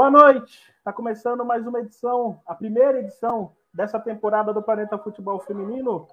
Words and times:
Boa 0.00 0.10
noite. 0.10 0.72
Está 0.78 0.94
começando 0.94 1.44
mais 1.44 1.66
uma 1.66 1.80
edição, 1.80 2.40
a 2.46 2.54
primeira 2.54 3.00
edição 3.00 3.54
dessa 3.70 4.00
temporada 4.00 4.50
do 4.50 4.62
Planeta 4.62 4.96
Futebol 4.96 5.38
Feminino. 5.40 6.08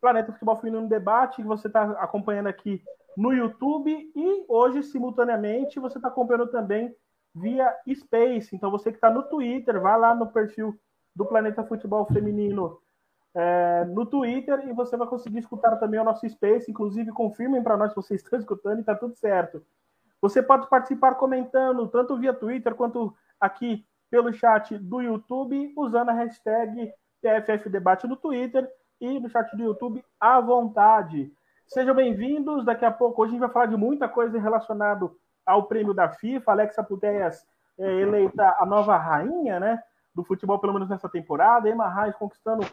Planeta 0.00 0.32
Futebol 0.32 0.56
Feminino 0.56 0.88
Debate, 0.88 1.42
que 1.42 1.46
você 1.46 1.66
está 1.66 1.82
acompanhando 2.00 2.46
aqui 2.46 2.82
no 3.14 3.30
YouTube 3.30 4.10
e 4.16 4.46
hoje, 4.48 4.82
simultaneamente, 4.84 5.78
você 5.78 5.98
está 5.98 6.08
acompanhando 6.08 6.50
também 6.50 6.96
via 7.34 7.76
Space. 7.94 8.56
Então, 8.56 8.70
você 8.70 8.90
que 8.90 8.96
está 8.96 9.10
no 9.10 9.24
Twitter, 9.24 9.78
vai 9.78 10.00
lá 10.00 10.14
no 10.14 10.32
perfil 10.32 10.80
do 11.14 11.26
Planeta 11.26 11.62
Futebol 11.62 12.06
Feminino 12.06 12.80
é, 13.34 13.84
no 13.84 14.06
Twitter 14.06 14.66
e 14.66 14.72
você 14.72 14.96
vai 14.96 15.06
conseguir 15.06 15.40
escutar 15.40 15.76
também 15.76 16.00
o 16.00 16.04
nosso 16.04 16.26
Space. 16.26 16.70
Inclusive, 16.70 17.12
confirmem 17.12 17.62
para 17.62 17.76
nós 17.76 17.90
se 17.90 17.96
vocês 17.96 18.22
estão 18.22 18.38
escutando 18.38 18.78
e 18.78 18.80
está 18.80 18.94
tudo 18.94 19.14
certo. 19.14 19.62
Você 20.26 20.42
pode 20.42 20.68
participar 20.68 21.14
comentando, 21.14 21.86
tanto 21.86 22.16
via 22.16 22.34
Twitter 22.34 22.74
quanto 22.74 23.14
aqui 23.38 23.86
pelo 24.10 24.32
chat 24.32 24.76
do 24.76 25.00
YouTube, 25.00 25.72
usando 25.76 26.08
a 26.08 26.14
hashtag 26.14 26.92
TFF 27.22 27.70
Debate 27.70 28.08
no 28.08 28.16
Twitter 28.16 28.68
e 29.00 29.20
no 29.20 29.28
chat 29.28 29.56
do 29.56 29.62
YouTube 29.62 30.04
à 30.18 30.40
vontade. 30.40 31.32
Sejam 31.68 31.94
bem-vindos. 31.94 32.64
Daqui 32.64 32.84
a 32.84 32.90
pouco, 32.90 33.22
hoje 33.22 33.28
a 33.28 33.32
gente 33.34 33.40
vai 33.40 33.50
falar 33.50 33.66
de 33.66 33.76
muita 33.76 34.08
coisa 34.08 34.36
relacionada 34.36 35.08
ao 35.46 35.68
prêmio 35.68 35.94
da 35.94 36.08
FIFA. 36.08 36.50
Alexa 36.50 36.82
Putellas 36.82 37.46
é 37.78 37.88
eleita 38.00 38.56
a 38.58 38.66
nova 38.66 38.96
rainha 38.96 39.60
né, 39.60 39.80
do 40.12 40.24
futebol, 40.24 40.58
pelo 40.58 40.72
menos 40.72 40.88
nessa 40.88 41.08
temporada. 41.08 41.70
Emma 41.70 41.88
Reis 41.88 42.16
conquistando 42.16 42.66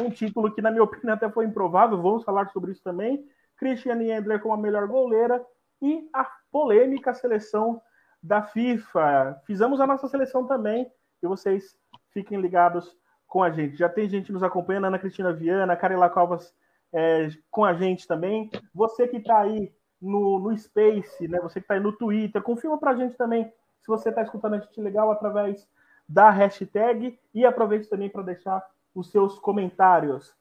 um 0.00 0.08
título 0.08 0.50
que, 0.54 0.62
na 0.62 0.70
minha 0.70 0.84
opinião, 0.84 1.12
até 1.12 1.28
foi 1.28 1.44
improvável, 1.44 2.00
vamos 2.00 2.24
falar 2.24 2.48
sobre 2.48 2.72
isso 2.72 2.82
também. 2.82 3.28
Christiane 3.58 4.10
Endler 4.10 4.40
como 4.40 4.54
a 4.54 4.56
melhor 4.56 4.86
goleira 4.88 5.44
e 5.80 6.08
a 6.12 6.24
polêmica 6.50 7.14
seleção 7.14 7.80
da 8.22 8.42
FIFA. 8.42 9.40
Fizemos 9.46 9.80
a 9.80 9.86
nossa 9.86 10.08
seleção 10.08 10.46
também 10.46 10.90
e 11.22 11.26
vocês 11.26 11.78
fiquem 12.12 12.40
ligados 12.40 12.96
com 13.26 13.42
a 13.42 13.50
gente. 13.50 13.76
Já 13.76 13.88
tem 13.88 14.08
gente 14.08 14.32
nos 14.32 14.42
acompanhando, 14.42 14.86
Ana 14.86 14.98
Cristina 14.98 15.32
Viana, 15.32 15.76
Carela 15.76 16.10
Covas 16.10 16.54
é, 16.92 17.28
com 17.50 17.64
a 17.64 17.74
gente 17.74 18.06
também. 18.06 18.50
Você 18.74 19.06
que 19.06 19.18
está 19.18 19.40
aí 19.40 19.72
no, 20.00 20.38
no 20.38 20.56
Space, 20.56 21.28
né? 21.28 21.38
Você 21.40 21.60
que 21.60 21.64
está 21.64 21.74
aí 21.74 21.80
no 21.80 21.92
Twitter, 21.92 22.42
confirma 22.42 22.78
para 22.78 22.90
a 22.92 22.96
gente 22.96 23.16
também 23.16 23.44
se 23.80 23.86
você 23.86 24.08
está 24.10 24.22
escutando 24.22 24.54
a 24.54 24.58
gente 24.58 24.80
legal 24.80 25.10
através 25.10 25.68
da 26.08 26.30
hashtag 26.30 27.18
e 27.32 27.44
aproveite 27.44 27.88
também 27.88 28.10
para 28.10 28.22
deixar 28.22 28.62
os 28.94 29.10
seus 29.10 29.38
comentários. 29.38 30.34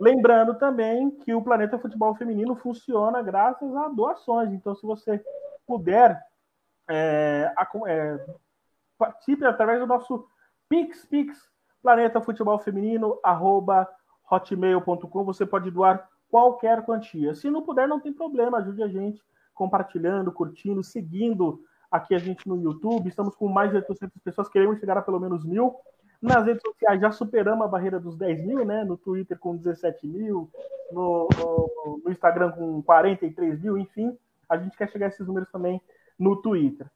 Lembrando 0.00 0.54
também 0.54 1.10
que 1.10 1.34
o 1.34 1.42
Planeta 1.42 1.78
Futebol 1.78 2.14
Feminino 2.14 2.56
funciona 2.56 3.20
graças 3.20 3.76
a 3.76 3.88
doações. 3.88 4.50
Então, 4.50 4.74
se 4.74 4.86
você 4.86 5.22
puder, 5.66 6.18
é, 6.88 7.52
é, 7.86 8.26
participe 8.96 9.44
através 9.44 9.78
do 9.78 9.86
nosso 9.86 10.26
Pix, 10.70 11.04
Pix, 11.04 11.38
Planeta 11.82 12.20
Futebol 12.22 12.58
Feminino, 12.58 13.20
arroba 13.22 13.86
hotmail.com. 14.30 15.24
Você 15.24 15.44
pode 15.44 15.70
doar 15.70 16.08
qualquer 16.30 16.82
quantia. 16.82 17.34
Se 17.34 17.50
não 17.50 17.60
puder, 17.60 17.86
não 17.86 18.00
tem 18.00 18.12
problema. 18.12 18.58
Ajude 18.58 18.82
a 18.82 18.88
gente 18.88 19.22
compartilhando, 19.54 20.32
curtindo, 20.32 20.82
seguindo 20.82 21.62
aqui 21.90 22.14
a 22.14 22.18
gente 22.18 22.48
no 22.48 22.56
YouTube. 22.56 23.06
Estamos 23.06 23.36
com 23.36 23.48
mais 23.48 23.70
de 23.70 23.76
800 23.76 24.22
pessoas, 24.22 24.48
queremos 24.48 24.78
chegar 24.80 24.96
a 24.96 25.02
pelo 25.02 25.20
menos 25.20 25.44
mil. 25.44 25.76
Nas 26.20 26.44
redes 26.44 26.62
sociais 26.62 27.00
já 27.00 27.10
superamos 27.10 27.64
a 27.64 27.68
barreira 27.68 27.98
dos 27.98 28.16
10 28.16 28.44
mil, 28.44 28.64
né? 28.64 28.84
No 28.84 28.96
Twitter 28.96 29.38
com 29.38 29.56
17 29.56 30.06
mil, 30.06 30.50
no, 30.92 31.28
no, 31.36 32.00
no, 32.04 32.12
Instagram 32.12 32.52
com 32.52 32.82
43 32.82 33.62
mil, 33.62 33.78
enfim. 33.78 34.16
A 34.48 34.58
gente 34.58 34.76
quer 34.76 34.90
chegar 34.90 35.06
a 35.06 35.08
esses 35.08 35.26
números 35.26 35.50
também 35.50 35.80
no 36.18 36.36
Twitter. 36.42 36.86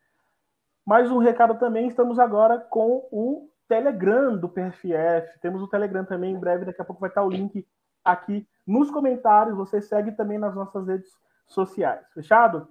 Mais 0.85 1.11
um 1.11 1.17
recado 1.17 1.59
também, 1.59 1.89
estamos 1.89 2.19
agora 2.19 2.59
com 2.59 3.09
o 3.11 3.49
Telegram 3.67 4.37
do 4.37 4.49
PFF. 4.49 5.41
Temos 5.41 5.63
o 5.63 5.69
Telegram 5.69 6.05
também 6.05 6.35
em 6.35 6.39
breve, 6.39 6.67
daqui 6.67 6.83
a 6.83 6.85
pouco 6.85 7.01
vai 7.01 7.09
estar 7.09 7.25
o 7.25 7.31
link 7.31 7.67
aqui 8.05 8.47
nos 8.67 8.91
comentários. 8.91 9.57
Você 9.57 9.81
segue 9.81 10.13
também 10.13 10.39
nas 10.39 10.55
nossas 10.55 10.87
redes 10.87 11.11
sociais. 11.47 12.07
Fechado? 12.13 12.69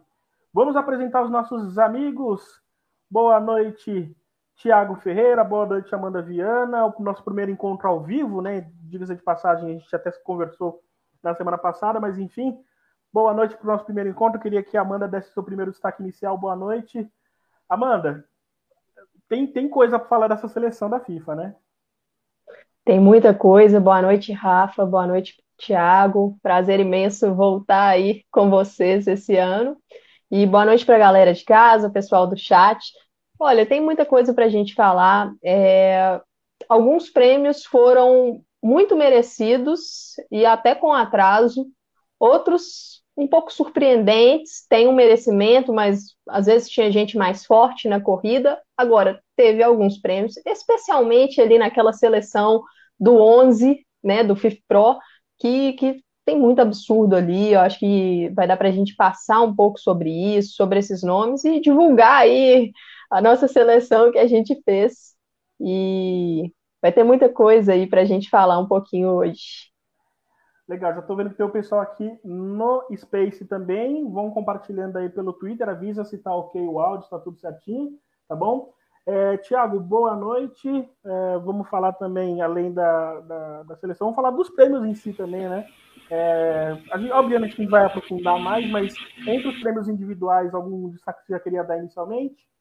Vamos 0.54 0.76
apresentar 0.76 1.24
os 1.24 1.32
nossos 1.32 1.80
amigos. 1.80 2.62
Boa 3.10 3.40
noite, 3.40 4.16
Tiago 4.64 4.96
Ferreira, 4.96 5.44
boa 5.44 5.66
noite, 5.66 5.94
Amanda 5.94 6.22
Viana. 6.22 6.86
O 6.86 7.04
nosso 7.04 7.22
primeiro 7.22 7.52
encontro 7.52 7.86
ao 7.86 8.02
vivo, 8.02 8.42
né? 8.42 8.72
Diga-se 8.84 9.14
de 9.14 9.22
passagem, 9.22 9.66
a 9.66 9.74
gente 9.74 9.94
até 9.94 10.10
conversou 10.24 10.82
na 11.22 11.36
semana 11.36 11.58
passada, 11.58 12.00
mas 12.00 12.18
enfim. 12.18 12.58
Boa 13.12 13.34
noite 13.34 13.58
para 13.58 13.66
o 13.68 13.72
nosso 13.74 13.84
primeiro 13.84 14.10
encontro. 14.10 14.40
Queria 14.40 14.64
que 14.64 14.78
a 14.78 14.82
Amanda 14.82 15.06
desse 15.06 15.34
seu 15.34 15.44
primeiro 15.44 15.70
destaque 15.70 16.02
inicial. 16.02 16.38
Boa 16.38 16.56
noite. 16.56 17.06
Amanda, 17.68 18.24
tem, 19.28 19.46
tem 19.46 19.68
coisa 19.68 20.00
para 20.00 20.08
falar 20.08 20.30
dessa 20.30 20.48
seleção 20.48 20.90
da 20.90 21.02
FIFA, 21.02 21.36
né? 21.36 21.56
Tem 22.86 23.02
muita 23.02 23.34
coisa. 23.34 23.82
Boa 23.82 24.02
noite, 24.02 24.32
Rafa. 24.32 24.86
Boa 24.86 25.06
noite, 25.06 25.44
Tiago. 25.58 26.38
Prazer 26.42 26.80
imenso 26.80 27.36
voltar 27.36 27.88
aí 27.88 28.24
com 28.32 28.50
vocês 28.50 29.08
esse 29.08 29.36
ano. 29.36 29.76
E 30.32 30.46
boa 30.46 30.64
noite 30.64 30.86
para 30.86 30.96
a 30.96 31.00
galera 31.00 31.34
de 31.34 31.44
casa, 31.44 31.90
pessoal 31.90 32.26
do 32.26 32.38
chat. 32.38 32.94
Olha, 33.44 33.66
tem 33.66 33.82
muita 33.82 34.06
coisa 34.06 34.34
para 34.34 34.46
a 34.46 34.50
gente 34.50 34.74
falar. 34.74 35.34
É, 35.44 36.18
alguns 36.70 37.10
prêmios 37.10 37.66
foram 37.66 38.42
muito 38.64 38.96
merecidos 38.96 40.14
e 40.32 40.46
até 40.46 40.74
com 40.74 40.94
atraso. 40.94 41.68
Outros 42.18 43.04
um 43.18 43.28
pouco 43.28 43.52
surpreendentes, 43.52 44.66
tem 44.70 44.88
um 44.88 44.94
merecimento, 44.94 45.74
mas 45.74 46.16
às 46.30 46.46
vezes 46.46 46.70
tinha 46.70 46.90
gente 46.90 47.18
mais 47.18 47.46
forte 47.46 47.90
na 47.90 48.00
corrida. 48.00 48.62
Agora, 48.78 49.22
teve 49.36 49.62
alguns 49.62 49.98
prêmios, 50.00 50.36
especialmente 50.46 51.42
ali 51.42 51.58
naquela 51.58 51.92
seleção 51.92 52.64
do 52.98 53.18
11, 53.18 53.86
né, 54.02 54.24
do 54.24 54.38
FIF 54.38 54.64
Pro, 54.70 54.98
que, 55.38 55.74
que 55.74 56.02
tem 56.26 56.40
muito 56.40 56.62
absurdo 56.62 57.18
ali. 57.18 57.52
Eu 57.52 57.60
acho 57.60 57.78
que 57.78 58.30
vai 58.30 58.48
dar 58.48 58.56
para 58.56 58.70
a 58.70 58.72
gente 58.72 58.96
passar 58.96 59.42
um 59.42 59.54
pouco 59.54 59.78
sobre 59.82 60.10
isso, 60.10 60.56
sobre 60.56 60.80
esses 60.80 61.04
nomes 61.04 61.44
e 61.44 61.60
divulgar 61.60 62.22
aí 62.22 62.72
a 63.14 63.22
nossa 63.22 63.48
seleção 63.48 64.12
que 64.12 64.18
a 64.18 64.28
gente 64.28 64.60
fez. 64.64 65.16
E 65.62 66.52
vai 66.82 66.92
ter 66.92 67.04
muita 67.04 67.30
coisa 67.30 67.74
aí 67.74 67.88
para 67.88 68.02
a 68.02 68.06
gente 68.06 68.30
falar 68.30 68.58
um 68.58 68.68
pouquinho 68.68 69.10
hoje. 69.10 69.72
Legal, 70.68 70.94
já 70.94 71.00
estou 71.02 71.16
vendo 71.16 71.30
que 71.30 71.36
tem 71.36 71.46
o 71.46 71.52
pessoal 71.52 71.82
aqui 71.82 72.20
no 72.24 72.84
Space 72.96 73.46
também. 73.46 74.10
Vão 74.10 74.32
compartilhando 74.32 74.98
aí 74.98 75.10
pelo 75.10 75.34
Twitter, 75.34 75.70
avisa 75.70 76.04
se 76.04 76.16
está 76.16 76.34
ok 76.34 76.60
o 76.60 76.80
áudio, 76.80 77.04
está 77.04 77.20
tudo 77.20 77.40
certinho, 77.40 77.92
tá 78.28 78.36
bom? 78.36 78.74
É, 79.06 79.38
Tiago, 79.38 79.80
boa 79.80 80.16
noite. 80.16 80.68
É, 81.06 81.38
vamos 81.38 81.70
falar 81.70 81.94
também, 81.94 82.42
além 82.42 82.74
da, 82.74 83.20
da, 83.20 83.64
da, 83.64 83.76
seleção, 83.76 84.08
vamos 84.08 84.16
falar 84.16 84.32
dos 84.32 84.50
prêmios 84.50 84.84
em 84.86 84.96
si 84.96 85.14
também, 85.14 85.48
né? 85.48 85.68
É, 86.10 86.78
a 86.92 86.98
gente, 86.98 87.12
obviamente 87.12 87.54
a 87.54 87.58
gente 87.58 87.70
vai 87.70 87.86
aprofundar 87.86 88.40
mais, 88.40 88.68
mas 88.72 88.96
entre 89.28 89.50
os 89.50 89.60
prêmios 89.60 89.88
individuais, 89.88 90.54
algum 90.54 90.90
destaque 90.90 91.20
que 91.20 91.28
você 91.28 91.34
já 91.34 91.40
queria 91.40 91.64
dar 91.64 91.78
inicialmente? 91.78 92.53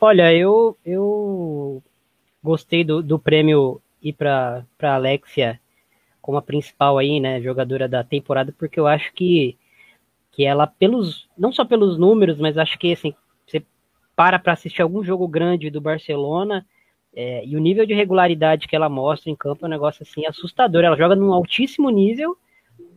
Olha, 0.00 0.32
eu, 0.32 0.76
eu 0.84 1.82
gostei 2.42 2.84
do, 2.84 3.02
do 3.02 3.18
prêmio 3.18 3.82
ir 4.00 4.12
para 4.12 4.64
Alexia 4.80 5.60
como 6.20 6.38
a 6.38 6.42
principal 6.42 6.98
aí, 6.98 7.18
né, 7.18 7.40
jogadora 7.40 7.88
da 7.88 8.04
temporada, 8.04 8.54
porque 8.56 8.78
eu 8.78 8.86
acho 8.86 9.12
que, 9.14 9.56
que 10.30 10.44
ela, 10.44 10.66
pelos, 10.66 11.26
não 11.36 11.50
só 11.50 11.64
pelos 11.64 11.98
números, 11.98 12.38
mas 12.38 12.58
acho 12.58 12.78
que, 12.78 12.92
assim, 12.92 13.14
você 13.46 13.64
para 14.14 14.38
para 14.38 14.52
assistir 14.52 14.82
algum 14.82 15.02
jogo 15.02 15.26
grande 15.26 15.70
do 15.70 15.80
Barcelona, 15.80 16.66
é, 17.14 17.44
e 17.44 17.56
o 17.56 17.58
nível 17.58 17.86
de 17.86 17.94
regularidade 17.94 18.68
que 18.68 18.76
ela 18.76 18.88
mostra 18.88 19.30
em 19.30 19.34
campo 19.34 19.64
é 19.64 19.66
um 19.66 19.70
negócio, 19.70 20.02
assim, 20.02 20.26
assustador. 20.26 20.84
Ela 20.84 20.96
joga 20.96 21.16
num 21.16 21.32
altíssimo 21.32 21.88
nível 21.90 22.36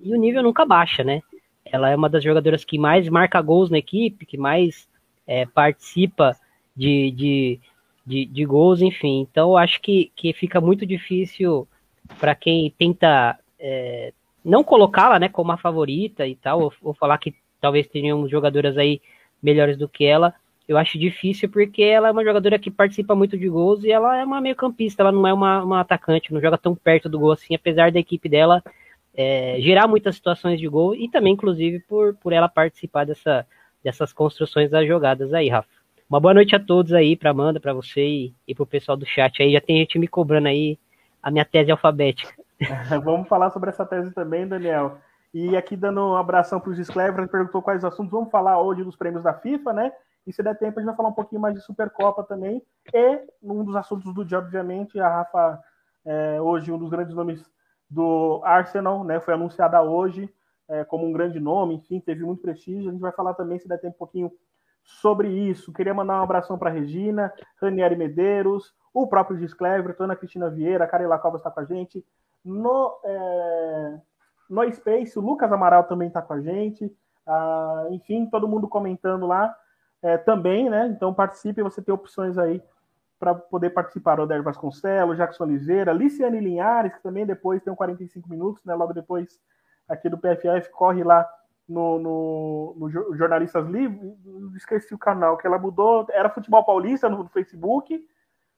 e 0.03 0.13
o 0.13 0.17
nível 0.17 0.43
nunca 0.43 0.65
baixa, 0.65 1.03
né? 1.03 1.21
Ela 1.65 1.89
é 1.89 1.95
uma 1.95 2.09
das 2.09 2.23
jogadoras 2.23 2.65
que 2.65 2.77
mais 2.77 3.07
marca 3.07 3.41
gols 3.41 3.69
na 3.69 3.77
equipe, 3.77 4.25
que 4.25 4.37
mais 4.37 4.89
é, 5.25 5.45
participa 5.45 6.35
de, 6.75 7.11
de, 7.11 7.59
de, 8.05 8.25
de 8.25 8.45
gols, 8.45 8.81
enfim. 8.81 9.21
Então, 9.21 9.57
acho 9.57 9.81
que, 9.81 10.11
que 10.15 10.33
fica 10.33 10.59
muito 10.61 10.85
difícil 10.85 11.67
para 12.19 12.35
quem 12.35 12.73
tenta 12.77 13.37
é, 13.59 14.13
não 14.43 14.63
colocá-la 14.63 15.19
né, 15.19 15.29
como 15.29 15.51
a 15.51 15.57
favorita 15.57 16.27
e 16.27 16.35
tal, 16.35 16.61
ou, 16.61 16.73
ou 16.81 16.93
falar 16.93 17.17
que 17.17 17.35
talvez 17.59 17.87
tenham 17.87 18.27
jogadoras 18.27 18.77
aí 18.77 19.01
melhores 19.41 19.77
do 19.77 19.87
que 19.87 20.05
ela. 20.05 20.33
Eu 20.67 20.77
acho 20.77 20.97
difícil 20.97 21.49
porque 21.49 21.83
ela 21.83 22.07
é 22.07 22.11
uma 22.11 22.23
jogadora 22.23 22.57
que 22.57 22.71
participa 22.71 23.15
muito 23.15 23.37
de 23.37 23.49
gols 23.49 23.83
e 23.83 23.91
ela 23.91 24.17
é 24.17 24.23
uma 24.23 24.39
meio 24.39 24.55
campista, 24.55 25.03
ela 25.03 25.11
não 25.11 25.27
é 25.27 25.33
uma, 25.33 25.63
uma 25.63 25.79
atacante, 25.81 26.33
não 26.33 26.39
joga 26.39 26.57
tão 26.57 26.75
perto 26.75 27.09
do 27.09 27.19
gol 27.19 27.31
assim, 27.31 27.53
apesar 27.53 27.91
da 27.91 27.99
equipe 27.99 28.29
dela 28.29 28.63
é, 29.13 29.57
gerar 29.59 29.87
muitas 29.87 30.15
situações 30.15 30.59
de 30.59 30.67
gol 30.67 30.95
e 30.95 31.09
também, 31.09 31.33
inclusive, 31.33 31.79
por, 31.79 32.15
por 32.15 32.31
ela 32.31 32.47
participar 32.47 33.05
dessa, 33.05 33.45
dessas 33.83 34.13
construções 34.13 34.69
das 34.69 34.87
jogadas 34.87 35.33
aí, 35.33 35.49
Rafa. 35.49 35.80
Uma 36.11 36.19
boa 36.19 36.33
noite 36.33 36.53
a 36.53 36.59
todos 36.59 36.91
aí, 36.91 37.15
para 37.15 37.29
Amanda, 37.29 37.57
para 37.57 37.73
você 37.73 38.01
e, 38.05 38.35
e 38.45 38.53
para 38.53 38.63
o 38.63 38.67
pessoal 38.67 38.97
do 38.97 39.05
chat 39.05 39.41
aí. 39.41 39.53
Já 39.53 39.61
tem 39.61 39.77
gente 39.77 39.97
me 39.97 40.09
cobrando 40.09 40.49
aí 40.49 40.77
a 41.23 41.31
minha 41.31 41.45
tese 41.45 41.71
alfabética. 41.71 42.33
vamos 43.01 43.29
falar 43.29 43.49
sobre 43.51 43.69
essa 43.69 43.85
tese 43.85 44.11
também, 44.11 44.45
Daniel. 44.45 44.97
E 45.33 45.55
aqui 45.55 45.77
dando 45.77 46.01
um 46.01 46.17
abração 46.17 46.59
para 46.59 46.69
o 46.69 46.73
Gisclever, 46.73 47.29
perguntou 47.29 47.61
quais 47.61 47.85
assuntos. 47.85 48.11
Vamos 48.11 48.29
falar 48.29 48.61
hoje 48.61 48.83
dos 48.83 48.97
prêmios 48.97 49.23
da 49.23 49.33
FIFA, 49.33 49.71
né? 49.71 49.93
E 50.27 50.33
se 50.33 50.43
der 50.43 50.57
tempo, 50.57 50.77
a 50.77 50.81
gente 50.81 50.87
vai 50.87 50.97
falar 50.97 51.07
um 51.07 51.13
pouquinho 51.13 51.39
mais 51.39 51.55
de 51.55 51.61
Supercopa 51.61 52.25
também. 52.25 52.61
E 52.93 53.21
um 53.41 53.63
dos 53.63 53.77
assuntos 53.77 54.13
do 54.13 54.25
dia, 54.25 54.39
obviamente, 54.39 54.99
a 54.99 55.07
Rafa, 55.07 55.61
é, 56.03 56.41
hoje, 56.41 56.73
um 56.73 56.77
dos 56.77 56.89
grandes 56.89 57.15
nomes 57.15 57.41
do 57.89 58.41
Arsenal, 58.43 59.05
né? 59.05 59.21
Foi 59.21 59.33
anunciada 59.33 59.81
hoje 59.81 60.29
é, 60.67 60.83
como 60.83 61.07
um 61.07 61.13
grande 61.13 61.39
nome, 61.39 61.75
enfim, 61.75 62.01
teve 62.01 62.21
muito 62.21 62.41
prestígio. 62.41 62.89
A 62.89 62.91
gente 62.91 63.01
vai 63.01 63.13
falar 63.13 63.33
também, 63.33 63.57
se 63.59 63.67
der 63.69 63.79
tempo, 63.79 63.95
um 63.95 63.99
pouquinho 63.99 64.29
sobre 64.99 65.29
isso. 65.29 65.71
Queria 65.73 65.93
mandar 65.93 66.19
um 66.19 66.23
abração 66.23 66.57
para 66.57 66.69
Regina, 66.69 67.33
Ranieri 67.61 67.95
Medeiros, 67.95 68.73
o 68.93 69.07
próprio 69.07 69.37
Gis 69.37 69.53
Clever, 69.53 69.95
Ana 69.99 70.15
Cristina 70.15 70.49
Vieira, 70.49 70.83
a 70.83 70.87
Carela 70.87 71.17
Cova 71.17 71.37
está 71.37 71.49
com 71.49 71.59
a 71.59 71.65
gente. 71.65 72.05
No, 72.43 72.99
é, 73.03 73.99
no 74.49 74.71
Space, 74.73 75.17
o 75.17 75.21
Lucas 75.21 75.51
Amaral 75.51 75.85
também 75.85 76.07
está 76.07 76.21
com 76.21 76.33
a 76.33 76.41
gente. 76.41 76.93
Ah, 77.25 77.87
enfim, 77.91 78.25
todo 78.25 78.47
mundo 78.47 78.67
comentando 78.67 79.25
lá 79.25 79.55
é, 80.01 80.17
também, 80.17 80.69
né? 80.69 80.87
Então 80.87 81.13
participe, 81.13 81.63
você 81.63 81.81
tem 81.81 81.93
opções 81.93 82.37
aí 82.37 82.61
para 83.19 83.35
poder 83.35 83.69
participar. 83.69 84.19
Odair 84.19 84.43
Vasconcelos, 84.43 85.17
Jackson 85.17 85.43
Oliveira, 85.43 85.93
Liciane 85.93 86.39
Linhares, 86.39 86.93
que 86.93 87.03
também 87.03 87.25
depois 87.25 87.61
tem 87.61 87.71
um 87.71 87.75
45 87.75 88.27
minutos, 88.27 88.65
né? 88.65 88.73
Logo 88.73 88.93
depois 88.93 89.39
aqui 89.87 90.09
do 90.09 90.17
PFF, 90.17 90.71
corre 90.71 91.03
lá 91.03 91.29
no, 91.71 91.99
no, 91.99 92.75
no 92.77 93.15
Jornalistas 93.15 93.65
Livres, 93.67 94.13
esqueci 94.55 94.93
o 94.93 94.99
canal, 94.99 95.37
que 95.37 95.47
ela 95.47 95.57
mudou, 95.57 96.05
era 96.09 96.29
Futebol 96.29 96.63
Paulista 96.65 97.07
no, 97.07 97.23
no 97.23 97.29
Facebook, 97.29 98.05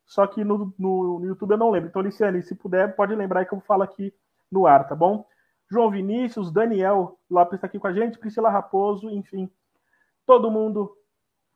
só 0.06 0.26
que 0.26 0.44
no, 0.44 0.74
no, 0.78 1.20
no, 1.20 1.26
YouTube 1.28 1.52
eu 1.52 1.58
não 1.58 1.70
lembro. 1.70 1.90
Então, 1.90 2.02
Liciane, 2.02 2.42
se 2.42 2.56
puder, 2.56 2.96
pode 2.96 3.16
lembrar 3.16 3.46
que 3.46 3.54
eu 3.54 3.62
falo 3.62 3.84
aqui 3.84 4.14
no 4.52 4.66
ar, 4.66 4.88
tá 4.88 4.96
bom? 4.96 5.26
João 5.70 5.92
Vinícius, 5.92 6.52
Daniel 6.52 7.18
Lopes 7.30 7.56
está 7.56 7.68
aqui 7.68 7.80
com 7.80 7.88
a 7.88 7.94
gente, 7.94 8.18
Priscila 8.18 8.50
Raposo, 8.50 9.10
enfim, 9.10 9.50
todo 10.26 10.52
mundo 10.52 10.92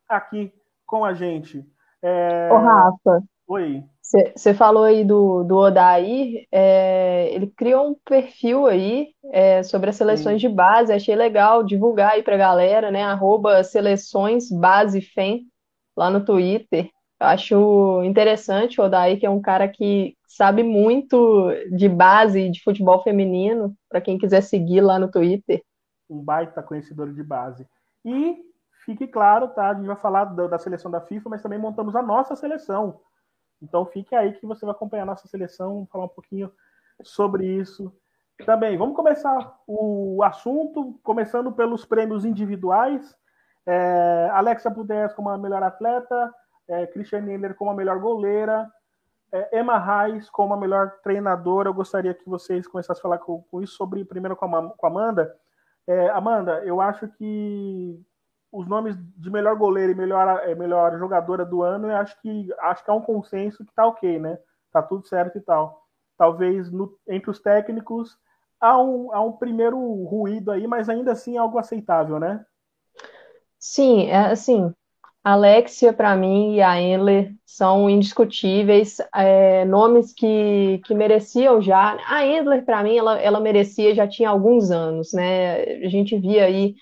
aqui 0.08 0.54
com 0.86 1.04
a 1.04 1.14
gente. 1.14 1.68
É... 2.02 2.50
Ô, 2.52 2.58
Rafa. 2.58 3.24
Oi. 3.48 3.82
Você 4.02 4.54
falou 4.54 4.84
aí 4.84 5.06
do, 5.06 5.44
do 5.44 5.56
Odair, 5.56 6.46
é, 6.52 7.30
ele 7.34 7.48
criou 7.48 7.90
um 7.90 7.96
perfil 8.06 8.68
aí 8.68 9.10
é, 9.32 9.64
sobre 9.64 9.90
as 9.90 9.96
seleções 9.96 10.42
Sim. 10.42 10.48
de 10.48 10.54
base, 10.54 10.94
achei 10.94 11.16
legal 11.16 11.64
divulgar 11.64 12.12
aí 12.12 12.24
pra 12.24 12.38
galera, 12.38 12.92
né? 12.92 13.04
Arroba 13.04 13.64
seleções 13.64 14.50
base 14.50 15.02
FEM 15.02 15.48
lá 15.96 16.10
no 16.10 16.24
Twitter. 16.24 16.90
Acho 17.20 18.04
interessante 18.04 18.80
o 18.80 18.84
Odair, 18.84 19.20
que 19.20 19.26
é 19.26 19.30
um 19.30 19.42
cara 19.42 19.68
que 19.68 20.16
sabe 20.28 20.62
muito 20.62 21.50
de 21.72 21.90
base 21.90 22.50
de 22.50 22.62
futebol 22.64 23.02
feminino, 23.02 23.74
para 23.90 24.02
quem 24.02 24.18
quiser 24.18 24.42
seguir 24.42 24.82
lá 24.82 25.00
no 25.00 25.10
Twitter. 25.10 25.62
Um 26.10 26.22
baita 26.22 26.62
conhecedor 26.62 27.14
de 27.14 27.24
base. 27.24 27.66
E 28.06 28.38
fique 28.86 29.08
claro, 29.08 29.48
tá? 29.50 29.70
A 29.70 29.74
gente 29.74 29.88
vai 29.88 29.96
falar 29.96 30.26
da, 30.26 30.48
da 30.48 30.58
seleção 30.58 30.92
da 30.92 31.02
FIFA, 31.02 31.30
mas 31.30 31.42
também 31.42 31.60
montamos 31.60 31.96
a 31.96 32.02
nossa 32.02 32.36
seleção 32.36 33.00
então 33.62 33.86
fique 33.86 34.16
aí 34.16 34.34
que 34.34 34.46
você 34.46 34.66
vai 34.66 34.74
acompanhar 34.74 35.04
a 35.04 35.08
nossa 35.08 35.28
seleção, 35.28 35.88
falar 35.92 36.06
um 36.06 36.10
pouquinho 36.10 36.52
sobre 37.04 37.46
isso 37.46 37.92
também. 38.46 38.78
Vamos 38.78 38.96
começar 38.96 39.60
o 39.66 40.22
assunto, 40.24 41.00
começando 41.04 41.52
pelos 41.52 41.86
prêmios 41.86 42.26
individuais. 42.26 43.16
É, 43.66 44.30
Alexa 44.32 44.72
Pudez 44.72 45.14
como 45.14 45.30
a 45.30 45.38
melhor 45.38 45.64
atleta, 45.64 46.34
é, 46.68 46.86
Christian 46.88 47.22
Miller 47.22 47.56
como 47.56 47.72
a 47.72 47.76
melhor 47.76 48.00
goleira, 48.00 48.72
é, 49.32 49.60
Emma 49.60 49.78
Reis 49.78 50.30
como 50.30 50.54
a 50.54 50.58
melhor 50.58 51.00
treinadora. 51.04 51.70
Eu 51.70 51.74
gostaria 51.74 52.14
que 52.14 52.30
vocês 52.30 52.68
começassem 52.68 53.00
a 53.00 53.04
falar 53.04 53.18
com, 53.18 53.42
com 53.44 53.62
isso 53.62 53.76
sobre 53.76 54.06
primeiro 54.06 54.36
com 54.36 54.56
a, 54.56 54.70
com 54.70 54.86
a 54.86 54.90
Amanda. 54.90 55.36
É, 55.88 56.10
Amanda, 56.10 56.64
eu 56.64 56.80
acho 56.80 57.08
que 57.08 58.00
os 58.58 58.68
nomes 58.68 58.96
de 59.16 59.30
melhor 59.30 59.56
goleiro 59.56 59.92
e 59.92 59.96
melhor, 59.96 60.42
é, 60.44 60.56
melhor 60.56 60.98
jogadora 60.98 61.46
do 61.46 61.62
ano, 61.62 61.88
eu 61.92 61.96
acho 61.96 62.20
que 62.22 62.52
acho 62.62 62.84
que 62.84 62.90
é 62.90 62.94
um 62.94 63.02
consenso 63.02 63.64
que 63.64 63.74
tá 63.74 63.86
ok, 63.86 64.18
né? 64.20 64.40
Tá 64.74 64.82
tudo 64.82 65.08
certo 65.08 65.38
e 65.38 65.42
tal. 65.42 65.84
Talvez 66.18 66.72
no, 66.72 66.98
entre 67.08 67.30
os 67.30 67.40
técnicos 67.40 68.18
há 68.60 68.82
um, 68.82 69.14
há 69.14 69.22
um 69.22 69.34
primeiro 69.34 69.78
ruído 70.06 70.52
aí, 70.52 70.66
mas 70.66 70.90
ainda 70.90 71.12
assim 71.12 71.36
é 71.36 71.40
algo 71.40 71.60
aceitável, 71.60 72.20
né? 72.20 72.44
Sim, 73.60 74.08
é 74.08 74.32
assim. 74.32 74.74
A 75.24 75.34
Alexia, 75.34 75.94
para 75.94 76.16
mim, 76.16 76.56
e 76.56 76.62
a 76.62 76.82
Enler 76.82 77.36
são 77.46 77.88
indiscutíveis, 77.88 78.98
é, 79.14 79.66
nomes 79.66 80.14
que, 80.14 80.82
que 80.86 80.96
mereciam 80.96 81.62
já. 81.62 81.96
A 82.08 82.26
Endler, 82.26 82.66
para 82.66 82.82
mim, 82.82 82.98
ela, 82.98 83.20
ela 83.20 83.40
merecia 83.40 83.94
já 83.94 84.08
tinha 84.08 84.30
alguns 84.30 84.72
anos, 84.72 85.14
né? 85.14 85.62
A 85.86 85.90
gente 85.90 86.18
via 86.18 86.46
aí 86.46 86.76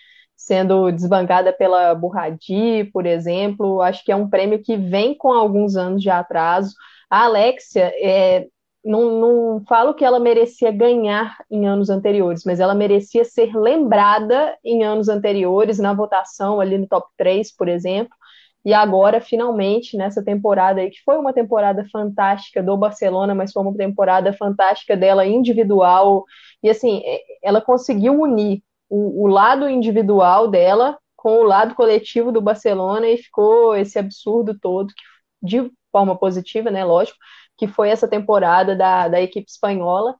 sendo 0.46 0.92
desbancada 0.92 1.52
pela 1.52 1.96
Burradi, 1.96 2.84
por 2.94 3.08
exemplo. 3.08 3.82
Acho 3.82 4.06
que 4.06 4.12
é 4.12 4.16
um 4.16 4.30
prêmio 4.30 4.62
que 4.62 4.78
vem 4.78 5.16
com 5.18 5.32
alguns 5.32 5.76
anos 5.76 6.04
de 6.04 6.10
atraso. 6.10 6.76
A 7.10 7.24
Alexia, 7.24 7.92
é, 7.98 8.46
não, 8.84 9.20
não 9.20 9.64
falo 9.68 9.96
que 9.96 10.06
ela 10.06 10.20
merecia 10.20 10.72
ganhar 10.72 11.36
em 11.50 11.68
anos 11.68 11.90
anteriores, 11.90 12.44
mas 12.46 12.60
ela 12.60 12.76
merecia 12.76 13.26
ser 13.26 13.56
lembrada 13.56 14.56
em 14.64 14.84
anos 14.84 15.10
anteriores, 15.10 15.80
na 15.80 15.94
votação 15.94 16.62
ali 16.62 16.78
no 16.78 16.88
top 16.88 17.08
3, 17.18 17.52
por 17.56 17.68
exemplo. 17.68 18.16
E 18.64 18.72
agora, 18.72 19.20
finalmente, 19.22 19.98
nessa 19.98 20.24
temporada 20.24 20.80
aí, 20.80 20.92
que 20.92 21.02
foi 21.04 21.18
uma 21.18 21.34
temporada 21.34 21.86
fantástica 21.92 22.62
do 22.62 22.78
Barcelona, 22.78 23.34
mas 23.34 23.52
foi 23.52 23.64
uma 23.64 23.76
temporada 23.76 24.32
fantástica 24.34 24.96
dela 24.96 25.26
individual. 25.26 26.24
E 26.62 26.70
assim, 26.70 27.02
é, 27.04 27.22
ela 27.44 27.62
conseguiu 27.62 28.20
unir 28.22 28.62
o, 28.90 29.24
o 29.24 29.28
lado 29.28 29.70
individual 29.70 30.48
dela 30.48 30.98
com 31.16 31.40
o 31.40 31.44
lado 31.44 31.74
coletivo 31.74 32.32
do 32.32 32.42
Barcelona 32.42 33.08
e 33.08 33.18
ficou 33.18 33.76
esse 33.76 33.98
absurdo 33.98 34.58
todo, 34.60 34.94
que, 34.94 35.04
de 35.42 35.72
forma 35.92 36.18
positiva, 36.18 36.70
né, 36.70 36.86
lógico, 36.86 37.18
que 37.58 37.68
foi 37.68 37.90
essa 37.90 38.08
temporada 38.08 38.76
da, 38.76 39.08
da 39.08 39.22
equipe 39.22 39.50
espanhola. 39.50 40.16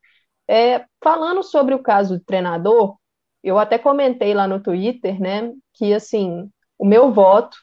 É, 0.48 0.86
falando 1.04 1.44
sobre 1.44 1.76
o 1.76 1.84
caso 1.84 2.18
do 2.18 2.24
treinador, 2.24 2.98
eu 3.44 3.60
até 3.60 3.78
comentei 3.78 4.34
lá 4.34 4.48
no 4.48 4.60
Twitter, 4.60 5.20
né, 5.22 5.52
que 5.76 5.94
assim, 5.94 6.50
o 6.78 6.86
meu 6.86 7.12
voto 7.12 7.56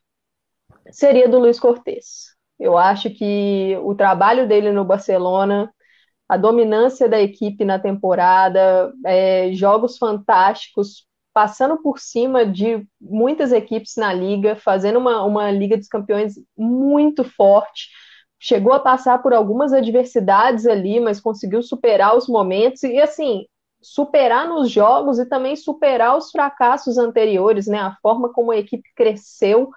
seria 0.90 1.28
do 1.28 1.38
Luiz 1.38 1.58
Cortes. 1.58 2.36
Eu 2.58 2.78
acho 2.78 3.10
que 3.10 3.76
o 3.82 3.94
trabalho 3.94 4.46
dele 4.46 4.70
no 4.70 4.84
Barcelona 4.84 5.72
a 6.32 6.36
dominância 6.38 7.06
da 7.10 7.20
equipe 7.20 7.62
na 7.62 7.78
temporada, 7.78 8.90
é, 9.04 9.52
jogos 9.52 9.98
fantásticos, 9.98 11.06
passando 11.34 11.76
por 11.82 11.98
cima 11.98 12.46
de 12.46 12.86
muitas 12.98 13.52
equipes 13.52 13.96
na 13.98 14.14
liga, 14.14 14.56
fazendo 14.56 14.98
uma, 14.98 15.22
uma 15.24 15.50
Liga 15.50 15.76
dos 15.76 15.88
Campeões 15.88 16.36
muito 16.56 17.22
forte. 17.22 17.90
Chegou 18.40 18.72
a 18.72 18.80
passar 18.80 19.18
por 19.22 19.34
algumas 19.34 19.74
adversidades 19.74 20.66
ali, 20.66 21.00
mas 21.00 21.20
conseguiu 21.20 21.62
superar 21.62 22.16
os 22.16 22.26
momentos 22.26 22.82
e, 22.82 22.98
assim, 22.98 23.44
superar 23.82 24.48
nos 24.48 24.70
jogos 24.70 25.18
e 25.18 25.26
também 25.26 25.54
superar 25.54 26.16
os 26.16 26.30
fracassos 26.30 26.96
anteriores, 26.96 27.66
né? 27.66 27.78
A 27.78 27.94
forma 28.00 28.32
como 28.32 28.52
a 28.52 28.56
equipe 28.56 28.88
cresceu. 28.96 29.68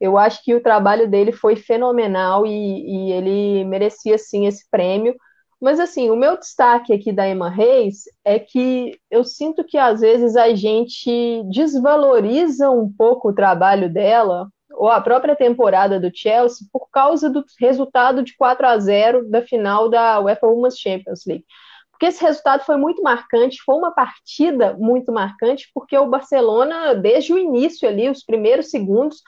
Eu 0.00 0.18
acho 0.18 0.42
que 0.42 0.56
o 0.56 0.60
trabalho 0.62 1.08
dele 1.08 1.30
foi 1.30 1.54
fenomenal 1.54 2.44
e, 2.44 2.50
e 2.50 3.12
ele 3.12 3.64
merecia, 3.64 4.18
sim, 4.18 4.48
esse 4.48 4.68
prêmio. 4.68 5.14
Mas 5.64 5.80
assim, 5.80 6.10
o 6.10 6.16
meu 6.16 6.36
destaque 6.38 6.92
aqui 6.92 7.10
da 7.10 7.26
Emma 7.26 7.48
Reis 7.48 8.02
é 8.22 8.38
que 8.38 9.00
eu 9.10 9.24
sinto 9.24 9.64
que 9.64 9.78
às 9.78 10.02
vezes 10.02 10.36
a 10.36 10.54
gente 10.54 11.42
desvaloriza 11.50 12.68
um 12.70 12.92
pouco 12.92 13.30
o 13.30 13.34
trabalho 13.34 13.90
dela, 13.90 14.46
ou 14.74 14.90
a 14.90 15.00
própria 15.00 15.34
temporada 15.34 15.98
do 15.98 16.14
Chelsea, 16.14 16.68
por 16.70 16.90
causa 16.90 17.30
do 17.30 17.42
resultado 17.58 18.22
de 18.22 18.36
4 18.36 18.66
a 18.66 18.78
0 18.78 19.30
da 19.30 19.40
final 19.40 19.88
da 19.88 20.20
UEFA 20.20 20.46
Women's 20.46 20.78
Champions 20.78 21.24
League. 21.26 21.46
Porque 21.90 22.06
esse 22.06 22.22
resultado 22.22 22.62
foi 22.64 22.76
muito 22.76 23.02
marcante, 23.02 23.62
foi 23.64 23.76
uma 23.76 23.90
partida 23.90 24.76
muito 24.78 25.10
marcante, 25.10 25.70
porque 25.72 25.96
o 25.96 26.10
Barcelona, 26.10 26.94
desde 26.94 27.32
o 27.32 27.38
início 27.38 27.88
ali, 27.88 28.10
os 28.10 28.22
primeiros 28.22 28.68
segundos, 28.68 29.22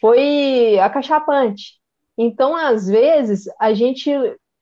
foi 0.00 0.78
acachapante. 0.78 1.80
Então, 2.16 2.54
às 2.54 2.86
vezes, 2.86 3.46
a 3.58 3.74
gente 3.74 4.12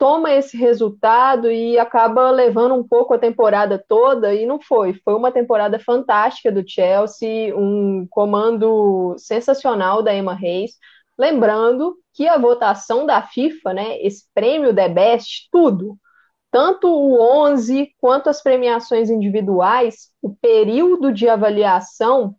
toma 0.00 0.32
esse 0.32 0.56
resultado 0.56 1.50
e 1.50 1.78
acaba 1.78 2.30
levando 2.30 2.74
um 2.74 2.82
pouco 2.82 3.12
a 3.12 3.18
temporada 3.18 3.78
toda, 3.86 4.34
e 4.34 4.46
não 4.46 4.58
foi. 4.58 4.94
Foi 5.04 5.14
uma 5.14 5.30
temporada 5.30 5.78
fantástica 5.78 6.50
do 6.50 6.64
Chelsea, 6.66 7.54
um 7.54 8.06
comando 8.08 9.14
sensacional 9.18 10.02
da 10.02 10.14
Emma 10.14 10.32
Reis. 10.32 10.78
Lembrando 11.18 11.98
que 12.14 12.26
a 12.26 12.38
votação 12.38 13.04
da 13.04 13.20
FIFA, 13.20 13.74
né, 13.74 14.00
esse 14.00 14.24
prêmio 14.32 14.74
The 14.74 14.88
Best, 14.88 15.48
tudo, 15.52 15.98
tanto 16.50 16.88
o 16.88 17.20
11 17.20 17.94
quanto 18.00 18.30
as 18.30 18.42
premiações 18.42 19.10
individuais, 19.10 20.10
o 20.22 20.34
período 20.34 21.12
de 21.12 21.28
avaliação 21.28 22.34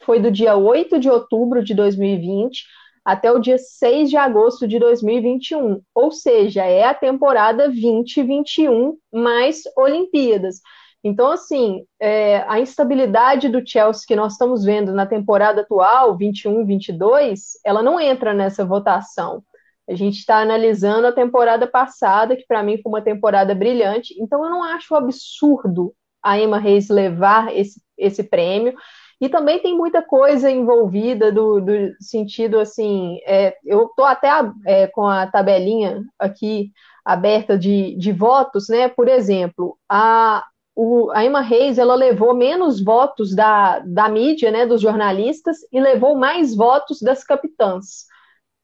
foi 0.00 0.18
do 0.18 0.30
dia 0.30 0.56
8 0.56 0.98
de 0.98 1.10
outubro 1.10 1.62
de 1.62 1.74
2020 1.74 2.64
até 3.06 3.30
o 3.30 3.38
dia 3.38 3.56
6 3.56 4.10
de 4.10 4.16
agosto 4.16 4.66
de 4.66 4.80
2021, 4.80 5.80
ou 5.94 6.10
seja, 6.10 6.64
é 6.64 6.82
a 6.82 6.92
temporada 6.92 7.68
2021 7.68 8.96
mais 9.12 9.62
Olimpíadas. 9.76 10.60
Então, 11.04 11.30
assim, 11.30 11.84
é, 12.00 12.38
a 12.48 12.58
instabilidade 12.58 13.48
do 13.48 13.64
Chelsea 13.64 14.02
que 14.08 14.16
nós 14.16 14.32
estamos 14.32 14.64
vendo 14.64 14.92
na 14.92 15.06
temporada 15.06 15.60
atual, 15.60 16.18
21-22, 16.18 17.38
ela 17.64 17.80
não 17.80 18.00
entra 18.00 18.34
nessa 18.34 18.64
votação. 18.64 19.40
A 19.88 19.94
gente 19.94 20.18
está 20.18 20.38
analisando 20.38 21.06
a 21.06 21.12
temporada 21.12 21.64
passada, 21.64 22.34
que 22.34 22.44
para 22.44 22.60
mim 22.64 22.82
foi 22.82 22.90
uma 22.90 23.02
temporada 23.02 23.54
brilhante, 23.54 24.20
então 24.20 24.42
eu 24.44 24.50
não 24.50 24.64
acho 24.64 24.96
absurdo 24.96 25.94
a 26.20 26.36
Emma 26.40 26.58
Reis 26.58 26.88
levar 26.88 27.56
esse, 27.56 27.80
esse 27.96 28.24
prêmio. 28.24 28.74
E 29.20 29.28
também 29.28 29.58
tem 29.60 29.76
muita 29.76 30.02
coisa 30.02 30.50
envolvida 30.50 31.32
do, 31.32 31.60
do 31.60 31.72
sentido 32.00 32.58
assim. 32.58 33.18
É, 33.26 33.56
eu 33.64 33.86
estou 33.86 34.04
até 34.04 34.28
é, 34.66 34.86
com 34.88 35.06
a 35.06 35.26
tabelinha 35.26 36.04
aqui 36.18 36.70
aberta 37.04 37.56
de, 37.58 37.96
de 37.96 38.12
votos, 38.12 38.68
né? 38.68 38.88
Por 38.88 39.08
exemplo, 39.08 39.78
a, 39.88 40.44
o, 40.74 41.10
a 41.12 41.24
Emma 41.24 41.40
Reis 41.40 41.78
ela 41.78 41.94
levou 41.94 42.34
menos 42.34 42.82
votos 42.82 43.34
da, 43.34 43.78
da 43.78 44.08
mídia, 44.08 44.50
né, 44.50 44.66
dos 44.66 44.82
jornalistas, 44.82 45.56
e 45.72 45.80
levou 45.80 46.14
mais 46.14 46.54
votos 46.54 47.00
das 47.00 47.24
capitãs, 47.24 48.04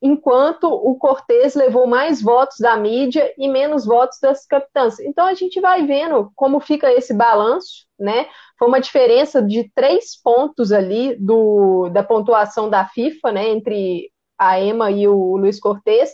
enquanto 0.03 0.65
o 0.65 0.97
Cortez 0.97 1.55
levou 1.55 1.87
mais 1.87 2.21
votos 2.21 2.59
da 2.59 2.77
mídia 2.77 3.33
e 3.39 3.49
menos 3.49 3.87
votos 3.87 4.19
das 4.21 4.45
capitãs. 4.45 4.99
Então 4.99 5.27
a 5.27 5.35
gente 5.35 5.61
vai 5.61 5.87
vendo 5.87 6.33
como 6.35 6.59
fica 6.59 6.93
esse 6.93 7.15
balanço, 7.15 7.87
né? 7.97 8.27
Foi 8.59 8.67
uma 8.67 8.81
diferença 8.81 9.41
de 9.41 9.71
três 9.73 10.21
pontos 10.21 10.73
ali 10.73 11.17
do, 11.21 11.89
da 11.91 12.03
pontuação 12.03 12.69
da 12.69 12.85
FIFA, 12.85 13.31
né, 13.31 13.49
entre 13.51 14.11
a 14.37 14.61
Emma 14.61 14.91
e 14.91 15.07
o 15.07 15.37
Luiz 15.37 15.61
Cortez. 15.61 16.13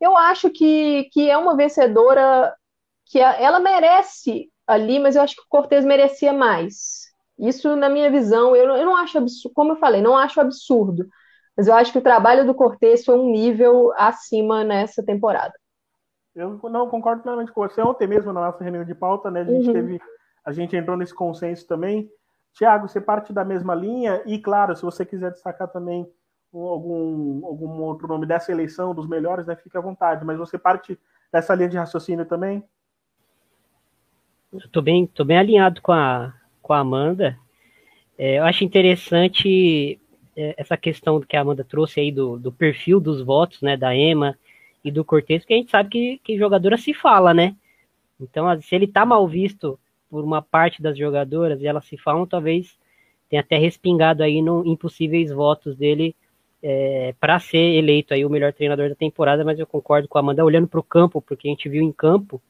Eu 0.00 0.16
acho 0.16 0.48
que, 0.48 1.04
que 1.12 1.28
é 1.28 1.36
uma 1.36 1.54
vencedora 1.56 2.54
que 3.04 3.18
ela 3.18 3.60
merece 3.60 4.50
ali, 4.66 4.98
mas 4.98 5.14
eu 5.14 5.22
acho 5.22 5.36
que 5.36 5.42
o 5.42 5.48
Cortez 5.48 5.84
merecia 5.84 6.32
mais. 6.32 7.06
Isso, 7.38 7.76
na 7.76 7.90
minha 7.90 8.10
visão, 8.10 8.56
eu, 8.56 8.66
eu 8.76 8.86
não 8.86 8.96
acho 8.96 9.18
absurdo, 9.18 9.54
como 9.54 9.72
eu 9.72 9.76
falei, 9.76 10.00
não 10.00 10.16
acho 10.16 10.40
absurdo, 10.40 11.06
mas 11.56 11.66
eu 11.66 11.74
acho 11.74 11.92
que 11.92 11.98
o 11.98 12.02
trabalho 12.02 12.44
do 12.44 12.54
Cortez 12.54 13.04
foi 13.04 13.18
um 13.18 13.30
nível 13.30 13.92
acima 13.96 14.62
nessa 14.62 15.02
temporada. 15.02 15.54
Eu 16.34 16.60
não 16.64 16.88
concordo 16.88 17.22
plenamente 17.22 17.50
com 17.50 17.66
você. 17.66 17.80
Ontem 17.80 18.06
mesmo, 18.06 18.30
na 18.32 18.42
nossa 18.42 18.62
reunião 18.62 18.84
de 18.84 18.94
pauta, 18.94 19.30
né, 19.30 19.40
a 19.40 19.44
gente 19.44 19.68
uhum. 19.68 19.72
teve, 19.72 20.00
a 20.44 20.52
gente 20.52 20.76
entrou 20.76 20.96
nesse 20.96 21.14
consenso 21.14 21.66
também. 21.66 22.10
Tiago, 22.52 22.86
você 22.86 23.00
parte 23.00 23.32
da 23.32 23.44
mesma 23.44 23.74
linha, 23.74 24.22
e 24.26 24.38
claro, 24.38 24.76
se 24.76 24.82
você 24.82 25.04
quiser 25.04 25.30
destacar 25.30 25.68
também 25.68 26.06
algum, 26.52 27.44
algum 27.44 27.82
outro 27.82 28.06
nome 28.06 28.26
dessa 28.26 28.52
eleição, 28.52 28.94
dos 28.94 29.08
melhores, 29.08 29.46
né, 29.46 29.56
fique 29.56 29.76
à 29.76 29.80
vontade, 29.80 30.24
mas 30.24 30.38
você 30.38 30.58
parte 30.58 30.98
dessa 31.32 31.54
linha 31.54 31.68
de 31.68 31.76
raciocínio 31.76 32.24
também? 32.24 32.62
Estou 34.52 34.82
bem, 34.82 35.06
tô 35.06 35.24
bem 35.24 35.38
alinhado 35.38 35.82
com 35.82 35.92
a, 35.92 36.32
com 36.62 36.72
a 36.72 36.78
Amanda. 36.78 37.38
É, 38.16 38.38
eu 38.38 38.44
acho 38.44 38.64
interessante 38.64 40.00
essa 40.36 40.76
questão 40.76 41.20
que 41.20 41.36
a 41.36 41.40
Amanda 41.40 41.64
trouxe 41.64 42.00
aí 42.00 42.12
do, 42.12 42.38
do 42.38 42.52
perfil 42.52 43.00
dos 43.00 43.22
votos, 43.22 43.62
né, 43.62 43.76
da 43.76 43.96
Ema 43.96 44.36
e 44.84 44.90
do 44.90 45.04
Cortez, 45.04 45.42
porque 45.42 45.54
a 45.54 45.56
gente 45.56 45.70
sabe 45.70 45.88
que, 45.90 46.20
que 46.22 46.38
jogadora 46.38 46.76
se 46.76 46.92
fala, 46.92 47.32
né? 47.32 47.56
Então, 48.20 48.60
se 48.60 48.74
ele 48.74 48.86
tá 48.86 49.04
mal 49.04 49.26
visto 49.26 49.78
por 50.10 50.22
uma 50.24 50.40
parte 50.40 50.80
das 50.80 50.96
jogadoras 50.96 51.60
e 51.60 51.66
elas 51.66 51.84
se 51.86 51.96
falam, 51.96 52.26
talvez 52.26 52.78
tenha 53.28 53.40
até 53.40 53.56
respingado 53.56 54.22
aí 54.22 54.40
no 54.40 54.64
impossíveis 54.66 55.32
votos 55.32 55.76
dele 55.76 56.14
é, 56.62 57.14
para 57.18 57.38
ser 57.38 57.58
eleito 57.58 58.14
aí 58.14 58.24
o 58.24 58.30
melhor 58.30 58.52
treinador 58.52 58.88
da 58.88 58.94
temporada, 58.94 59.44
mas 59.44 59.58
eu 59.58 59.66
concordo 59.66 60.08
com 60.08 60.18
a 60.18 60.20
Amanda 60.20 60.44
olhando 60.44 60.68
para 60.68 60.80
o 60.80 60.84
campo, 60.84 61.20
porque 61.20 61.48
a 61.48 61.50
gente 61.50 61.68
viu 61.68 61.82
em 61.82 61.92
campo, 61.92 62.40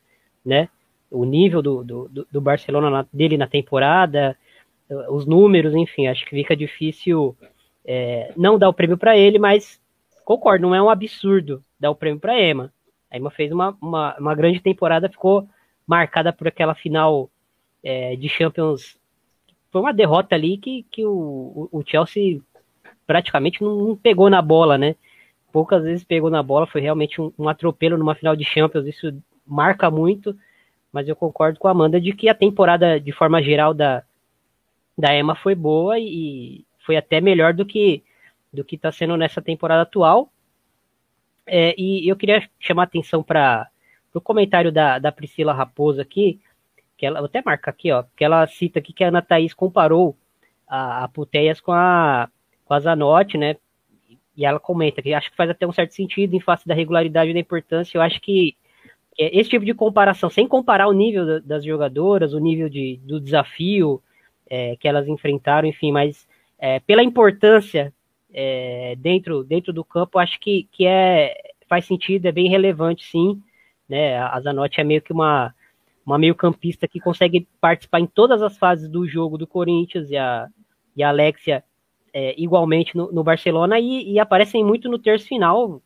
né? 0.45 0.69
o 1.11 1.25
nível 1.25 1.63
do, 1.63 1.85
do, 1.85 2.27
do 2.31 2.41
Barcelona 2.41 2.91
na, 2.91 3.07
dele 3.13 3.37
na 3.37 3.47
temporada, 3.47 4.37
os 5.11 5.27
números, 5.27 5.75
enfim, 5.75 6.07
acho 6.07 6.25
que 6.25 6.31
fica 6.31 6.57
difícil 6.57 7.37
é, 7.87 8.33
não 8.37 8.59
dar 8.59 8.69
o 8.69 8.75
prêmio 8.75 8.99
para 8.99 9.17
ele, 9.17 9.39
mas 9.39 9.81
concordo, 10.25 10.67
não 10.67 10.75
é 10.75 10.83
um 10.83 10.91
absurdo 10.91 11.63
dar 11.79 11.91
o 11.91 11.95
prêmio 11.95 12.21
para 12.21 12.41
Emma. 12.41 12.73
A 13.11 13.17
Emma 13.17 13.31
fez 13.31 13.53
uma, 13.53 13.77
uma, 13.81 14.17
uma, 14.19 14.35
grande 14.35 14.61
temporada, 14.61 15.09
ficou 15.09 15.49
marcada 15.87 16.33
por 16.33 16.49
aquela 16.49 16.75
final 16.75 17.31
é, 17.83 18.17
de 18.17 18.29
Champions. 18.29 18.99
Foi 19.71 19.81
uma 19.81 19.93
derrota 19.93 20.35
ali 20.35 20.59
que, 20.59 20.85
que 20.91 21.05
o, 21.05 21.69
o 21.71 21.83
Chelsea 21.87 22.41
praticamente 23.07 23.63
não, 23.63 23.77
não, 23.77 23.97
pegou 23.97 24.29
na 24.29 24.43
bola, 24.43 24.77
né? 24.77 24.97
Poucas 25.53 25.85
vezes 25.85 26.05
pegou 26.05 26.29
na 26.29 26.43
bola, 26.43 26.67
foi 26.67 26.81
realmente 26.81 27.21
um, 27.21 27.33
um 27.39 27.49
atropelo 27.49 27.97
numa 27.97 28.15
final 28.15 28.35
de 28.35 28.45
Champions, 28.45 28.87
isso 28.87 29.15
marca 29.47 29.91
muito 29.91 30.37
mas 30.97 31.07
eu 31.07 31.15
concordo 31.15 31.59
com 31.59 31.69
a 31.69 31.73
Amanda 31.73 32.01
de 32.01 32.15
que 32.15 32.27
a 32.27 32.35
temporada, 32.35 32.99
de 32.99 33.13
forma 33.13 33.43
geral, 33.43 33.75
da, 33.75 34.03
da 34.97 35.15
Emma 35.15 35.37
foi 35.37 35.55
boa 35.55 35.99
e 35.99 36.65
foi 36.87 36.97
até 36.97 37.21
melhor 37.21 37.53
do 37.53 37.67
que 37.67 38.03
do 38.53 38.65
que 38.65 38.77
está 38.77 38.91
sendo 38.91 39.17
nessa 39.17 39.43
temporada 39.43 39.83
atual. 39.83 40.33
É, 41.47 41.75
e 41.79 42.09
eu 42.09 42.17
queria 42.17 42.49
chamar 42.59 42.85
atenção 42.85 43.23
para 43.23 43.69
o 44.15 44.21
comentário 44.21 44.73
da, 44.73 44.99
da 44.99 45.13
Priscila 45.13 45.53
Raposo 45.53 46.01
aqui, 46.01 46.41
que 46.97 47.05
ela, 47.05 47.21
vou 47.21 47.27
até 47.27 47.43
marcar 47.45 47.73
aqui, 47.73 47.93
ó, 47.93 48.05
que 48.17 48.25
ela 48.25 48.47
cita 48.47 48.79
aqui 48.79 48.93
que 48.93 49.05
a 49.05 49.09
Ana 49.09 49.21
Thaís 49.21 49.53
comparou 49.53 50.17
a, 50.67 51.05
a 51.05 51.09
com 51.63 51.73
a, 51.73 52.29
com 52.65 52.75
a 52.75 52.81
Zanotti, 52.81 53.37
né? 53.37 53.57
E 54.35 54.47
ela 54.47 54.59
comenta 54.59 55.03
que 55.03 55.13
acho 55.13 55.31
que 55.31 55.37
faz 55.37 55.51
até 55.51 55.67
um 55.67 55.73
certo 55.73 55.95
sentido 55.95 56.35
em 56.35 56.41
face 56.41 56.67
da 56.67 56.75
regularidade 56.75 57.31
e 57.31 57.35
da 57.35 57.41
importância. 57.41 57.97
Eu 57.97 58.03
acho 58.03 58.21
que 58.21 58.57
esse 59.19 59.49
tipo 59.49 59.65
de 59.65 59.73
comparação, 59.73 60.29
sem 60.29 60.47
comparar 60.47 60.89
o 60.89 60.93
nível 60.93 61.41
das 61.41 61.65
jogadoras, 61.65 62.35
o 62.35 62.39
nível 62.39 62.69
de, 62.69 63.01
do 63.03 63.19
desafio 63.21 64.03
é, 64.49 64.77
que 64.77 64.87
elas 64.87 65.09
enfrentaram, 65.09 65.67
enfim, 65.67 65.91
mas 65.91 66.29
é, 66.59 66.81
pela 66.81 67.03
importância 67.03 67.93
é, 68.33 68.95
dentro, 68.99 69.45
dentro 69.45 69.73
do 69.73 69.85
campo, 69.85 70.19
acho 70.19 70.39
que, 70.41 70.69
que 70.73 70.87
é, 70.87 71.35
faz 71.69 71.85
sentido, 71.85 72.27
é 72.27 72.33
bem 72.33 72.49
relevante, 72.49 73.05
sim. 73.05 73.41
Né? 73.89 74.19
A 74.19 74.39
Zanotti 74.41 74.81
é 74.81 74.85
meio 74.85 75.03
que 75.03 75.13
uma, 75.13 75.55
uma 76.05 76.19
meio-campista 76.19 76.89
que 76.89 77.01
consegue 77.01 77.47
participar 77.61 78.01
em 78.01 78.07
todas 78.07 78.43
as 78.43 78.59
fases 78.59 78.89
do 78.89 79.07
jogo 79.07 79.39
do 79.39 79.47
Corinthians 79.47 80.11
e 80.11 80.17
a, 80.17 80.49
e 80.97 81.03
a 81.03 81.09
Alexia 81.09 81.65
é, 82.13 82.35
igualmente 82.41 82.97
no, 82.97 83.13
no 83.13 83.23
Barcelona 83.23 83.79
e, 83.79 84.13
e 84.13 84.19
aparecem 84.19 84.65
muito 84.65 84.89
no 84.89 84.99
terço 84.99 85.27
final, 85.27 85.83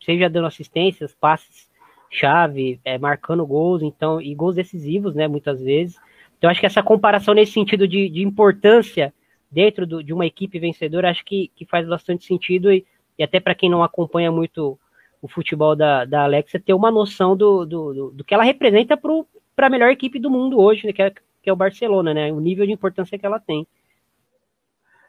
seja 0.00 0.30
dando 0.30 0.46
assistências, 0.46 1.14
passes 1.14 1.68
chave, 2.14 2.80
é, 2.84 2.96
marcando 2.96 3.44
gols, 3.44 3.82
então, 3.82 4.20
e 4.20 4.34
gols 4.34 4.54
decisivos, 4.54 5.14
né, 5.14 5.26
muitas 5.26 5.60
vezes. 5.60 5.98
Então, 6.38 6.48
acho 6.48 6.60
que 6.60 6.66
essa 6.66 6.82
comparação 6.82 7.34
nesse 7.34 7.52
sentido 7.52 7.88
de, 7.88 8.08
de 8.08 8.22
importância 8.22 9.12
dentro 9.54 9.86
do, 9.86 10.02
de 10.02 10.12
uma 10.12 10.26
equipe 10.26 10.58
vencedora, 10.58 11.10
acho 11.10 11.24
que, 11.24 11.50
que 11.54 11.64
faz 11.64 11.86
bastante 11.86 12.24
sentido 12.24 12.72
e, 12.72 12.84
e 13.18 13.22
até 13.22 13.40
para 13.40 13.54
quem 13.54 13.70
não 13.70 13.82
acompanha 13.82 14.30
muito 14.32 14.78
o 15.22 15.28
futebol 15.28 15.74
da, 15.74 16.04
da 16.04 16.24
Alexa, 16.24 16.60
ter 16.60 16.74
uma 16.74 16.90
noção 16.90 17.34
do, 17.36 17.64
do, 17.64 17.94
do, 17.94 18.10
do 18.10 18.24
que 18.24 18.34
ela 18.34 18.44
representa 18.44 18.94
para 18.96 19.66
a 19.66 19.70
melhor 19.70 19.88
equipe 19.90 20.18
do 20.18 20.30
mundo 20.30 20.60
hoje, 20.60 20.86
né, 20.86 20.92
que, 20.92 21.00
é, 21.00 21.10
que 21.10 21.48
é 21.48 21.52
o 21.52 21.56
Barcelona, 21.56 22.12
né, 22.12 22.30
o 22.30 22.40
nível 22.40 22.66
de 22.66 22.72
importância 22.72 23.18
que 23.18 23.24
ela 23.24 23.40
tem. 23.40 23.66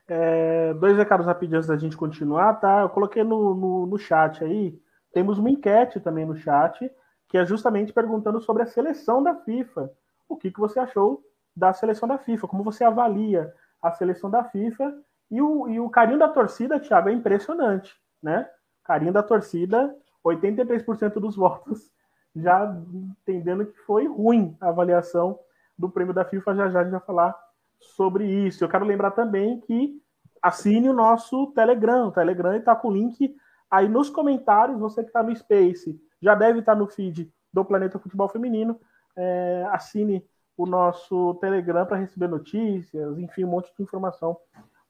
É, 0.08 0.74
dois 0.76 0.96
recados 0.96 1.26
rapidinhos 1.26 1.68
da 1.68 1.76
gente 1.76 1.98
continuar, 1.98 2.54
tá? 2.54 2.82
Eu 2.82 2.90
coloquei 2.90 3.24
no, 3.24 3.56
no, 3.56 3.86
no 3.88 3.98
chat 3.98 4.44
aí 4.44 4.80
temos 5.16 5.40
uma 5.40 5.50
enquete 5.50 5.98
também 6.02 6.26
no 6.26 6.36
chat, 6.36 6.92
que 7.30 7.38
é 7.38 7.46
justamente 7.46 7.94
perguntando 7.94 8.42
sobre 8.42 8.64
a 8.64 8.66
seleção 8.66 9.24
da 9.24 9.34
FIFA. 9.34 9.90
O 10.28 10.36
que, 10.36 10.52
que 10.52 10.60
você 10.60 10.78
achou 10.78 11.24
da 11.56 11.72
seleção 11.72 12.06
da 12.06 12.18
FIFA? 12.18 12.50
Como 12.50 12.66
você 12.66 12.84
avalia 12.84 13.54
a 13.82 13.92
seleção 13.92 14.30
da 14.30 14.44
FIFA? 14.44 14.94
E 15.32 15.42
o, 15.42 15.68
e 15.68 15.80
o 15.80 15.90
carinho 15.90 16.20
da 16.20 16.28
torcida, 16.28 16.80
Thiago, 16.80 17.10
é 17.10 17.14
impressionante, 17.14 17.94
né? 18.22 18.48
Carinho 18.84 19.14
da 19.14 19.24
torcida, 19.24 19.96
83% 20.24 21.14
dos 21.14 21.36
votos 21.38 21.94
já 22.36 22.66
entendendo 22.94 23.66
que 23.66 23.78
foi 23.80 24.08
ruim 24.08 24.58
a 24.60 24.68
avaliação 24.68 25.40
do 25.78 25.90
prêmio 25.90 26.14
da 26.14 26.26
FIFA. 26.26 26.56
Já 26.56 26.70
já 26.70 26.80
a 26.82 26.84
gente 26.84 26.92
vai 26.92 27.00
falar 27.00 27.36
sobre 27.80 28.26
isso. 28.26 28.64
Eu 28.64 28.70
quero 28.70 28.86
lembrar 28.86 29.12
também 29.12 29.60
que 29.62 30.02
assine 30.42 30.90
o 30.90 30.94
nosso 30.94 31.48
Telegram. 31.54 32.08
O 32.08 32.12
Telegram 32.12 32.54
está 32.54 32.76
com 32.76 32.90
o 32.90 32.94
link 32.94 33.36
Aí 33.70 33.90
nos 33.90 34.10
comentários, 34.10 34.80
você 34.80 35.02
que 35.02 35.10
está 35.10 35.24
no 35.24 35.36
Space, 35.36 36.00
já 36.22 36.36
deve 36.36 36.60
estar 36.60 36.74
tá 36.74 36.80
no 36.80 36.88
feed 36.88 37.32
do 37.52 37.66
Planeta 37.66 38.00
Futebol 38.00 38.30
Feminino. 38.30 38.80
É, 39.18 39.68
assine 39.70 40.26
o 40.58 40.66
nosso 40.66 41.36
Telegram 41.36 41.86
para 41.86 41.98
receber 41.98 42.28
notícias, 42.28 43.18
enfim, 43.20 43.44
um 43.44 43.50
monte 43.50 43.74
de 43.76 43.84
informação, 43.84 44.38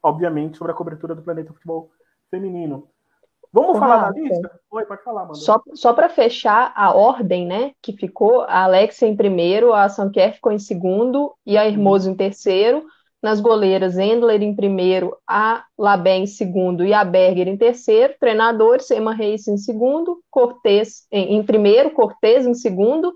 obviamente, 0.01 0.57
sobre 0.57 0.71
a 0.71 0.75
cobertura 0.75 1.15
do 1.15 1.21
Planeta 1.21 1.53
Futebol 1.53 1.89
Feminino. 2.29 2.87
Vamos 3.51 3.79
falar 3.79 4.11
da 4.11 4.19
lista? 4.19 4.59
Oi, 4.69 4.85
pode 4.85 5.01
falar, 5.03 5.21
Amanda. 5.21 5.35
Só, 5.35 5.61
só 5.73 5.93
para 5.93 6.09
fechar 6.09 6.73
a 6.75 6.93
ordem, 6.93 7.47
né, 7.47 7.71
que 7.81 7.93
ficou, 7.93 8.41
a 8.41 8.63
Alexia 8.63 9.07
em 9.07 9.15
primeiro, 9.15 9.73
a 9.73 9.87
Sanquer 9.87 10.33
ficou 10.33 10.51
em 10.51 10.59
segundo 10.59 11.33
e 11.45 11.57
a 11.57 11.65
Hermoso 11.65 12.09
em 12.09 12.15
terceiro. 12.15 12.85
Nas 13.23 13.39
goleiras, 13.39 13.97
Endler 13.97 14.43
em 14.43 14.55
primeiro, 14.55 15.17
a 15.25 15.63
Labé 15.75 16.17
em 16.17 16.27
segundo 16.27 16.85
e 16.85 16.93
a 16.93 17.03
Berger 17.03 17.47
em 17.47 17.57
terceiro. 17.57 18.13
Treinadores, 18.19 18.91
Emma 18.91 19.15
Reis 19.15 19.47
em 19.47 19.57
segundo, 19.57 20.21
Cortez 20.29 21.07
em, 21.11 21.35
em 21.35 21.43
primeiro, 21.43 21.91
Cortez 21.91 22.45
em 22.45 22.53
segundo 22.53 23.11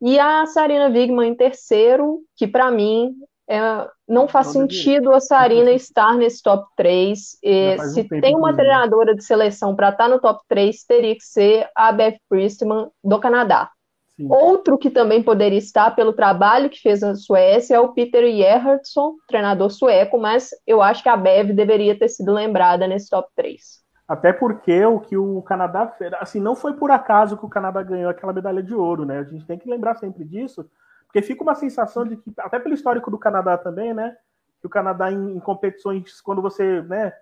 e 0.00 0.18
a 0.18 0.46
Sarina 0.46 0.88
Wigman 0.88 1.30
em 1.30 1.34
terceiro, 1.34 2.20
que 2.36 2.46
para 2.46 2.70
mim 2.70 3.14
é, 3.48 3.60
não 4.06 4.28
faz 4.28 4.48
sentido 4.48 5.12
a 5.12 5.20
Sarina 5.20 5.70
estar 5.72 6.14
nesse 6.14 6.42
top 6.42 6.66
3. 6.76 7.18
se 7.18 8.00
um 8.00 8.20
tem 8.20 8.36
uma 8.36 8.54
treinadora 8.54 9.14
de 9.14 9.24
seleção 9.24 9.74
para 9.74 9.88
estar 9.88 10.04
tá 10.04 10.08
no 10.08 10.20
top 10.20 10.40
3, 10.48 10.84
teria 10.84 11.14
que 11.14 11.24
ser 11.24 11.68
a 11.74 11.90
Beth 11.90 12.18
Priestman 12.28 12.90
do 13.02 13.18
Canadá. 13.18 13.70
Sim. 14.18 14.26
Outro 14.30 14.76
que 14.76 14.90
também 14.90 15.22
poderia 15.22 15.58
estar 15.58 15.94
pelo 15.94 16.12
trabalho 16.12 16.68
que 16.68 16.80
fez 16.80 17.00
na 17.00 17.14
Suécia 17.14 17.76
é 17.76 17.80
o 17.80 17.92
Peter 17.92 18.24
Gerhardsson, 18.24 19.14
treinador 19.28 19.70
sueco, 19.70 20.18
mas 20.18 20.50
eu 20.66 20.82
acho 20.82 21.02
que 21.02 21.08
a 21.08 21.16
Bev 21.16 21.52
deveria 21.52 21.96
ter 21.96 22.08
sido 22.08 22.32
lembrada 22.32 22.86
nesse 22.86 23.08
top 23.08 23.28
3. 23.36 23.87
Até 24.08 24.32
porque 24.32 24.82
o 24.86 24.98
que 24.98 25.18
o 25.18 25.42
Canadá 25.42 25.86
fez, 25.86 26.10
assim, 26.14 26.40
não 26.40 26.56
foi 26.56 26.72
por 26.72 26.90
acaso 26.90 27.36
que 27.36 27.44
o 27.44 27.48
Canadá 27.48 27.82
ganhou 27.82 28.10
aquela 28.10 28.32
medalha 28.32 28.62
de 28.62 28.74
ouro, 28.74 29.04
né? 29.04 29.18
A 29.18 29.24
gente 29.24 29.46
tem 29.46 29.58
que 29.58 29.68
lembrar 29.68 29.96
sempre 29.96 30.24
disso, 30.24 30.68
porque 31.04 31.20
fica 31.20 31.42
uma 31.42 31.54
sensação 31.54 32.06
de 32.06 32.16
que, 32.16 32.32
até 32.38 32.58
pelo 32.58 32.74
histórico 32.74 33.10
do 33.10 33.18
Canadá 33.18 33.58
também, 33.58 33.92
né? 33.92 34.16
Que 34.62 34.66
o 34.66 34.70
Canadá 34.70 35.12
em, 35.12 35.36
em 35.36 35.40
competições, 35.40 36.22
quando 36.22 36.40
você, 36.40 36.80
né, 36.82 37.12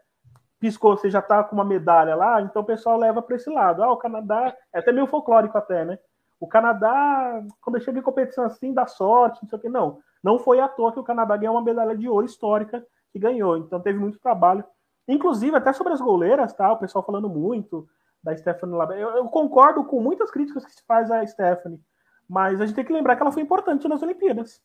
piscou, 0.60 0.96
você 0.96 1.10
já 1.10 1.20
tá 1.20 1.42
com 1.42 1.56
uma 1.56 1.64
medalha 1.64 2.14
lá, 2.14 2.40
então 2.40 2.62
o 2.62 2.66
pessoal 2.66 2.96
leva 2.96 3.20
para 3.20 3.34
esse 3.34 3.50
lado. 3.50 3.82
Ah, 3.82 3.90
o 3.92 3.96
Canadá 3.96 4.56
é 4.72 4.78
até 4.78 4.92
meio 4.92 5.08
folclórico 5.08 5.58
até, 5.58 5.84
né? 5.84 5.98
O 6.38 6.46
Canadá, 6.46 7.42
quando 7.60 7.80
chega 7.80 7.98
em 7.98 8.02
competição 8.02 8.44
assim, 8.44 8.72
dá 8.72 8.86
sorte, 8.86 9.40
não 9.42 9.48
sei 9.48 9.58
o 9.58 9.62
que. 9.62 9.68
Não, 9.68 9.98
não 10.22 10.38
foi 10.38 10.60
à 10.60 10.68
toa 10.68 10.92
que 10.92 11.00
o 11.00 11.04
Canadá 11.04 11.36
ganhou 11.36 11.56
uma 11.56 11.64
medalha 11.64 11.96
de 11.96 12.08
ouro 12.08 12.26
histórica 12.26 12.84
que 13.12 13.18
ganhou. 13.18 13.56
Então 13.56 13.80
teve 13.80 13.98
muito 13.98 14.20
trabalho. 14.20 14.64
Inclusive, 15.08 15.56
até 15.56 15.72
sobre 15.72 15.92
as 15.92 16.00
goleiras, 16.00 16.52
tá? 16.52 16.72
O 16.72 16.78
pessoal 16.78 17.04
falando 17.04 17.28
muito 17.28 17.86
da 18.22 18.36
Stephanie 18.36 18.76
Labelle. 18.76 19.02
Eu, 19.02 19.10
eu, 19.10 19.24
concordo 19.26 19.84
com 19.84 20.00
muitas 20.00 20.30
críticas 20.30 20.64
que 20.64 20.72
se 20.72 20.84
faz 20.84 21.10
a 21.10 21.24
Stephanie, 21.26 21.80
mas 22.28 22.60
a 22.60 22.66
gente 22.66 22.74
tem 22.74 22.84
que 22.84 22.92
lembrar 22.92 23.16
que 23.16 23.22
ela 23.22 23.32
foi 23.32 23.42
importante 23.42 23.86
nas 23.86 24.02
Olimpíadas. 24.02 24.60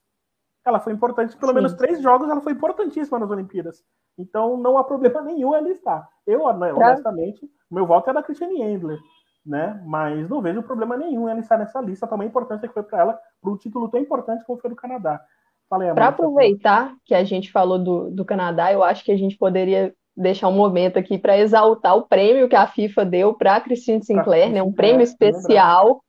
Ela 0.66 0.80
foi 0.80 0.94
importante, 0.94 1.36
pelo 1.38 1.52
Sim. 1.52 1.56
menos 1.56 1.74
três 1.74 2.02
jogos, 2.02 2.30
ela 2.30 2.42
foi 2.42 2.54
importantíssima 2.54 3.20
nas 3.20 3.30
Olimpíadas. 3.30 3.84
Então 4.18 4.58
não 4.58 4.78
há 4.78 4.84
problema 4.84 5.22
nenhum 5.24 5.56
ela 5.56 5.70
estar. 5.70 6.08
Eu, 6.26 6.52
né, 6.54 6.74
honestamente, 6.74 7.50
meu 7.70 7.86
voto 7.86 8.10
é 8.10 8.14
da 8.14 8.24
Christiane 8.24 8.62
Endler 8.62 9.00
né? 9.46 9.82
Mas 9.86 10.30
não 10.30 10.42
vejo 10.42 10.62
problema 10.64 10.96
nenhum 10.96 11.28
ela 11.28 11.40
estar 11.40 11.58
nessa 11.58 11.82
lista, 11.82 12.08
tamanha 12.08 12.30
importância 12.30 12.68
que 12.68 12.74
foi 12.74 12.84
para 12.84 13.00
ela, 13.00 13.20
para 13.42 13.52
um 13.52 13.58
título 13.58 13.90
tão 13.90 14.00
importante 14.00 14.46
como 14.46 14.60
foi 14.60 14.70
do 14.70 14.76
Canadá. 14.76 15.22
Para 15.70 16.10
aproveitar 16.10 16.94
que 17.06 17.16
a 17.16 17.24
gente 17.24 17.50
falou 17.50 17.80
do, 17.80 18.12
do 18.12 18.26
Canadá, 18.26 18.74
eu 18.74 18.84
acho 18.84 19.06
que 19.06 19.12
a 19.12 19.18
gente 19.18 19.38
poderia 19.38 19.96
deixar 20.16 20.48
um 20.48 20.54
momento 20.54 20.98
aqui 20.98 21.18
para 21.18 21.38
exaltar 21.38 21.96
o 21.96 22.08
prêmio 22.08 22.50
que 22.50 22.56
a 22.56 22.68
FIFA 22.68 23.06
deu 23.06 23.34
para 23.34 23.56
a 23.56 23.62
Christine 23.62 24.04
Sinclair, 24.04 24.52
né? 24.52 24.62
Um 24.62 24.72
prêmio 24.72 25.04
especial. 25.04 26.02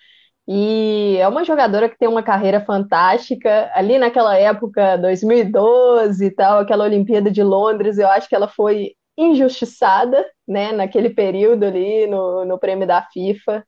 E 0.47 1.17
é 1.19 1.29
uma 1.29 1.45
jogadora 1.45 1.89
que 1.89 1.99
tem 1.99 2.09
uma 2.09 2.23
carreira 2.23 2.61
fantástica. 2.61 3.71
Ali 3.75 3.99
naquela 3.99 4.37
época, 4.37 4.97
2012 4.97 6.25
e 6.25 6.31
tal, 6.31 6.61
aquela 6.61 6.85
Olimpíada 6.85 7.31
de 7.31 7.43
Londres, 7.43 7.99
eu 7.99 8.09
acho 8.09 8.29
que 8.29 8.35
ela 8.35 8.49
foi 8.49 8.93
injustiçada, 9.17 10.25
né, 10.49 10.73
naquele 10.73 11.11
período 11.11 11.65
ali 11.65 12.07
no, 12.07 12.45
no 12.45 12.59
prêmio 12.59 12.87
da 12.87 13.03
FIFA. 13.03 13.65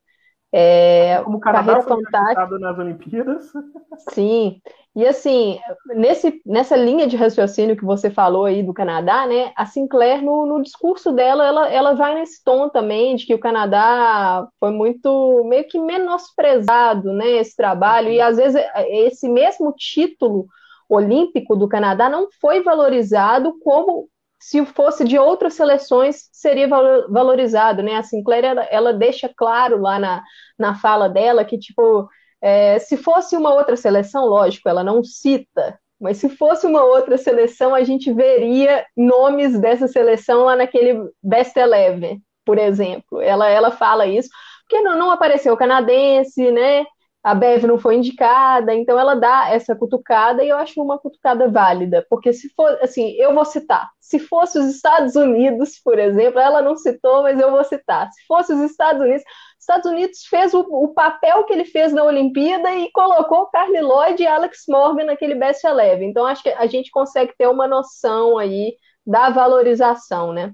É, 0.57 1.21
Como 1.25 1.39
o 1.39 1.41
Canadá 1.41 1.83
foi 1.83 1.97
fantástica 1.97 2.59
nas 2.61 2.79
Olimpíadas. 2.79 3.53
Sim. 4.15 4.61
E 4.95 5.05
assim, 5.05 5.59
nesse, 5.97 6.41
nessa 6.47 6.77
linha 6.77 7.09
de 7.09 7.17
raciocínio 7.17 7.77
que 7.77 7.85
você 7.85 8.09
falou 8.09 8.45
aí 8.45 8.63
do 8.63 8.73
Canadá, 8.73 9.27
né? 9.27 9.53
A 9.57 9.67
Sinclair, 9.67 10.23
no, 10.23 10.47
no 10.47 10.63
discurso 10.63 11.11
dela, 11.11 11.45
ela, 11.45 11.69
ela 11.69 11.95
vai 11.95 12.15
nesse 12.15 12.45
tom 12.45 12.69
também 12.69 13.17
de 13.17 13.27
que 13.27 13.35
o 13.35 13.41
Canadá 13.41 14.47
foi 14.61 14.71
muito 14.71 15.43
meio 15.45 15.67
que 15.67 15.81
menosprezado, 15.81 17.13
né? 17.13 17.31
Esse 17.33 17.57
trabalho, 17.57 18.11
e 18.11 18.21
às 18.21 18.37
vezes 18.37 18.63
esse 18.91 19.29
mesmo 19.29 19.73
título 19.77 20.47
olímpico 20.89 21.57
do 21.57 21.67
Canadá 21.67 22.09
não 22.09 22.29
foi 22.41 22.63
valorizado 22.63 23.59
como 23.59 24.09
se 24.39 24.65
fosse 24.67 25.05
de 25.05 25.19
outras 25.19 25.55
seleções, 25.55 26.29
seria 26.33 26.69
valorizado, 26.69 27.83
né? 27.83 27.97
A 27.97 28.03
Sinclair, 28.03 28.45
ela, 28.45 28.63
ela 28.65 28.93
deixa 28.93 29.31
claro 29.35 29.81
lá 29.81 29.99
na, 29.99 30.23
na 30.59 30.75
fala 30.75 31.09
dela 31.09 31.45
que, 31.45 31.59
tipo, 31.59 32.09
é, 32.43 32.79
se 32.79 32.97
fosse 32.97 33.37
uma 33.37 33.55
outra 33.55 33.77
seleção, 33.77 34.27
lógico, 34.27 34.69
ela 34.69 34.85
não 34.85 35.03
cita, 35.03 35.79
mas 36.01 36.19
se 36.19 36.29
fosse 36.29 36.67
uma 36.67 36.85
outra 36.85 37.17
seleção, 37.17 37.75
a 37.75 37.83
gente 37.83 38.13
veria 38.13 38.85
nomes 38.97 39.59
dessa 39.59 39.89
seleção 39.89 40.45
lá 40.45 40.57
naquele 40.57 41.09
Best 41.23 41.57
Eleven, 41.57 42.21
por 42.45 42.59
exemplo. 42.59 43.21
Ela, 43.21 43.49
ela 43.49 43.71
fala 43.71 44.07
isso, 44.07 44.29
porque 44.63 44.83
não, 44.83 44.99
não 44.99 45.11
apareceu 45.11 45.57
canadense, 45.57 46.51
né? 46.51 46.85
A 47.25 47.35
Bev 47.35 47.65
não 47.65 47.79
foi 47.79 47.97
indicada, 47.97 48.75
então 48.75 48.99
ela 48.99 49.15
dá 49.15 49.49
essa 49.49 49.75
cutucada 49.75 50.45
e 50.45 50.51
eu 50.51 50.59
acho 50.59 50.81
uma 50.83 50.99
cutucada 50.99 51.49
válida, 51.49 52.07
porque 52.11 52.35
se 52.35 52.51
for, 52.51 52.69
assim, 52.83 53.13
eu 53.13 53.35
vou 53.35 53.47
citar, 53.47 53.91
se 53.99 54.19
fosse 54.19 54.59
os 54.59 54.67
Estados 54.67 55.17
Unidos, 55.17 55.81
por 55.83 55.99
exemplo, 55.99 56.39
ela 56.39 56.61
não 56.61 56.77
citou, 56.77 57.23
mas 57.23 57.41
eu 57.41 57.51
vou 57.51 57.65
citar, 57.65 58.11
se 58.13 58.27
fosse 58.27 58.53
os 58.53 58.61
Estados 58.61 59.01
Unidos, 59.01 59.23
Estados 59.59 59.91
Unidos 59.91 60.27
fez 60.27 60.53
o, 60.53 60.61
o 60.61 60.89
papel 60.89 61.45
que 61.45 61.55
ele 61.55 61.65
fez 61.65 61.95
na 61.95 62.05
Olimpíada 62.05 62.71
e 62.75 62.93
colocou 62.93 63.47
Carly 63.47 63.81
Lloyd 63.81 64.23
e 64.23 64.27
Alex 64.27 64.65
Morgan 64.69 65.05
naquele 65.05 65.35
Best 65.35 65.67
Eleven, 65.67 66.11
então 66.11 66.27
acho 66.27 66.43
que 66.43 66.51
a 66.51 66.67
gente 66.67 66.91
consegue 66.91 67.33
ter 67.39 67.49
uma 67.49 67.67
noção 67.67 68.37
aí 68.37 68.77
da 69.07 69.31
valorização, 69.31 70.35
né? 70.35 70.53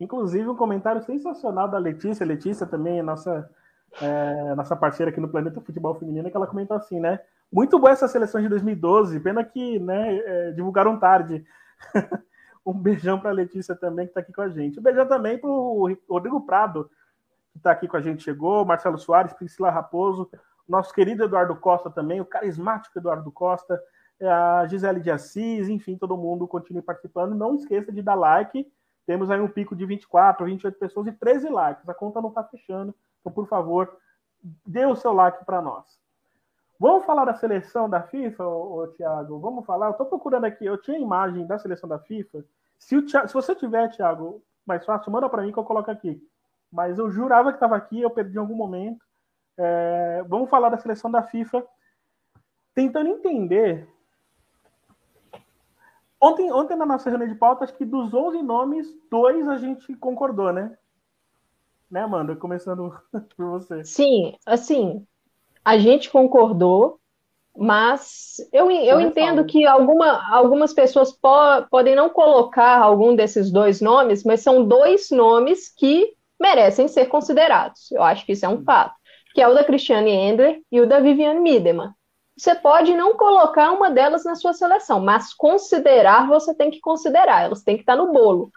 Inclusive 0.00 0.48
um 0.48 0.56
comentário 0.56 1.02
sensacional 1.02 1.68
da 1.68 1.78
Letícia, 1.78 2.26
Letícia 2.26 2.66
também 2.66 2.98
é 2.98 3.02
nossa 3.02 3.48
é, 4.00 4.54
nossa 4.54 4.76
parceira 4.76 5.10
aqui 5.10 5.20
no 5.20 5.28
Planeta 5.28 5.60
Futebol 5.60 5.94
Feminino, 5.94 6.30
que 6.30 6.36
ela 6.36 6.46
comentou 6.46 6.76
assim, 6.76 7.00
né? 7.00 7.20
Muito 7.52 7.78
boa 7.78 7.92
essa 7.92 8.06
seleção 8.06 8.40
de 8.40 8.48
2012, 8.48 9.18
pena 9.20 9.42
que 9.42 9.78
né, 9.78 10.16
é, 10.18 10.52
divulgaram 10.52 10.98
tarde. 10.98 11.44
um 12.64 12.72
beijão 12.72 13.18
para 13.18 13.30
a 13.30 13.34
Letícia 13.34 13.74
também, 13.74 14.06
que 14.06 14.10
está 14.10 14.20
aqui 14.20 14.32
com 14.32 14.42
a 14.42 14.48
gente. 14.48 14.78
Um 14.78 14.82
beijão 14.82 15.06
também 15.06 15.38
para 15.38 15.50
o 15.50 15.96
Rodrigo 16.08 16.40
Prado, 16.42 16.90
que 17.52 17.58
está 17.58 17.72
aqui 17.72 17.88
com 17.88 17.96
a 17.96 18.00
gente, 18.00 18.22
chegou, 18.22 18.64
Marcelo 18.64 18.98
Soares, 18.98 19.32
Priscila 19.32 19.70
Raposo, 19.70 20.30
nosso 20.68 20.94
querido 20.94 21.24
Eduardo 21.24 21.56
Costa 21.56 21.90
também, 21.90 22.20
o 22.20 22.24
carismático 22.24 22.96
Eduardo 22.96 23.30
Costa, 23.32 23.82
a 24.22 24.66
Gisele 24.68 25.00
de 25.00 25.10
Assis, 25.10 25.68
enfim, 25.68 25.96
todo 25.96 26.16
mundo 26.16 26.46
continue 26.46 26.82
participando. 26.82 27.34
Não 27.34 27.54
esqueça 27.54 27.90
de 27.90 28.02
dar 28.02 28.14
like. 28.14 28.70
Temos 29.06 29.30
aí 29.30 29.40
um 29.40 29.48
pico 29.48 29.74
de 29.74 29.84
24, 29.86 30.44
28 30.44 30.78
pessoas 30.78 31.06
e 31.06 31.12
13 31.12 31.48
likes. 31.48 31.88
A 31.88 31.94
conta 31.94 32.20
não 32.20 32.28
está 32.28 32.44
fechando. 32.44 32.94
Então, 33.20 33.32
por 33.32 33.46
favor, 33.46 33.96
dê 34.66 34.86
o 34.86 34.96
seu 34.96 35.12
like 35.12 35.44
para 35.44 35.60
nós. 35.60 36.00
Vamos 36.78 37.04
falar 37.04 37.26
da 37.26 37.34
seleção 37.34 37.90
da 37.90 38.02
FIFA, 38.02 38.44
Thiago? 38.96 39.38
Vamos 39.38 39.66
falar? 39.66 39.88
Eu 39.88 39.92
estou 39.92 40.06
procurando 40.06 40.46
aqui, 40.46 40.64
eu 40.64 40.80
tinha 40.80 40.96
a 40.96 41.00
imagem 41.00 41.46
da 41.46 41.58
seleção 41.58 41.88
da 41.88 41.98
FIFA. 41.98 42.42
Se, 42.78 42.96
o 42.96 43.04
Thiago, 43.04 43.28
se 43.28 43.34
você 43.34 43.54
tiver, 43.54 43.90
Thiago, 43.90 44.42
mais 44.64 44.84
fácil, 44.86 45.12
manda 45.12 45.28
para 45.28 45.42
mim 45.42 45.52
que 45.52 45.58
eu 45.58 45.64
coloco 45.64 45.90
aqui. 45.90 46.26
Mas 46.72 46.98
eu 46.98 47.10
jurava 47.10 47.50
que 47.50 47.56
estava 47.56 47.76
aqui, 47.76 48.00
eu 48.00 48.10
perdi 48.10 48.36
em 48.36 48.40
algum 48.40 48.54
momento. 48.54 49.04
É, 49.58 50.24
vamos 50.26 50.48
falar 50.48 50.70
da 50.70 50.78
seleção 50.78 51.10
da 51.10 51.22
FIFA, 51.22 51.62
tentando 52.74 53.10
entender. 53.10 53.86
Ontem, 56.18 56.50
ontem 56.50 56.76
na 56.76 56.86
nossa 56.86 57.10
reunião 57.10 57.28
de 57.28 57.38
pauta, 57.38 57.64
acho 57.64 57.74
que 57.74 57.84
dos 57.84 58.14
11 58.14 58.42
nomes, 58.42 58.88
dois 59.10 59.46
a 59.48 59.58
gente 59.58 59.94
concordou, 59.96 60.50
né? 60.50 60.78
Né, 61.90 62.02
Amanda? 62.02 62.36
Começando 62.36 62.92
por 63.36 63.50
você. 63.50 63.84
Sim, 63.84 64.34
assim, 64.46 65.04
a 65.64 65.76
gente 65.76 66.08
concordou, 66.08 67.00
mas 67.56 68.36
eu, 68.52 68.70
eu 68.70 69.00
entendo 69.00 69.44
que 69.44 69.66
alguma, 69.66 70.32
algumas 70.32 70.72
pessoas 70.72 71.12
po 71.12 71.28
podem 71.68 71.96
não 71.96 72.08
colocar 72.08 72.80
algum 72.80 73.14
desses 73.14 73.50
dois 73.50 73.80
nomes, 73.80 74.22
mas 74.24 74.40
são 74.40 74.64
dois 74.64 75.10
nomes 75.10 75.68
que 75.68 76.14
merecem 76.40 76.86
ser 76.86 77.06
considerados. 77.06 77.90
Eu 77.90 78.02
acho 78.02 78.24
que 78.24 78.32
isso 78.32 78.46
é 78.46 78.48
um 78.48 78.62
fato. 78.62 78.94
Que 79.34 79.42
é 79.42 79.48
o 79.48 79.54
da 79.54 79.64
Christiane 79.64 80.10
Endler 80.10 80.60
e 80.70 80.80
o 80.80 80.86
da 80.88 81.00
Viviane 81.00 81.40
Miedema. 81.40 81.94
Você 82.36 82.54
pode 82.54 82.94
não 82.94 83.16
colocar 83.16 83.70
uma 83.72 83.90
delas 83.90 84.24
na 84.24 84.34
sua 84.34 84.52
seleção, 84.54 85.00
mas 85.00 85.34
considerar 85.34 86.26
você 86.26 86.54
tem 86.54 86.70
que 86.70 86.80
considerar, 86.80 87.44
elas 87.44 87.62
têm 87.62 87.76
que 87.76 87.82
estar 87.82 87.96
no 87.96 88.12
bolo. 88.12 88.50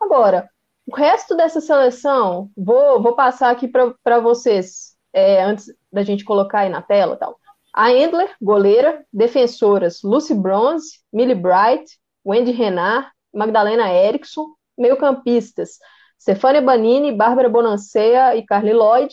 Agora, 0.00 0.50
o 0.86 0.94
resto 0.94 1.36
dessa 1.36 1.60
seleção, 1.60 2.50
vou, 2.56 3.02
vou 3.02 3.14
passar 3.14 3.50
aqui 3.50 3.68
para 3.68 4.20
vocês, 4.20 4.96
é, 5.12 5.42
antes 5.42 5.66
da 5.92 6.02
gente 6.02 6.24
colocar 6.24 6.60
aí 6.60 6.68
na 6.68 6.82
tela 6.82 7.16
tal. 7.16 7.38
A 7.74 7.90
Endler, 7.92 8.34
goleira, 8.40 9.04
defensoras 9.12 10.02
Lucy 10.02 10.34
Bronze, 10.34 11.00
Millie 11.12 11.34
Bright, 11.34 11.98
Wendy 12.24 12.50
Renard, 12.50 13.08
Magdalena 13.32 13.92
Erickson, 13.92 14.46
meio-campistas 14.76 15.78
Stefania 16.22 16.62
Banini, 16.62 17.10
Bárbara 17.10 17.48
Bonancea 17.48 18.36
e 18.36 18.46
Carly 18.46 18.72
Lloyd, 18.72 19.12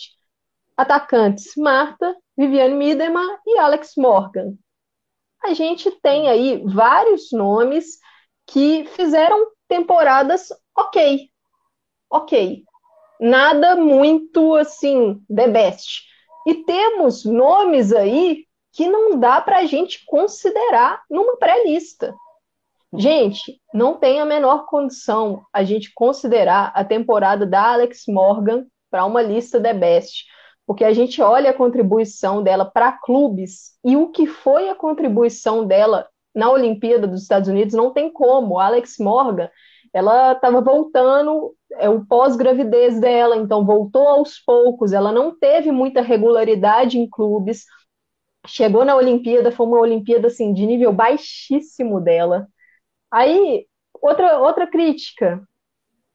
atacantes 0.77 1.55
Marta, 1.57 2.15
Viviane 2.37 2.75
Miedema 2.75 3.23
e 3.47 3.57
Alex 3.57 3.93
Morgan. 3.97 4.53
A 5.43 5.53
gente 5.55 5.89
tem 6.01 6.29
aí 6.29 6.61
vários 6.63 7.31
nomes 7.31 7.97
que 8.45 8.85
fizeram 8.95 9.51
temporadas 9.67 10.49
ok, 10.77 11.31
ok. 12.09 12.63
Nada 13.19 13.75
muito 13.75 14.55
assim, 14.55 15.21
the 15.33 15.47
best. 15.47 16.03
E 16.47 16.63
temos 16.63 17.25
nomes 17.25 17.91
aí 17.91 18.45
que 18.71 18.87
não 18.87 19.19
dá 19.19 19.41
para 19.41 19.57
a 19.57 19.65
gente 19.65 20.05
considerar 20.05 21.03
numa 21.09 21.37
pré-lista. 21.37 22.15
Gente, 22.93 23.61
não 23.73 23.97
tem 23.97 24.19
a 24.19 24.25
menor 24.25 24.65
condição 24.65 25.43
a 25.53 25.63
gente 25.63 25.91
considerar 25.93 26.71
a 26.73 26.83
temporada 26.83 27.45
da 27.45 27.73
Alex 27.73 28.05
Morgan 28.07 28.65
para 28.89 29.05
uma 29.05 29.21
lista 29.21 29.61
The 29.61 29.73
Best, 29.73 30.25
porque 30.65 30.83
a 30.83 30.93
gente 30.93 31.21
olha 31.21 31.51
a 31.51 31.53
contribuição 31.53 32.41
dela 32.41 32.65
para 32.65 32.91
clubes 32.91 33.77
e 33.83 33.95
o 33.95 34.09
que 34.09 34.25
foi 34.25 34.69
a 34.69 34.75
contribuição 34.75 35.65
dela 35.65 36.07
na 36.33 36.49
Olimpíada 36.49 37.07
dos 37.07 37.23
Estados 37.23 37.49
Unidos 37.49 37.73
não 37.73 37.91
tem 37.91 38.11
como. 38.11 38.57
A 38.57 38.67
Alex 38.67 38.97
Morgan, 38.99 39.49
ela 39.93 40.33
estava 40.33 40.61
voltando, 40.61 41.55
é 41.73 41.89
o 41.89 42.05
pós-gravidez 42.05 42.99
dela, 42.99 43.35
então 43.35 43.65
voltou 43.65 44.07
aos 44.07 44.39
poucos, 44.39 44.93
ela 44.93 45.11
não 45.11 45.37
teve 45.37 45.71
muita 45.71 46.01
regularidade 46.01 46.97
em 46.99 47.09
clubes. 47.09 47.65
Chegou 48.45 48.85
na 48.85 48.95
Olimpíada, 48.95 49.51
foi 49.51 49.65
uma 49.65 49.79
Olimpíada 49.79 50.27
assim 50.27 50.53
de 50.53 50.65
nível 50.65 50.93
baixíssimo 50.93 51.99
dela. 51.99 52.47
Aí, 53.11 53.65
outra, 54.01 54.39
outra 54.39 54.67
crítica. 54.67 55.41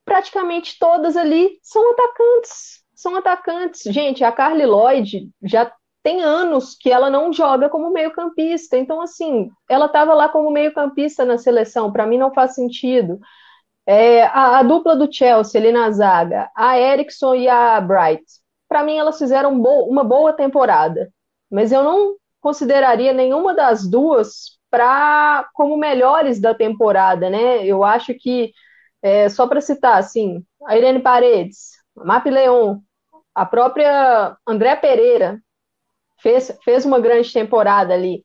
Praticamente 0.05 0.79
todas 0.79 1.17
ali 1.17 1.59
são 1.63 1.93
atacantes. 1.93 2.85
São 2.95 3.17
atacantes. 3.17 3.83
Gente, 3.93 4.23
a 4.23 4.31
Carly 4.33 4.65
Lloyd 4.65 5.31
já 5.43 5.71
tem 6.03 6.23
anos 6.23 6.77
que 6.79 6.91
ela 6.91 7.09
não 7.09 7.33
joga 7.33 7.69
como 7.69 7.91
meio-campista. 7.91 8.77
Então, 8.77 9.01
assim, 9.01 9.51
ela 9.69 9.87
estava 9.87 10.13
lá 10.15 10.29
como 10.29 10.51
meio-campista 10.51 11.25
na 11.25 11.39
seleção. 11.39 11.91
Para 11.91 12.07
mim, 12.07 12.19
não 12.19 12.33
faz 12.33 12.55
sentido. 12.55 13.19
É, 13.87 14.25
a, 14.25 14.59
a, 14.59 14.63
dupla 14.63 14.97
do 14.97 15.13
Chelsea 15.13 15.61
ali 15.61 15.71
na 15.71 15.91
zaga, 15.91 16.51
a 16.57 16.79
Erickson 16.79 17.35
e 17.35 17.49
a 17.49 17.81
Bright, 17.81 18.25
para 18.69 18.83
mim 18.83 18.97
elas 18.97 19.19
fizeram 19.19 19.61
bo 19.61 19.85
uma 19.89 20.03
boa 20.03 20.33
temporada, 20.33 21.11
mas 21.51 21.71
eu 21.71 21.83
não 21.83 22.17
consideraria 22.41 23.13
nenhuma 23.13 23.55
das 23.55 23.89
duas 23.89 24.59
para 24.71 25.49
como 25.55 25.77
melhores 25.77 26.41
da 26.41 26.55
temporada, 26.55 27.31
né? 27.31 27.65
Eu 27.65 27.85
acho 27.85 28.15
que, 28.15 28.53
é, 29.03 29.29
só 29.29 29.47
para 29.47 29.61
citar, 29.61 29.99
assim, 29.99 30.45
a 30.67 30.77
Irene 30.77 31.01
Paredes, 31.01 31.73
a 31.97 32.05
Map 32.05 32.27
Leon, 32.27 32.79
a 33.35 33.47
própria 33.47 34.37
André 34.47 34.77
Pereira 34.77 35.41
fez, 36.21 36.57
fez 36.65 36.85
uma 36.85 37.01
grande 37.01 37.33
temporada 37.33 37.95
ali. 37.95 38.25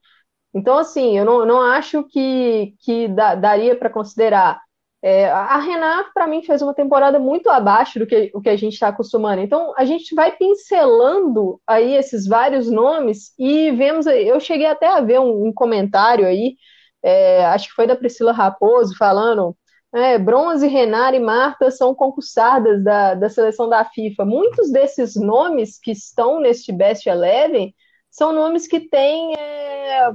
Então, 0.54 0.78
assim, 0.78 1.16
eu 1.18 1.24
não, 1.24 1.46
não 1.46 1.60
acho 1.60 2.04
que, 2.04 2.74
que 2.80 3.08
daria 3.08 3.76
para 3.76 3.90
considerar. 3.90 4.60
É, 5.02 5.30
a 5.30 5.58
Renata, 5.58 6.10
para 6.12 6.26
mim, 6.26 6.42
fez 6.42 6.60
uma 6.60 6.74
temporada 6.74 7.18
muito 7.18 7.48
abaixo 7.48 7.98
do 7.98 8.06
que 8.06 8.30
o 8.34 8.40
que 8.40 8.50
a 8.50 8.56
gente 8.56 8.74
está 8.74 8.88
acostumando. 8.88 9.40
Então, 9.40 9.72
a 9.76 9.84
gente 9.84 10.14
vai 10.14 10.36
pincelando 10.36 11.58
aí 11.66 11.96
esses 11.96 12.26
vários 12.26 12.70
nomes 12.70 13.32
e 13.38 13.70
vemos. 13.72 14.06
Eu 14.06 14.38
cheguei 14.38 14.66
até 14.66 14.86
a 14.88 15.00
ver 15.00 15.18
um, 15.18 15.46
um 15.46 15.52
comentário 15.54 16.26
aí, 16.26 16.56
é, 17.02 17.46
acho 17.46 17.68
que 17.68 17.74
foi 17.74 17.86
da 17.86 17.96
Priscila 17.96 18.32
Raposo, 18.32 18.94
falando. 18.96 19.56
É, 19.92 20.18
Bronze, 20.18 20.68
Renata 20.68 21.16
e 21.16 21.20
Marta 21.20 21.70
são 21.70 21.94
concursadas 21.94 22.84
da, 22.84 23.14
da 23.14 23.28
seleção 23.28 23.68
da 23.68 23.84
FIFA. 23.84 24.24
Muitos 24.24 24.70
desses 24.70 25.16
nomes 25.16 25.80
que 25.80 25.90
estão 25.92 26.40
neste 26.40 26.72
Best 26.72 27.08
Eleven 27.08 27.74
são 28.10 28.32
nomes 28.32 28.68
que 28.68 28.80
têm 28.80 29.34
é, 29.34 30.10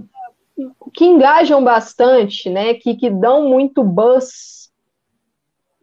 que 0.94 1.06
engajam 1.06 1.64
bastante, 1.64 2.50
né? 2.50 2.74
Que, 2.76 2.96
que 2.96 3.10
dão 3.10 3.50
muito 3.50 3.84
buzz 3.84 4.65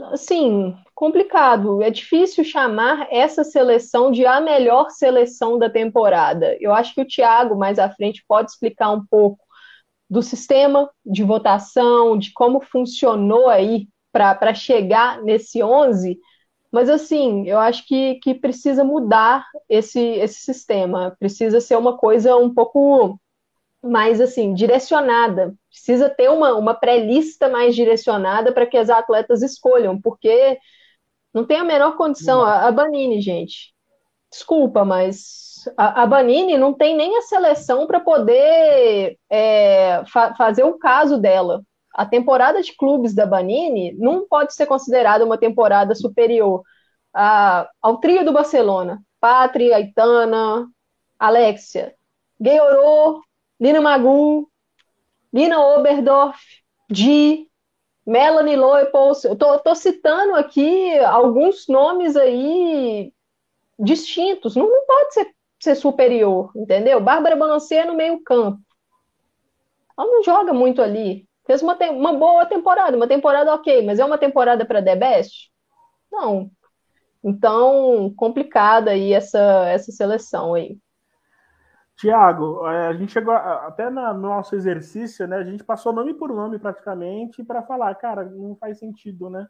assim, 0.00 0.74
complicado. 0.94 1.83
É 1.83 1.90
difícil 1.90 2.44
chamar 2.44 3.07
essa 3.11 3.44
seleção 3.44 4.11
de 4.11 4.26
a 4.26 4.40
melhor 4.40 4.90
seleção 4.90 5.59
da 5.59 5.70
temporada. 5.70 6.57
Eu 6.61 6.72
acho 6.72 6.94
que 6.94 7.00
o 7.02 7.07
Thiago, 7.07 7.57
mais 7.57 7.78
à 7.78 7.90
frente, 7.90 8.24
pode 8.26 8.50
explicar 8.50 8.90
um 8.90 9.05
pouco 9.07 9.42
do 10.09 10.22
sistema 10.22 10.90
de 11.05 11.22
votação, 11.24 12.18
de 12.18 12.33
como 12.33 12.61
funcionou 12.61 13.48
aí 13.48 13.88
para 14.12 14.55
chegar 14.55 15.22
nesse 15.22 15.62
11. 15.62 16.18
Mas, 16.70 16.88
assim, 16.88 17.46
eu 17.48 17.59
acho 17.59 17.87
que, 17.87 18.16
que 18.16 18.35
precisa 18.35 18.85
mudar 18.85 19.46
esse, 19.68 20.00
esse 20.00 20.40
sistema. 20.40 21.16
Precisa 21.18 21.61
ser 21.61 21.76
uma 21.76 21.96
coisa 21.96 22.37
um 22.37 22.52
pouco 22.52 23.18
mais 23.82 24.20
assim, 24.20 24.54
direcionada. 24.54 25.54
Precisa 25.70 26.08
ter 26.08 26.30
uma, 26.30 26.54
uma 26.54 26.74
pré-lista 26.74 27.48
mais 27.48 27.74
direcionada 27.74 28.52
para 28.52 28.66
que 28.66 28.76
as 28.76 28.88
atletas 28.88 29.42
escolham, 29.42 30.00
porque 30.00 30.58
não 31.34 31.44
tem 31.44 31.58
a 31.58 31.64
menor 31.64 31.96
condição. 31.96 32.42
A, 32.42 32.68
a 32.68 32.72
Banini, 32.72 33.20
gente, 33.20 33.74
desculpa, 34.30 34.84
mas 34.84 35.68
a, 35.76 36.02
a, 36.02 36.06
Banini 36.06 36.56
não 36.56 36.72
tem 36.72 36.96
nem 36.96 37.16
a 37.18 37.22
seleção 37.22 37.86
para 37.86 38.00
poder 38.00 39.18
é, 39.30 40.02
fa 40.06 40.34
fazer 40.36 40.64
o 40.64 40.78
caso 40.78 41.18
dela. 41.18 41.62
A 41.94 42.06
temporada 42.06 42.62
de 42.62 42.74
clubes 42.76 43.14
da 43.14 43.26
Banini 43.26 43.92
não 43.98 44.26
pode 44.26 44.54
ser 44.54 44.66
considerada 44.66 45.24
uma 45.24 45.36
temporada 45.38 45.94
superior 45.94 46.62
a, 47.14 47.68
ao 47.80 47.98
trio 47.98 48.24
do 48.24 48.32
Barcelona. 48.32 49.00
Pátria, 49.20 49.76
Aitana, 49.76 50.66
Alexia. 51.18 51.94
Gueorô, 52.40 53.20
Lina 53.62 53.81
Magu, 53.81 54.51
Lina 55.33 55.61
Oberdorf, 55.61 56.37
Di, 56.90 57.48
Melanie 58.05 58.57
Loepolz. 58.57 59.22
Eu 59.22 59.37
tô, 59.37 59.57
tô, 59.61 59.72
citando 59.77 60.35
aqui 60.35 60.98
alguns 60.98 61.68
nomes 61.68 62.16
aí 62.16 63.12
distintos. 63.79 64.57
Não, 64.57 64.68
não 64.68 64.85
pode 64.85 65.14
ser, 65.14 65.33
ser 65.61 65.77
superior, 65.77 66.51
entendeu? 66.57 67.01
Bárbara 67.01 67.37
Bonancier 67.37 67.87
no 67.87 67.94
meio 67.94 68.20
campo. 68.25 68.61
Ela 69.96 70.09
não 70.09 70.25
joga 70.25 70.53
muito 70.53 70.83
ali. 70.83 71.25
Fez 71.46 71.62
uma, 71.62 71.77
uma 71.92 72.12
boa 72.14 72.44
temporada, 72.46 72.96
uma 72.96 73.07
temporada 73.07 73.55
ok, 73.55 73.85
mas 73.87 74.01
é 74.01 74.05
uma 74.05 74.18
temporada 74.18 74.64
para 74.64 74.83
The 74.83 74.96
Best? 74.96 75.53
Não. 76.11 76.51
Então, 77.22 78.12
complicada 78.16 78.90
aí 78.90 79.12
essa, 79.12 79.68
essa 79.68 79.92
seleção 79.92 80.55
aí. 80.55 80.77
Tiago, 82.02 82.66
é, 82.66 82.88
a 82.88 82.92
gente 82.94 83.12
chegou 83.12 83.32
até 83.32 83.88
no 83.88 84.12
nosso 84.14 84.56
exercício, 84.56 85.24
né? 85.28 85.36
A 85.36 85.44
gente 85.44 85.62
passou 85.62 85.92
nome 85.92 86.12
por 86.12 86.34
nome 86.34 86.58
praticamente 86.58 87.44
para 87.44 87.62
falar, 87.62 87.94
cara, 87.94 88.24
não 88.24 88.56
faz 88.56 88.80
sentido, 88.80 89.30
né? 89.30 89.46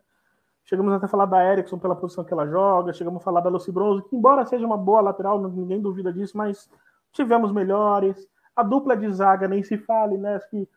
Chegamos 0.62 0.92
até 0.92 1.06
a 1.06 1.08
falar 1.08 1.24
da 1.24 1.42
Erickson 1.50 1.78
pela 1.78 1.96
posição 1.96 2.22
que 2.22 2.32
ela 2.34 2.46
joga, 2.46 2.92
chegamos 2.92 3.22
a 3.22 3.24
falar 3.24 3.40
da 3.40 3.48
Lucy 3.48 3.72
Bronze, 3.72 4.06
que 4.06 4.14
embora 4.14 4.44
seja 4.44 4.66
uma 4.66 4.76
boa 4.76 5.00
lateral, 5.00 5.40
ninguém 5.40 5.80
duvida 5.80 6.12
disso, 6.12 6.36
mas 6.36 6.70
tivemos 7.10 7.50
melhores. 7.50 8.28
A 8.54 8.62
dupla 8.62 8.94
de 8.94 9.10
zaga 9.10 9.48
nem 9.48 9.62
se 9.62 9.78
fale, 9.78 10.18
né? 10.18 10.36
Acho 10.36 10.50
que, 10.50 10.68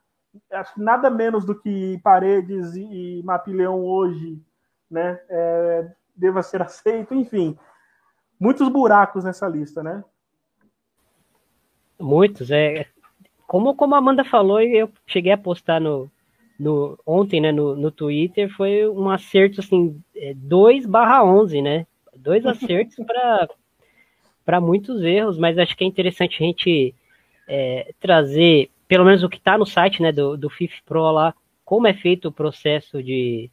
acho 0.54 0.74
que 0.76 0.82
nada 0.82 1.10
menos 1.10 1.44
do 1.44 1.60
que 1.60 2.00
Paredes 2.02 2.74
e, 2.78 3.20
e 3.20 3.24
Mapileão 3.24 3.84
hoje, 3.84 4.42
né? 4.90 5.20
É, 5.28 5.92
deva 6.16 6.42
ser 6.42 6.62
aceito, 6.64 7.14
enfim. 7.14 7.60
Muitos 8.40 8.70
buracos 8.70 9.26
nessa 9.26 9.46
lista, 9.46 9.84
né? 9.84 10.06
Muitos, 12.00 12.52
é. 12.52 12.86
Como, 13.48 13.76
como 13.76 13.96
a 13.96 14.00
Amanda 14.00 14.24
falou, 14.24 14.62
e 14.62 14.78
eu 14.78 14.90
cheguei 15.06 15.32
a 15.32 15.38
postar 15.38 15.80
no, 15.80 16.10
no, 16.60 16.98
ontem, 17.06 17.40
né, 17.40 17.52
no, 17.52 17.76
no 17.76 17.92
Twitter, 17.92 18.50
foi 18.50 18.88
um 18.88 19.10
acerto, 19.10 19.60
assim, 19.60 20.02
2 20.36 20.86
é, 20.86 20.88
barra 20.88 21.24
11, 21.24 21.62
né? 21.62 21.88
Dois 22.16 22.46
acertos 22.48 22.98
para 24.44 24.62
muitos 24.62 25.04
erros, 25.04 25.38
mas 25.38 25.58
acho 25.58 25.76
que 25.76 25.84
é 25.84 25.88
interessante 25.88 26.42
a 26.42 26.46
gente 26.46 26.94
é, 27.48 27.94
trazer, 28.00 28.70
pelo 28.88 29.06
menos 29.06 29.24
o 29.24 29.30
que 29.30 29.38
está 29.38 29.58
no 29.58 29.66
site, 29.66 30.02
né, 30.02 30.12
do, 30.12 30.36
do 30.38 30.50
FIF 30.50 30.82
Pro 30.86 31.12
lá, 31.12 31.34
como 31.64 31.88
é 31.88 31.94
feito 31.94 32.28
o 32.28 32.32
processo 32.32 33.02
de, 33.02 33.50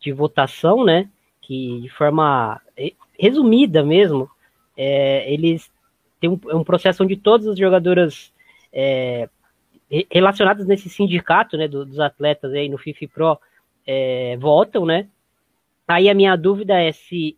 de 0.00 0.12
votação, 0.12 0.84
né? 0.84 1.08
Que 1.42 1.80
de 1.80 1.88
forma 1.90 2.60
é, 2.76 2.92
resumida 3.18 3.82
mesmo, 3.82 4.28
é, 4.76 5.30
eles 5.32 5.70
tem 6.20 6.30
um, 6.30 6.38
é 6.48 6.54
um 6.54 6.64
processo 6.64 7.02
onde 7.02 7.16
todas 7.16 7.46
as 7.46 7.58
jogadoras 7.58 8.32
é, 8.72 9.28
relacionadas 10.10 10.66
nesse 10.66 10.88
sindicato 10.88 11.56
né, 11.56 11.66
do, 11.66 11.84
dos 11.84 11.98
atletas 11.98 12.52
aí 12.52 12.68
no 12.68 12.78
FIFA 12.78 13.08
Pro 13.12 13.38
é, 13.86 14.36
votam, 14.38 14.86
né? 14.86 15.08
Aí 15.88 16.08
a 16.08 16.14
minha 16.14 16.36
dúvida 16.36 16.78
é 16.80 16.92
se 16.92 17.36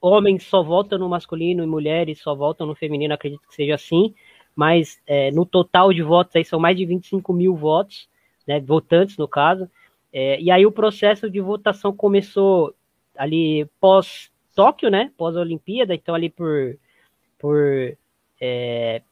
homens 0.00 0.44
só 0.44 0.62
votam 0.62 0.98
no 0.98 1.08
masculino 1.08 1.64
e 1.64 1.66
mulheres 1.66 2.20
só 2.20 2.34
votam 2.34 2.66
no 2.66 2.74
feminino, 2.74 3.14
acredito 3.14 3.48
que 3.48 3.54
seja 3.54 3.74
assim, 3.74 4.14
mas 4.54 5.00
é, 5.06 5.30
no 5.32 5.44
total 5.44 5.92
de 5.92 6.02
votos 6.02 6.36
aí 6.36 6.44
são 6.44 6.60
mais 6.60 6.76
de 6.76 6.84
25 6.84 7.32
mil 7.32 7.56
votos, 7.56 8.08
né, 8.46 8.60
votantes 8.60 9.16
no 9.16 9.26
caso, 9.26 9.68
é, 10.12 10.40
e 10.40 10.50
aí 10.50 10.64
o 10.64 10.72
processo 10.72 11.28
de 11.28 11.40
votação 11.40 11.92
começou 11.92 12.74
ali 13.16 13.66
pós 13.80 14.30
Tóquio, 14.54 14.90
né, 14.90 15.10
pós 15.16 15.34
Olimpíada, 15.34 15.94
então 15.94 16.14
ali 16.14 16.28
por, 16.28 16.78
por 17.38 17.96
é, 18.40 19.02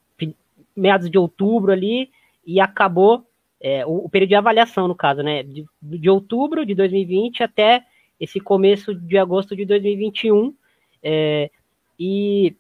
meados 0.79 1.11
de 1.11 1.19
outubro 1.19 1.73
ali, 1.73 2.11
e 2.47 2.61
acabou 2.61 3.27
é, 3.61 3.85
o, 3.85 4.07
o, 4.07 4.09
período 4.09 4.31
de 4.31 4.35
avaliação, 4.37 4.87
no 4.89 4.95
caso, 4.95 5.23
né? 5.23 5.43
De, 5.43 5.67
de, 5.83 6.09
outubro 6.09 6.65
de 6.65 6.75
2020 6.75 7.43
até 7.43 7.85
esse 8.19 8.41
começo 8.41 8.95
de 8.95 9.19
agosto 9.19 9.55
de 9.57 9.65
2021. 9.65 10.55
É, 11.03 11.51
e 11.99 12.57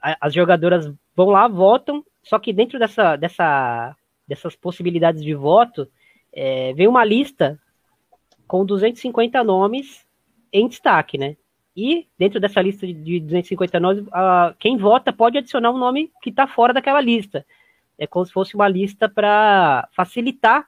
a, 0.00 0.16
as 0.20 0.32
jogadoras 0.32 0.90
vão 1.14 1.30
lá, 1.30 1.48
votam, 1.48 2.04
Só 2.22 2.38
que 2.38 2.52
dentro 2.52 2.78
dessa, 2.78 3.16
dessa, 3.16 3.96
dessas 4.26 4.54
possibilidades 4.54 5.22
de 5.22 5.34
voto, 5.34 5.88
é, 6.32 6.72
vem 6.74 6.86
uma 6.86 7.04
lista 7.04 7.60
com 8.46 8.64
250 8.64 9.42
nomes 9.42 10.06
em 10.52 10.68
destaque, 10.68 11.18
né? 11.18 11.36
E 11.80 12.08
dentro 12.18 12.40
dessa 12.40 12.60
lista 12.60 12.84
de 12.84 13.20
250 13.20 13.78
nomes, 13.78 14.04
quem 14.58 14.76
vota 14.76 15.12
pode 15.12 15.38
adicionar 15.38 15.70
um 15.70 15.78
nome 15.78 16.10
que 16.20 16.30
está 16.30 16.44
fora 16.44 16.74
daquela 16.74 17.00
lista. 17.00 17.46
É 17.96 18.04
como 18.04 18.26
se 18.26 18.32
fosse 18.32 18.56
uma 18.56 18.66
lista 18.66 19.08
para 19.08 19.88
facilitar 19.92 20.66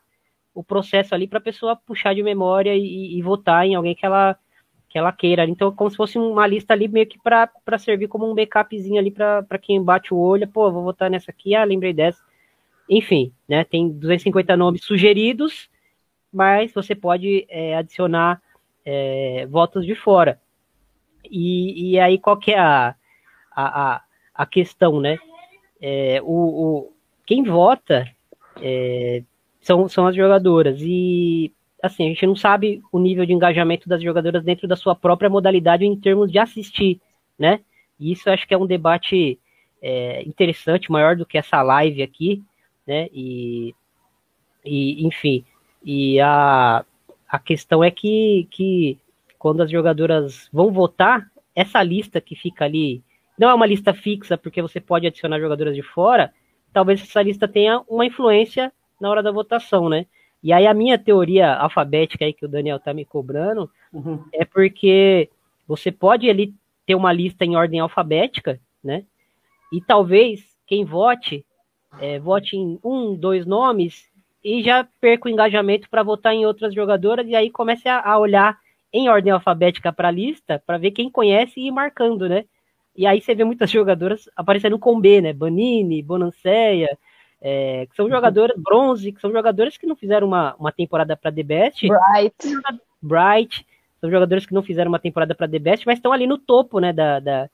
o 0.54 0.62
processo 0.62 1.12
ali 1.12 1.26
para 1.26 1.38
a 1.38 1.42
pessoa 1.42 1.74
puxar 1.74 2.14
de 2.14 2.22
memória 2.22 2.76
e, 2.76 3.18
e, 3.18 3.22
votar 3.22 3.66
em 3.66 3.74
alguém 3.74 3.92
que 3.92 4.06
ela, 4.06 4.38
que 4.88 4.96
ela 4.96 5.10
queira. 5.10 5.44
Então, 5.46 5.70
é 5.70 5.72
como 5.72 5.90
se 5.90 5.96
fosse 5.96 6.16
uma 6.16 6.46
lista 6.46 6.74
ali 6.74 6.86
meio 6.86 7.08
que 7.08 7.18
para 7.18 7.50
servir 7.76 8.06
como 8.06 8.30
um 8.30 8.34
backupzinho 8.34 9.00
ali 9.00 9.10
para 9.10 9.58
quem 9.60 9.82
bate 9.82 10.14
o 10.14 10.16
olho. 10.16 10.46
Pô, 10.46 10.70
vou 10.70 10.84
votar 10.84 11.10
nessa 11.10 11.32
aqui, 11.32 11.56
ah, 11.56 11.64
lembrei 11.64 11.92
dessa. 11.92 12.22
Enfim, 12.88 13.32
né, 13.48 13.64
tem 13.64 13.88
250 13.88 14.56
nomes 14.56 14.84
sugeridos, 14.84 15.68
mas 16.32 16.72
você 16.72 16.94
pode 16.94 17.46
é, 17.48 17.74
adicionar 17.74 18.40
é, 18.84 19.44
votos 19.50 19.84
de 19.84 19.96
fora. 19.96 20.40
E, 21.24 21.92
e 21.92 22.00
aí, 22.00 22.18
qual 22.18 22.37
que 22.37 22.52
é 22.52 22.59
a, 22.59 22.94
a, 23.54 24.02
a 24.35 24.46
questão, 24.46 25.00
né? 25.00 25.18
É, 25.80 26.20
o, 26.22 26.26
o, 26.26 26.92
quem 27.26 27.42
vota 27.42 28.06
é, 28.61 29.22
são, 29.61 29.88
são 29.88 30.06
as 30.06 30.14
jogadoras. 30.14 30.78
E 30.80 31.52
assim, 31.83 32.06
a 32.06 32.09
gente 32.09 32.26
não 32.26 32.37
sabe 32.37 32.83
o 32.92 32.98
nível 32.98 33.24
de 33.24 33.33
engajamento 33.33 33.88
das 33.88 34.02
jogadoras 34.02 34.44
dentro 34.44 34.68
da 34.68 34.76
sua 34.76 34.94
própria 34.94 35.30
modalidade 35.30 35.85
em 35.85 35.96
termos 35.96 36.30
de 36.30 36.38
assistir, 36.38 37.00
né? 37.38 37.61
E 37.98 38.12
isso 38.12 38.28
acho 38.30 38.46
que 38.46 38.54
é 38.54 38.59
um 38.59 38.66
debate 38.66 39.38
é, 39.83 40.22
interessante, 40.22 40.90
maior 40.92 41.16
do 41.16 41.26
que 41.26 41.38
essa 41.38 41.62
live 41.62 42.02
aqui, 42.02 42.42
né? 42.87 43.09
E, 43.12 43.74
e 44.64 45.06
enfim, 45.06 45.44
e 45.85 46.20
a, 46.20 46.85
a 47.28 47.38
questão 47.38 47.83
é 47.83 47.90
que, 47.90 48.46
que 48.50 48.98
quando 49.40 49.62
as 49.62 49.70
jogadoras 49.70 50.50
vão 50.53 50.70
votar, 50.70 51.33
essa 51.57 51.83
lista 51.83 52.20
que 52.20 52.37
fica 52.37 52.66
ali 52.66 53.03
não 53.38 53.48
é 53.48 53.55
uma 53.55 53.64
lista 53.64 53.94
fixa, 53.94 54.37
porque 54.37 54.61
você 54.61 54.79
pode 54.79 55.07
adicionar 55.07 55.40
jogadoras 55.40 55.74
de 55.74 55.83
fora, 55.83 56.31
talvez 56.74 57.00
essa 57.00 57.22
lista 57.22 57.48
tenha 57.48 57.83
uma 57.88 58.05
influência 58.05 58.70
na 59.00 59.09
hora 59.09 59.22
da 59.22 59.33
votação, 59.33 59.88
né? 59.88 60.05
E 60.42 60.53
aí 60.53 60.66
a 60.66 60.74
minha 60.74 60.98
teoria 60.98 61.55
alfabética 61.55 62.26
aí 62.26 62.35
que 62.35 62.44
o 62.44 62.48
Daniel 62.48 62.79
tá 62.79 62.92
me 62.92 63.07
cobrando 63.07 63.70
uhum. 63.90 64.22
é 64.31 64.44
porque 64.44 65.31
você 65.66 65.90
pode 65.90 66.29
ali 66.29 66.55
ter 66.85 66.94
uma 66.94 67.11
lista 67.11 67.42
em 67.42 67.57
ordem 67.57 67.81
alfabética, 67.81 68.61
né? 68.85 69.07
E 69.72 69.81
talvez 69.81 70.44
quem 70.66 70.85
vote 70.85 71.46
é, 71.98 72.18
vote 72.18 72.59
em 72.59 72.79
um, 72.85 73.16
dois 73.16 73.46
nomes 73.46 74.07
e 74.44 74.62
já 74.62 74.87
perca 75.00 75.29
o 75.29 75.33
engajamento 75.33 75.88
para 75.88 76.03
votar 76.03 76.35
em 76.35 76.44
outras 76.44 76.74
jogadoras 76.74 77.26
e 77.26 77.35
aí 77.35 77.50
comece 77.50 77.88
a, 77.88 78.00
a 78.00 78.18
olhar 78.18 78.59
em 78.92 79.09
ordem 79.09 79.33
alfabética 79.33 79.92
para 79.92 80.09
a 80.09 80.12
lista 80.12 80.62
para 80.66 80.79
ver 80.79 80.90
quem 80.90 81.11
conhece 81.11 81.61
e 81.61 81.68
ir 81.68 81.70
marcando, 81.70 82.29
né? 82.29 82.44
E 82.96 83.07
aí 83.07 83.20
você 83.20 83.35
vê 83.35 83.44
muitas 83.44 83.70
jogadoras 83.70 84.29
aparecendo 84.37 84.79
com 84.79 85.00
B, 85.00 85.20
né? 85.20 85.33
Banini, 85.33 86.03
Bonanceia, 86.03 86.98
é, 87.40 87.87
que 87.87 87.96
são 87.96 88.09
jogadoras 88.09 88.57
bronze, 88.61 89.12
que 89.12 89.20
são 89.20 89.33
jogadores 89.33 89.79
que 89.79 89.87
não 89.87 89.96
fizeram 89.96 90.26
uma, 90.26 90.55
uma 90.57 90.72
temporada 90.72 91.16
para 91.16 91.33
The 91.33 91.42
Best. 91.42 91.88
Bright. 91.88 92.37
Bright. 93.00 93.66
São 94.00 94.11
jogadores 94.11 94.46
que 94.46 94.55
não 94.55 94.62
fizeram 94.62 94.90
uma 94.90 94.98
temporada 94.98 95.35
para 95.35 95.48
The 95.48 95.59
Best, 95.59 95.87
mas 95.87 95.98
estão 95.98 96.12
ali 96.12 96.26
no 96.26 96.38
topo, 96.38 96.81
né? 96.81 96.92
Da, 96.92 97.20
da, 97.20 97.48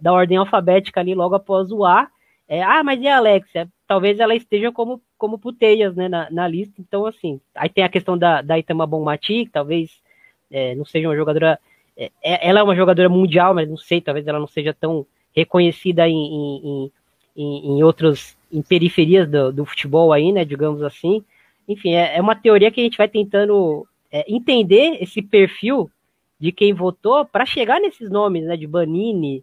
da 0.00 0.12
ordem 0.12 0.36
alfabética 0.36 1.00
ali 1.00 1.14
logo 1.14 1.34
após 1.34 1.70
o 1.70 1.84
A. 1.84 2.08
É, 2.46 2.62
ah, 2.62 2.82
mas 2.84 3.00
e 3.00 3.08
a 3.08 3.16
Alexia? 3.16 3.68
Talvez 3.86 4.18
ela 4.18 4.34
esteja 4.34 4.70
como, 4.70 5.00
como 5.16 5.38
puteias, 5.38 5.94
né, 5.96 6.08
na, 6.08 6.30
na 6.30 6.46
lista. 6.46 6.80
Então, 6.80 7.06
assim, 7.06 7.40
aí 7.54 7.68
tem 7.68 7.84
a 7.84 7.88
questão 7.88 8.16
da, 8.16 8.42
da 8.42 8.58
Itama 8.58 8.86
Bonmati, 8.86 9.46
que 9.46 9.50
talvez 9.50 10.02
é, 10.50 10.74
não 10.74 10.84
seja 10.84 11.08
uma 11.08 11.16
jogadora. 11.16 11.58
É, 11.96 12.10
é, 12.22 12.48
ela 12.48 12.60
é 12.60 12.62
uma 12.62 12.74
jogadora 12.74 13.08
mundial, 13.08 13.54
mas 13.54 13.68
não 13.68 13.76
sei, 13.76 14.00
talvez 14.00 14.26
ela 14.26 14.38
não 14.38 14.46
seja 14.46 14.74
tão 14.74 15.06
reconhecida 15.34 16.08
em, 16.08 16.14
em, 16.16 16.92
em, 17.36 17.76
em 17.76 17.82
outros 17.82 18.36
em 18.52 18.62
periferias 18.62 19.28
do, 19.28 19.52
do, 19.52 19.64
futebol 19.64 20.12
aí, 20.12 20.32
né, 20.32 20.44
digamos 20.44 20.82
assim. 20.82 21.24
Enfim, 21.68 21.94
é, 21.94 22.16
é 22.16 22.20
uma 22.20 22.36
teoria 22.36 22.70
que 22.70 22.80
a 22.80 22.84
gente 22.84 22.98
vai 22.98 23.08
tentando 23.08 23.86
é, 24.12 24.24
entender 24.32 25.02
esse 25.02 25.20
perfil 25.20 25.90
de 26.38 26.52
quem 26.52 26.72
votou 26.72 27.24
para 27.24 27.44
chegar 27.44 27.80
nesses 27.80 28.10
nomes, 28.10 28.44
né, 28.44 28.56
de 28.56 28.66
Banini, 28.66 29.42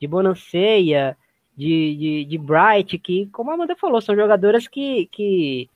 de 0.00 0.06
Bonanceia, 0.06 1.16
de, 1.56 1.96
de, 1.96 2.24
de, 2.24 2.38
Bright, 2.38 2.98
que, 2.98 3.26
como 3.26 3.50
a 3.50 3.54
Amanda 3.54 3.74
falou, 3.76 4.00
são 4.00 4.14
jogadoras 4.14 4.68
que, 4.68 5.06
que 5.06 5.68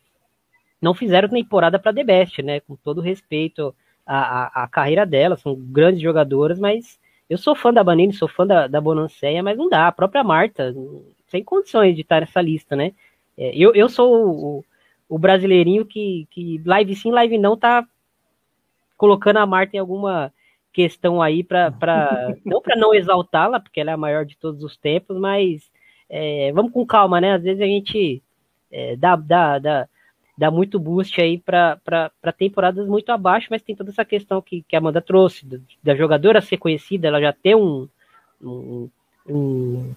não 0.81 0.95
fizeram 0.95 1.29
temporada 1.29 1.79
para 1.79 1.93
The 1.93 2.05
Best, 2.05 2.43
né, 2.43 2.61
com 2.61 2.77
todo 2.77 3.01
respeito 3.01 3.75
à, 4.07 4.45
à, 4.45 4.64
à, 4.64 4.69
carreira 4.69 5.05
delas, 5.05 5.40
são 5.40 5.57
grandes 5.57 6.01
jogadoras, 6.01 6.59
mas 6.59 6.99
eu 7.29 7.37
sou 7.37 7.55
fã 7.57 7.73
da 7.73 7.83
Banini, 7.83 8.12
sou 8.12 8.29
fã 8.29 8.47
da, 8.47 8.66
da 8.69 8.81
Bonanceia, 8.81 9.42
mas 9.42 9.59
não 9.59 9.69
dá, 9.69 9.88
a 9.88 9.92
própria 9.92 10.23
Marta, 10.23 10.73
sem 11.27 11.42
condições 11.42 11.95
de 11.95 12.03
estar 12.03 12.21
nessa 12.21 12.40
lista, 12.40 12.77
né? 12.77 12.92
É, 13.37 13.55
eu, 13.57 13.75
eu 13.75 13.88
sou 13.88 14.11
o, 14.29 14.64
o, 15.09 15.19
brasileirinho 15.19 15.85
que, 15.85 16.27
que 16.31 16.62
live 16.64 16.95
sim, 16.95 17.11
live 17.11 17.37
não, 17.37 17.57
tá 17.57 17.87
colocando 18.97 19.38
a 19.38 19.47
Marta 19.47 19.77
em 19.77 19.81
alguma 19.81 20.33
questão 20.73 21.21
aí 21.21 21.42
para 21.42 21.73
não 22.45 22.62
para 22.62 22.77
não 22.77 22.95
exaltá-la, 22.95 23.61
porque 23.61 23.81
ela 23.81 23.90
é 23.90 23.95
a 23.95 23.99
maior 23.99 24.25
de 24.25 24.37
todos 24.38 24.62
os 24.62 24.77
tempos, 24.77 25.19
mas 25.19 25.71
é, 26.09 26.53
vamos 26.53 26.73
com 26.73 26.87
calma, 26.87 27.21
né? 27.21 27.33
Às 27.33 27.42
vezes 27.42 27.61
a 27.61 27.66
gente 27.66 28.23
é, 28.71 28.97
dá, 28.97 29.16
dá, 29.16 29.59
dá, 29.59 29.88
dá 30.37 30.51
muito 30.51 30.79
boost 30.79 31.20
aí 31.20 31.38
para 31.38 32.11
temporadas 32.37 32.87
muito 32.87 33.11
abaixo, 33.11 33.49
mas 33.51 33.62
tem 33.62 33.75
toda 33.75 33.90
essa 33.90 34.05
questão 34.05 34.42
que, 34.42 34.62
que 34.62 34.77
a 34.77 34.79
Amanda 34.79 35.01
trouxe, 35.01 35.46
da 35.83 35.94
jogadora 35.94 36.40
ser 36.40 36.59
conhecida, 36.59 37.09
ela 37.09 37.20
já 37.20 37.33
ter 37.33 37.55
um, 37.55 37.88
um, 38.42 38.90
um 39.29 39.94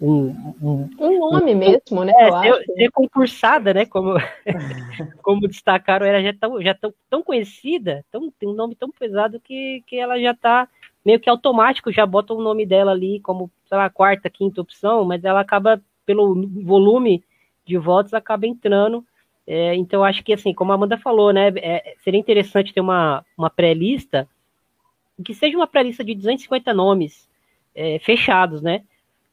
um, 0.00 0.54
um, 0.60 0.90
um 1.00 1.30
nome 1.30 1.54
um, 1.54 1.58
mesmo, 1.58 2.04
né? 2.04 2.12
É, 2.18 2.42
ser, 2.42 2.64
ser, 2.64 2.90
concursada, 2.90 3.72
né? 3.72 3.86
Como, 3.86 4.14
como 5.22 5.48
destacaram, 5.48 6.06
ela 6.06 6.22
já 6.22 6.28
é 6.28 6.32
tão, 6.32 6.62
já 6.62 6.74
tão, 6.74 6.92
tão 7.08 7.22
conhecida, 7.22 8.04
tão, 8.10 8.30
tem 8.38 8.48
um 8.48 8.54
nome 8.54 8.74
tão 8.74 8.90
pesado 8.90 9.40
que, 9.40 9.82
que 9.86 9.96
ela 9.96 10.20
já 10.20 10.34
tá 10.34 10.68
meio 11.04 11.20
que 11.20 11.30
automático, 11.30 11.92
já 11.92 12.04
bota 12.04 12.34
o 12.34 12.42
nome 12.42 12.66
dela 12.66 12.90
ali 12.92 13.20
como, 13.20 13.50
sei 13.68 13.78
lá, 13.78 13.88
quarta, 13.88 14.28
quinta 14.28 14.60
opção, 14.60 15.04
mas 15.04 15.24
ela 15.24 15.40
acaba, 15.40 15.80
pelo 16.04 16.34
volume 16.62 17.22
de 17.64 17.78
votos, 17.78 18.12
acaba 18.12 18.46
entrando. 18.46 19.04
É, 19.46 19.74
então, 19.76 20.02
acho 20.02 20.24
que, 20.24 20.32
assim, 20.32 20.52
como 20.52 20.72
a 20.72 20.74
Amanda 20.74 20.98
falou, 20.98 21.32
né? 21.32 21.52
É, 21.56 21.94
seria 22.02 22.18
interessante 22.18 22.74
ter 22.74 22.80
uma, 22.80 23.24
uma 23.38 23.48
pré-lista, 23.48 24.28
que 25.24 25.32
seja 25.32 25.56
uma 25.56 25.66
pré-lista 25.66 26.02
de 26.02 26.14
250 26.14 26.74
nomes 26.74 27.28
é, 27.74 27.98
fechados, 28.00 28.60
né? 28.60 28.82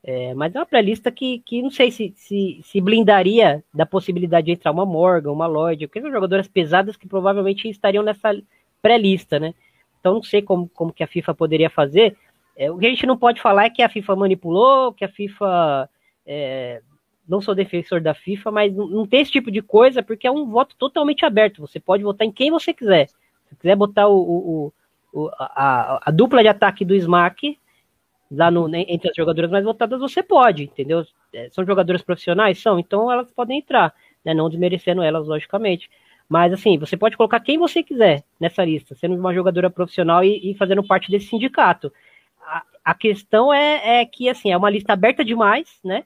É, 0.03 0.33
mas 0.33 0.53
é 0.53 0.59
uma 0.59 0.65
pré-lista 0.65 1.09
que, 1.09 1.39
que 1.45 1.61
não 1.61 1.71
sei 1.71 1.89
se, 1.89 2.13
se, 2.17 2.59
se, 2.61 2.81
blindaria 2.81 3.63
da 3.73 3.85
possibilidade 3.85 4.47
de 4.47 4.51
entrar 4.51 4.71
uma 4.71 4.85
Morgan, 4.85 5.31
uma 5.31 5.47
Lloyd, 5.47 5.87
porque 5.87 6.01
são 6.01 6.11
jogadoras 6.11 6.47
pesadas 6.47 6.97
que 6.97 7.07
provavelmente 7.07 7.69
estariam 7.69 8.03
nessa 8.03 8.37
pré-lista, 8.81 9.39
né? 9.39 9.53
Então 9.99 10.15
não 10.15 10.23
sei 10.23 10.41
como, 10.41 10.67
como 10.67 10.91
que 10.91 11.03
a 11.03 11.07
FIFA 11.07 11.33
poderia 11.33 11.69
fazer. 11.69 12.17
É, 12.55 12.69
o 12.69 12.77
que 12.77 12.85
a 12.85 12.89
gente 12.89 13.05
não 13.05 13.17
pode 13.17 13.41
falar 13.41 13.65
é 13.65 13.69
que 13.69 13.81
a 13.81 13.87
FIFA 13.87 14.15
manipulou, 14.17 14.93
que 14.93 15.05
a 15.05 15.09
FIFA. 15.09 15.89
Não 17.27 17.41
sou 17.41 17.55
defensor 17.55 18.01
da 18.01 18.13
FIFA, 18.13 18.51
mas 18.51 18.75
não, 18.75 18.87
não, 18.87 19.07
tem 19.07 19.21
esse 19.21 19.31
tipo 19.31 19.49
de 19.49 19.61
coisa, 19.61 20.03
porque 20.03 20.27
é 20.27 20.31
um 20.31 20.45
voto 20.45 20.75
totalmente 20.75 21.25
aberto. 21.25 21.61
Você 21.61 21.79
pode 21.79 22.03
votar 22.03 22.27
em 22.27 22.31
quem 22.31 22.51
você 22.51 22.73
quiser. 22.73 23.07
Se 23.45 23.55
quiser 23.55 23.75
botar 23.75 24.07
o, 24.07 24.17
o, 24.17 24.73
o 25.13 25.29
a, 25.39 26.09
a, 26.09 26.11
dupla 26.11 26.41
de 26.41 26.49
ataque 26.49 26.83
do 26.83 26.93
Smack, 26.95 27.57
lá 28.29 28.51
no, 28.51 28.67
né, 28.67 28.83
entre 28.87 29.09
as 29.09 29.15
jogadoras 29.15 29.51
mais 29.51 29.63
votadas, 29.63 29.99
você 29.99 30.21
pode, 30.21 30.63
entendeu? 30.63 31.05
É, 31.33 31.49
são 31.51 31.65
jogadoras 31.65 32.01
profissionais? 32.01 32.61
São, 32.61 32.77
então 32.77 33.11
elas 33.11 33.31
podem 33.31 33.59
entrar, 33.59 33.93
né? 34.23 34.33
Não 34.33 34.49
desmerecendo 34.49 35.01
elas, 35.01 35.27
logicamente. 35.27 35.89
Mas 36.27 36.51
assim, 36.51 36.77
você 36.77 36.97
pode 36.97 37.15
colocar 37.15 37.39
quem 37.39 37.57
você 37.57 37.83
quiser 37.83 38.23
nessa 38.39 38.65
lista, 38.65 38.95
sendo 38.95 39.15
uma 39.15 39.33
jogadora 39.33 39.69
profissional 39.69 40.23
e, 40.23 40.51
e 40.51 40.55
fazendo 40.55 40.83
parte 40.83 41.11
desse 41.11 41.27
sindicato. 41.27 41.91
A, 42.41 42.63
a 42.83 42.93
questão 42.93 43.53
é, 43.53 44.01
é, 44.01 44.05
que 44.05 44.27
assim, 44.27 44.51
é 44.51 44.57
uma 44.57 44.69
lista 44.69 44.93
aberta 44.93 45.23
demais, 45.23 45.79
né? 45.83 46.03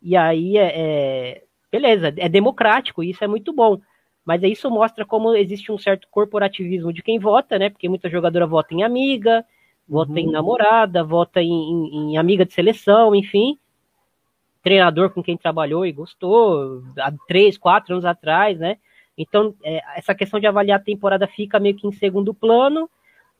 E 0.00 0.16
aí 0.16 0.56
é, 0.56 0.72
é 0.74 1.44
beleza, 1.70 2.12
é 2.16 2.28
democrático, 2.28 3.02
isso 3.02 3.22
é 3.22 3.26
muito 3.26 3.52
bom. 3.52 3.80
Mas 4.24 4.42
isso 4.42 4.70
mostra 4.70 5.06
como 5.06 5.34
existe 5.34 5.72
um 5.72 5.78
certo 5.78 6.06
corporativismo 6.10 6.92
de 6.92 7.02
quem 7.02 7.18
vota, 7.18 7.58
né? 7.58 7.70
Porque 7.70 7.88
muita 7.88 8.10
jogadora 8.10 8.46
vota 8.46 8.74
em 8.74 8.82
amiga, 8.82 9.44
vota 9.88 10.12
uhum. 10.12 10.18
em 10.18 10.30
namorada, 10.30 11.02
vota 11.02 11.40
em, 11.40 11.50
em, 11.50 12.12
em, 12.12 12.18
amiga 12.18 12.44
de 12.44 12.52
seleção, 12.52 13.14
enfim. 13.14 13.56
Treinador 14.62 15.10
com 15.10 15.22
quem 15.22 15.36
trabalhou 15.36 15.86
e 15.86 15.92
gostou, 15.92 16.82
há 16.98 17.10
três, 17.26 17.56
quatro 17.56 17.94
anos 17.94 18.04
atrás, 18.04 18.58
né? 18.58 18.76
Então, 19.16 19.54
é, 19.64 19.80
essa 19.96 20.14
questão 20.14 20.38
de 20.38 20.46
avaliar 20.46 20.78
a 20.78 20.82
temporada 20.82 21.26
fica 21.26 21.58
meio 21.58 21.74
que 21.74 21.86
em 21.86 21.92
segundo 21.92 22.34
plano, 22.34 22.88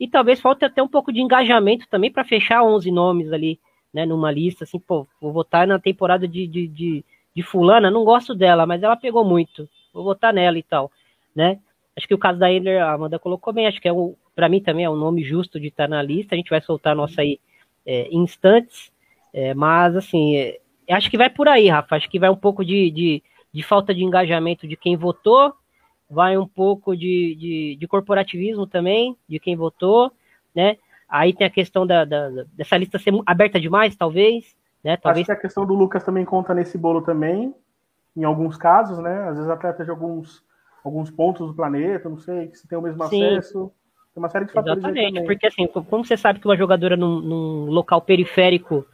e 0.01 0.09
talvez 0.09 0.41
falte 0.41 0.65
até 0.65 0.83
um 0.83 0.89
pouco 0.89 1.13
de 1.13 1.21
engajamento 1.21 1.87
também 1.89 2.11
para 2.11 2.25
fechar 2.25 2.63
11 2.63 2.91
nomes 2.91 3.33
ali, 3.33 3.61
né, 3.93 4.05
numa 4.05 4.31
lista, 4.31 4.65
assim, 4.65 4.79
pô, 4.79 5.07
vou 5.21 5.33
votar 5.33 5.67
na 5.67 5.79
temporada 5.79 6.27
de, 6.29 6.47
de, 6.47 6.67
de, 6.67 7.05
de 7.35 7.43
fulana, 7.43 7.91
não 7.91 8.05
gosto 8.05 8.35
dela, 8.35 8.67
mas 8.67 8.83
ela 8.83 8.97
pegou 8.97 9.25
muito, 9.25 9.69
vou 9.93 10.05
votar 10.05 10.33
nela 10.33 10.59
e 10.59 10.63
tal, 10.63 10.91
né? 11.35 11.59
Acho 11.97 12.07
que 12.07 12.15
o 12.15 12.19
caso 12.19 12.39
da 12.39 12.53
Ender, 12.53 12.83
a 12.83 12.93
Amanda 12.93 13.19
colocou 13.19 13.53
bem, 13.53 13.67
acho 13.67 13.81
que 13.81 13.89
é 13.89 13.93
um, 13.93 14.15
para 14.35 14.49
mim 14.49 14.61
também 14.61 14.85
é 14.85 14.91
um 14.91 14.97
nome 14.97 15.25
justo 15.25 15.59
de 15.59 15.67
estar 15.67 15.89
na 15.89 16.01
lista, 16.03 16.35
a 16.35 16.39
gente 16.39 16.51
vai 16.51 16.61
soltar 16.61 16.93
a 16.93 16.97
nossa 16.97 17.23
aí 17.23 17.41
é, 17.85 18.09
instantes, 18.15 18.93
é, 19.33 19.53
mas 19.55 19.97
assim, 19.97 20.37
é, 20.37 20.61
acho 20.91 21.11
que 21.11 21.19
vai 21.19 21.29
por 21.29 21.49
aí, 21.49 21.69
Rafa, 21.69 21.97
acho 21.97 22.09
que 22.09 22.19
vai 22.19 22.31
um 22.31 22.37
pouco 22.37 22.65
de, 22.65 22.91
de, 22.91 23.23
de 23.53 23.63
falta 23.63 23.95
de 23.95 24.05
engajamento 24.05 24.69
de 24.69 24.77
quem 24.77 24.97
votou, 24.97 25.53
vai 26.09 26.39
um 26.39 26.47
pouco 26.47 26.97
de, 26.97 27.35
de, 27.35 27.77
de, 27.77 27.87
corporativismo 27.87 28.67
também, 28.67 29.17
de 29.29 29.39
quem 29.39 29.57
votou, 29.57 30.11
né? 30.55 30.77
Aí 31.09 31.33
tem 31.33 31.47
a 31.47 31.51
questão 31.51 31.87
da, 31.87 32.05
da, 32.05 32.29
dessa 32.53 32.77
lista 32.77 32.99
ser 32.99 33.13
aberta 33.25 33.59
demais, 33.59 33.97
talvez, 33.97 34.57
né? 34.85 34.97
Talvez... 34.97 35.23
Acho 35.23 35.35
que 35.35 35.39
a 35.39 35.41
questão 35.41 35.65
do 35.65 35.75
Lucas 35.75 36.05
também 36.05 36.25
conta 36.25 36.55
nesse 36.55 36.77
bolo 36.77 37.03
também, 37.03 37.55
em 38.17 38.25
alguns 38.25 38.57
casos, 38.57 38.99
né? 38.99 39.29
Às 39.29 39.37
vezes 39.37 39.51
atleta 39.51 39.85
de 39.85 39.91
alguns 39.91 40.47
alguns 40.85 41.11
pontos 41.11 41.47
do 41.47 41.55
planeta, 41.55 42.09
não 42.09 42.19
sei, 42.19 42.49
que 42.49 42.57
se 42.57 42.67
tem 42.67 42.79
o 42.79 42.83
mesmo 42.83 43.05
Sim. 43.09 43.25
acesso. 43.25 43.73
Tem 44.15 44.23
uma 44.23 44.29
série 44.29 44.47
de 44.47 44.53
fatores 44.53 44.79
Exatamente, 44.79 45.25
porque 45.25 45.47
assim, 45.47 45.67
como 45.67 46.05
você 46.05 46.17
sabe 46.17 46.41
que 46.41 46.47
uma 46.47 46.57
jogadora 46.57 46.97
num, 46.97 47.21
num 47.21 47.65
local 47.67 48.01
periférico 48.01 48.87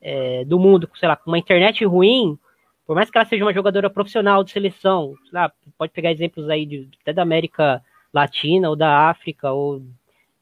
é, 0.00 0.44
do 0.44 0.58
mundo, 0.58 0.88
sei 0.94 1.08
lá, 1.08 1.16
com 1.16 1.30
uma 1.30 1.38
internet 1.38 1.84
ruim, 1.84 2.38
por 2.86 2.94
mais 2.94 3.10
que 3.10 3.18
ela 3.18 3.26
seja 3.26 3.44
uma 3.44 3.52
jogadora 3.52 3.90
profissional 3.90 4.42
de 4.42 4.52
seleção, 4.52 5.14
lá, 5.32 5.52
pode 5.76 5.92
pegar 5.92 6.12
exemplos 6.12 6.48
aí 6.48 6.64
de, 6.64 6.88
até 7.02 7.12
da 7.12 7.22
América 7.22 7.82
Latina 8.12 8.68
ou 8.68 8.76
da 8.76 9.08
África 9.08 9.52
ou 9.52 9.82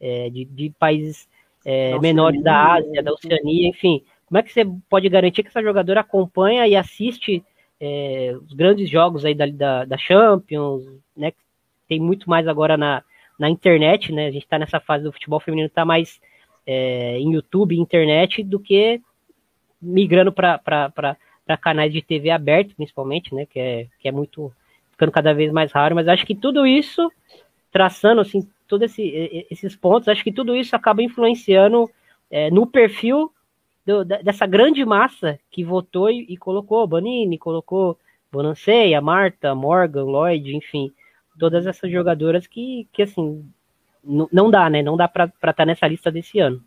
é, 0.01 0.31
de, 0.31 0.45
de, 0.45 0.71
países 0.79 1.29
é, 1.65 1.99
menores 1.99 2.43
da 2.43 2.75
Ásia, 2.75 3.03
da 3.03 3.13
Oceania, 3.13 3.69
enfim. 3.69 4.03
Como 4.27 4.39
é 4.39 4.43
que 4.43 4.53
você 4.53 4.65
pode 4.89 5.09
garantir 5.09 5.43
que 5.43 5.49
essa 5.49 5.63
jogadora 5.63 6.01
acompanha 6.01 6.67
e 6.67 6.77
assiste 6.77 7.43
é, 7.81 8.37
os 8.45 8.53
grandes 8.53 8.89
jogos 8.89 9.25
aí 9.25 9.35
da, 9.35 9.47
da, 9.47 9.85
da, 9.85 9.99
Champions, 9.99 10.85
né? 11.17 11.33
Tem 11.89 12.01
muito 12.01 12.29
mais 12.29 12.47
agora 12.47 12.77
na, 12.77 13.03
na 13.39 13.49
internet, 13.49 14.13
né? 14.13 14.27
A 14.27 14.31
gente 14.31 14.43
está 14.43 14.59
nessa 14.59 14.81
fase 14.81 15.05
do 15.05 15.13
futebol 15.13 15.41
feminino, 15.41 15.69
está 15.69 15.85
mais 15.85 16.21
é, 16.67 17.19
em 17.19 17.33
YouTube, 17.33 17.79
internet, 17.79 18.43
do 18.43 18.61
que 18.61 19.01
migrando 19.81 20.33
para 20.33 20.59
canais 21.61 21.93
de 21.93 22.03
TV 22.03 22.31
aberto, 22.31 22.75
principalmente, 22.75 23.35
né? 23.35 23.47
Que 23.47 23.59
é, 23.59 23.87
que 24.01 24.09
é 24.09 24.13
muito 24.13 24.53
ficando 24.91 25.13
cada 25.13 25.33
vez 25.33 25.53
mais 25.53 25.73
raro. 25.73 25.95
Mas 25.95 26.09
acho 26.09 26.27
que 26.27 26.35
tudo 26.35 26.67
isso, 26.67 27.11
traçando 27.73 28.21
assim, 28.21 28.47
todos 28.68 28.90
esse, 28.90 29.46
esses 29.50 29.74
pontos, 29.74 30.09
acho 30.09 30.22
que 30.22 30.33
tudo 30.33 30.54
isso 30.54 30.76
acaba 30.76 31.02
influenciando 31.02 31.90
é, 32.31 32.50
no 32.50 32.66
perfil 32.66 33.33
do, 33.85 34.04
dessa 34.04 34.46
grande 34.46 34.85
massa 34.85 35.38
que 35.50 35.64
votou 35.64 36.11
e, 36.11 36.26
e 36.28 36.37
colocou 36.37 36.87
Banini, 36.87 37.38
colocou 37.38 37.98
Bonanceia, 38.31 39.00
Marta, 39.00 39.54
Morgan, 39.54 40.04
Lloyd, 40.04 40.54
enfim, 40.54 40.92
todas 41.38 41.66
essas 41.66 41.90
jogadoras 41.90 42.46
que, 42.46 42.87
que 42.92 43.02
assim, 43.02 43.44
não 44.04 44.50
dá, 44.50 44.68
né? 44.68 44.83
Não 44.83 44.96
dá 44.96 45.09
para 45.09 45.24
estar 45.24 45.52
tá 45.52 45.64
nessa 45.64 45.87
lista 45.87 46.11
desse 46.11 46.38
ano. 46.38 46.62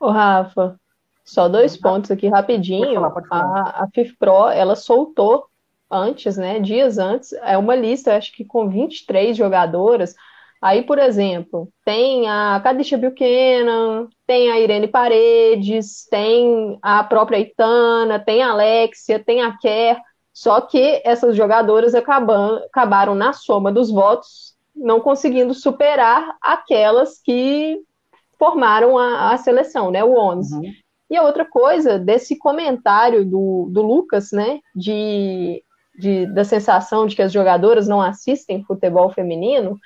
Ô, 0.00 0.10
Rafa, 0.10 0.78
só 1.24 1.48
dois 1.48 1.76
pontos 1.76 2.10
aqui 2.10 2.26
rapidinho. 2.28 2.80
Pode 2.80 2.94
falar, 2.94 3.10
pode 3.10 3.28
falar. 3.28 3.60
A, 3.60 3.84
a 3.84 3.88
FIFPRO, 3.88 4.48
ela 4.48 4.74
soltou 4.74 5.46
antes, 5.90 6.36
né? 6.36 6.58
Dias 6.58 6.98
antes, 6.98 7.32
é 7.34 7.56
uma 7.56 7.76
lista, 7.76 8.16
acho 8.16 8.32
que 8.32 8.44
com 8.44 8.68
23 8.68 9.36
jogadoras. 9.36 10.14
Aí, 10.62 10.84
por 10.84 10.96
exemplo, 11.00 11.68
tem 11.84 12.28
a 12.28 12.60
Kadisha 12.62 12.96
Buchanan, 12.96 14.08
tem 14.24 14.48
a 14.48 14.60
Irene 14.60 14.86
Paredes, 14.86 16.06
tem 16.08 16.78
a 16.80 17.02
própria 17.02 17.40
Itana, 17.40 18.20
tem 18.20 18.44
a 18.44 18.52
Alexia, 18.52 19.18
tem 19.18 19.42
a 19.42 19.58
Kerr, 19.58 19.98
só 20.32 20.60
que 20.60 21.02
essas 21.04 21.36
jogadoras 21.36 21.96
acabam, 21.96 22.62
acabaram 22.64 23.12
na 23.12 23.32
soma 23.32 23.72
dos 23.72 23.90
votos 23.90 24.52
não 24.74 25.00
conseguindo 25.00 25.52
superar 25.52 26.36
aquelas 26.40 27.20
que 27.20 27.80
formaram 28.38 28.96
a, 28.96 29.32
a 29.32 29.36
seleção, 29.38 29.90
né, 29.90 30.02
o 30.02 30.16
11. 30.16 30.54
Uhum. 30.54 30.62
E 31.10 31.16
a 31.16 31.22
outra 31.22 31.44
coisa, 31.44 31.98
desse 31.98 32.38
comentário 32.38 33.24
do, 33.24 33.68
do 33.70 33.82
Lucas, 33.82 34.30
né, 34.32 34.60
de, 34.74 35.62
de, 35.98 36.26
da 36.26 36.44
sensação 36.44 37.06
de 37.06 37.14
que 37.14 37.22
as 37.22 37.32
jogadoras 37.32 37.86
não 37.86 38.00
assistem 38.00 38.64
futebol 38.64 39.10
feminino, 39.10 39.78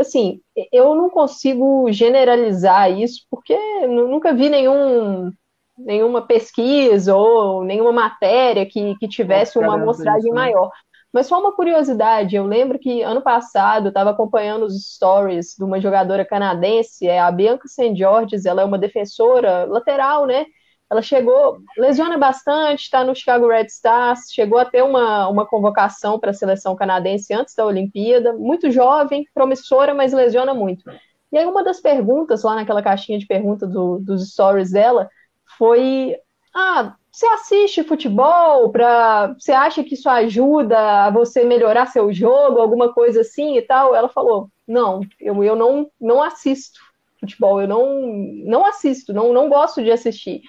assim, 0.00 0.40
eu 0.72 0.94
não 0.94 1.10
consigo 1.10 1.90
generalizar 1.92 2.90
isso, 2.90 3.26
porque 3.30 3.56
nunca 3.86 4.32
vi 4.34 4.48
nenhum, 4.48 5.30
nenhuma 5.78 6.22
pesquisa 6.22 7.14
ou 7.14 7.64
nenhuma 7.64 7.92
matéria 7.92 8.66
que, 8.66 8.96
que 8.96 9.08
tivesse 9.08 9.58
uma 9.58 9.74
amostragem 9.74 10.30
né? 10.30 10.34
maior. 10.34 10.70
Mas 11.12 11.26
só 11.26 11.40
uma 11.40 11.52
curiosidade, 11.52 12.36
eu 12.36 12.46
lembro 12.46 12.78
que 12.78 13.02
ano 13.02 13.20
passado 13.20 13.86
eu 13.86 13.88
estava 13.88 14.10
acompanhando 14.10 14.64
os 14.64 14.94
stories 14.94 15.56
de 15.58 15.64
uma 15.64 15.80
jogadora 15.80 16.24
canadense, 16.24 17.06
é 17.06 17.18
a 17.18 17.30
Bianca 17.32 17.66
St. 17.66 17.96
Georges, 17.96 18.46
ela 18.46 18.62
é 18.62 18.64
uma 18.64 18.78
defensora 18.78 19.64
lateral, 19.64 20.24
né? 20.26 20.46
Ela 20.90 21.02
chegou, 21.02 21.58
lesiona 21.78 22.18
bastante, 22.18 22.82
está 22.82 23.04
no 23.04 23.14
Chicago 23.14 23.46
Red 23.46 23.66
Stars, 23.66 24.32
chegou 24.32 24.58
a 24.58 24.64
ter 24.64 24.82
uma, 24.82 25.28
uma 25.28 25.46
convocação 25.46 26.18
para 26.18 26.30
a 26.30 26.34
seleção 26.34 26.74
canadense 26.74 27.32
antes 27.32 27.54
da 27.54 27.64
Olimpíada, 27.64 28.32
muito 28.32 28.70
jovem, 28.72 29.24
promissora, 29.32 29.94
mas 29.94 30.12
lesiona 30.12 30.52
muito. 30.52 30.82
E 31.30 31.38
aí 31.38 31.46
uma 31.46 31.62
das 31.62 31.80
perguntas 31.80 32.42
lá 32.42 32.56
naquela 32.56 32.82
caixinha 32.82 33.20
de 33.20 33.26
perguntas 33.26 33.70
do, 33.70 34.00
dos 34.00 34.32
stories 34.32 34.72
dela 34.72 35.08
foi: 35.56 36.16
ah, 36.52 36.96
você 37.10 37.26
assiste 37.26 37.84
futebol 37.84 38.70
para 38.70 39.34
você 39.38 39.52
acha 39.52 39.84
que 39.84 39.94
isso 39.94 40.08
ajuda 40.08 41.06
a 41.06 41.10
você 41.10 41.44
melhorar 41.44 41.86
seu 41.86 42.12
jogo, 42.12 42.58
alguma 42.60 42.92
coisa 42.92 43.20
assim 43.20 43.56
e 43.56 43.62
tal? 43.62 43.94
Ela 43.94 44.08
falou: 44.08 44.48
não, 44.66 45.02
eu, 45.20 45.42
eu 45.44 45.54
não, 45.54 45.88
não 46.00 46.20
assisto 46.20 46.80
futebol, 47.20 47.60
eu 47.60 47.68
não, 47.68 48.02
não 48.44 48.64
assisto, 48.66 49.12
não, 49.12 49.32
não 49.32 49.48
gosto 49.48 49.82
de 49.82 49.90
assistir. 49.92 50.40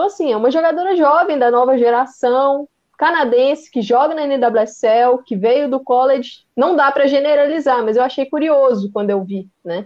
Então, 0.00 0.06
assim, 0.06 0.32
é 0.32 0.36
uma 0.36 0.50
jogadora 0.50 0.96
jovem 0.96 1.38
da 1.38 1.50
nova 1.50 1.76
geração, 1.76 2.66
canadense, 2.96 3.70
que 3.70 3.82
joga 3.82 4.14
na 4.14 4.26
NWSL, 4.26 5.22
que 5.26 5.36
veio 5.36 5.68
do 5.68 5.78
college. 5.78 6.46
Não 6.56 6.74
dá 6.74 6.90
para 6.90 7.06
generalizar, 7.06 7.84
mas 7.84 7.98
eu 7.98 8.02
achei 8.02 8.24
curioso 8.24 8.90
quando 8.90 9.10
eu 9.10 9.22
vi, 9.22 9.46
né? 9.62 9.84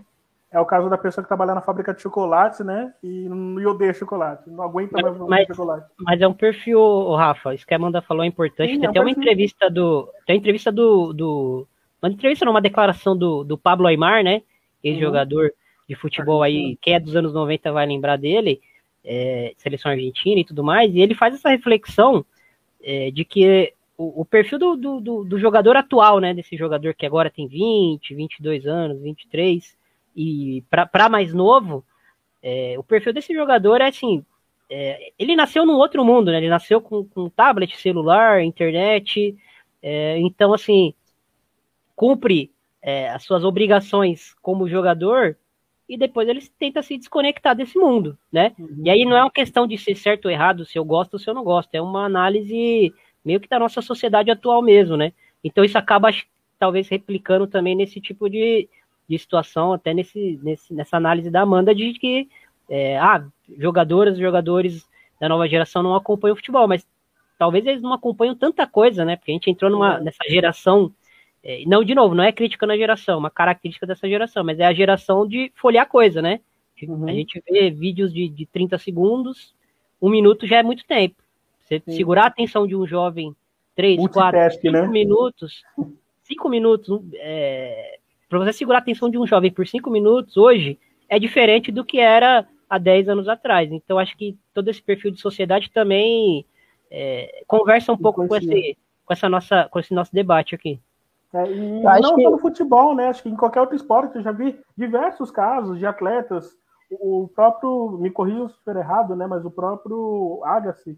É 0.52 0.60
o 0.60 0.64
caso 0.64 0.88
da 0.88 0.96
pessoa 0.96 1.24
que 1.24 1.26
trabalha 1.26 1.52
na 1.52 1.60
fábrica 1.60 1.92
de 1.92 2.00
chocolates, 2.00 2.60
né? 2.60 2.94
E, 3.02 3.24
e 3.24 3.66
odeia 3.66 3.92
chocolate. 3.92 4.48
Não 4.48 4.62
aguenta 4.62 5.02
mais 5.02 5.18
mas, 5.18 5.46
chocolate. 5.48 5.90
Mas 5.98 6.20
é 6.20 6.28
um 6.28 6.32
perfil, 6.32 7.12
Rafa, 7.16 7.52
isso 7.52 7.66
que 7.66 7.74
a 7.74 7.76
Amanda 7.76 8.00
falou 8.00 8.22
é 8.22 8.28
importante. 8.28 8.72
Sim, 8.72 8.78
tem 8.78 8.84
é 8.84 8.86
um 8.86 8.90
até 8.92 9.00
uma 9.00 9.10
entrevista 9.10 9.68
do. 9.68 10.08
Tem 10.24 10.36
uma 10.36 10.38
entrevista 10.38 10.70
do. 10.70 11.12
do 11.12 11.66
uma 12.00 12.12
entrevista, 12.12 12.44
não, 12.44 12.52
uma 12.52 12.62
declaração 12.62 13.16
do, 13.16 13.42
do 13.42 13.58
Pablo 13.58 13.88
Aymar, 13.88 14.22
né? 14.22 14.42
Ex-jogador 14.80 15.46
uhum. 15.46 15.50
de 15.88 15.96
futebol 15.96 16.40
aí, 16.40 16.78
quem 16.80 16.94
é 16.94 17.00
dos 17.00 17.16
anos 17.16 17.34
90 17.34 17.72
vai 17.72 17.84
lembrar 17.84 18.16
dele 18.16 18.60
é, 19.04 19.52
seleção 19.58 19.90
argentina 19.90 20.40
e 20.40 20.44
tudo 20.44 20.64
mais, 20.64 20.94
e 20.94 21.00
ele 21.00 21.14
faz 21.14 21.34
essa 21.34 21.50
reflexão 21.50 22.24
é, 22.82 23.10
de 23.10 23.24
que 23.24 23.72
o, 23.96 24.22
o 24.22 24.24
perfil 24.24 24.58
do, 24.58 24.76
do, 24.76 25.24
do, 25.24 25.38
jogador 25.38 25.76
atual, 25.76 26.18
né, 26.18 26.32
desse 26.34 26.56
jogador 26.56 26.94
que 26.94 27.06
agora 27.06 27.30
tem 27.30 27.46
20, 27.46 28.14
22 28.14 28.66
anos, 28.66 29.00
23, 29.00 29.76
e 30.16 30.64
para 30.70 31.08
mais 31.08 31.32
novo, 31.32 31.84
é, 32.42 32.76
o 32.78 32.82
perfil 32.82 33.12
desse 33.12 33.32
jogador 33.34 33.80
é 33.80 33.88
assim, 33.88 34.24
é, 34.70 35.12
ele 35.18 35.36
nasceu 35.36 35.66
num 35.66 35.76
outro 35.76 36.04
mundo, 36.04 36.30
né, 36.30 36.38
ele 36.38 36.48
nasceu 36.48 36.80
com, 36.80 37.04
com 37.04 37.28
tablet, 37.28 37.76
celular, 37.76 38.42
internet, 38.42 39.36
é, 39.82 40.18
então 40.18 40.52
assim, 40.52 40.94
cumpre 41.94 42.50
é, 42.82 43.10
as 43.10 43.22
suas 43.22 43.44
obrigações 43.44 44.34
como 44.42 44.68
jogador 44.68 45.36
e 45.88 45.96
depois 45.96 46.28
eles 46.28 46.48
tentam 46.48 46.82
se 46.82 46.96
desconectar 46.96 47.54
desse 47.54 47.78
mundo, 47.78 48.18
né? 48.32 48.52
Uhum. 48.58 48.82
E 48.84 48.90
aí 48.90 49.04
não 49.04 49.16
é 49.16 49.22
uma 49.22 49.30
questão 49.30 49.66
de 49.66 49.76
ser 49.76 49.96
certo 49.96 50.26
ou 50.26 50.30
errado, 50.30 50.64
se 50.64 50.78
eu 50.78 50.84
gosto 50.84 51.14
ou 51.14 51.18
se 51.18 51.28
eu 51.28 51.34
não 51.34 51.44
gosto, 51.44 51.74
é 51.74 51.80
uma 51.80 52.04
análise 52.04 52.92
meio 53.24 53.40
que 53.40 53.48
da 53.48 53.58
nossa 53.58 53.82
sociedade 53.82 54.30
atual 54.30 54.62
mesmo, 54.62 54.96
né? 54.96 55.12
Então 55.42 55.64
isso 55.64 55.76
acaba 55.76 56.10
talvez 56.58 56.88
replicando 56.88 57.46
também 57.46 57.74
nesse 57.74 58.00
tipo 58.00 58.28
de, 58.30 58.68
de 59.08 59.18
situação, 59.18 59.72
até 59.72 59.92
nesse, 59.92 60.38
nesse, 60.42 60.72
nessa 60.72 60.96
análise 60.96 61.30
da 61.30 61.42
Amanda 61.42 61.74
de 61.74 61.92
que 61.94 62.28
é, 62.68 62.98
ah, 62.98 63.26
jogadoras 63.58 64.16
e 64.16 64.22
jogadores 64.22 64.88
da 65.20 65.28
nova 65.28 65.46
geração 65.48 65.82
não 65.82 65.94
acompanham 65.94 66.32
o 66.32 66.36
futebol, 66.36 66.66
mas 66.66 66.86
talvez 67.38 67.66
eles 67.66 67.82
não 67.82 67.92
acompanham 67.92 68.34
tanta 68.34 68.66
coisa, 68.66 69.04
né? 69.04 69.16
Porque 69.16 69.30
a 69.30 69.34
gente 69.34 69.50
entrou 69.50 69.70
numa, 69.70 69.98
uhum. 69.98 70.04
nessa 70.04 70.24
geração 70.28 70.92
é, 71.44 71.62
não, 71.66 71.84
de 71.84 71.94
novo, 71.94 72.14
não 72.14 72.24
é 72.24 72.32
crítica 72.32 72.66
na 72.66 72.76
geração, 72.76 73.18
uma 73.18 73.30
característica 73.30 73.86
dessa 73.86 74.08
geração, 74.08 74.42
mas 74.42 74.58
é 74.58 74.64
a 74.64 74.72
geração 74.72 75.28
de 75.28 75.52
folhear 75.54 75.86
coisa, 75.86 76.22
né? 76.22 76.40
Uhum. 76.82 77.06
A 77.06 77.12
gente 77.12 77.42
vê 77.48 77.70
vídeos 77.70 78.12
de, 78.12 78.28
de 78.28 78.46
30 78.46 78.78
segundos, 78.78 79.54
um 80.00 80.08
minuto 80.08 80.46
já 80.46 80.56
é 80.56 80.62
muito 80.62 80.86
tempo. 80.86 81.16
Você 81.60 81.82
Sim. 81.84 81.92
segurar 81.92 82.24
a 82.24 82.28
atenção 82.28 82.66
de 82.66 82.74
um 82.74 82.86
jovem 82.86 83.36
3, 83.76 84.08
4, 84.08 84.60
5 84.60 84.72
né? 84.72 84.88
minutos, 84.88 85.62
5 86.22 86.48
minutos, 86.48 87.00
é, 87.14 87.98
para 88.28 88.38
você 88.38 88.52
segurar 88.54 88.78
a 88.78 88.80
atenção 88.80 89.10
de 89.10 89.18
um 89.18 89.26
jovem 89.26 89.52
por 89.52 89.66
5 89.66 89.90
minutos 89.90 90.38
hoje, 90.38 90.78
é 91.08 91.18
diferente 91.18 91.70
do 91.70 91.84
que 91.84 91.98
era 92.00 92.48
há 92.68 92.78
10 92.78 93.10
anos 93.10 93.28
atrás. 93.28 93.70
Então, 93.70 93.98
acho 93.98 94.16
que 94.16 94.36
todo 94.54 94.70
esse 94.70 94.82
perfil 94.82 95.10
de 95.10 95.20
sociedade 95.20 95.70
também 95.70 96.46
é, 96.90 97.42
conversa 97.46 97.92
um 97.92 97.98
pouco 97.98 98.26
com 98.26 98.34
esse, 98.34 98.78
com 99.04 99.12
essa 99.12 99.28
nossa, 99.28 99.68
com 99.70 99.78
esse 99.78 99.92
nosso 99.92 100.12
debate 100.14 100.54
aqui. 100.54 100.80
É, 101.34 101.50
e 101.50 101.82
não 101.82 102.14
que... 102.14 102.22
só 102.22 102.30
no 102.30 102.38
futebol, 102.38 102.94
né? 102.94 103.08
Acho 103.08 103.22
que 103.24 103.28
em 103.28 103.36
qualquer 103.36 103.60
outro 103.60 103.74
esporte 103.74 104.16
eu 104.16 104.22
já 104.22 104.30
vi 104.30 104.58
diversos 104.76 105.32
casos 105.32 105.78
de 105.78 105.84
atletas. 105.84 106.56
O 106.92 107.28
próprio, 107.34 107.98
me 107.98 108.10
corrija 108.10 108.48
se 108.48 108.54
estiver 108.54 108.76
errado, 108.76 109.16
né? 109.16 109.26
Mas 109.26 109.44
o 109.44 109.50
próprio 109.50 110.40
Agassi, 110.44 110.96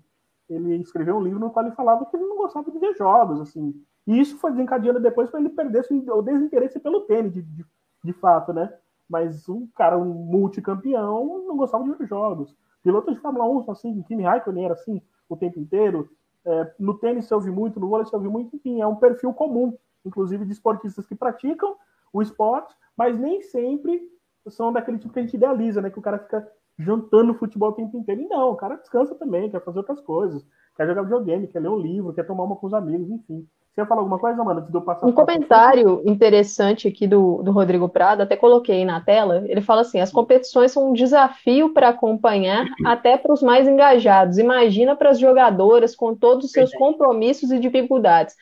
ele 0.48 0.76
escreveu 0.76 1.16
um 1.16 1.22
livro 1.22 1.40
no 1.40 1.50
qual 1.50 1.64
ele 1.64 1.74
falava 1.74 2.04
que 2.04 2.16
ele 2.16 2.26
não 2.26 2.36
gostava 2.36 2.70
de 2.70 2.78
ver 2.78 2.94
jogos, 2.94 3.40
assim. 3.40 3.74
E 4.06 4.20
isso 4.20 4.36
foi 4.36 4.50
desencadeando 4.50 5.00
depois 5.00 5.30
para 5.30 5.40
ele 5.40 5.48
perder 5.48 5.84
o 5.90 6.22
desinteresse 6.22 6.78
pelo 6.78 7.00
tênis, 7.02 7.32
de, 7.32 7.42
de, 7.42 7.64
de, 8.04 8.12
fato, 8.12 8.52
né? 8.52 8.72
Mas 9.08 9.48
um 9.48 9.66
cara, 9.74 9.96
um 9.96 10.04
multicampeão, 10.04 11.44
não 11.46 11.56
gostava 11.56 11.82
de 11.82 11.94
ver 11.94 12.06
jogos. 12.06 12.54
Pilotos 12.82 13.14
de 13.14 13.20
Fórmula 13.20 13.48
1, 13.48 13.70
assim, 13.70 14.02
Kimi 14.02 14.22
Raikkonen 14.22 14.66
era 14.66 14.74
assim 14.74 15.00
o 15.28 15.36
tempo 15.36 15.58
inteiro. 15.58 16.08
É, 16.44 16.74
no 16.78 16.94
tênis 16.98 17.24
se 17.24 17.34
ouve 17.34 17.50
muito, 17.50 17.80
no 17.80 17.88
vôlei 17.88 18.06
se 18.06 18.14
ouve 18.14 18.28
muito, 18.28 18.54
enfim, 18.54 18.80
é 18.80 18.86
um 18.86 18.94
perfil 18.94 19.32
comum, 19.32 19.76
inclusive 20.06 20.44
de 20.44 20.52
esportistas 20.52 21.06
que 21.06 21.14
praticam 21.14 21.76
o 22.12 22.22
esporte, 22.22 22.74
mas 22.96 23.18
nem 23.18 23.42
sempre 23.42 24.00
são 24.48 24.72
daquele 24.72 24.98
tipo 24.98 25.12
que 25.12 25.18
a 25.18 25.22
gente 25.22 25.36
idealiza, 25.36 25.82
né? 25.82 25.90
Que 25.90 25.98
o 25.98 26.02
cara 26.02 26.18
fica 26.18 26.46
jantando 26.78 27.34
futebol 27.34 27.70
o 27.70 27.74
tempo 27.74 27.96
inteiro. 27.96 28.22
E 28.22 28.28
não, 28.28 28.50
o 28.50 28.56
cara 28.56 28.76
descansa 28.76 29.14
também, 29.14 29.50
quer 29.50 29.62
fazer 29.64 29.78
outras 29.78 30.00
coisas, 30.00 30.46
quer 30.76 30.86
jogar 30.86 31.02
videogame, 31.02 31.48
quer 31.48 31.60
ler 31.60 31.68
um 31.68 31.78
livro, 31.78 32.12
quer 32.12 32.26
tomar 32.26 32.44
uma 32.44 32.56
com 32.56 32.66
os 32.66 32.74
amigos, 32.74 33.10
enfim. 33.10 33.46
Você 33.76 33.82
ia 33.82 33.86
falar 33.86 34.00
alguma 34.00 34.18
coisa, 34.18 34.42
mano, 34.42 34.60
antes 34.60 34.70
de 34.70 34.76
eu 34.76 34.80
passar 34.80 35.06
Um 35.06 35.12
comentário 35.12 36.00
interessante 36.06 36.88
aqui 36.88 37.06
do, 37.06 37.42
do 37.42 37.52
Rodrigo 37.52 37.86
Prado, 37.90 38.22
até 38.22 38.34
coloquei 38.34 38.86
na 38.86 39.02
tela. 39.02 39.44
Ele 39.46 39.60
fala 39.60 39.82
assim: 39.82 40.00
as 40.00 40.10
competições 40.10 40.72
são 40.72 40.88
um 40.88 40.92
desafio 40.94 41.74
para 41.74 41.90
acompanhar, 41.90 42.64
até 42.86 43.18
para 43.18 43.34
os 43.34 43.42
mais 43.42 43.68
engajados. 43.68 44.38
Imagina 44.38 44.96
para 44.96 45.10
as 45.10 45.18
jogadoras 45.18 45.94
com 45.94 46.14
todos 46.14 46.46
os 46.46 46.52
seus 46.52 46.72
compromissos 46.72 47.50
e 47.50 47.58
dificuldades. 47.58 48.34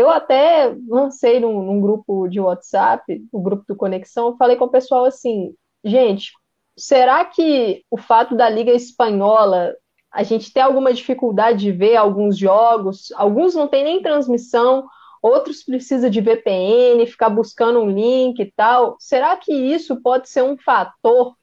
Eu 0.00 0.08
até 0.08 0.74
lancei 0.88 1.38
num, 1.38 1.62
num 1.62 1.78
grupo 1.78 2.26
de 2.26 2.40
WhatsApp, 2.40 3.22
o 3.30 3.38
grupo 3.38 3.64
do 3.68 3.76
Conexão, 3.76 4.34
falei 4.38 4.56
com 4.56 4.64
o 4.64 4.70
pessoal 4.70 5.04
assim: 5.04 5.54
gente, 5.84 6.32
será 6.74 7.22
que 7.22 7.84
o 7.90 7.98
fato 7.98 8.34
da 8.34 8.48
Liga 8.48 8.72
Espanhola 8.72 9.74
a 10.10 10.22
gente 10.22 10.50
tem 10.54 10.62
alguma 10.62 10.94
dificuldade 10.94 11.58
de 11.58 11.70
ver 11.70 11.96
alguns 11.96 12.38
jogos, 12.38 13.12
alguns 13.14 13.54
não 13.54 13.68
tem 13.68 13.84
nem 13.84 14.00
transmissão, 14.00 14.88
outros 15.20 15.62
precisa 15.62 16.08
de 16.08 16.22
VPN, 16.22 17.04
ficar 17.06 17.28
buscando 17.28 17.80
um 17.80 17.90
link 17.90 18.40
e 18.40 18.50
tal. 18.56 18.96
Será 18.98 19.36
que 19.36 19.52
isso 19.52 20.00
pode 20.00 20.30
ser 20.30 20.42
um 20.42 20.56
fator 20.56 21.36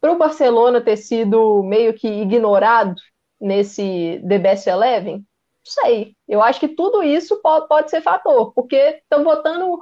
para 0.00 0.12
o 0.12 0.18
Barcelona 0.18 0.80
ter 0.80 0.96
sido 0.96 1.62
meio 1.62 1.92
que 1.92 2.08
ignorado 2.08 2.94
nesse 3.38 4.18
The 4.26 4.38
Best 4.38 4.66
Eleven? 4.66 5.26
Sei. 5.68 6.14
Eu 6.28 6.42
acho 6.42 6.60
que 6.60 6.68
tudo 6.68 7.02
isso 7.02 7.40
pode, 7.42 7.66
pode 7.68 7.90
ser 7.90 8.00
fator, 8.00 8.52
porque 8.52 8.76
estão 8.76 9.24
votando 9.24 9.78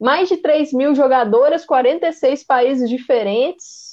mais 0.00 0.28
de 0.28 0.36
3 0.36 0.72
mil 0.72 0.94
jogadoras, 0.94 1.64
46 1.64 2.44
países 2.44 2.88
diferentes 2.88 3.88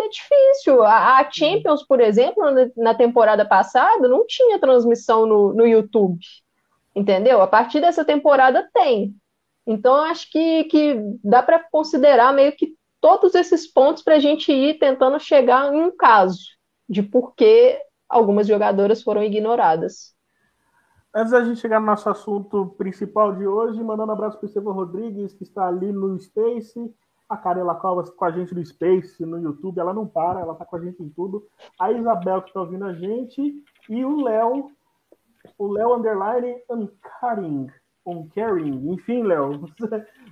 é 0.00 0.08
difícil. 0.08 0.82
A, 0.82 1.18
a, 1.18 1.30
Champions, 1.30 1.82
por 1.84 2.00
exemplo, 2.00 2.44
na 2.76 2.94
temporada 2.94 3.44
passada, 3.44 4.08
não 4.08 4.26
tinha 4.26 4.58
transmissão 4.58 5.26
no, 5.26 5.52
no 5.52 5.66
YouTube. 5.66 6.18
Entendeu? 6.94 7.40
A 7.40 7.46
partir 7.46 7.80
dessa 7.80 8.04
temporada 8.04 8.68
tem. 8.72 9.14
Então, 9.66 9.94
acho 9.94 10.30
que, 10.30 10.64
que 10.64 10.96
dá 11.22 11.42
para 11.42 11.58
considerar 11.70 12.32
meio 12.32 12.52
que 12.52 12.74
todos 13.00 13.34
esses 13.34 13.66
pontos 13.66 14.02
para 14.02 14.16
a 14.16 14.18
gente 14.18 14.52
ir 14.52 14.78
tentando 14.78 15.18
chegar 15.18 15.72
em 15.72 15.80
um 15.80 15.96
caso 15.96 16.40
de 16.88 17.02
por 17.02 17.34
que 17.34 17.78
algumas 18.08 18.46
jogadoras 18.46 19.02
foram 19.02 19.22
ignoradas. 19.22 20.11
Antes 21.14 21.32
da 21.32 21.44
gente 21.44 21.60
chegar 21.60 21.78
no 21.78 21.86
nosso 21.86 22.08
assunto 22.08 22.68
principal 22.78 23.34
de 23.34 23.46
hoje, 23.46 23.82
mandando 23.82 24.10
um 24.10 24.14
abraço 24.14 24.38
para 24.38 24.46
o 24.46 24.48
Estevão 24.48 24.72
Rodrigues, 24.72 25.34
que 25.34 25.42
está 25.42 25.68
ali 25.68 25.92
no 25.92 26.18
Space 26.18 26.94
a 27.32 27.36
Carela 27.36 27.74
Covas 27.74 28.10
com 28.10 28.24
a 28.26 28.30
gente 28.30 28.54
no 28.54 28.64
Space, 28.64 29.24
no 29.24 29.40
YouTube, 29.40 29.78
ela 29.78 29.94
não 29.94 30.06
para, 30.06 30.40
ela 30.40 30.54
tá 30.54 30.66
com 30.66 30.76
a 30.76 30.80
gente 30.80 31.02
em 31.02 31.08
tudo. 31.08 31.46
A 31.80 31.90
Isabel 31.90 32.42
que 32.42 32.52
tá 32.52 32.60
ouvindo 32.60 32.84
a 32.84 32.92
gente 32.92 33.54
e 33.88 34.04
o 34.04 34.22
Léo, 34.22 34.70
o 35.56 35.66
Léo 35.66 35.94
Underline 35.94 36.62
Uncaring, 36.68 37.68
Uncaring. 38.04 38.92
Enfim, 38.92 39.22
Léo, 39.22 39.64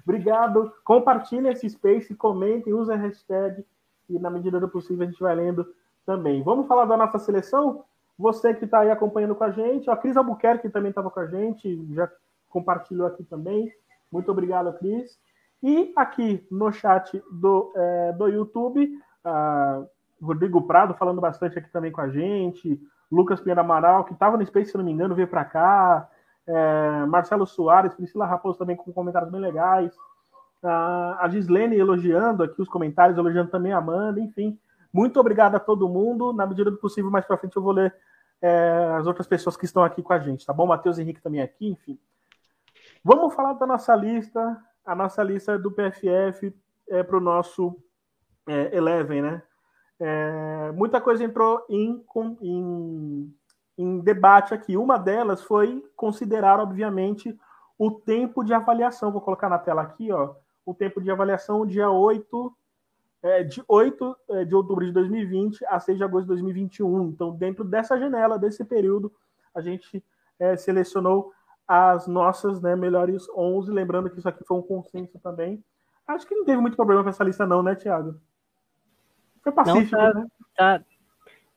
obrigado. 0.04 0.70
Compartilhe 0.84 1.48
esse 1.48 1.70
Space, 1.70 2.14
comentem, 2.14 2.74
use 2.74 2.92
a 2.92 2.96
hashtag 2.96 3.64
e 4.08 4.18
na 4.18 4.28
medida 4.28 4.60
do 4.60 4.68
possível 4.68 5.06
a 5.06 5.10
gente 5.10 5.22
vai 5.22 5.34
lendo 5.34 5.66
também. 6.04 6.42
Vamos 6.42 6.66
falar 6.66 6.84
da 6.84 6.98
nossa 6.98 7.18
seleção? 7.18 7.84
Você 8.20 8.52
que 8.52 8.66
está 8.66 8.80
aí 8.80 8.90
acompanhando 8.90 9.34
com 9.34 9.44
a 9.44 9.50
gente, 9.50 9.88
a 9.88 9.96
Cris 9.96 10.14
Albuquerque 10.14 10.68
também 10.68 10.90
estava 10.90 11.10
com 11.10 11.20
a 11.20 11.26
gente, 11.26 11.88
já 11.94 12.06
compartilhou 12.50 13.06
aqui 13.06 13.24
também. 13.24 13.72
Muito 14.12 14.30
obrigado, 14.30 14.70
Cris. 14.74 15.18
E 15.62 15.90
aqui 15.96 16.46
no 16.50 16.70
chat 16.70 17.22
do, 17.32 17.72
é, 17.74 18.12
do 18.12 18.28
YouTube, 18.28 18.92
uh, 19.24 19.88
Rodrigo 20.22 20.60
Prado 20.66 20.92
falando 20.92 21.18
bastante 21.18 21.58
aqui 21.58 21.70
também 21.70 21.90
com 21.90 22.02
a 22.02 22.10
gente, 22.10 22.78
Lucas 23.10 23.40
Pinheiro 23.40 23.62
Amaral, 23.62 24.04
que 24.04 24.12
estava 24.12 24.36
no 24.36 24.44
Space, 24.44 24.70
se 24.70 24.76
não 24.76 24.84
me 24.84 24.92
engano, 24.92 25.14
veio 25.14 25.28
para 25.28 25.46
cá, 25.46 26.06
é, 26.46 27.06
Marcelo 27.06 27.46
Soares, 27.46 27.94
Priscila 27.94 28.26
Raposo 28.26 28.58
também 28.58 28.76
com 28.76 28.92
comentários 28.92 29.32
bem 29.32 29.40
legais, 29.40 29.94
uh, 30.62 31.16
a 31.18 31.26
Gislene 31.30 31.78
elogiando 31.78 32.42
aqui 32.42 32.60
os 32.60 32.68
comentários, 32.68 33.16
elogiando 33.16 33.50
também 33.50 33.72
a 33.72 33.78
Amanda, 33.78 34.20
enfim. 34.20 34.58
Muito 34.92 35.18
obrigado 35.18 35.54
a 35.54 35.60
todo 35.60 35.88
mundo. 35.88 36.32
Na 36.32 36.46
medida 36.46 36.70
do 36.70 36.76
possível, 36.76 37.10
mais 37.10 37.24
para 37.24 37.38
frente 37.38 37.56
eu 37.56 37.62
vou 37.62 37.72
ler 37.72 37.94
é, 38.42 38.94
as 38.98 39.06
outras 39.06 39.26
pessoas 39.26 39.56
que 39.56 39.64
estão 39.64 39.84
aqui 39.84 40.02
com 40.02 40.12
a 40.12 40.18
gente, 40.18 40.46
tá 40.46 40.52
bom? 40.52 40.66
Matheus 40.66 40.98
Henrique 40.98 41.22
também 41.22 41.42
aqui, 41.42 41.68
enfim. 41.68 41.98
Vamos 43.04 43.34
falar 43.34 43.54
da 43.54 43.66
nossa 43.66 43.94
lista 43.94 44.62
a 44.84 44.94
nossa 44.94 45.22
lista 45.22 45.58
do 45.58 45.70
PFF 45.70 46.54
é, 46.88 47.02
para 47.02 47.16
o 47.16 47.20
nosso 47.20 47.76
é, 48.46 48.76
Eleven, 48.76 49.22
né? 49.22 49.42
É, 49.98 50.72
muita 50.72 51.00
coisa 51.00 51.22
entrou 51.22 51.64
em, 51.68 52.02
em, 52.40 53.34
em 53.76 54.00
debate 54.00 54.54
aqui. 54.54 54.76
Uma 54.76 54.98
delas 54.98 55.42
foi 55.42 55.84
considerar, 55.94 56.58
obviamente, 56.58 57.38
o 57.78 57.90
tempo 57.90 58.42
de 58.42 58.54
avaliação. 58.54 59.12
Vou 59.12 59.20
colocar 59.20 59.48
na 59.48 59.58
tela 59.58 59.82
aqui, 59.82 60.10
ó. 60.10 60.34
O 60.64 60.74
tempo 60.74 61.00
de 61.00 61.10
avaliação, 61.10 61.66
dia 61.66 61.90
8, 61.90 62.52
é, 63.22 63.42
de 63.42 63.62
8 63.68 64.16
é, 64.30 64.44
de 64.44 64.54
outubro 64.54 64.84
de 64.84 64.92
2020 64.92 65.64
a 65.66 65.78
6 65.78 65.98
de 65.98 66.04
agosto 66.04 66.22
de 66.22 66.28
2021. 66.28 67.08
Então, 67.08 67.36
dentro 67.36 67.64
dessa 67.64 67.98
janela, 67.98 68.38
desse 68.38 68.64
período, 68.64 69.12
a 69.54 69.60
gente 69.60 70.02
é, 70.38 70.56
selecionou 70.56 71.32
as 71.66 72.06
nossas 72.06 72.60
né, 72.60 72.74
melhores 72.74 73.28
11. 73.36 73.70
Lembrando 73.70 74.10
que 74.10 74.18
isso 74.18 74.28
aqui 74.28 74.44
foi 74.44 74.56
um 74.56 74.62
consenso 74.62 75.18
também. 75.18 75.62
Acho 76.06 76.26
que 76.26 76.34
não 76.34 76.44
teve 76.44 76.60
muito 76.60 76.76
problema 76.76 77.02
com 77.02 77.10
essa 77.10 77.22
lista, 77.22 77.46
não, 77.46 77.62
né, 77.62 77.74
Thiago? 77.74 78.16
Foi 79.42 79.52
pacífico, 79.52 79.96
não, 79.96 80.12
tá, 80.12 80.18
né? 80.18 80.26
Tá, 80.56 80.84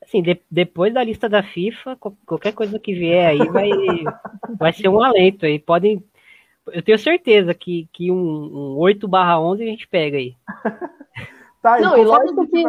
assim, 0.01 0.21
de, 0.21 0.39
depois 0.51 0.93
da 0.93 1.03
lista 1.03 1.27
da 1.27 1.41
FIFA, 1.41 1.97
qualquer 2.25 2.53
coisa 2.53 2.77
que 2.77 2.93
vier 2.93 3.29
aí 3.29 3.49
vai, 3.49 3.69
vai 4.59 4.73
ser 4.73 4.89
um 4.89 5.01
alento 5.01 5.45
aí. 5.45 5.57
Podem. 5.57 6.03
Eu 6.67 6.81
tenho 6.81 6.97
certeza 6.97 7.53
que, 7.53 7.89
que 7.91 8.11
um, 8.11 8.15
um 8.15 8.77
8 8.77 9.07
barra 9.07 9.39
11 9.39 9.63
a 9.63 9.65
gente 9.65 9.87
pega 9.87 10.17
aí. 10.17 10.35
tá, 11.63 11.79
não, 11.79 11.97
e 11.97 12.03
lógico 12.03 12.47
que 12.47 12.63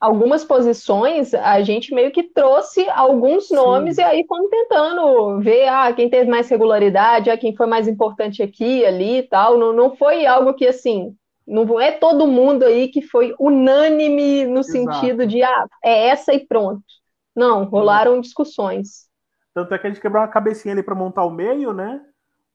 algumas 0.00 0.44
posições, 0.44 1.34
a 1.34 1.60
gente 1.62 1.94
meio 1.94 2.12
que 2.12 2.22
trouxe 2.22 2.88
alguns 2.90 3.50
nomes 3.50 3.96
Sim. 3.96 4.02
e 4.02 4.04
aí 4.04 4.26
fomos 4.26 4.48
tentando 4.48 5.40
ver 5.40 5.68
ah, 5.68 5.92
quem 5.92 6.08
teve 6.08 6.30
mais 6.30 6.48
regularidade, 6.48 7.30
ah, 7.30 7.36
quem 7.36 7.54
foi 7.54 7.66
mais 7.66 7.88
importante 7.88 8.42
aqui, 8.42 8.84
ali 8.86 9.18
e 9.18 9.22
tal. 9.24 9.58
Não, 9.58 9.72
não 9.72 9.96
foi 9.96 10.24
algo 10.24 10.54
que 10.54 10.66
assim. 10.66 11.14
Não 11.46 11.80
é 11.80 11.90
todo 11.90 12.26
mundo 12.26 12.64
aí 12.64 12.88
que 12.88 13.00
foi 13.00 13.34
unânime 13.38 14.44
no 14.44 14.60
Exato. 14.60 14.70
sentido 14.70 15.26
de 15.26 15.42
ah, 15.42 15.66
é 15.82 16.08
essa 16.08 16.32
e 16.32 16.46
pronto. 16.46 16.84
Não, 17.34 17.64
rolaram 17.64 18.14
Sim. 18.16 18.20
discussões. 18.20 19.08
Tanto 19.54 19.74
é 19.74 19.78
que 19.78 19.86
a 19.86 19.90
gente 19.90 20.00
quebrou 20.00 20.22
uma 20.22 20.28
cabecinha 20.28 20.74
ali 20.74 20.82
para 20.82 20.94
montar 20.94 21.24
o 21.24 21.30
meio, 21.30 21.72
né? 21.72 22.00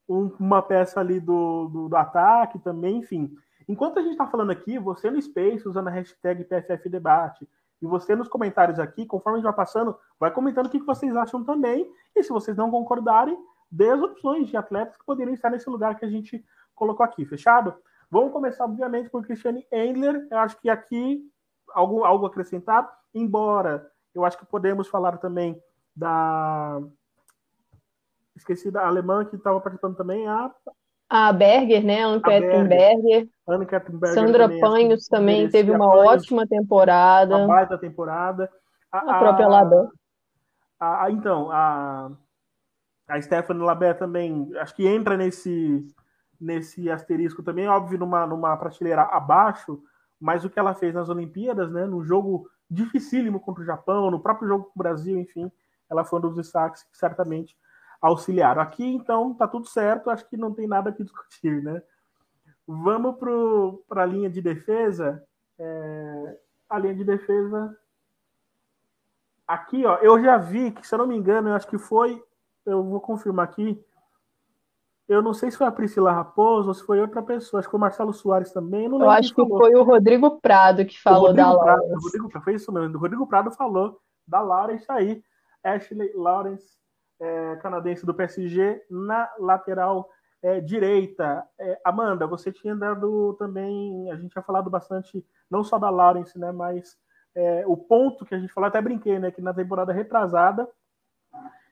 Um, 0.08 0.30
uma 0.38 0.62
peça 0.62 1.00
ali 1.00 1.18
do, 1.18 1.68
do, 1.68 1.88
do 1.88 1.96
ataque 1.96 2.58
também, 2.60 2.98
enfim. 2.98 3.30
Enquanto 3.68 3.98
a 3.98 4.02
gente 4.02 4.12
está 4.12 4.26
falando 4.26 4.50
aqui, 4.50 4.78
você 4.78 5.10
no 5.10 5.20
Space, 5.20 5.66
usando 5.66 5.88
a 5.88 5.90
hashtag 5.90 6.44
PFF 6.44 6.88
Debate, 6.88 7.48
e 7.80 7.86
você 7.86 8.14
nos 8.14 8.28
comentários 8.28 8.78
aqui, 8.78 9.04
conforme 9.04 9.36
a 9.36 9.40
gente 9.40 9.44
vai 9.44 9.54
passando, 9.54 9.96
vai 10.18 10.30
comentando 10.30 10.66
o 10.66 10.70
que 10.70 10.78
vocês 10.78 11.14
acham 11.16 11.44
também. 11.44 11.90
E 12.14 12.22
se 12.22 12.30
vocês 12.30 12.56
não 12.56 12.70
concordarem, 12.70 13.36
dê 13.70 13.90
as 13.90 14.00
opções 14.00 14.48
de 14.48 14.56
atletas 14.56 14.96
que 14.96 15.04
poderiam 15.04 15.34
estar 15.34 15.50
nesse 15.50 15.68
lugar 15.68 15.98
que 15.98 16.04
a 16.04 16.08
gente 16.08 16.44
colocou 16.74 17.04
aqui, 17.04 17.26
fechado? 17.26 17.74
Vamos 18.10 18.32
começar, 18.32 18.64
obviamente, 18.64 19.10
por 19.10 19.24
Cristiane 19.24 19.66
Endler. 19.70 20.26
Eu 20.30 20.38
acho 20.38 20.58
que 20.60 20.70
aqui, 20.70 21.28
algo, 21.72 22.04
algo 22.04 22.26
acrescentado, 22.26 22.88
embora 23.12 23.90
eu 24.14 24.24
acho 24.24 24.38
que 24.38 24.46
podemos 24.46 24.88
falar 24.88 25.18
também 25.18 25.60
da. 25.94 26.80
Esqueci 28.36 28.70
da 28.70 28.86
alemã 28.86 29.24
que 29.24 29.36
estava 29.36 29.60
participando 29.60 29.96
também, 29.96 30.26
a 30.26 30.50
a 31.08 31.32
Berger, 31.32 31.84
né? 31.84 32.02
Anne 32.02 32.20
Catherine 32.20 32.68
Berger. 32.68 33.28
Anne 33.46 33.66
Catherine 33.66 34.00
Berger. 34.00 34.14
Sandra 34.14 34.44
também, 34.44 34.60
Panhos 34.60 35.02
assim, 35.02 35.10
também 35.10 35.48
teve 35.48 35.70
uma 35.70 35.90
Panhos, 35.90 36.06
ótima 36.06 36.46
temporada. 36.46 37.36
Uma 37.36 37.46
baita 37.46 37.78
temporada. 37.78 38.50
A, 38.90 38.98
a 38.98 39.18
própria 39.18 39.48
Ladan. 39.48 39.88
A, 40.78 41.04
a, 41.04 41.10
então, 41.10 41.50
a, 41.50 42.10
a 43.08 43.20
Stephanie 43.20 43.62
Labé 43.62 43.94
também, 43.94 44.50
acho 44.56 44.74
que 44.74 44.86
entra 44.86 45.16
nesse, 45.16 45.86
nesse 46.40 46.90
asterisco 46.90 47.42
também, 47.42 47.68
óbvio, 47.68 47.98
numa, 47.98 48.26
numa 48.26 48.56
prateleira 48.56 49.02
abaixo, 49.02 49.82
mas 50.20 50.44
o 50.44 50.50
que 50.50 50.58
ela 50.58 50.74
fez 50.74 50.94
nas 50.94 51.08
Olimpíadas, 51.08 51.70
né, 51.70 51.84
no 51.86 52.02
jogo 52.02 52.48
dificílimo 52.70 53.40
contra 53.40 53.62
o 53.62 53.66
Japão, 53.66 54.10
no 54.10 54.20
próprio 54.20 54.48
jogo 54.48 54.64
com 54.64 54.72
o 54.74 54.82
Brasil, 54.82 55.18
enfim, 55.18 55.50
ela 55.90 56.04
foi 56.04 56.18
um 56.18 56.22
dos 56.22 56.36
destaques 56.36 56.82
que 56.82 56.96
certamente 56.96 57.56
auxiliaram. 58.04 58.60
Aqui, 58.60 58.84
então, 58.84 59.32
tá 59.32 59.48
tudo 59.48 59.66
certo, 59.66 60.10
acho 60.10 60.28
que 60.28 60.36
não 60.36 60.52
tem 60.52 60.66
nada 60.66 60.92
que 60.92 61.02
discutir, 61.02 61.62
né? 61.62 61.82
Vamos 62.66 63.16
para 63.88 64.02
a 64.02 64.06
linha 64.06 64.28
de 64.28 64.42
defesa. 64.42 65.22
É, 65.58 66.38
a 66.68 66.78
linha 66.78 66.94
de 66.94 67.04
defesa. 67.04 67.76
Aqui, 69.46 69.84
ó, 69.86 69.96
eu 69.96 70.22
já 70.22 70.36
vi 70.36 70.70
que, 70.70 70.86
se 70.86 70.94
eu 70.94 70.98
não 70.98 71.06
me 71.06 71.16
engano, 71.16 71.48
eu 71.48 71.54
acho 71.54 71.66
que 71.66 71.78
foi. 71.78 72.22
Eu 72.64 72.82
vou 72.82 73.00
confirmar 73.00 73.46
aqui. 73.46 73.82
Eu 75.06 75.20
não 75.20 75.34
sei 75.34 75.50
se 75.50 75.58
foi 75.58 75.66
a 75.66 75.72
Priscila 75.72 76.12
Raposo 76.12 76.68
ou 76.68 76.74
se 76.74 76.84
foi 76.84 76.98
outra 77.00 77.22
pessoa. 77.22 77.60
Acho 77.60 77.68
que 77.68 77.70
foi 77.70 77.78
o 77.78 77.80
Marcelo 77.80 78.12
Soares 78.12 78.52
também. 78.52 78.86
eu 78.86 79.10
acho 79.10 79.34
que 79.34 79.46
foi 79.46 79.74
o 79.74 79.82
Rodrigo 79.82 80.40
Prado 80.40 80.84
que 80.84 81.00
falou 81.00 81.32
da 81.32 81.52
Laura. 81.52 81.76
Rodrigo, 82.02 82.40
foi 82.40 82.54
isso 82.54 82.72
mesmo. 82.72 82.96
O 82.96 83.00
Rodrigo 83.00 83.26
Prado 83.26 83.50
falou 83.50 84.00
da 84.26 84.40
Laura, 84.40 84.72
isso 84.72 84.90
aí. 84.90 85.22
Ashley 85.62 86.10
Lawrence, 86.14 86.74
é, 87.20 87.56
canadense 87.56 88.04
do 88.04 88.14
PSG, 88.14 88.82
na 88.90 89.30
lateral 89.38 90.08
é, 90.42 90.60
direita. 90.60 91.46
É, 91.58 91.80
Amanda, 91.84 92.26
você 92.26 92.52
tinha 92.52 92.76
dado 92.76 93.34
também. 93.38 94.10
A 94.10 94.16
gente 94.16 94.30
tinha 94.30 94.42
falado 94.42 94.68
bastante, 94.68 95.24
não 95.50 95.64
só 95.64 95.78
da 95.78 95.90
Lawrence, 95.90 96.38
né? 96.38 96.52
Mas 96.52 96.96
é, 97.34 97.64
o 97.66 97.76
ponto 97.76 98.24
que 98.24 98.34
a 98.34 98.38
gente 98.38 98.52
falou, 98.52 98.68
até 98.68 98.80
brinquei, 98.80 99.18
né? 99.18 99.30
Que 99.30 99.40
na 99.40 99.54
temporada 99.54 99.92
retrasada 99.92 100.68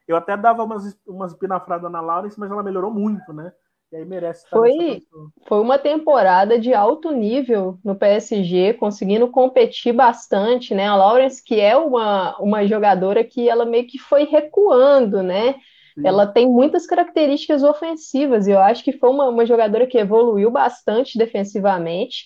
eu 0.06 0.16
até 0.16 0.36
dava 0.36 0.64
umas, 0.64 0.98
umas 1.06 1.34
pinafradas 1.34 1.90
na 1.90 2.00
Lawrence, 2.00 2.38
mas 2.38 2.50
ela 2.50 2.62
melhorou 2.62 2.90
muito, 2.90 3.32
né? 3.32 3.52
E 3.92 3.96
aí 3.96 4.04
merece. 4.06 4.48
Foi, 4.48 5.02
foi 5.46 5.60
uma 5.60 5.78
temporada 5.78 6.58
de 6.58 6.72
alto 6.72 7.10
nível 7.10 7.78
no 7.84 7.94
PSG, 7.94 8.72
conseguindo 8.74 9.28
competir 9.28 9.92
bastante, 9.92 10.74
né? 10.74 10.86
A 10.86 10.96
Lawrence, 10.96 11.44
que 11.44 11.60
é 11.60 11.76
uma, 11.76 12.38
uma 12.38 12.66
jogadora 12.66 13.22
que 13.22 13.48
ela 13.48 13.66
meio 13.66 13.86
que 13.86 13.98
foi 13.98 14.24
recuando, 14.24 15.22
né? 15.22 15.56
Sim. 15.94 16.06
Ela 16.06 16.26
tem 16.26 16.48
muitas 16.48 16.86
características 16.86 17.62
ofensivas, 17.62 18.46
e 18.46 18.52
eu 18.52 18.60
acho 18.60 18.82
que 18.82 18.92
foi 18.92 19.10
uma, 19.10 19.28
uma 19.28 19.44
jogadora 19.44 19.86
que 19.86 19.98
evoluiu 19.98 20.50
bastante 20.50 21.18
defensivamente 21.18 22.24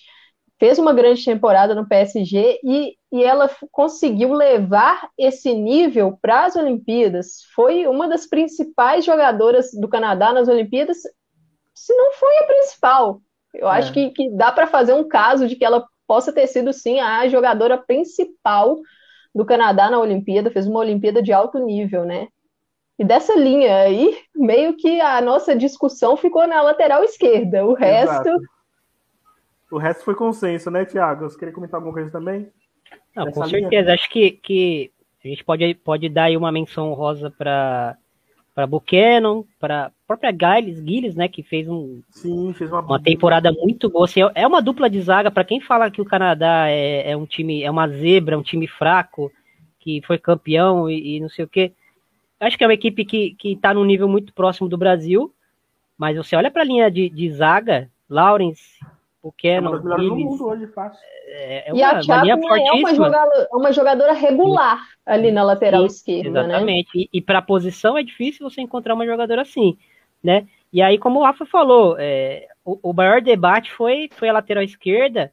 fez 0.59 0.79
uma 0.79 0.93
grande 0.93 1.23
temporada 1.23 1.75
no 1.75 1.87
PSG 1.87 2.59
e, 2.63 2.95
e 3.11 3.23
ela 3.23 3.49
conseguiu 3.71 4.33
levar 4.33 5.09
esse 5.17 5.53
nível 5.53 6.17
para 6.21 6.45
as 6.45 6.55
Olimpíadas. 6.55 7.43
Foi 7.53 7.85
uma 7.87 8.07
das 8.07 8.27
principais 8.27 9.05
jogadoras 9.05 9.71
do 9.79 9.87
Canadá 9.87 10.33
nas 10.33 10.47
Olimpíadas, 10.47 10.97
se 11.77 11.93
não 11.93 12.11
foi 12.13 12.37
a 12.39 12.43
principal. 12.47 13.21
Eu 13.53 13.67
é. 13.67 13.77
acho 13.77 13.93
que, 13.93 14.09
que 14.09 14.31
dá 14.31 14.51
para 14.51 14.65
fazer 14.65 14.93
um 14.93 15.07
caso 15.07 15.47
de 15.47 15.55
que 15.55 15.63
ela 15.63 15.85
possa 16.07 16.33
ter 16.33 16.47
sido, 16.47 16.73
sim, 16.73 16.99
a 16.99 17.27
jogadora 17.27 17.77
principal 17.77 18.79
do 19.33 19.45
Canadá 19.45 19.89
na 19.89 19.99
Olimpíada, 19.99 20.49
fez 20.49 20.65
uma 20.65 20.79
Olimpíada 20.79 21.21
de 21.21 21.31
alto 21.31 21.59
nível, 21.59 22.03
né? 22.03 22.27
E 22.97 23.05
dessa 23.05 23.35
linha 23.35 23.77
aí, 23.77 24.17
meio 24.35 24.75
que 24.75 24.99
a 24.99 25.21
nossa 25.21 25.55
discussão 25.55 26.17
ficou 26.17 26.47
na 26.47 26.63
lateral 26.63 27.03
esquerda. 27.03 27.63
O 27.63 27.75
resto 27.75 28.27
Exato. 28.27 28.41
O 29.69 29.77
resto 29.77 30.03
foi 30.03 30.15
consenso, 30.15 30.71
né, 30.71 30.83
Tiago? 30.85 31.29
Você 31.29 31.37
queria 31.37 31.53
comentar 31.53 31.77
alguma 31.77 31.93
coisa 31.93 32.09
também? 32.09 32.49
Não, 33.15 33.29
com 33.29 33.43
linha? 33.43 33.59
certeza. 33.59 33.93
Acho 33.93 34.09
que, 34.09 34.31
que 34.31 34.91
a 35.23 35.27
gente 35.27 35.43
pode, 35.43 35.75
pode 35.75 36.09
dar 36.09 36.23
aí 36.23 36.37
uma 36.37 36.51
menção 36.51 36.93
rosa 36.93 37.29
para 37.29 37.97
para 38.57 38.65
Buchanan, 38.65 39.43
para 39.59 39.85
a 39.85 39.91
própria 40.07 40.31
Giles, 40.31 40.83
Giles, 40.83 41.15
né, 41.15 41.27
que 41.27 41.43
fez 41.43 41.69
um 41.69 42.01
Sim, 42.09 42.51
fez 42.53 42.71
uma, 42.71 42.81
uma 42.81 42.99
temporada 42.99 43.51
muito 43.51 43.87
boa. 43.87 44.05
Assim, 44.05 44.21
é 44.33 44.47
uma 44.47 44.63
dupla 44.63 44.89
de 44.89 44.99
zaga 44.99 45.29
para 45.29 45.43
quem 45.43 45.61
fala 45.61 45.91
que 45.91 46.01
o 46.01 46.05
Canadá 46.05 46.67
é, 46.67 47.11
é, 47.11 47.15
um 47.15 47.27
time, 47.27 47.61
é 47.61 47.69
uma 47.69 47.87
zebra, 47.87 48.35
um 48.35 48.41
time 48.41 48.67
fraco, 48.67 49.31
que 49.79 50.01
foi 50.07 50.17
campeão 50.17 50.89
e, 50.89 51.17
e 51.17 51.19
não 51.19 51.29
sei 51.29 51.45
o 51.45 51.47
quê. 51.47 51.71
Acho 52.39 52.57
que 52.57 52.63
é 52.63 52.67
uma 52.67 52.73
equipe 52.73 53.05
que, 53.05 53.35
que 53.35 53.55
tá 53.55 53.75
num 53.75 53.85
nível 53.85 54.07
muito 54.07 54.33
próximo 54.33 54.67
do 54.67 54.75
Brasil, 54.75 55.31
mas 55.95 56.17
você 56.17 56.35
olha 56.35 56.49
para 56.49 56.63
a 56.63 56.65
linha 56.65 56.89
de, 56.89 57.09
de 57.09 57.29
zaga, 57.29 57.91
Lawrence, 58.09 58.79
o 59.27 59.33
Canon. 59.33 59.55
É 59.55 59.59
uma 59.59 59.71
das 59.71 59.83
melhores 59.83 60.07
do 60.07 60.15
mundo 60.15 60.47
hoje, 60.47 60.67
fácil. 60.67 60.99
É, 61.27 61.69
é 61.69 61.73
uma, 61.73 61.79
e 61.79 61.83
a 61.83 62.01
Chapman 62.01 62.67
é 62.67 62.71
uma 62.71 62.95
jogadora, 62.95 63.47
uma 63.51 63.71
jogadora 63.73 64.13
regular 64.13 64.79
ali 65.05 65.31
na 65.31 65.43
lateral 65.43 65.81
Sim, 65.81 65.87
esquerda, 65.87 66.43
né? 66.43 66.49
exatamente. 66.49 66.97
né? 66.97 67.03
E, 67.03 67.09
e 67.17 67.21
para 67.21 67.39
a 67.39 67.41
posição 67.41 67.97
é 67.97 68.03
difícil 68.03 68.49
você 68.49 68.61
encontrar 68.61 68.93
uma 68.93 69.05
jogadora 69.05 69.41
assim, 69.41 69.77
né? 70.23 70.47
E 70.71 70.81
aí, 70.81 70.97
como 70.97 71.19
o 71.19 71.23
Rafa 71.23 71.45
falou, 71.45 71.95
é, 71.97 72.47
o, 72.63 72.89
o, 72.89 72.93
maior 72.93 73.21
debate 73.21 73.71
foi, 73.71 74.09
foi 74.13 74.29
a 74.29 74.33
lateral 74.33 74.63
esquerda, 74.63 75.31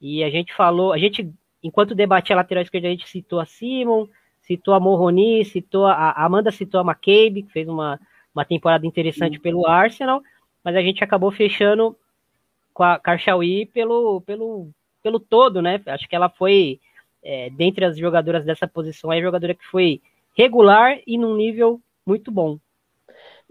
e 0.00 0.22
a 0.22 0.30
gente 0.30 0.52
falou, 0.54 0.92
a 0.92 0.98
gente, 0.98 1.30
enquanto 1.62 1.94
debatia 1.94 2.36
a 2.36 2.38
lateral 2.38 2.62
esquerda, 2.62 2.88
a 2.88 2.90
gente 2.90 3.08
citou 3.08 3.40
a 3.40 3.46
Simon, 3.46 4.06
citou 4.42 4.74
a 4.74 4.80
Morroni, 4.80 5.44
citou 5.44 5.86
a, 5.86 5.94
a 5.94 6.24
Amanda 6.24 6.50
citou 6.50 6.80
a 6.80 6.84
McCabe, 6.84 7.44
que 7.44 7.52
fez 7.52 7.66
uma, 7.66 7.98
uma 8.34 8.44
temporada 8.44 8.86
interessante 8.86 9.36
Sim. 9.36 9.42
pelo 9.42 9.66
Arsenal, 9.66 10.22
mas 10.62 10.76
a 10.76 10.82
gente 10.82 11.02
acabou 11.02 11.30
fechando 11.30 11.96
com 12.74 12.82
a 12.82 12.98
Karchaui 12.98 13.66
pelo, 13.66 14.20
pelo, 14.22 14.68
pelo 15.02 15.20
todo, 15.20 15.62
né? 15.62 15.80
Acho 15.86 16.08
que 16.08 16.16
ela 16.16 16.28
foi, 16.28 16.80
é, 17.22 17.48
dentre 17.50 17.84
as 17.84 17.96
jogadoras 17.96 18.44
dessa 18.44 18.66
posição, 18.66 19.10
a 19.10 19.20
jogadora 19.20 19.54
que 19.54 19.64
foi 19.66 20.02
regular 20.36 20.98
e 21.06 21.16
num 21.16 21.36
nível 21.36 21.80
muito 22.04 22.30
bom. 22.32 22.58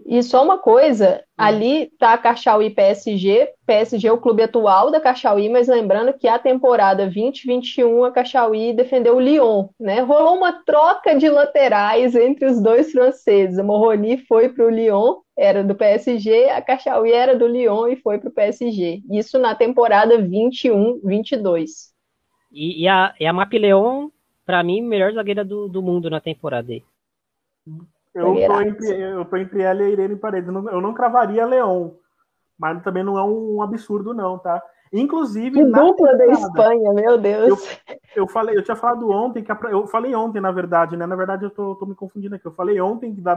E 0.04 0.22
só 0.22 0.42
uma 0.44 0.58
coisa, 0.58 1.22
ali 1.38 1.86
tá 1.98 2.12
a 2.12 2.18
Cachauí 2.18 2.68
PSG, 2.68 3.52
PSG 3.64 4.08
é 4.08 4.12
o 4.12 4.20
clube 4.20 4.42
atual 4.42 4.90
da 4.90 5.00
Cachauí, 5.00 5.48
mas 5.48 5.68
lembrando 5.68 6.12
que 6.12 6.26
a 6.28 6.38
temporada 6.38 7.04
2021 7.04 8.04
a 8.04 8.10
Cachauí 8.10 8.72
defendeu 8.72 9.16
o 9.16 9.20
Lyon, 9.20 9.68
né? 9.78 10.00
Rolou 10.00 10.36
uma 10.36 10.52
troca 10.64 11.14
de 11.14 11.28
laterais 11.28 12.14
entre 12.14 12.46
os 12.46 12.60
dois 12.60 12.90
franceses. 12.90 13.58
A 13.58 13.62
Moroni 13.62 14.18
foi 14.18 14.48
para 14.48 14.66
o 14.66 14.70
Lyon, 14.70 15.20
era 15.36 15.64
do 15.64 15.74
PSG, 15.74 16.50
a 16.50 16.62
Cachauí 16.62 17.12
era 17.12 17.36
do 17.36 17.46
Lyon 17.46 17.88
e 17.88 17.96
foi 17.96 18.18
para 18.18 18.28
o 18.28 18.32
PSG. 18.32 19.02
Isso 19.10 19.38
na 19.38 19.54
temporada 19.54 20.16
21-22. 20.18 21.92
E, 22.52 22.84
e, 22.84 22.88
a, 22.88 23.12
e 23.18 23.26
a 23.26 23.32
Mapileon, 23.32 24.10
para 24.46 24.62
mim, 24.62 24.80
melhor 24.80 25.12
zagueira 25.12 25.44
do, 25.44 25.68
do 25.68 25.82
mundo 25.82 26.08
na 26.08 26.20
temporada 26.20 26.70
aí. 26.70 26.84
Eu 28.14 28.32
tô, 28.46 28.60
entre, 28.60 29.00
eu 29.00 29.24
tô 29.24 29.36
entre 29.36 29.62
ela 29.62 29.82
e 29.82 29.86
a 29.86 29.90
Irene 29.90 30.14
Paredes. 30.14 30.48
Eu 30.48 30.80
não 30.80 30.94
cravaria 30.94 31.44
Leão, 31.44 31.96
mas 32.56 32.80
também 32.84 33.02
não 33.02 33.18
é 33.18 33.24
um 33.24 33.60
absurdo, 33.60 34.14
não, 34.14 34.38
tá? 34.38 34.62
Inclusive. 34.92 35.50
Que 35.50 35.64
dupla 35.64 36.16
da 36.16 36.26
Espanha, 36.26 36.92
meu 36.92 37.18
Deus. 37.18 37.48
Eu, 37.88 38.22
eu, 38.22 38.28
falei, 38.28 38.56
eu 38.56 38.62
tinha 38.62 38.76
falado 38.76 39.10
ontem, 39.10 39.42
que 39.42 39.50
a, 39.50 39.58
eu 39.68 39.88
falei 39.88 40.14
ontem, 40.14 40.40
na 40.40 40.52
verdade, 40.52 40.96
né? 40.96 41.04
Na 41.04 41.16
verdade, 41.16 41.44
eu 41.44 41.50
tô, 41.50 41.74
tô 41.74 41.86
me 41.86 41.96
confundindo 41.96 42.36
aqui. 42.36 42.46
Eu 42.46 42.52
falei 42.52 42.80
ontem 42.80 43.12
da, 43.14 43.34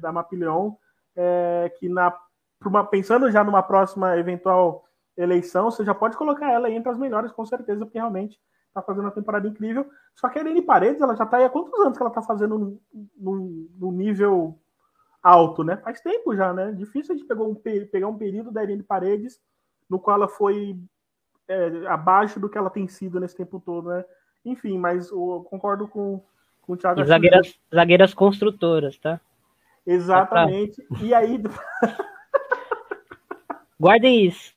da 0.00 0.12
Mapileon, 0.12 0.72
é, 1.18 1.72
que 1.78 1.88
na, 1.88 2.16
uma, 2.64 2.84
pensando 2.84 3.28
já 3.30 3.42
numa 3.42 3.62
próxima 3.62 4.16
eventual 4.16 4.84
eleição, 5.16 5.68
você 5.68 5.84
já 5.84 5.92
pode 5.92 6.16
colocar 6.16 6.50
ela 6.50 6.70
entre 6.70 6.88
as 6.88 6.96
melhores, 6.96 7.32
com 7.32 7.44
certeza, 7.44 7.84
porque 7.84 7.98
realmente 7.98 8.38
tá 8.72 8.80
fazendo 8.80 9.04
uma 9.04 9.10
temporada 9.10 9.48
incrível. 9.48 9.90
Só 10.14 10.28
que 10.28 10.38
a 10.38 10.42
Irene 10.42 10.62
Paredes, 10.62 11.02
ela 11.02 11.16
já 11.16 11.26
tá 11.26 11.38
aí 11.38 11.44
há 11.44 11.50
quantos 11.50 11.74
anos 11.80 11.98
que 11.98 12.02
ela 12.02 12.12
tá 12.12 12.22
fazendo 12.22 12.80
no, 13.16 13.92
nível 13.92 14.56
alto, 15.20 15.64
né? 15.64 15.76
Faz 15.78 16.00
tempo 16.00 16.36
já, 16.36 16.52
né? 16.52 16.70
Difícil 16.70 17.14
a 17.14 17.18
gente 17.18 17.26
pegar 17.26 17.42
um, 17.42 17.54
pegar 17.54 18.06
um 18.06 18.16
período 18.16 18.52
da 18.52 18.62
Irene 18.62 18.84
Paredes 18.84 19.40
no 19.90 19.98
qual 19.98 20.18
ela 20.18 20.28
foi 20.28 20.78
é, 21.48 21.86
abaixo 21.88 22.38
do 22.38 22.48
que 22.48 22.56
ela 22.56 22.70
tem 22.70 22.86
sido 22.86 23.18
nesse 23.18 23.36
tempo 23.36 23.58
todo, 23.58 23.88
né? 23.88 24.04
Enfim, 24.44 24.78
mas 24.78 25.10
eu 25.10 25.44
concordo 25.50 25.88
com, 25.88 26.22
com 26.62 26.74
o 26.74 26.76
Thiago. 26.76 27.04
Zagueiras, 27.04 27.58
zagueiras 27.74 28.14
construtoras, 28.14 28.96
tá? 28.98 29.20
Exatamente. 29.88 30.86
E 31.02 31.14
aí. 31.14 31.42
Guardem 33.80 34.26
isso. 34.26 34.52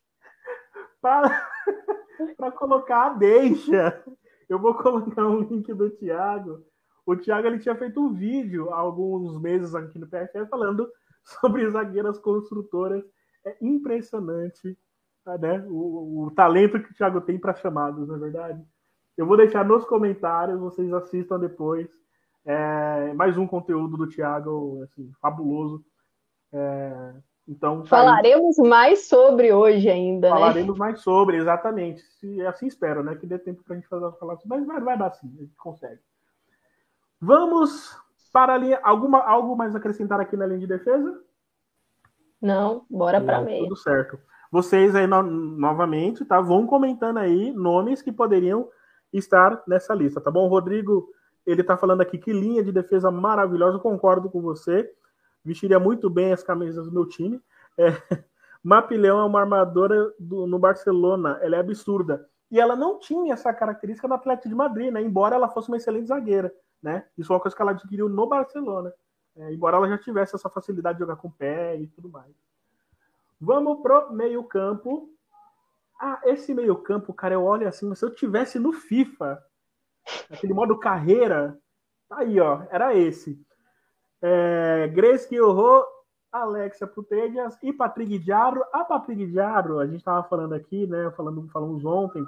Para 1.02 2.52
colocar 2.56 3.06
a 3.06 3.14
deixa. 3.14 4.04
Eu 4.50 4.60
vou 4.60 4.76
colocar 4.76 5.28
um 5.28 5.40
link 5.40 5.74
do 5.74 5.90
Thiago. 5.90 6.64
O 7.06 7.16
Thiago 7.16 7.48
ele 7.48 7.60
tinha 7.60 7.76
feito 7.76 8.00
um 8.00 8.14
vídeo 8.14 8.70
há 8.72 8.78
alguns 8.78 9.42
meses 9.42 9.74
aqui 9.74 9.98
no 9.98 10.08
PFF 10.08 10.48
falando 10.50 10.88
sobre 11.24 11.70
zagueiras 11.70 12.20
construtoras. 12.20 13.04
É 13.46 13.56
impressionante 13.62 14.78
né? 15.40 15.64
o, 15.68 16.26
o 16.26 16.32
talento 16.32 16.82
que 16.82 16.92
o 16.92 16.94
Thiago 16.94 17.22
tem 17.22 17.38
para 17.38 17.54
chamados, 17.54 18.08
na 18.08 18.16
é 18.16 18.20
verdade. 18.20 18.66
Eu 19.18 19.26
vou 19.26 19.38
deixar 19.38 19.66
nos 19.66 19.86
comentários, 19.86 20.60
vocês 20.60 20.92
assistam 20.94 21.40
depois. 21.40 21.90
É, 22.46 23.14
mais 23.14 23.38
um 23.38 23.46
conteúdo 23.46 23.98
do 23.98 24.08
Thiago, 24.08 24.82
assim, 24.84 25.12
fabuloso. 25.22 25.84
É, 26.52 27.14
então, 27.48 27.82
tá 27.82 27.88
Falaremos 27.88 28.58
mais 28.58 29.08
sobre 29.08 29.52
hoje 29.54 29.90
ainda. 29.90 30.30
Né? 30.30 30.34
Falaremos 30.36 30.78
né? 30.78 30.80
mais 30.80 31.02
sobre, 31.02 31.38
exatamente. 31.38 32.02
Se, 32.02 32.46
assim 32.46 32.68
espero, 32.68 33.04
né? 33.04 33.16
Que 33.16 33.28
dê 33.28 33.38
tempo 33.38 33.64
para 33.64 33.74
a 33.74 33.78
gente 33.78 33.88
fazer, 33.88 34.12
falar 34.18 34.38
mas 34.46 34.66
vai, 34.66 34.80
vai 34.82 34.98
dar 34.98 35.12
sim, 35.12 35.32
a 35.38 35.42
gente 35.42 35.56
consegue. 35.56 36.00
Vamos 37.20 37.96
Para 38.34 38.54
ali, 38.54 38.74
alguma, 38.82 39.20
algo 39.20 39.56
mais 39.56 39.76
acrescentar 39.76 40.20
aqui 40.20 40.38
na 40.38 40.46
linha 40.46 40.60
de 40.60 40.68
defesa? 40.68 41.22
Não, 42.42 42.86
bora 42.90 43.22
para 43.22 43.42
meia. 43.42 43.64
Tudo 43.64 43.76
certo. 43.76 44.18
Vocês 44.52 44.96
aí 44.96 45.06
no, 45.06 45.22
novamente, 45.22 46.26
tá? 46.26 46.42
Vão 46.42 46.66
comentando 46.66 47.18
aí 47.18 47.52
nomes 47.52 48.02
que 48.02 48.12
poderiam 48.12 48.68
estar 49.14 49.62
nessa 49.68 49.94
lista, 49.94 50.20
tá 50.20 50.32
bom? 50.32 50.48
Rodrigo, 50.48 51.10
ele 51.46 51.64
tá 51.64 51.78
falando 51.78 52.02
aqui 52.02 52.18
que 52.18 52.32
linha 52.32 52.64
de 52.64 52.72
defesa 52.72 53.10
maravilhosa, 53.10 53.80
concordo 53.80 54.30
com 54.30 54.42
você. 54.42 54.92
Vestiria 55.44 55.80
muito 55.80 56.10
bem 56.10 56.34
as 56.34 56.44
camisas 56.44 56.86
do 56.86 56.92
meu 56.92 57.06
time. 57.08 57.42
É, 57.78 57.88
Mapilhão 58.64 59.20
é 59.20 59.24
uma 59.24 59.40
armadora 59.40 60.14
do, 60.20 60.46
no 60.46 60.60
Barcelona, 60.60 61.40
ela 61.42 61.56
é 61.56 61.60
absurda. 61.60 62.30
E 62.52 62.60
ela 62.60 62.76
não 62.76 63.00
tinha 63.00 63.34
essa 63.34 63.52
característica 63.54 64.08
no 64.08 64.14
Atlético 64.14 64.50
de 64.50 64.56
Madrid, 64.56 64.92
né? 64.92 65.02
Embora 65.02 65.36
ela 65.36 65.50
fosse 65.50 65.70
uma 65.70 65.78
excelente 65.78 66.08
zagueira, 66.08 66.54
né? 66.82 67.06
Isso 67.18 67.32
é 67.32 67.36
uma 67.36 67.42
coisa 67.42 67.56
que 67.56 67.62
ela 67.62 67.72
adquiriu 67.72 68.08
no 68.08 68.28
Barcelona. 68.28 68.94
É, 69.36 69.54
embora 69.54 69.78
ela 69.78 69.88
já 69.88 69.98
tivesse 69.98 70.36
essa 70.36 70.50
facilidade 70.50 70.98
de 70.98 71.00
jogar 71.00 71.16
com 71.16 71.30
o 71.30 71.32
pé 71.32 71.78
e 71.78 71.88
tudo 71.88 72.10
mais. 72.10 72.36
Vamos 73.40 73.82
pro 73.82 74.12
meio-campo. 74.12 75.10
Ah, 76.00 76.20
esse 76.26 76.54
meio-campo, 76.54 77.14
cara, 77.14 77.34
eu 77.34 77.44
olho 77.44 77.68
assim, 77.68 77.94
se 77.96 78.04
eu 78.04 78.14
tivesse 78.14 78.60
no 78.60 78.74
FIFA, 78.74 79.42
aquele 80.30 80.54
modo 80.54 80.78
carreira, 80.78 81.58
tá 82.10 82.20
aí, 82.20 82.40
ó, 82.40 82.64
era 82.70 82.96
esse. 82.96 83.40
É, 84.22 84.88
Grace 84.94 85.28
Guilherme, 85.30 85.84
Alexia 86.32 86.88
Putellas 86.88 87.58
e 87.62 87.74
Patrick 87.74 88.18
Diabro. 88.20 88.64
A 88.72 88.86
Patrick 88.86 89.26
Diabro, 89.26 89.80
a 89.80 89.86
gente 89.86 89.98
estava 89.98 90.24
falando 90.24 90.54
aqui, 90.54 90.88
né? 90.88 91.12
Falando, 91.12 91.48
falamos 91.50 91.84
ontem, 91.84 92.26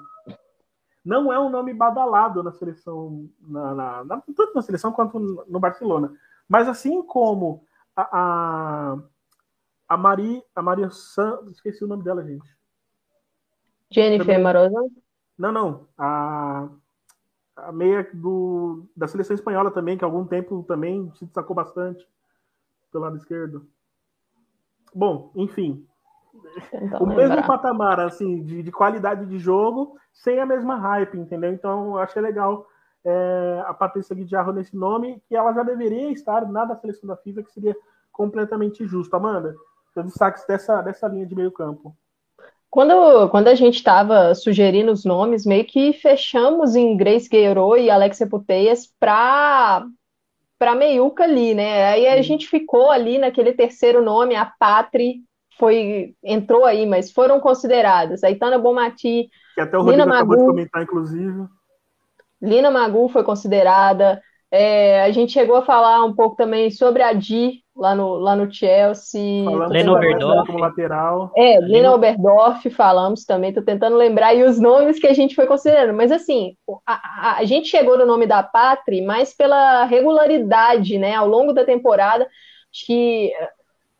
não 1.04 1.32
é 1.34 1.40
um 1.40 1.50
nome 1.50 1.74
badalado 1.74 2.42
na 2.42 2.52
seleção, 2.52 3.30
na, 3.42 3.76
na, 3.76 4.04
na, 4.06 4.22
tanto 4.22 4.54
na 4.56 4.62
seleção 4.62 4.92
quanto 4.92 5.20
no 5.20 5.60
Barcelona. 5.60 6.14
Mas 6.48 6.68
assim 6.68 7.02
como 7.04 7.66
a, 7.96 8.08
a, 8.12 8.98
a, 9.90 9.98
Mari, 9.98 10.42
a 10.56 10.62
Maria 10.62 10.90
San, 10.90 11.40
esqueci 11.52 11.84
o 11.84 11.88
nome 11.88 12.04
dela, 12.04 12.24
gente. 12.24 12.48
Jennifer 13.92 14.26
Também, 14.26 14.44
Marosa? 14.44 14.90
Não, 15.38 15.52
não. 15.52 15.88
A, 15.98 16.70
a 17.56 17.72
meia 17.72 18.08
do, 18.14 18.86
da 18.96 19.08
seleção 19.08 19.36
espanhola 19.36 19.72
também, 19.72 19.98
que 19.98 20.04
há 20.04 20.08
algum 20.08 20.26
tempo 20.26 20.64
também 20.68 21.12
se 21.16 21.26
destacou 21.26 21.56
bastante 21.56 22.08
pelo 22.92 23.04
lado 23.04 23.18
esquerdo. 23.18 23.68
Bom, 24.94 25.32
enfim. 25.36 25.86
o 27.00 27.06
mesmo 27.06 27.46
patamar, 27.46 28.00
assim, 28.00 28.44
de, 28.44 28.64
de, 28.64 28.72
qualidade 28.72 29.26
de 29.26 29.38
jogo, 29.38 29.98
sem 30.12 30.40
a 30.40 30.46
mesma 30.46 30.76
hype, 30.76 31.18
entendeu? 31.18 31.52
Então, 31.52 31.92
eu 31.92 31.98
achei 32.00 32.22
legal 32.22 32.68
é, 33.04 33.64
a 33.66 33.74
Patrícia 33.74 34.16
Guidiarro 34.16 34.52
nesse 34.52 34.76
nome, 34.76 35.22
que 35.28 35.36
ela 35.36 35.54
já 35.54 35.64
deveria 35.64 36.12
estar 36.12 36.48
na 36.50 36.66
da 36.66 36.76
seleção 36.76 37.08
da 37.08 37.18
FIFA, 37.18 37.44
que 37.44 37.52
seria 37.52 37.76
completamente 38.12 38.86
justo. 38.86 39.16
Amanda, 39.16 39.56
seu 39.94 40.04
destaque 40.04 40.46
dessa, 40.48 40.82
dessa 40.82 41.08
linha 41.08 41.26
de 41.26 41.36
meio 41.36 41.52
campo. 41.52 41.96
Quando, 42.74 43.30
quando 43.30 43.50
a 43.50 43.54
gente 43.54 43.76
estava 43.76 44.34
sugerindo 44.34 44.92
os 44.92 45.06
nomes, 45.06 45.46
meio 45.46 45.64
que 45.64 45.94
fechamos 45.94 46.76
em 46.76 46.98
Grace 46.98 47.30
Guerreiro 47.30 47.78
e 47.78 47.88
Alexia 47.88 48.26
Puteias 48.26 48.92
para 49.00 49.86
para 50.58 50.74
meiuca 50.74 51.24
ali, 51.24 51.54
né? 51.54 51.90
Aí 51.90 52.08
a 52.08 52.20
gente 52.24 52.48
ficou 52.48 52.90
ali 52.90 53.20
naquele 53.20 53.54
terceiro 53.54 54.02
nome, 54.02 54.34
a 54.34 54.52
Patri 54.60 55.18
foi 55.60 56.16
entrou 56.24 56.66
aí, 56.66 56.88
mas 56.88 57.12
foram 57.12 57.40
consideradas. 57.40 58.24
Aitana 58.24 58.58
Bomati, 58.58 59.30
que 59.54 59.62
até 59.62 59.78
o 59.78 59.82
Rodrigo 59.82 60.02
Lina 60.02 60.16
acabou 60.16 60.36
Magu, 60.36 60.42
de 60.42 60.52
comentar, 60.52 60.82
inclusive. 60.82 61.46
Lina 62.42 62.72
Magu 62.72 63.08
foi 63.08 63.24
considerada. 63.24 64.20
É, 64.50 65.04
a 65.04 65.12
gente 65.12 65.32
chegou 65.32 65.58
a 65.58 65.66
falar 65.66 66.04
um 66.04 66.16
pouco 66.16 66.36
também 66.36 66.72
sobre 66.72 67.04
a 67.04 67.14
Di 67.14 67.63
lá 67.76 67.96
no, 67.96 68.16
lá 68.16 68.36
no 68.36 68.52
Chelsea. 68.52 69.46
Falamos 69.46 69.72
Lena 69.74 69.92
Oberdorf. 69.94 70.48
Como 70.48 70.60
lateral. 70.60 71.32
É, 71.36 71.60
Lena 71.60 71.94
Oberdorf, 71.94 72.70
falamos 72.70 73.26
também, 73.26 73.54
tô 73.54 73.62
tentando 73.62 73.96
lembrar 73.96 74.34
e 74.34 74.44
os 74.44 74.60
nomes 74.60 75.00
que 75.00 75.08
a 75.08 75.14
gente 75.14 75.36
foi 75.36 75.48
considerando. 75.48 75.96
Mas 75.96 76.12
assim, 76.12 76.56
a, 76.86 77.32
a, 77.32 77.38
a 77.40 77.46
gente 77.46 77.68
chegou 77.68 77.98
no 77.98 78.06
nome 78.06 78.28
da 78.28 78.44
Patri 78.44 79.02
mais 79.02 79.34
pela 79.34 79.86
regularidade, 79.86 80.98
né, 80.98 81.16
ao 81.16 81.28
longo 81.28 81.54
da 81.54 81.66
temporada. 81.66 82.26
Acho 82.72 82.86
que 82.86 83.32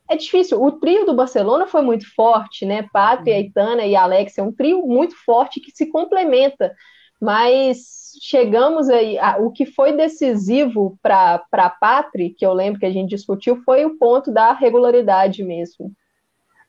é 0.10 0.16
difícil. 0.16 0.62
O 0.62 0.72
trio 0.72 1.06
do 1.06 1.16
Barcelona 1.16 1.68
foi 1.68 1.82
muito 1.82 2.06
forte, 2.14 2.66
né? 2.66 2.88
Patri, 2.92 3.32
uhum. 3.32 3.38
Aitana 3.38 3.86
e 3.86 3.96
Alex 3.96 4.38
é 4.38 4.44
um 4.44 4.52
trio 4.52 4.86
muito 4.86 5.16
forte 5.24 5.60
que 5.60 5.72
se 5.72 5.90
complementa. 5.90 6.74
Mas 7.22 8.03
chegamos 8.26 8.88
aí, 8.88 9.20
a, 9.20 9.36
o 9.38 9.52
que 9.52 9.66
foi 9.66 9.92
decisivo 9.92 10.98
para 11.02 11.44
a 11.52 11.70
Patri, 11.70 12.30
que 12.30 12.46
eu 12.46 12.54
lembro 12.54 12.80
que 12.80 12.86
a 12.86 12.92
gente 12.92 13.10
discutiu, 13.10 13.62
foi 13.64 13.84
o 13.84 13.98
ponto 13.98 14.32
da 14.32 14.54
regularidade 14.54 15.44
mesmo. 15.44 15.92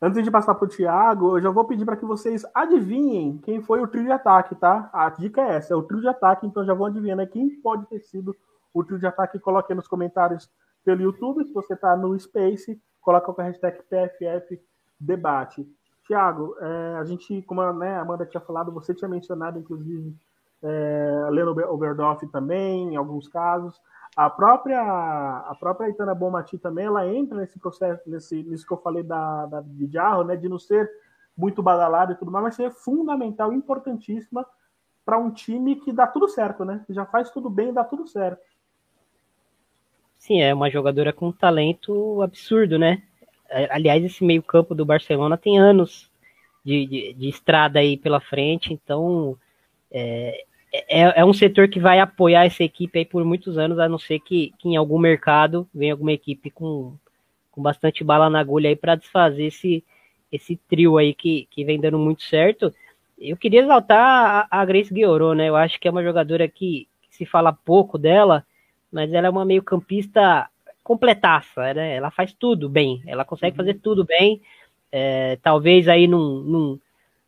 Antes 0.03 0.25
de 0.25 0.33
passar 0.33 0.57
para 0.57 0.67
o 0.67 0.69
Thiago, 0.69 1.39
eu 1.39 1.43
já 1.43 1.51
vou 1.51 1.65
pedir 1.65 1.85
para 1.85 1.97
que 1.97 2.05
vocês 2.05 2.45
adivinhem 2.53 3.39
quem 3.39 3.63
foi 3.63 3.81
o 3.81 3.87
trio 3.87 4.03
de 4.03 4.11
ataque, 4.11 4.57
tá? 4.57 4.91
A 4.93 5.09
dica 5.11 5.43
é 5.43 5.55
essa, 5.55 5.73
é 5.73 5.77
o 5.77 5.85
trio 5.85 6.01
de 6.01 6.09
ataque, 6.09 6.45
então 6.45 6.65
já 6.65 6.75
vou 6.75 6.89
adivinhando 6.89 7.25
quem 7.29 7.49
pode 7.61 7.87
ter 7.87 8.01
sido 8.01 8.35
o 8.75 8.83
trio 8.83 8.99
de 8.99 9.07
ataque. 9.07 9.39
Coloque 9.39 9.73
nos 9.75 9.87
comentários 9.87 10.51
pelo 10.85 11.03
YouTube, 11.03 11.47
se 11.47 11.53
você 11.53 11.75
está 11.75 11.97
no 11.97 12.19
Space, 12.19 12.83
coloca 13.01 13.33
com 13.33 13.41
a 13.41 13.45
hashtag 13.45 13.79
PFF 13.85 14.61
Debate. 14.99 15.65
Tiago, 16.05 16.57
é, 16.61 16.97
a 16.97 17.05
gente, 17.05 17.43
como 17.43 17.61
a, 17.61 17.73
né, 17.73 17.97
Amanda 17.97 18.27
tinha 18.27 18.41
falado, 18.41 18.73
você 18.73 18.93
tinha 18.93 19.09
mencionado, 19.09 19.57
inclusive, 19.57 20.17
é, 20.65 21.29
Leno 21.31 21.51
Oberdorf 21.51 22.27
também, 22.29 22.95
em 22.95 22.97
alguns 22.97 23.29
casos. 23.29 23.81
A 24.17 24.31
própria, 24.31 24.81
a 24.81 25.57
própria 25.59 25.89
Itana 25.89 26.15
Bomati 26.15 26.57
também, 26.57 26.87
ela 26.87 27.07
entra 27.07 27.37
nesse 27.37 27.59
processo, 27.59 28.09
nesse, 28.09 28.43
nisso 28.43 28.67
que 28.67 28.73
eu 28.73 28.79
falei 28.79 29.03
da, 29.03 29.47
da 29.47 29.61
de 29.61 29.87
Jarro, 29.87 30.25
né, 30.25 30.37
de 30.37 30.49
não 30.49 30.59
ser 30.59 30.89
muito 31.37 31.62
badalado 31.62 32.12
e 32.12 32.15
tudo 32.15 32.31
mais, 32.31 32.45
mas 32.45 32.55
ser 32.55 32.71
fundamental, 32.71 33.53
importantíssima 33.53 34.47
para 35.05 35.19
um 35.19 35.31
time 35.31 35.77
que 35.77 35.93
dá 35.93 36.07
tudo 36.07 36.29
certo, 36.29 36.65
né? 36.65 36.85
Já 36.89 37.05
faz 37.05 37.31
tudo 37.31 37.51
bem 37.51 37.69
e 37.71 37.73
dá 37.73 37.85
tudo 37.85 38.07
certo. 38.07 38.41
Sim, 40.17 40.41
é 40.41 40.55
uma 40.55 40.71
jogadora 40.71 41.12
com 41.12 41.31
talento 41.31 42.23
absurdo, 42.23 42.79
né? 42.79 43.03
É, 43.51 43.69
aliás, 43.71 44.03
esse 44.03 44.25
meio-campo 44.25 44.75
do 44.75 44.87
Barcelona 44.87 45.37
tem 45.37 45.59
anos 45.59 46.11
de, 46.65 46.87
de, 46.87 47.12
de, 47.12 47.29
estrada 47.29 47.79
aí 47.79 47.97
pela 47.97 48.21
frente, 48.21 48.73
então 48.73 49.37
é, 49.91 50.45
é, 50.89 51.20
é, 51.20 51.25
um 51.25 51.33
setor 51.33 51.68
que 51.68 51.79
vai 51.79 52.01
apoiar 52.01 52.45
essa 52.45 52.64
equipe 52.64 52.99
aí 52.99 53.05
por 53.05 53.25
muitos 53.25 53.57
anos, 53.57 53.79
a 53.79 53.89
não 53.89 53.99
ser 53.99 54.18
que, 54.18 54.53
que 54.59 54.68
em 54.68 54.77
algum 54.77 54.99
mercado 54.99 55.68
venha 55.72 55.93
alguma 55.93 56.12
equipe 56.12 56.51
com, 56.51 56.97
com 57.53 57.62
bastante 57.62 58.03
bala 58.03 58.29
na 58.29 58.41
agulha 58.41 58.68
aí 58.68 58.75
para 58.75 58.97
desfazer 58.97 59.45
esse, 59.45 59.85
esse 60.33 60.57
trio 60.68 60.99
aí 60.99 61.14
que, 61.14 61.47
que 61.49 61.64
vem 61.64 61.81
dando 61.81 61.99
muito 61.99 62.25
certo. 62.25 62.75
Eu 63.16 63.37
queria 63.37 63.61
exaltar 63.61 64.49
a, 64.51 64.61
a 64.61 64.64
Grace 64.64 64.93
Guiorô, 64.93 65.33
né? 65.33 65.49
Eu 65.49 65.55
acho 65.55 65.79
que 65.79 65.87
é 65.87 65.91
uma 65.91 66.03
jogadora 66.03 66.49
que, 66.49 66.89
que, 67.03 67.16
se 67.16 67.25
fala 67.25 67.53
pouco 67.53 67.97
dela, 67.97 68.45
mas 68.91 69.12
ela 69.12 69.29
é 69.29 69.31
uma 69.31 69.45
meio 69.45 69.62
campista 69.62 70.49
completaça, 70.83 71.72
né? 71.72 71.95
Ela 71.95 72.11
faz 72.11 72.33
tudo 72.33 72.68
bem, 72.68 73.01
ela 73.07 73.25
consegue 73.25 73.53
uhum. 73.53 73.64
fazer 73.64 73.75
tudo 73.75 74.05
bem. 74.05 74.43
É, 74.91 75.39
talvez 75.43 75.89
aí 75.89 76.09
num, 76.09 76.41
num, 76.41 76.81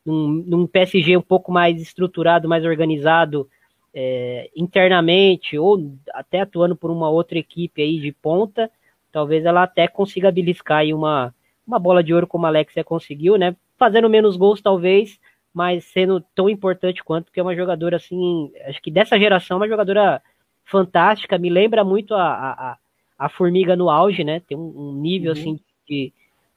num, 0.07 0.45
num 0.47 0.67
PSG 0.67 1.17
um 1.17 1.23
pouco 1.23 1.51
mais 1.51 1.83
estruturado, 1.83 2.49
mais 2.49 2.65
organizado 2.65 3.49
é, 3.93 4.49
internamente, 4.55 5.59
ou 5.59 5.93
até 6.15 6.41
atuando 6.41 6.77
por 6.77 6.91
uma 6.91 7.11
outra 7.11 7.39
equipe 7.39 7.83
aí 7.83 7.99
de 7.99 8.13
ponta, 8.13 8.71
talvez 9.11 9.45
ela 9.45 9.65
até 9.65 9.89
consiga 9.89 10.31
beliscar 10.31 10.79
aí 10.79 10.95
uma, 10.95 11.35
uma 11.67 11.79
bola 11.79 12.05
de 12.05 12.15
ouro 12.15 12.27
como 12.27 12.47
a 12.47 12.49
Alexia 12.49 12.85
conseguiu, 12.85 13.37
né? 13.37 13.57
Fazendo 13.77 14.09
menos 14.09 14.37
gols, 14.37 14.63
talvez, 14.63 15.19
mas 15.53 15.85
sendo 15.87 16.21
tão 16.35 16.49
importante 16.49 17.03
quanto, 17.03 17.25
porque 17.25 17.41
é 17.41 17.43
uma 17.43 17.57
jogadora 17.57 17.97
assim, 17.97 18.53
acho 18.67 18.81
que 18.81 18.91
dessa 18.91 19.19
geração, 19.19 19.57
uma 19.57 19.69
jogadora 19.69 20.23
fantástica, 20.65 21.39
me 21.39 21.49
lembra 21.49 21.83
muito 21.83 22.15
a, 22.15 22.27
a, 22.27 22.79
a 23.19 23.29
Formiga 23.29 23.75
no 23.75 23.91
auge, 23.91 24.23
né? 24.23 24.41
Tem 24.41 24.57
um, 24.57 24.73
um 24.77 24.93
nível 24.93 25.33
uhum. 25.33 25.39
assim 25.39 25.61
de, 25.89 26.13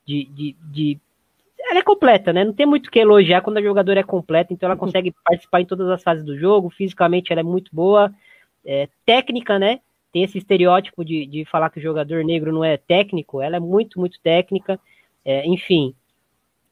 de, 0.06 0.26
de, 0.26 0.56
de 0.72 1.00
ela 1.70 1.80
é 1.80 1.84
completa, 1.84 2.34
né? 2.34 2.44
Não 2.44 2.54
tem 2.54 2.66
muito 2.66 2.88
o 2.88 2.92
que 2.92 3.00
elogiar 3.00 3.42
quando 3.42 3.58
a 3.58 3.62
jogadora 3.62 4.00
é 4.00 4.04
completa, 4.04 4.52
então 4.52 4.68
ela 4.68 4.78
consegue 4.78 5.14
participar 5.24 5.62
em 5.62 5.66
todas 5.66 5.88
as 5.90 6.02
fases 6.02 6.26
do 6.26 6.38
jogo, 6.38 6.70
fisicamente 6.70 7.32
ela 7.32 7.42
é 7.42 7.44
muito 7.44 7.74
boa, 7.74 8.12
é, 8.66 8.90
técnica, 9.06 9.60
né? 9.60 9.80
Tem 10.12 10.24
esse 10.24 10.38
estereótipo 10.40 11.06
de, 11.06 11.28
de 11.28 11.46
falar 11.46 11.70
que 11.70 11.80
o 11.80 11.84
jogador 11.84 12.24
negro 12.24 12.52
não 12.52 12.64
é 12.64 12.78
técnico, 12.78 13.42
ela 13.42 13.58
é 13.58 13.60
muito, 13.60 14.00
muito 14.00 14.20
técnica, 14.22 14.80
é, 15.24 15.46
enfim. 15.46 15.94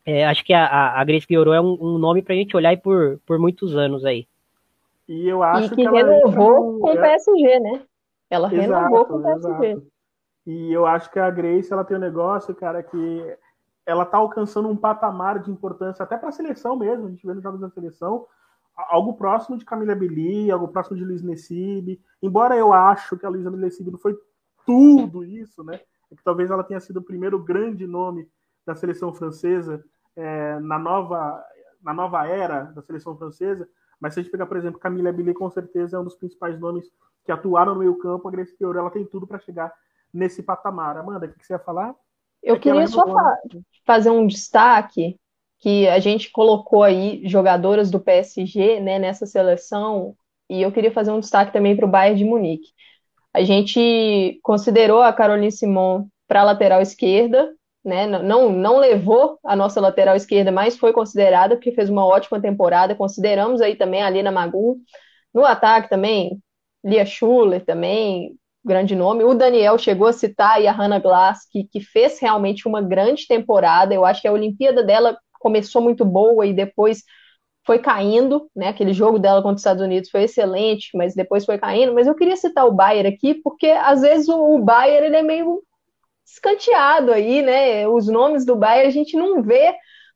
É, 0.04 0.26
acho 0.26 0.44
que 0.44 0.54
a, 0.54 0.66
a, 0.66 1.02
a 1.02 1.04
Grace 1.04 1.28
Guiorô 1.28 1.54
é 1.54 1.62
um, 1.62 1.78
um 1.80 1.98
nome 1.98 2.22
pra 2.22 2.34
gente 2.34 2.56
olhar 2.56 2.76
por, 2.78 3.20
por 3.26 3.38
muitos 3.38 3.76
anos 3.76 4.04
aí. 4.04 4.26
E 5.08 5.28
eu 5.28 5.44
acho 5.44 5.68
e 5.68 5.70
que, 5.70 5.76
que 5.76 5.90
renovou 5.90 6.80
com 6.80 6.92
o 6.92 6.98
PSG, 6.98 7.60
né? 7.60 7.82
Ela 8.30 8.48
exato, 8.48 8.62
renovou 8.62 9.06
com 9.06 9.14
o 9.16 9.24
PSG. 9.24 9.66
Exato. 9.66 9.88
E 10.48 10.74
eu 10.74 10.86
acho 10.86 11.12
que 11.12 11.20
a 11.20 11.30
Grace 11.30 11.72
ela 11.72 11.84
tem 11.84 11.98
um 11.98 12.00
negócio, 12.00 12.56
cara, 12.56 12.82
que 12.82 13.38
ela 13.88 14.04
está 14.04 14.18
alcançando 14.18 14.68
um 14.68 14.76
patamar 14.76 15.40
de 15.40 15.50
importância 15.50 16.04
até 16.04 16.18
para 16.18 16.28
a 16.28 16.34
seleção 16.34 16.76
mesmo. 16.76 17.08
A 17.08 17.10
gente 17.10 17.26
vê 17.26 17.34
nos 17.34 17.42
jogos 17.42 17.62
da 17.62 17.70
seleção 17.70 18.28
algo 18.76 19.14
próximo 19.14 19.58
de 19.58 19.64
Camila 19.64 19.96
Belli, 19.96 20.52
algo 20.52 20.68
próximo 20.68 20.98
de 20.98 21.06
Luiz 21.06 21.24
Nessib. 21.24 21.98
Embora 22.22 22.56
eu 22.56 22.74
acho 22.74 23.18
que 23.18 23.26
a 23.26 23.30
Luísa 23.30 23.50
Nessib 23.50 23.90
não 23.90 23.98
foi 23.98 24.16
tudo 24.66 25.24
isso, 25.24 25.64
né? 25.64 25.80
É 26.12 26.16
que 26.16 26.22
talvez 26.22 26.52
ela 26.52 26.66
tenha 26.66 26.82
sido 26.82 26.98
o 26.98 27.02
primeiro 27.04 27.40
grande 27.40 27.88
nome 27.88 28.30
da 28.66 28.76
seleção 28.76 29.14
francesa 29.14 29.82
é, 30.18 30.60
na, 30.60 30.78
nova, 30.78 31.42
na 31.82 31.94
nova 31.94 32.28
era 32.28 32.64
da 32.66 32.82
seleção 32.82 33.18
francesa. 33.18 33.68
Mas 34.02 34.14
se 34.14 34.20
a 34.20 34.24
gente 34.24 34.32
pegar, 34.32 34.48
por 34.48 34.58
exemplo, 34.58 34.82
Camila 34.82 35.14
Billy, 35.14 35.34
com 35.34 35.50
certeza 35.50 35.96
é 35.96 36.00
um 36.00 36.04
dos 36.04 36.16
principais 36.16 36.60
nomes 36.60 36.92
que 37.24 37.32
atuaram 37.32 37.74
no 37.74 37.80
meio 37.80 37.98
campo. 37.98 38.28
A 38.28 38.32
Grace 38.32 38.56
Fiore, 38.58 38.78
ela 38.78 38.92
tem 38.92 39.06
tudo 39.06 39.26
para 39.26 39.40
chegar 39.40 39.74
nesse 40.14 40.44
patamar. 40.44 40.98
Amanda, 40.98 41.26
o 41.26 41.30
que 41.30 41.46
você 41.46 41.54
ia 41.54 41.60
falar? 41.60 41.96
Eu 42.48 42.60
queria 42.60 42.88
só 42.88 43.06
fa 43.06 43.38
fazer 43.86 44.10
um 44.10 44.26
destaque 44.26 45.18
que 45.60 45.88
a 45.88 46.00
gente 46.00 46.32
colocou 46.32 46.84
aí 46.84 47.22
jogadoras 47.26 47.90
do 47.92 48.00
PSG 48.00 48.80
né, 48.80 49.00
nessa 49.00 49.26
seleção, 49.26 50.16
e 50.50 50.62
eu 50.62 50.72
queria 50.72 50.92
fazer 50.92 51.12
um 51.12 51.20
destaque 51.20 51.52
também 51.52 51.76
para 51.76 51.86
o 51.86 51.90
Bayern 51.90 52.18
de 52.18 52.26
Munique. 52.26 52.70
A 53.34 53.44
gente 53.44 54.40
considerou 54.44 55.02
a 55.02 55.12
Caroline 55.12 55.52
Simon 55.52 56.08
para 56.28 56.42
a 56.42 56.44
lateral 56.44 56.82
esquerda, 56.82 57.54
né? 57.84 58.06
Não, 58.06 58.50
não 58.50 58.78
levou 58.78 59.40
a 59.44 59.56
nossa 59.56 59.82
lateral 59.82 60.16
esquerda, 60.16 60.52
mas 60.52 60.78
foi 60.78 60.94
considerada, 60.94 61.56
porque 61.56 61.72
fez 61.72 61.90
uma 61.90 62.06
ótima 62.06 62.42
temporada. 62.42 62.96
Consideramos 62.96 63.62
aí 63.62 63.76
também 63.76 64.02
a 64.02 64.10
Lina 64.10 64.32
Magum. 64.32 64.78
No 65.34 65.46
ataque 65.46 65.90
também, 65.90 66.42
Lia 66.84 67.06
Schuller 67.06 67.64
também, 67.66 68.38
grande 68.68 68.96
nome. 68.96 69.24
O 69.24 69.34
Daniel 69.34 69.78
chegou 69.78 70.08
a 70.08 70.14
citar 70.14 70.58
aí 70.58 70.68
a 70.68 70.72
Hannah 70.72 71.00
Glass, 71.00 71.48
que, 71.50 71.64
que 71.64 71.80
fez 71.80 72.20
realmente 72.20 72.68
uma 72.68 72.82
grande 72.82 73.26
temporada. 73.28 73.94
Eu 73.94 74.06
acho 74.06 74.22
que 74.22 74.28
a 74.28 74.34
Olimpíada 74.34 74.84
dela 74.84 75.18
começou 75.40 75.82
muito 75.82 76.06
boa 76.06 76.46
e 76.46 76.54
depois 76.54 77.04
foi 77.66 77.80
caindo, 77.80 78.50
né? 78.56 78.70
Aquele 78.70 78.94
jogo 78.94 79.20
dela 79.20 79.42
contra 79.42 79.56
os 79.56 79.62
Estados 79.62 79.84
Unidos 79.84 80.10
foi 80.10 80.24
excelente, 80.24 80.90
mas 80.96 81.16
depois 81.16 81.46
foi 81.46 81.58
caindo. 81.58 81.94
Mas 81.94 82.08
eu 82.08 82.16
queria 82.16 82.36
citar 82.36 82.66
o 82.66 82.72
Bayern 82.72 83.10
aqui, 83.14 83.36
porque 83.36 83.68
às 83.68 84.02
vezes 84.02 84.30
o, 84.30 84.56
o 84.56 84.60
Bayern 84.60 85.08
ele 85.08 85.18
é 85.18 85.24
meio 85.24 85.64
escanteado 86.26 87.12
aí, 87.12 87.42
né? 87.42 87.88
Os 87.88 88.08
nomes 88.08 88.46
do 88.46 88.56
Bayern 88.56 88.88
a 88.88 88.92
gente 88.92 89.18
não 89.18 89.42
vê 89.42 89.76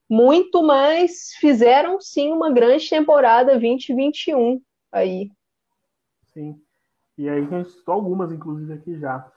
muito, 0.10 0.62
mas 0.62 1.32
fizeram 1.40 2.00
sim 2.00 2.32
uma 2.32 2.52
grande 2.52 2.90
temporada 2.90 3.52
2021 3.52 4.62
aí. 4.92 5.30
Sim. 6.34 6.62
E 7.18 7.30
aí 7.30 7.46
a 7.46 7.48
gente 7.48 7.72
citou 7.72 7.94
algumas, 7.94 8.32
inclusive, 8.32 8.74
aqui 8.74 8.98
já. 8.98 9.30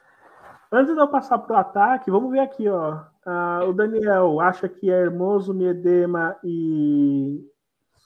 Antes 0.70 0.94
de 0.94 1.00
eu 1.00 1.08
passar 1.08 1.38
para 1.38 1.56
o 1.56 1.58
ataque, 1.58 2.10
vamos 2.10 2.30
ver 2.30 2.40
aqui, 2.40 2.68
ó. 2.68 3.02
Uh, 3.26 3.68
o 3.68 3.72
Daniel 3.72 4.40
acha 4.40 4.68
que 4.68 4.90
é 4.90 5.02
Hermoso, 5.02 5.54
Miedema 5.54 6.36
e. 6.42 7.48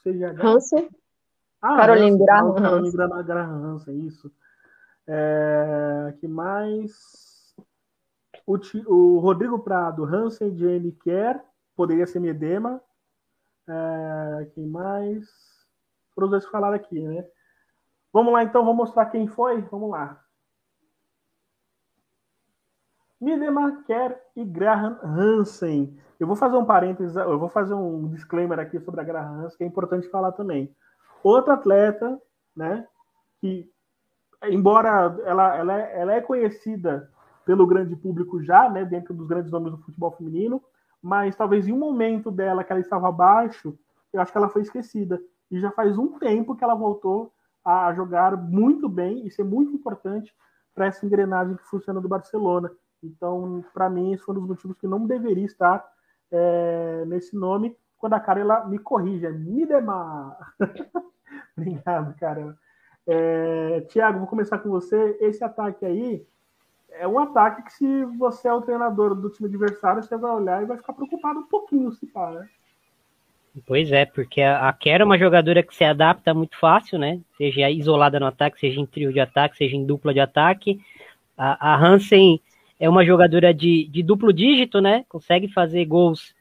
Seja 0.03 0.35
Hansen. 0.39 0.89
Ah, 1.61 1.75
Caroline 1.77 2.17
Graham. 2.17 2.53
Caroline 2.55 3.23
Graham 3.23 3.63
Hansen, 3.63 4.05
isso. 4.05 4.31
É, 5.07 6.13
que 6.19 6.27
mais? 6.27 7.55
O, 8.45 8.57
o 8.87 9.19
Rodrigo 9.19 9.59
Prado, 9.59 10.05
Hansen, 10.05 10.55
Jane 10.55 10.91
Kerr, 10.91 11.39
poderia 11.75 12.05
ser 12.05 12.19
Miedema. 12.19 12.81
É, 13.67 14.45
quem 14.53 14.67
mais? 14.67 15.27
Foram 16.13 16.27
os 16.27 16.31
dois 16.31 16.45
que 16.45 16.51
falaram 16.51 16.75
aqui, 16.75 16.99
né? 17.01 17.25
Vamos 18.11 18.33
lá, 18.33 18.43
então, 18.43 18.65
vou 18.65 18.73
mostrar 18.73 19.05
quem 19.07 19.27
foi. 19.27 19.61
Vamos 19.61 19.91
lá. 19.91 20.19
Midemar 23.19 23.83
Kerr 23.83 24.15
e 24.35 24.45
Graham 24.45 24.97
Hansen. 25.03 25.97
Eu 26.19 26.25
vou 26.25 26.35
fazer 26.35 26.55
um 26.57 26.65
parênteses, 26.65 27.15
eu 27.15 27.37
vou 27.37 27.49
fazer 27.49 27.73
um 27.73 28.07
disclaimer 28.09 28.59
aqui 28.59 28.79
sobre 28.79 29.01
a 29.01 29.03
Graham 29.03 29.41
Hansen, 29.41 29.57
que 29.57 29.63
é 29.63 29.67
importante 29.67 30.09
falar 30.09 30.31
também. 30.31 30.73
Outra 31.21 31.53
atleta, 31.53 32.19
né, 32.55 32.87
que, 33.39 33.69
embora 34.43 35.17
ela, 35.25 35.55
ela, 35.55 35.81
é, 35.81 36.01
ela 36.01 36.13
é 36.13 36.21
conhecida 36.21 37.11
pelo 37.45 37.67
grande 37.67 37.95
público 37.95 38.41
já, 38.41 38.69
né, 38.69 38.85
dentro 38.85 39.13
dos 39.13 39.27
grandes 39.27 39.51
nomes 39.51 39.71
do 39.71 39.77
futebol 39.79 40.11
feminino, 40.11 40.61
mas 41.01 41.35
talvez 41.35 41.67
em 41.67 41.73
um 41.73 41.79
momento 41.79 42.31
dela 42.31 42.63
que 42.63 42.71
ela 42.71 42.81
estava 42.81 43.09
abaixo, 43.09 43.77
eu 44.13 44.21
acho 44.21 44.31
que 44.31 44.37
ela 44.37 44.49
foi 44.49 44.61
esquecida. 44.61 45.21
E 45.51 45.59
já 45.59 45.71
faz 45.71 45.97
um 45.97 46.19
tempo 46.19 46.55
que 46.55 46.63
ela 46.63 46.75
voltou 46.75 47.33
a 47.69 47.93
jogar 47.93 48.35
muito 48.37 48.87
bem 48.87 49.25
e 49.25 49.31
ser 49.31 49.43
muito 49.43 49.73
importante 49.73 50.33
para 50.73 50.87
essa 50.87 51.05
engrenagem 51.05 51.55
que 51.55 51.63
funciona 51.63 52.01
do 52.01 52.07
Barcelona. 52.07 52.71
Então, 53.03 53.63
para 53.73 53.89
mim, 53.89 54.13
esse 54.13 54.23
foi 54.23 54.35
um 54.35 54.39
dos 54.39 54.49
motivos 54.49 54.77
que 54.77 54.87
não 54.87 55.05
deveria 55.05 55.45
estar 55.45 55.85
é, 56.31 57.03
nesse 57.07 57.35
nome. 57.35 57.75
Quando 57.97 58.13
a 58.13 58.19
cara 58.19 58.65
me 58.65 58.79
corrige, 58.79 59.25
é 59.25 59.31
Midemar. 59.31 60.37
Obrigado, 61.57 62.15
cara. 62.17 62.57
É, 63.05 63.81
Tiago, 63.81 64.19
vou 64.19 64.27
começar 64.27 64.59
com 64.59 64.69
você. 64.69 65.17
Esse 65.19 65.43
ataque 65.43 65.85
aí 65.85 66.25
é 66.91 67.07
um 67.07 67.19
ataque 67.19 67.63
que, 67.63 67.73
se 67.73 68.05
você 68.17 68.47
é 68.47 68.53
o 68.53 68.61
treinador 68.61 69.15
do 69.15 69.29
time 69.29 69.47
adversário, 69.47 70.03
você 70.03 70.17
vai 70.17 70.31
olhar 70.31 70.61
e 70.61 70.65
vai 70.65 70.77
ficar 70.77 70.93
preocupado 70.93 71.39
um 71.39 71.47
pouquinho, 71.47 71.91
se 71.91 72.07
pá, 72.07 72.31
né? 72.31 72.49
Pois 73.65 73.91
é, 73.91 74.05
porque 74.05 74.41
a 74.41 74.71
Kera 74.73 75.03
é 75.03 75.05
uma 75.05 75.17
jogadora 75.17 75.63
que 75.63 75.75
se 75.75 75.83
adapta 75.83 76.33
muito 76.33 76.57
fácil, 76.57 76.99
né? 76.99 77.19
Seja 77.37 77.69
isolada 77.69 78.19
no 78.19 78.25
ataque, 78.25 78.59
seja 78.59 78.79
em 78.79 78.85
trio 78.85 79.11
de 79.11 79.19
ataque, 79.19 79.57
seja 79.57 79.75
em 79.75 79.85
dupla 79.85 80.13
de 80.13 80.19
ataque. 80.19 80.79
A, 81.37 81.73
a 81.73 81.77
Hansen 81.77 82.39
é 82.79 82.87
uma 82.87 83.05
jogadora 83.05 83.53
de, 83.53 83.85
de 83.85 84.03
duplo 84.03 84.31
dígito, 84.31 84.79
né? 84.79 85.05
Consegue 85.09 85.47
fazer 85.47 85.85
gols, 85.85 86.33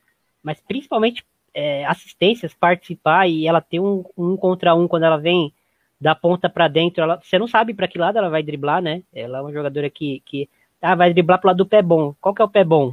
mas 0.43 0.61
principalmente 0.61 1.25
é, 1.55 1.85
assistências, 1.87 2.55
participar 2.55 3.29
e 3.29 3.47
ela 3.47 3.61
tem 3.61 3.81
um, 3.81 4.05
um 4.17 4.37
contra 4.37 4.75
um 4.75 4.87
quando 4.87 5.05
ela 5.05 5.17
vem 5.17 5.53
da 6.01 6.15
ponta 6.15 6.49
para 6.49 6.69
dentro. 6.69 7.03
Ela, 7.03 7.21
você 7.23 7.39
não 7.39 7.49
sabe 7.49 7.75
para 7.75 7.89
que 7.89 7.99
lado 7.99 8.19
ela 8.19 8.29
vai 8.29 8.43
driblar, 8.43 8.81
né? 8.81 9.03
Ela 9.13 9.39
é 9.39 9.41
uma 9.41 9.53
jogadora 9.53 9.91
que, 9.91 10.23
que 10.25 10.49
ah, 10.81 10.95
vai 10.95 11.13
driblar 11.13 11.41
pro 11.41 11.49
lado 11.49 11.59
do 11.59 11.67
pé 11.67 11.83
bom. 11.83 12.15
Qual 12.21 12.35
que 12.35 12.43
é 12.43 12.45
o 12.45 12.49
pé 12.49 12.63
bom? 12.63 12.93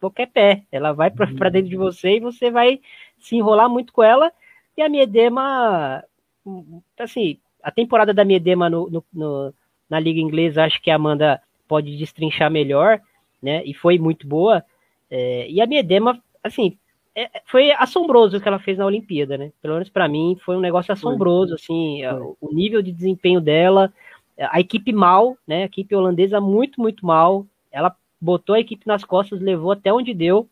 Qualquer 0.00 0.26
pé. 0.26 0.62
Ela 0.70 0.92
vai 0.92 1.10
para 1.10 1.28
uhum. 1.28 1.50
dentro 1.50 1.70
de 1.70 1.76
você 1.76 2.16
e 2.16 2.20
você 2.20 2.50
vai 2.50 2.80
se 3.18 3.36
enrolar 3.36 3.68
muito 3.68 3.92
com 3.92 4.02
ela. 4.02 4.32
E 4.76 4.82
a 4.82 4.88
Miedema, 4.88 6.04
assim, 6.98 7.38
a 7.62 7.70
temporada 7.70 8.14
da 8.14 8.24
Miedema 8.24 8.70
no, 8.70 8.88
no, 8.88 9.04
no, 9.12 9.54
na 9.88 9.98
Liga 9.98 10.20
Inglesa, 10.20 10.64
acho 10.64 10.80
que 10.80 10.90
a 10.90 10.96
Amanda 10.96 11.40
pode 11.66 11.96
destrinchar 11.96 12.50
melhor, 12.50 13.00
né? 13.42 13.62
E 13.64 13.74
foi 13.74 13.98
muito 13.98 14.26
boa. 14.26 14.64
É, 15.10 15.48
e 15.50 15.60
a 15.60 15.66
Miedema, 15.66 16.22
assim, 16.42 16.78
é, 17.14 17.42
foi 17.46 17.72
assombroso 17.72 18.36
o 18.36 18.40
que 18.40 18.46
ela 18.46 18.58
fez 18.58 18.78
na 18.78 18.86
Olimpíada, 18.86 19.36
né? 19.36 19.52
Pelo 19.60 19.74
menos 19.74 19.88
para 19.88 20.08
mim 20.08 20.38
foi 20.44 20.56
um 20.56 20.60
negócio 20.60 20.92
assombroso, 20.92 21.54
assim, 21.54 22.00
foi. 22.02 22.34
o 22.40 22.54
nível 22.54 22.80
de 22.80 22.92
desempenho 22.92 23.40
dela, 23.40 23.92
a 24.38 24.60
equipe 24.60 24.92
mal, 24.92 25.36
né? 25.46 25.62
A 25.62 25.66
equipe 25.66 25.94
holandesa 25.94 26.40
muito, 26.40 26.80
muito 26.80 27.04
mal. 27.04 27.44
Ela 27.72 27.94
botou 28.20 28.54
a 28.54 28.60
equipe 28.60 28.86
nas 28.86 29.04
costas, 29.04 29.40
levou 29.40 29.72
até 29.72 29.92
onde 29.92 30.14
deu, 30.14 30.48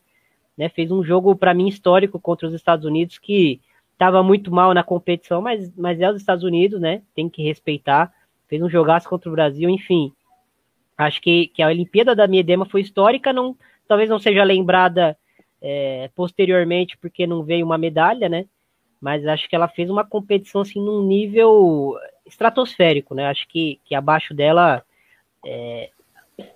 né? 0.57 0.69
Fez 0.69 0.91
um 0.91 1.03
jogo 1.03 1.35
para 1.35 1.53
mim 1.53 1.67
histórico 1.67 2.19
contra 2.19 2.47
os 2.47 2.53
Estados 2.53 2.85
Unidos 2.85 3.17
que 3.17 3.61
estava 3.93 4.21
muito 4.23 4.51
mal 4.51 4.73
na 4.73 4.83
competição, 4.83 5.41
mas, 5.41 5.73
mas 5.75 5.99
é 5.99 6.09
os 6.09 6.17
Estados 6.17 6.43
Unidos, 6.43 6.79
né? 6.79 7.01
Tem 7.15 7.29
que 7.29 7.43
respeitar. 7.43 8.13
Fez 8.47 8.61
um 8.61 8.69
jogaço 8.69 9.07
contra 9.07 9.29
o 9.29 9.33
Brasil, 9.33 9.69
enfim. 9.69 10.11
Acho 10.97 11.21
que, 11.21 11.47
que 11.47 11.61
a 11.61 11.67
Olimpíada 11.67 12.15
da 12.15 12.27
Miedema 12.27 12.65
foi 12.65 12.81
histórica, 12.81 13.31
não, 13.31 13.55
talvez 13.87 14.09
não 14.09 14.17
seja 14.19 14.43
lembrada 14.43 15.17
é, 15.61 16.09
posteriormente 16.15 16.97
porque 16.97 17.27
não 17.27 17.43
veio 17.43 17.65
uma 17.65 17.77
medalha, 17.77 18.27
né? 18.27 18.45
Mas 18.99 19.25
acho 19.27 19.47
que 19.47 19.55
ela 19.55 19.67
fez 19.67 19.89
uma 19.89 20.03
competição 20.03 20.61
assim 20.61 20.79
num 20.79 21.03
nível 21.05 21.95
estratosférico, 22.25 23.13
né? 23.13 23.27
Acho 23.27 23.47
que, 23.47 23.79
que 23.85 23.93
abaixo 23.93 24.33
dela, 24.33 24.83
é, 25.45 25.89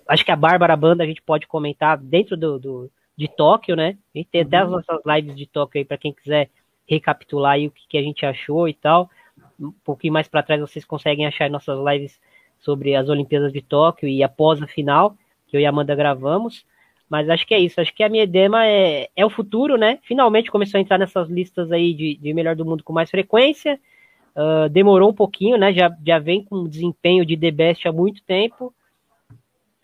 acho 0.08 0.24
que 0.24 0.32
a 0.32 0.36
Bárbara 0.36 0.76
Banda 0.76 1.04
a 1.04 1.06
gente 1.06 1.22
pode 1.22 1.46
comentar 1.46 1.96
dentro 1.96 2.36
do, 2.36 2.58
do 2.58 2.90
de 3.16 3.28
Tóquio, 3.28 3.76
né? 3.76 3.96
A 4.14 4.18
gente 4.18 4.30
tem 4.30 4.40
até 4.42 4.58
as 4.58 4.66
uhum. 4.66 4.76
nossas 4.76 5.00
lives 5.04 5.36
de 5.36 5.46
Tóquio 5.46 5.80
aí 5.80 5.84
para 5.84 5.98
quem 5.98 6.12
quiser 6.12 6.50
recapitular 6.86 7.52
aí 7.52 7.66
o 7.66 7.70
que, 7.70 7.86
que, 7.88 7.98
a 7.98 8.02
gente 8.02 8.24
achou 8.26 8.68
e 8.68 8.74
tal. 8.74 9.10
Um 9.60 9.72
pouquinho 9.84 10.12
mais 10.12 10.28
para 10.28 10.42
trás 10.42 10.60
vocês 10.60 10.84
conseguem 10.84 11.26
achar 11.26 11.48
nossas 11.50 11.78
lives 11.78 12.20
sobre 12.58 12.94
as 12.94 13.08
Olimpíadas 13.08 13.52
de 13.52 13.60
Tóquio 13.60 14.08
e 14.08 14.22
após 14.22 14.62
a 14.62 14.66
final, 14.66 15.16
que 15.46 15.56
eu 15.56 15.60
e 15.60 15.66
a 15.66 15.68
Amanda 15.68 15.94
gravamos. 15.94 16.64
Mas 17.08 17.28
acho 17.28 17.46
que 17.46 17.54
é 17.54 17.58
isso. 17.58 17.80
Acho 17.80 17.94
que 17.94 18.02
a 18.02 18.08
Miedema 18.08 18.66
é, 18.66 19.10
é 19.14 19.26
o 19.26 19.30
futuro, 19.30 19.76
né? 19.76 19.98
Finalmente 20.02 20.50
começou 20.50 20.78
a 20.78 20.80
entrar 20.80 20.96
nessas 20.96 21.28
listas 21.28 21.70
aí 21.70 21.92
de, 21.92 22.16
de 22.16 22.32
melhor 22.32 22.56
do 22.56 22.64
mundo 22.64 22.82
com 22.82 22.92
mais 22.92 23.10
frequência. 23.10 23.78
Uh, 24.34 24.66
demorou 24.70 25.10
um 25.10 25.14
pouquinho, 25.14 25.58
né? 25.58 25.74
Já, 25.74 25.94
já 26.06 26.18
vem 26.18 26.42
com 26.42 26.66
desempenho 26.66 27.26
de 27.26 27.36
The 27.36 27.50
Best 27.50 27.86
há 27.86 27.92
muito 27.92 28.22
tempo. 28.22 28.74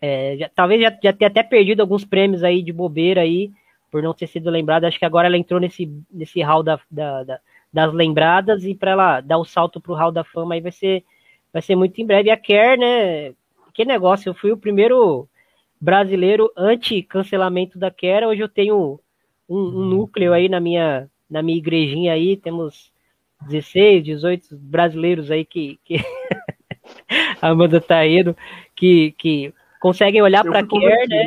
É, 0.01 0.37
já, 0.37 0.49
talvez 0.53 0.81
já, 0.81 0.89
já 1.03 1.13
tenha 1.13 1.29
até 1.29 1.43
perdido 1.43 1.81
alguns 1.81 2.05
prêmios 2.05 2.43
aí 2.43 2.61
de 2.63 2.71
bobeira 2.71 3.21
aí, 3.21 3.51
por 3.91 4.01
não 4.01 4.13
ter 4.13 4.27
sido 4.27 4.49
lembrada. 4.49 4.87
Acho 4.87 4.99
que 4.99 5.05
agora 5.05 5.27
ela 5.27 5.37
entrou 5.37 5.59
nesse, 5.59 5.91
nesse 6.11 6.41
hall 6.41 6.63
da, 6.63 6.79
da, 6.89 7.23
da 7.23 7.39
das 7.71 7.93
lembradas 7.93 8.65
e 8.65 8.73
para 8.73 8.91
ela 8.91 9.21
dar 9.21 9.37
o 9.37 9.45
salto 9.45 9.79
pro 9.79 9.93
hall 9.93 10.11
da 10.11 10.23
fama 10.23 10.55
aí 10.55 10.61
vai 10.61 10.71
ser 10.71 11.03
vai 11.53 11.61
ser 11.61 11.75
muito 11.75 11.99
em 11.99 12.05
breve. 12.05 12.29
A 12.29 12.37
Care, 12.37 12.79
né? 12.79 13.33
Que 13.73 13.85
negócio, 13.85 14.29
eu 14.29 14.33
fui 14.33 14.51
o 14.51 14.57
primeiro 14.57 15.27
brasileiro 15.79 16.51
anti-cancelamento 16.55 17.79
da 17.79 17.89
Care. 17.89 18.25
Hoje 18.25 18.41
eu 18.41 18.49
tenho 18.49 18.99
um, 19.47 19.55
um, 19.55 19.59
uhum. 19.59 19.85
núcleo 19.85 20.33
aí 20.33 20.49
na 20.49 20.59
minha, 20.59 21.09
na 21.29 21.41
minha 21.41 21.57
igrejinha 21.57 22.13
aí, 22.13 22.35
temos 22.35 22.91
16, 23.47 24.03
18 24.03 24.57
brasileiros 24.57 25.31
aí 25.31 25.45
que, 25.45 25.79
que 25.85 25.95
Amanda 27.41 27.79
tá 27.79 28.05
indo, 28.05 28.35
que, 28.75 29.13
que 29.17 29.53
conseguem 29.79 30.21
olhar 30.21 30.43
para 30.43 30.65
Kerr, 30.65 31.07
né? 31.07 31.25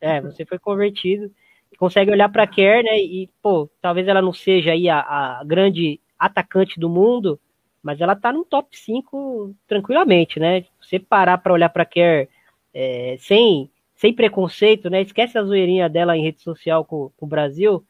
É, 0.00 0.20
você 0.20 0.44
foi 0.44 0.58
convertido. 0.58 1.30
Consegue 1.78 2.10
olhar 2.10 2.28
para 2.28 2.46
Kerr, 2.46 2.82
né? 2.84 2.98
E, 2.98 3.28
pô, 3.42 3.68
talvez 3.80 4.08
ela 4.08 4.22
não 4.22 4.32
seja 4.32 4.72
aí 4.72 4.88
a, 4.88 5.00
a 5.00 5.42
grande 5.44 6.00
atacante 6.18 6.80
do 6.80 6.88
mundo, 6.88 7.38
mas 7.82 8.00
ela 8.00 8.16
tá 8.16 8.32
no 8.32 8.44
top 8.44 8.76
5 8.76 9.54
tranquilamente, 9.66 10.40
né? 10.40 10.64
Você 10.80 10.98
parar 10.98 11.38
para 11.38 11.52
olhar 11.52 11.68
para 11.68 11.84
Kerr 11.84 12.28
é, 12.74 13.16
sem, 13.18 13.70
sem 13.94 14.12
preconceito, 14.12 14.90
né? 14.90 15.02
Esquece 15.02 15.38
a 15.38 15.42
zoeirinha 15.42 15.88
dela 15.88 16.16
em 16.16 16.22
rede 16.22 16.42
social 16.42 16.84
com, 16.84 17.10
com 17.16 17.26
o 17.26 17.28
Brasil, 17.28 17.84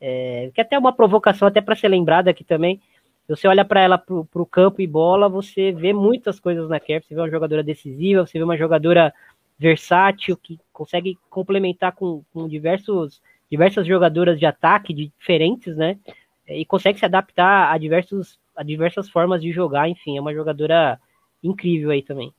é, 0.00 0.50
que 0.54 0.60
é 0.60 0.64
até 0.64 0.78
uma 0.78 0.92
provocação 0.92 1.48
até 1.48 1.60
para 1.60 1.76
ser 1.76 1.88
lembrada 1.88 2.30
aqui 2.30 2.44
também. 2.44 2.80
Você 3.26 3.48
olha 3.48 3.64
para 3.64 3.80
ela 3.80 3.96
pro, 3.96 4.26
pro 4.26 4.44
campo 4.44 4.82
e 4.82 4.86
bola, 4.86 5.30
você 5.30 5.72
vê 5.72 5.94
muitas 5.94 6.38
coisas 6.38 6.68
na 6.68 6.78
Kerr, 6.78 7.02
você 7.02 7.14
vê 7.14 7.20
uma 7.20 7.30
jogadora 7.30 7.62
decisiva, 7.62 8.26
você 8.26 8.38
vê 8.38 8.44
uma 8.44 8.56
jogadora 8.56 9.14
versátil 9.58 10.36
que 10.36 10.58
consegue 10.72 11.18
complementar 11.30 11.92
com, 11.92 12.22
com 12.32 12.48
diversos 12.48 13.22
diversas 13.50 13.86
jogadoras 13.86 14.38
de 14.38 14.46
ataque 14.46 14.92
diferentes, 14.92 15.76
né? 15.76 15.98
E 16.46 16.64
consegue 16.64 16.98
se 16.98 17.04
adaptar 17.04 17.72
a 17.72 17.78
diversos 17.78 18.38
a 18.56 18.62
diversas 18.62 19.08
formas 19.08 19.42
de 19.42 19.50
jogar, 19.50 19.88
enfim, 19.88 20.16
é 20.16 20.20
uma 20.20 20.32
jogadora 20.32 21.00
incrível 21.42 21.90
aí 21.90 22.02
também. 22.02 22.32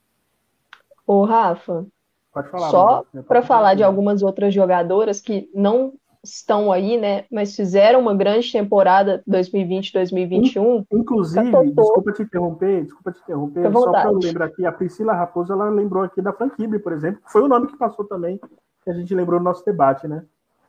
Ô, 1.06 1.26
Rafa, 1.26 1.86
falar, 2.32 2.70
só 2.70 3.06
para 3.28 3.42
falar 3.42 3.76
de 3.76 3.84
algumas 3.84 4.24
outras 4.24 4.54
jogadoras 4.54 5.22
que 5.22 5.50
não 5.54 5.94
estão 6.30 6.72
aí, 6.72 6.98
né, 6.98 7.26
mas 7.32 7.56
fizeram 7.56 8.00
uma 8.00 8.16
grande 8.16 8.52
temporada 8.52 9.24
2020-2021. 9.30 10.86
Inclusive, 10.92 11.52
desculpa 11.74 12.12
te 12.12 12.24
interromper, 12.24 12.84
desculpa 12.84 13.12
te 13.12 13.22
interromper, 13.22 13.72
só 13.72 13.92
para 13.92 14.10
eu 14.10 14.20
lembrar 14.20 14.46
aqui, 14.46 14.66
a 14.66 14.72
Priscila 14.72 15.14
Raposo, 15.14 15.54
ela 15.54 15.70
lembrou 15.70 16.04
aqui 16.04 16.22
da 16.22 16.34
Franquibre, 16.34 16.80
por 16.80 16.94
exemplo, 16.94 17.22
foi 17.28 17.42
o 17.42 17.48
nome 17.48 17.68
que 17.68 17.78
passou 17.78 18.06
também, 18.06 18.40
que 18.84 18.90
a 18.90 18.94
gente 18.94 19.14
lembrou 19.14 19.40
no 19.40 19.46
nosso 19.46 19.64
debate, 19.64 20.08
né? 20.08 20.24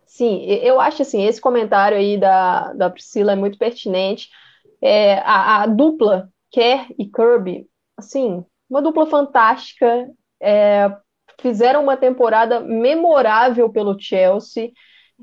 Sim, 0.06 0.44
eu 0.44 0.80
acho 0.80 1.02
assim, 1.02 1.24
esse 1.24 1.40
comentário 1.40 1.98
aí 1.98 2.16
da, 2.16 2.72
da 2.74 2.88
Priscila 2.88 3.32
é 3.32 3.36
muito 3.36 3.58
pertinente, 3.58 4.28
é, 4.80 5.18
a, 5.18 5.62
a, 5.62 5.66
dupla 5.66 6.28
Kerr 6.50 6.94
e 6.96 7.06
Kirby, 7.06 7.66
assim, 7.96 8.44
uma 8.70 8.80
dupla 8.80 9.06
fantástica, 9.06 10.08
é, 10.40 10.90
fizeram 11.40 11.82
uma 11.82 11.96
temporada 11.96 12.60
memorável 12.60 13.68
pelo 13.70 13.98
Chelsea. 13.98 14.70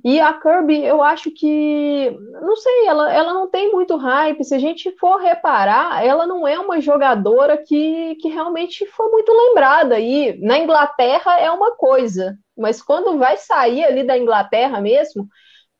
E 0.03 0.19
a 0.19 0.33
Kirby, 0.33 0.83
eu 0.83 1.03
acho 1.03 1.29
que, 1.31 2.09
não 2.41 2.55
sei, 2.55 2.87
ela, 2.87 3.13
ela 3.13 3.33
não 3.33 3.49
tem 3.49 3.71
muito 3.71 3.95
hype. 3.95 4.43
Se 4.43 4.55
a 4.55 4.59
gente 4.59 4.91
for 4.97 5.17
reparar, 5.17 6.03
ela 6.03 6.25
não 6.25 6.47
é 6.47 6.59
uma 6.59 6.81
jogadora 6.81 7.57
que, 7.57 8.15
que 8.15 8.27
realmente 8.27 8.85
foi 8.87 9.09
muito 9.09 9.31
lembrada. 9.31 9.99
E 9.99 10.37
na 10.41 10.57
Inglaterra 10.57 11.39
é 11.39 11.49
uma 11.51 11.75
coisa, 11.75 12.37
mas 12.57 12.81
quando 12.81 13.17
vai 13.17 13.37
sair 13.37 13.83
ali 13.85 14.03
da 14.03 14.17
Inglaterra 14.17 14.81
mesmo, 14.81 15.27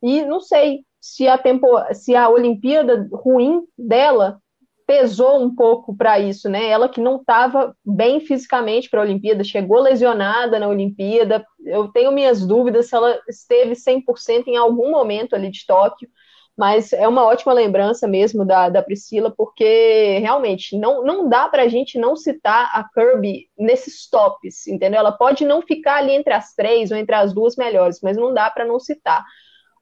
e 0.02 0.22
não 0.22 0.40
sei, 0.40 0.84
se 1.00 1.26
a, 1.28 1.36
tempo, 1.36 1.66
se 1.92 2.14
a 2.14 2.28
Olimpíada 2.28 3.08
ruim 3.12 3.62
dela 3.76 4.40
pesou 4.86 5.42
um 5.42 5.54
pouco 5.54 5.96
para 5.96 6.18
isso, 6.18 6.48
né? 6.48 6.68
Ela 6.68 6.88
que 6.88 7.00
não 7.00 7.16
estava 7.16 7.74
bem 7.84 8.20
fisicamente 8.20 8.88
para 8.90 9.00
a 9.00 9.04
Olimpíada, 9.04 9.42
chegou 9.42 9.80
lesionada 9.80 10.58
na 10.58 10.68
Olimpíada. 10.68 11.44
Eu 11.64 11.88
tenho 11.88 12.12
minhas 12.12 12.46
dúvidas 12.46 12.88
se 12.88 12.94
ela 12.94 13.18
esteve 13.28 13.74
100% 13.74 14.48
em 14.48 14.56
algum 14.56 14.90
momento 14.90 15.34
ali 15.34 15.50
de 15.50 15.66
Tóquio, 15.66 16.08
mas 16.56 16.92
é 16.92 17.08
uma 17.08 17.24
ótima 17.24 17.52
lembrança 17.52 18.06
mesmo 18.06 18.44
da, 18.44 18.68
da 18.68 18.82
Priscila, 18.82 19.30
porque 19.30 20.18
realmente 20.20 20.78
não, 20.78 21.02
não 21.02 21.28
dá 21.28 21.48
para 21.48 21.62
a 21.62 21.68
gente 21.68 21.98
não 21.98 22.14
citar 22.14 22.70
a 22.72 22.84
Kirby 22.84 23.48
nesses 23.58 24.08
tops, 24.08 24.66
entendeu? 24.66 25.00
Ela 25.00 25.12
pode 25.12 25.44
não 25.44 25.62
ficar 25.62 25.96
ali 25.96 26.12
entre 26.12 26.32
as 26.32 26.54
três 26.54 26.90
ou 26.90 26.96
entre 26.96 27.14
as 27.14 27.32
duas 27.32 27.56
melhores, 27.56 28.00
mas 28.02 28.16
não 28.16 28.32
dá 28.32 28.50
para 28.50 28.64
não 28.64 28.78
citar. 28.78 29.24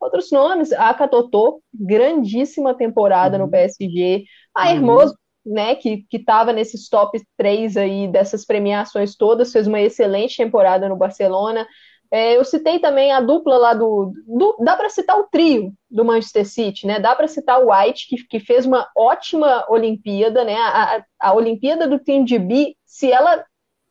Outros 0.03 0.32
nomes, 0.32 0.72
a 0.72 0.92
Catotô, 0.92 1.62
grandíssima 1.72 2.74
temporada 2.74 3.38
uhum. 3.38 3.44
no 3.44 3.50
PSG. 3.50 4.24
A 4.53 4.64
uhum. 4.64 4.70
Hermoso, 4.72 5.16
uhum. 5.46 5.55
né, 5.55 5.76
que 5.76 6.05
estava 6.12 6.53
nesses 6.53 6.88
top 6.88 7.20
3 7.36 7.76
aí 7.76 8.09
dessas 8.09 8.44
premiações 8.44 9.14
todas, 9.14 9.53
fez 9.53 9.68
uma 9.68 9.80
excelente 9.80 10.36
temporada 10.36 10.88
no 10.88 10.96
Barcelona. 10.96 11.66
É, 12.11 12.36
eu 12.36 12.44
citei 12.44 12.80
também 12.80 13.12
a 13.12 13.20
dupla 13.20 13.57
lá 13.57 13.74
do. 13.74 14.12
do 14.26 14.57
dá 14.59 14.76
para 14.76 14.90
citar 14.90 15.18
o 15.18 15.28
trio 15.30 15.72
do 15.88 16.05
Manchester 16.05 16.46
City, 16.46 16.86
né? 16.86 16.98
Dá 16.98 17.14
para 17.14 17.28
citar 17.28 17.62
o 17.62 17.72
White, 17.72 18.09
que, 18.09 18.16
que 18.26 18.40
fez 18.40 18.66
uma 18.66 18.86
ótima 18.94 19.64
Olimpíada, 19.70 20.44
né? 20.44 20.57
A, 20.57 21.05
a 21.20 21.32
Olimpíada 21.32 21.86
do 21.86 21.98
Team 21.98 22.24
de 22.24 22.38
B, 22.38 22.74
se 22.84 23.11
ela 23.11 23.42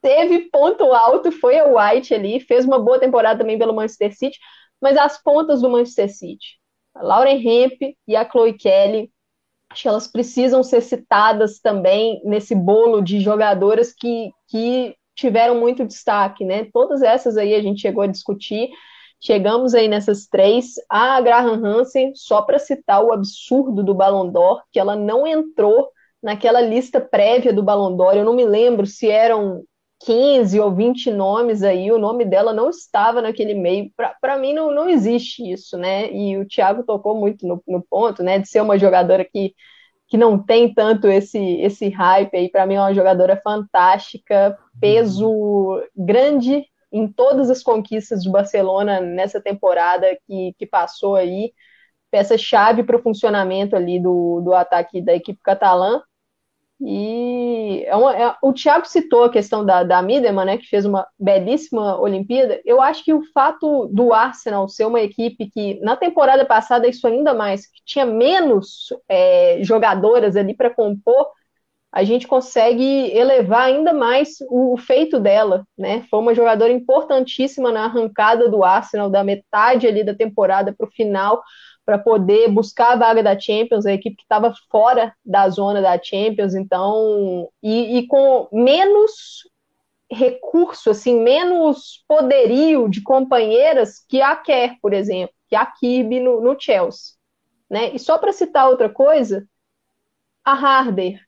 teve 0.01 0.49
ponto 0.51 0.83
alto, 0.93 1.31
foi 1.31 1.57
a 1.57 1.65
White 1.65 2.13
ali, 2.13 2.39
fez 2.41 2.65
uma 2.65 2.77
boa 2.77 2.99
temporada 2.99 3.39
também 3.39 3.57
pelo 3.57 3.73
Manchester 3.73 4.15
City 4.15 4.37
mas 4.81 4.97
as 4.97 5.21
pontas 5.21 5.61
do 5.61 5.69
Manchester 5.69 6.09
City, 6.13 6.59
a 6.95 7.03
Lauren 7.03 7.37
Hemp 7.37 7.95
e 8.07 8.15
a 8.15 8.27
Chloe 8.29 8.53
Kelly, 8.53 9.11
acho 9.69 9.83
que 9.83 9.87
elas 9.87 10.07
precisam 10.07 10.63
ser 10.63 10.81
citadas 10.81 11.59
também 11.59 12.21
nesse 12.25 12.53
bolo 12.53 13.01
de 13.01 13.19
jogadoras 13.19 13.93
que, 13.93 14.31
que 14.49 14.95
tiveram 15.15 15.59
muito 15.59 15.85
destaque, 15.85 16.43
né? 16.43 16.67
Todas 16.73 17.01
essas 17.01 17.37
aí 17.37 17.53
a 17.55 17.61
gente 17.61 17.81
chegou 17.81 18.03
a 18.03 18.07
discutir. 18.07 18.69
Chegamos 19.23 19.75
aí 19.75 19.87
nessas 19.87 20.25
três. 20.27 20.73
A 20.89 21.21
Graham 21.21 21.63
Hansen, 21.63 22.13
só 22.15 22.41
para 22.41 22.57
citar 22.57 23.03
o 23.03 23.13
absurdo 23.13 23.83
do 23.83 23.93
Ballon 23.93 24.29
d'Or, 24.29 24.63
que 24.71 24.79
ela 24.79 24.95
não 24.95 25.27
entrou 25.27 25.89
naquela 26.21 26.59
lista 26.59 26.99
prévia 26.99 27.53
do 27.53 27.63
Ballon 27.63 27.95
d'Or. 27.95 28.15
Eu 28.15 28.25
não 28.25 28.35
me 28.35 28.45
lembro 28.45 28.85
se 28.85 29.09
eram 29.09 29.63
15 30.05 30.59
ou 30.59 30.73
20 30.73 31.11
nomes 31.11 31.61
aí, 31.63 31.91
o 31.91 31.99
nome 31.99 32.25
dela 32.25 32.53
não 32.53 32.69
estava 32.69 33.21
naquele 33.21 33.53
meio. 33.53 33.91
Para 34.19 34.37
mim, 34.37 34.53
não, 34.53 34.73
não 34.73 34.89
existe 34.89 35.43
isso, 35.51 35.77
né? 35.77 36.11
E 36.11 36.37
o 36.37 36.47
Thiago 36.47 36.83
tocou 36.83 37.15
muito 37.15 37.47
no, 37.47 37.61
no 37.67 37.81
ponto, 37.83 38.23
né? 38.23 38.39
De 38.39 38.47
ser 38.47 38.61
uma 38.61 38.79
jogadora 38.79 39.23
que, 39.23 39.53
que 40.07 40.17
não 40.17 40.41
tem 40.43 40.73
tanto 40.73 41.07
esse, 41.07 41.37
esse 41.61 41.89
hype 41.89 42.35
aí. 42.35 42.49
Para 42.49 42.65
mim, 42.65 42.75
é 42.75 42.81
uma 42.81 42.93
jogadora 42.93 43.39
fantástica, 43.43 44.57
peso 44.79 45.81
grande 45.95 46.65
em 46.91 47.07
todas 47.07 47.49
as 47.49 47.63
conquistas 47.63 48.23
do 48.23 48.31
Barcelona 48.31 48.99
nessa 48.99 49.39
temporada 49.39 50.07
que, 50.27 50.53
que 50.57 50.65
passou 50.65 51.15
aí. 51.15 51.53
Peça-chave 52.09 52.83
para 52.83 52.97
o 52.97 53.01
funcionamento 53.01 53.75
ali 53.75 53.99
do, 54.01 54.41
do 54.41 54.53
ataque 54.53 55.01
da 55.01 55.13
equipe 55.13 55.39
catalã. 55.43 56.01
E 56.83 57.83
é 57.85 57.95
uma, 57.95 58.15
é, 58.15 58.35
o 58.41 58.51
Thiago 58.51 58.87
citou 58.87 59.25
a 59.25 59.31
questão 59.31 59.63
da, 59.63 59.83
da 59.83 60.01
Miedema, 60.01 60.43
né, 60.43 60.57
que 60.57 60.67
fez 60.67 60.83
uma 60.83 61.07
belíssima 61.19 61.99
Olimpíada. 61.99 62.59
Eu 62.65 62.81
acho 62.81 63.03
que 63.03 63.13
o 63.13 63.21
fato 63.33 63.87
do 63.93 64.11
Arsenal 64.13 64.67
ser 64.67 64.85
uma 64.85 64.99
equipe 64.99 65.49
que, 65.51 65.79
na 65.81 65.95
temporada 65.95 66.43
passada, 66.43 66.87
isso 66.87 67.05
ainda 67.05 67.33
mais, 67.33 67.67
que 67.67 67.81
tinha 67.85 68.05
menos 68.05 68.87
é, 69.07 69.59
jogadoras 69.61 70.35
ali 70.35 70.55
para 70.55 70.73
compor, 70.73 71.27
a 71.91 72.03
gente 72.03 72.25
consegue 72.25 73.11
elevar 73.15 73.63
ainda 73.63 73.93
mais 73.93 74.37
o, 74.49 74.73
o, 74.73 74.77
feito 74.77 75.19
dela, 75.19 75.65
né? 75.77 76.05
Foi 76.09 76.19
uma 76.19 76.33
jogadora 76.33 76.71
importantíssima 76.71 77.69
na 77.71 77.83
arrancada 77.83 78.49
do 78.49 78.63
Arsenal, 78.63 79.09
da 79.09 79.23
metade 79.23 79.87
ali 79.87 80.03
da 80.03 80.15
temporada 80.15 80.73
para 80.73 80.87
o 80.87 80.91
final 80.91 81.43
para 81.91 81.99
poder 81.99 82.47
buscar 82.47 82.93
a 82.93 82.95
vaga 82.95 83.21
da 83.21 83.37
Champions, 83.37 83.85
a 83.85 83.91
equipe 83.91 84.15
que 84.15 84.23
estava 84.23 84.53
fora 84.69 85.13
da 85.25 85.49
zona 85.49 85.81
da 85.81 86.01
Champions, 86.01 86.55
então, 86.55 87.49
e, 87.61 87.97
e, 87.97 88.07
com 88.07 88.47
menos 88.49 89.45
recurso, 90.09 90.89
assim, 90.89 91.19
menos 91.19 92.01
poderio 92.07 92.87
de 92.87 93.01
companheiras 93.01 94.05
que 94.07 94.21
a 94.21 94.37
Kerr, 94.37 94.77
por 94.81 94.93
exemplo, 94.93 95.35
que 95.49 95.55
a 95.55 95.65
Kirby 95.65 96.21
no, 96.21 96.39
no 96.39 96.57
Chelsea. 96.57 97.15
Né? 97.69 97.93
E 97.93 97.99
só 97.99 98.17
para 98.17 98.31
citar 98.31 98.69
outra 98.69 98.87
coisa, 98.87 99.45
a 100.45 100.53
Harder. 100.53 101.19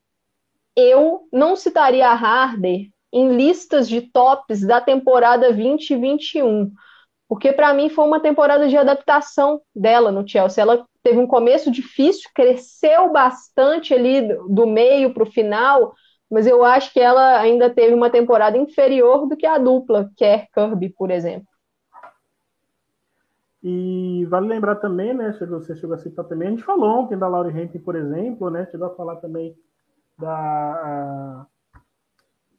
Eu 0.77 1.27
não 1.29 1.57
citaria 1.57 2.07
a 2.07 2.13
Harder 2.13 2.87
em 3.11 3.35
listas 3.35 3.89
de 3.89 3.99
tops 3.99 4.65
da 4.65 4.79
temporada 4.79 5.51
2021 5.51 6.71
porque 7.33 7.51
para 7.51 7.73
mim 7.73 7.89
foi 7.89 8.05
uma 8.05 8.19
temporada 8.19 8.67
de 8.67 8.77
adaptação 8.77 9.59
dela 9.75 10.11
no 10.11 10.27
Chelsea. 10.27 10.61
Ela 10.61 10.85
teve 11.01 11.17
um 11.17 11.25
começo 11.25 11.71
difícil, 11.71 12.29
cresceu 12.31 13.11
bastante 13.11 13.91
ali 13.91 14.21
do 14.47 14.67
meio 14.67 15.11
para 15.15 15.23
o 15.23 15.31
final, 15.31 15.95
mas 16.29 16.45
eu 16.45 16.63
acho 16.63 16.93
que 16.93 16.99
ela 16.99 17.39
ainda 17.39 17.71
teve 17.71 17.91
uma 17.95 18.11
temporada 18.11 18.55
inferior 18.55 19.27
do 19.27 19.35
que 19.35 19.47
a 19.47 19.57
dupla, 19.57 20.11
que 20.15 20.23
é 20.23 20.45
Kirby, 20.53 20.89
por 20.89 21.09
exemplo. 21.09 21.47
E 23.63 24.27
vale 24.29 24.47
lembrar 24.47 24.75
também, 24.75 25.11
né, 25.15 25.35
você 25.49 25.75
chegou 25.75 25.95
a 25.95 25.99
citar 25.99 26.25
também, 26.25 26.49
a 26.49 26.51
gente 26.51 26.63
falou 26.63 26.87
ontem 26.87 27.17
da 27.17 27.27
Laurie 27.27 27.59
Hemp, 27.59 27.83
por 27.83 27.95
exemplo, 27.95 28.51
né, 28.51 28.67
chegou 28.69 28.85
a 28.85 28.95
falar 28.95 29.15
também 29.15 29.55
da... 30.19 31.47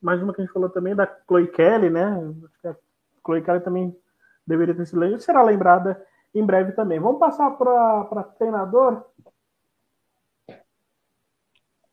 Mais 0.03 0.21
uma 0.21 0.35
que 0.35 0.41
a 0.43 0.45
gente 0.45 0.53
falou 0.53 0.69
também 0.69 0.97
da 0.97 1.07
Chloe 1.29 1.47
Kelly, 1.47 1.91
né, 1.91 2.21
acho 2.45 2.61
que 2.61 2.67
a 2.67 2.77
Chloe 3.25 3.41
Kelly 3.41 3.61
também 3.61 3.97
deveria 4.47 4.75
ter 4.75 4.87
sido 4.87 5.21
será 5.21 5.43
lembrada 5.43 6.05
em 6.35 6.45
breve 6.45 6.73
também. 6.73 6.99
Vamos 6.99 7.21
passar 7.21 7.51
para 7.53 8.25
treinador. 8.39 9.05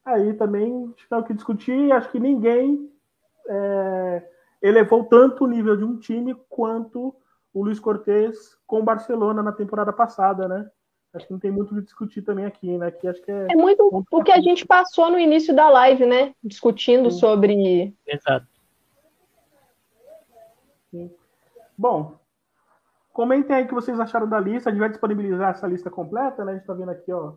Aí 0.04 0.34
também 0.34 0.94
tem 1.10 1.20
o 1.20 1.24
que 1.24 1.34
discutir. 1.34 1.92
Acho 1.92 2.12
que 2.12 2.20
ninguém 2.20 2.92
é, 3.48 4.24
elevou 4.62 5.04
tanto 5.04 5.44
o 5.44 5.48
nível 5.48 5.78
de 5.78 5.84
um 5.84 5.98
time 5.98 6.36
quanto 6.50 7.16
o 7.54 7.64
Luiz 7.64 7.80
Cortez 7.80 8.58
com 8.66 8.80
o 8.80 8.84
Barcelona 8.84 9.44
na 9.44 9.52
temporada 9.52 9.94
passada, 9.94 10.48
né? 10.48 10.70
Acho 11.14 11.28
que 11.28 11.34
não 11.34 11.40
tem 11.40 11.52
muito 11.52 11.74
o 11.74 11.76
que 11.76 11.84
discutir 11.84 12.22
também 12.22 12.46
aqui, 12.46 12.78
né? 12.78 12.90
Que 12.90 13.08
acho 13.08 13.22
que 13.22 13.30
é, 13.30 13.48
é 13.52 13.56
muito 13.56 14.06
o 14.10 14.24
que 14.24 14.32
a 14.32 14.40
gente 14.40 14.66
passou 14.66 15.12
no 15.12 15.20
início 15.20 15.54
da 15.54 15.70
live, 15.70 16.06
né? 16.06 16.34
Discutindo 16.42 17.12
Sim. 17.12 17.20
sobre. 17.20 17.94
Exato. 18.08 18.48
Sim. 20.90 21.12
Bom, 21.78 22.18
comentem 23.14 23.56
aí 23.56 23.64
o 23.64 23.68
que 23.68 23.74
vocês 23.74 24.00
acharam 24.00 24.28
da 24.28 24.40
lista. 24.40 24.70
A 24.70 24.72
gente 24.72 24.80
vai 24.80 24.90
disponibilizar 24.90 25.52
essa 25.52 25.68
lista 25.68 25.90
completa, 25.90 26.44
né? 26.44 26.54
A 26.54 26.56
gente 26.56 26.66
tá 26.66 26.74
vendo 26.74 26.92
aqui, 26.92 27.12
ó, 27.12 27.34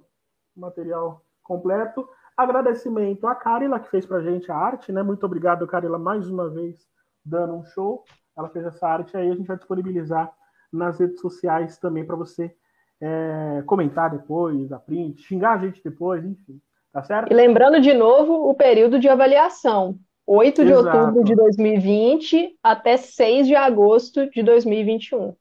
o 0.57 0.61
material 0.61 1.23
completo. 1.43 2.09
Agradecimento 2.37 3.27
à 3.27 3.35
Carila, 3.35 3.79
que 3.79 3.91
fez 3.91 4.05
pra 4.05 4.21
gente 4.21 4.51
a 4.51 4.57
arte, 4.57 4.93
né? 4.93 5.03
Muito 5.03 5.25
obrigado, 5.25 5.67
Carila, 5.67 5.99
mais 5.99 6.29
uma 6.29 6.49
vez, 6.49 6.87
dando 7.25 7.55
um 7.55 7.65
show. 7.65 8.05
Ela 8.37 8.49
fez 8.49 8.65
essa 8.65 8.87
arte 8.89 9.17
aí, 9.17 9.31
a 9.31 9.35
gente 9.35 9.47
vai 9.47 9.57
disponibilizar 9.57 10.33
nas 10.73 10.99
redes 10.99 11.21
sociais 11.21 11.79
também 11.79 12.05
para 12.05 12.17
você 12.17 12.53
é, 13.01 13.63
comentar 13.67 14.11
depois, 14.11 14.73
a 14.73 14.79
print, 14.79 15.23
xingar 15.23 15.55
a 15.55 15.59
gente 15.59 15.83
depois, 15.83 16.25
enfim. 16.25 16.61
Tá 16.93 17.03
certo? 17.03 17.31
E 17.33 17.35
lembrando 17.35 17.81
de 17.81 17.93
novo 17.93 18.49
o 18.49 18.55
período 18.55 18.99
de 18.99 19.09
avaliação. 19.09 19.99
8 20.27 20.65
de 20.65 20.73
Exato. 20.73 20.97
outubro 20.97 21.25
de 21.25 21.35
2020 21.35 22.57
até 22.63 22.97
6 22.97 23.47
de 23.47 23.55
agosto 23.55 24.29
de 24.31 24.43
2021. 24.43 25.35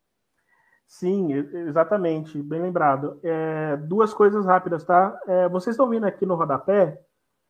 Sim, 0.93 1.33
exatamente, 1.33 2.39
bem 2.39 2.61
lembrado. 2.61 3.19
É, 3.23 3.75
duas 3.77 4.13
coisas 4.13 4.45
rápidas, 4.45 4.83
tá? 4.83 5.19
É, 5.25 5.49
vocês 5.49 5.73
estão 5.73 5.89
vindo 5.89 6.03
aqui 6.03 6.23
no 6.23 6.35
rodapé, 6.35 7.01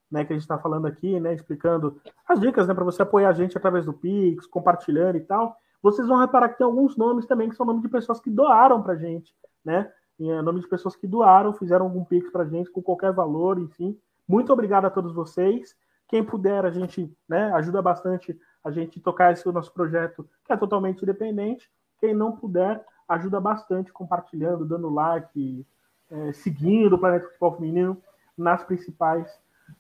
né, 0.10 0.24
que 0.24 0.32
a 0.32 0.36
gente 0.36 0.44
está 0.44 0.58
falando 0.58 0.86
aqui, 0.86 1.20
né, 1.20 1.34
explicando 1.34 2.00
as 2.26 2.39
dicas, 2.39 2.70
né, 2.70 2.74
para 2.74 2.86
você 2.86 3.02
apoiar 3.02 3.28
a 3.28 3.34
gente 3.34 3.58
através 3.58 3.84
do 3.86 3.91
Pix, 3.91 4.48
compartilhando 4.48 5.18
e 5.18 5.20
tal. 5.20 5.58
Vocês 5.82 6.08
vão 6.08 6.20
reparar 6.20 6.48
que 6.48 6.58
tem 6.58 6.64
alguns 6.64 6.96
nomes 6.96 7.26
também 7.26 7.50
que 7.50 7.56
são 7.58 7.66
nomes 7.66 7.82
de 7.82 7.89
pessoas 7.89 8.22
que 8.22 8.30
doaram 8.30 8.82
para 8.82 8.96
gente, 8.96 9.36
né? 9.64 9.91
É, 10.22 10.41
nome 10.41 10.62
de 10.62 10.68
pessoas 10.70 10.96
que 10.96 11.06
doaram, 11.06 11.52
fizeram 11.52 11.84
algum 11.84 12.06
Pix 12.06 12.32
para 12.32 12.46
gente 12.46 12.72
com 12.72 12.82
qualquer 12.82 13.12
valor, 13.12 13.60
enfim. 13.60 14.00
Muito 14.26 14.54
obrigado 14.54 14.86
a 14.86 14.89
todos 14.89 15.14
vocês. 15.14 15.76
Quem 16.08 16.24
puder, 16.24 16.66
a 16.66 16.72
gente 16.72 17.14
né, 17.28 17.52
ajuda 17.56 17.82
bastante 17.82 18.39
a 18.64 18.72
gente 18.72 19.02
tocar 19.02 19.34
esse 19.34 19.46
nosso 19.52 19.74
projeto, 19.74 20.26
que 20.46 20.54
é 20.54 20.56
totalmente 20.56 21.02
independente. 21.04 21.70
Quem 22.00 22.14
não 22.14 22.32
puder, 22.32 22.86
ajuda 23.14 23.39
bastante 23.39 23.91
compartilhando, 23.91 24.66
dando 24.66 24.89
like, 24.89 25.66
é, 26.09 26.34
seguindo 26.34 26.93
o 26.93 26.99
Planeta 26.99 27.28
Futebol 27.28 27.55
Feminino 27.55 28.01
nas 28.38 28.64
principais 28.64 29.30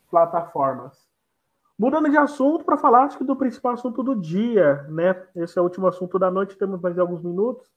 plataformas. 0.09 1.07
Mudando 1.77 2.09
de 2.09 2.17
assunto 2.17 2.63
para 2.63 2.77
falar 2.77 3.03
acho 3.03 3.17
que 3.17 3.23
do 3.23 3.35
principal 3.35 3.73
assunto 3.73 4.03
do 4.03 4.15
dia, 4.15 4.83
né? 4.89 5.15
Esse 5.35 5.57
é 5.57 5.61
o 5.61 5.65
último 5.65 5.87
assunto 5.87 6.19
da 6.19 6.29
noite, 6.29 6.57
temos 6.57 6.79
mais 6.79 6.97
alguns 6.99 7.23
minutos. 7.23 7.67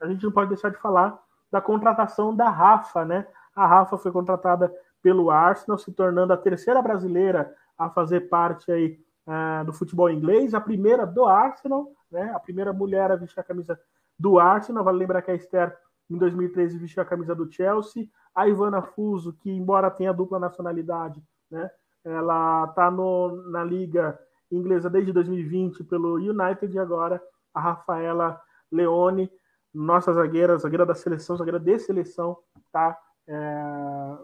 A 0.00 0.06
gente 0.06 0.24
não 0.24 0.32
pode 0.32 0.48
deixar 0.48 0.70
de 0.70 0.78
falar 0.78 1.18
da 1.50 1.60
contratação 1.60 2.34
da 2.34 2.50
Rafa, 2.50 3.04
né? 3.04 3.26
A 3.54 3.66
Rafa 3.66 3.96
foi 3.96 4.10
contratada 4.10 4.72
pelo 5.00 5.30
Arsenal, 5.30 5.78
se 5.78 5.92
tornando 5.92 6.32
a 6.32 6.36
terceira 6.36 6.82
brasileira 6.82 7.54
a 7.78 7.88
fazer 7.88 8.28
parte 8.28 8.70
aí 8.72 8.98
uh, 9.26 9.64
do 9.64 9.72
futebol 9.72 10.10
inglês, 10.10 10.52
a 10.52 10.60
primeira 10.60 11.06
do 11.06 11.24
Arsenal, 11.24 11.92
né? 12.10 12.32
A 12.34 12.40
primeira 12.40 12.72
mulher 12.72 13.12
a 13.12 13.16
vestir 13.16 13.38
a 13.38 13.44
camisa 13.44 13.80
do 14.18 14.38
Arsenal. 14.38 14.84
Vale 14.84 14.98
lembrar 14.98 15.22
que 15.22 15.30
a 15.30 15.34
Esther, 15.34 15.76
em 16.08 16.16
2013, 16.16 16.78
vestiu 16.78 17.02
a 17.02 17.06
camisa 17.06 17.34
do 17.34 17.50
Chelsea. 17.50 18.08
A 18.34 18.48
Ivana 18.48 18.82
Fuso, 18.82 19.32
que 19.32 19.50
embora 19.50 19.90
tenha 19.90 20.12
dupla 20.12 20.38
nacionalidade, 20.38 21.22
né? 21.50 21.70
Ela 22.04 22.66
está 22.68 22.90
na 22.90 23.64
liga 23.64 24.18
inglesa 24.50 24.88
desde 24.88 25.12
2020 25.12 25.82
pelo 25.84 26.14
United 26.14 26.72
e 26.72 26.78
agora 26.78 27.20
a 27.52 27.60
Rafaela 27.60 28.40
Leone, 28.70 29.30
nossa 29.74 30.12
zagueira, 30.12 30.56
zagueira 30.56 30.86
da 30.86 30.94
seleção, 30.94 31.36
zagueira 31.36 31.58
de 31.58 31.78
seleção, 31.78 32.38
está 32.58 32.96
é, 33.26 34.18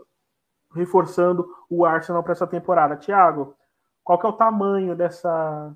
reforçando 0.75 1.49
o 1.69 1.85
Arsenal 1.85 2.23
para 2.23 2.33
essa 2.33 2.47
temporada. 2.47 2.97
Tiago, 2.97 3.57
qual 4.05 4.19
que 4.19 4.27
é 4.27 4.29
o 4.29 4.35
tamanho 4.35 4.95
dessa 4.95 5.75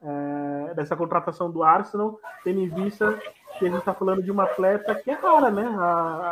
é, 0.00 0.37
dessa 0.78 0.94
contratação 0.94 1.50
do 1.50 1.64
Arsenal, 1.64 2.20
tendo 2.44 2.60
em 2.60 2.68
vista 2.68 3.20
que 3.58 3.66
a 3.66 3.68
gente 3.68 3.80
está 3.80 3.92
falando 3.92 4.22
de 4.22 4.30
uma 4.30 4.44
atleta 4.44 4.94
que 4.94 5.10
é 5.10 5.14
rara, 5.14 5.50
né? 5.50 5.66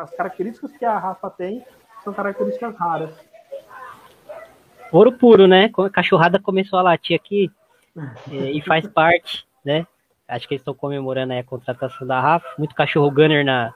as 0.00 0.14
características 0.14 0.70
que 0.70 0.84
a 0.84 0.96
Rafa 0.96 1.28
tem 1.28 1.64
são 2.04 2.12
características 2.14 2.76
raras. 2.76 3.10
Ouro 4.92 5.10
puro, 5.10 5.48
né? 5.48 5.68
A 5.76 5.90
cachorrada 5.90 6.38
começou 6.38 6.78
a 6.78 6.82
latir 6.82 7.16
aqui 7.16 7.50
é, 8.30 8.52
e 8.52 8.62
faz 8.62 8.86
parte, 8.86 9.44
né? 9.64 9.84
Acho 10.28 10.46
que 10.46 10.54
eles 10.54 10.60
estão 10.60 10.74
comemorando 10.74 11.32
a 11.32 11.42
contratação 11.42 12.06
da 12.06 12.20
Rafa. 12.20 12.46
Muito 12.56 12.72
cachorro 12.72 13.10
gunner 13.10 13.44
na, 13.44 13.74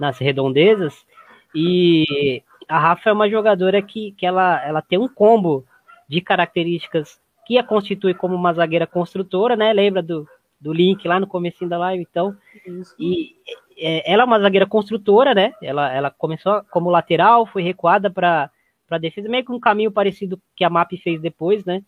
nas 0.00 0.18
redondezas. 0.18 1.06
E 1.54 2.42
a 2.68 2.76
Rafa 2.76 3.10
é 3.10 3.12
uma 3.12 3.30
jogadora 3.30 3.80
que, 3.80 4.10
que 4.18 4.26
ela, 4.26 4.60
ela 4.66 4.82
tem 4.82 4.98
um 4.98 5.08
combo 5.08 5.64
de 6.08 6.20
características 6.20 7.20
que 7.48 7.56
a 7.56 7.64
constitui 7.64 8.12
como 8.12 8.34
uma 8.34 8.52
zagueira 8.52 8.86
construtora, 8.86 9.56
né? 9.56 9.72
Lembra 9.72 10.02
do, 10.02 10.28
do 10.60 10.70
link 10.70 11.08
lá 11.08 11.18
no 11.18 11.26
começo 11.26 11.66
da 11.66 11.78
live, 11.78 12.06
então. 12.08 12.36
Isso. 12.66 12.94
E 13.00 13.34
é, 13.78 14.12
ela 14.12 14.22
é 14.24 14.26
uma 14.26 14.38
zagueira 14.38 14.66
construtora, 14.66 15.34
né? 15.34 15.54
Ela, 15.62 15.90
ela 15.90 16.10
começou 16.10 16.62
como 16.70 16.90
lateral, 16.90 17.46
foi 17.46 17.62
recuada 17.62 18.10
para 18.10 18.50
para 18.86 18.96
defesa, 18.96 19.28
meio 19.28 19.44
que 19.44 19.52
um 19.52 19.60
caminho 19.60 19.92
parecido 19.92 20.40
que 20.56 20.64
a 20.64 20.70
MAP 20.70 20.92
fez 20.96 21.20
depois, 21.20 21.62
né? 21.62 21.82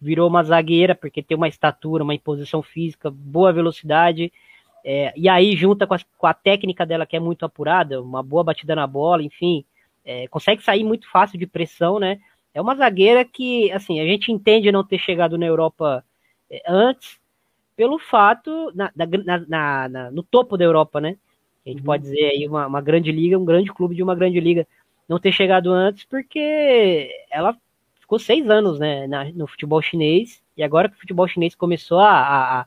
Virou 0.00 0.28
uma 0.28 0.44
zagueira, 0.44 0.94
porque 0.94 1.20
tem 1.20 1.36
uma 1.36 1.48
estatura, 1.48 2.04
uma 2.04 2.14
imposição 2.14 2.62
física, 2.62 3.10
boa 3.10 3.52
velocidade, 3.52 4.32
é, 4.84 5.12
e 5.16 5.28
aí 5.28 5.56
junta 5.56 5.88
com 5.88 5.94
a, 5.94 5.98
com 6.16 6.26
a, 6.28 6.32
técnica 6.32 6.86
dela 6.86 7.04
que 7.04 7.16
é 7.16 7.20
muito 7.20 7.44
apurada, 7.44 8.00
uma 8.00 8.22
boa 8.22 8.44
batida 8.44 8.76
na 8.76 8.86
bola, 8.86 9.24
enfim, 9.24 9.64
é, 10.04 10.28
consegue 10.28 10.62
sair 10.62 10.84
muito 10.84 11.10
fácil 11.10 11.36
de 11.36 11.48
pressão, 11.48 11.98
né? 11.98 12.20
É 12.56 12.60
uma 12.62 12.74
zagueira 12.74 13.22
que, 13.22 13.70
assim, 13.70 14.00
a 14.00 14.06
gente 14.06 14.32
entende 14.32 14.72
não 14.72 14.82
ter 14.82 14.98
chegado 14.98 15.36
na 15.36 15.44
Europa 15.44 16.02
é, 16.50 16.62
antes, 16.66 17.20
pelo 17.76 17.98
fato, 17.98 18.72
na, 18.74 18.90
na, 18.96 19.88
na, 19.90 20.10
no 20.10 20.22
topo 20.22 20.56
da 20.56 20.64
Europa, 20.64 20.98
né? 20.98 21.18
A 21.66 21.68
gente 21.68 21.80
uhum. 21.80 21.84
pode 21.84 22.04
dizer 22.04 22.30
aí 22.30 22.48
uma, 22.48 22.66
uma, 22.66 22.80
grande 22.80 23.12
liga, 23.12 23.38
um 23.38 23.44
grande 23.44 23.70
clube 23.70 23.94
de 23.94 24.02
uma 24.02 24.14
grande 24.14 24.40
liga, 24.40 24.66
não 25.06 25.18
ter 25.18 25.32
chegado 25.32 25.70
antes, 25.70 26.06
porque 26.06 27.10
ela 27.30 27.54
ficou 28.00 28.18
seis 28.18 28.48
anos 28.48 28.78
né, 28.78 29.06
no 29.34 29.46
futebol 29.46 29.82
chinês, 29.82 30.42
e 30.56 30.62
agora 30.62 30.88
que 30.88 30.96
o 30.96 31.00
futebol 31.00 31.28
chinês 31.28 31.54
começou 31.54 31.98
a, 31.98 32.60
a, 32.60 32.66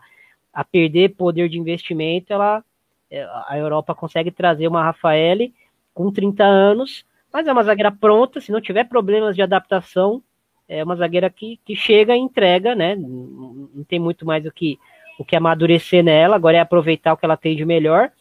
a 0.54 0.64
perder 0.64 1.16
poder 1.16 1.50
de 1.50 1.58
investimento, 1.58 2.32
ela, 2.32 2.64
é, 3.10 3.28
a 3.48 3.58
Europa 3.58 3.96
consegue 3.96 4.30
trazer 4.30 4.68
uma 4.68 4.84
Rafaele 4.84 5.52
com 5.96 6.12
30 6.12 6.44
anos 6.44 7.09
mas 7.32 7.48
é 7.48 7.52
uma 7.52 7.64
zagueira 7.64 7.92
pronta, 7.92 8.42
se 8.42 8.52
não 8.52 8.62
tiver 8.62 8.86
problemas 8.86 9.36
de 9.36 9.42
adaptação, 9.42 10.24
é 10.68 10.84
uma 10.84 10.96
zagueira 10.96 11.30
que, 11.30 11.60
que 11.66 11.76
chega 11.76 12.16
e 12.16 12.20
entrega, 12.20 12.76
né? 12.76 12.96
Não, 12.96 13.84
tem 13.88 14.00
muito 14.00 14.26
mais 14.26 14.46
o 14.46 14.52
que, 14.52 14.78
o 15.18 15.26
que 15.26 15.36
amadurecer 15.36 16.04
nela, 16.04 16.36
agora 16.36 16.58
é 16.58 16.60
aproveitar 16.60 17.14
o 17.14 17.18
que 17.18 17.26
ela 17.26 17.38
tem 17.38 17.56
de 17.56 17.66
melhor. 17.66 18.12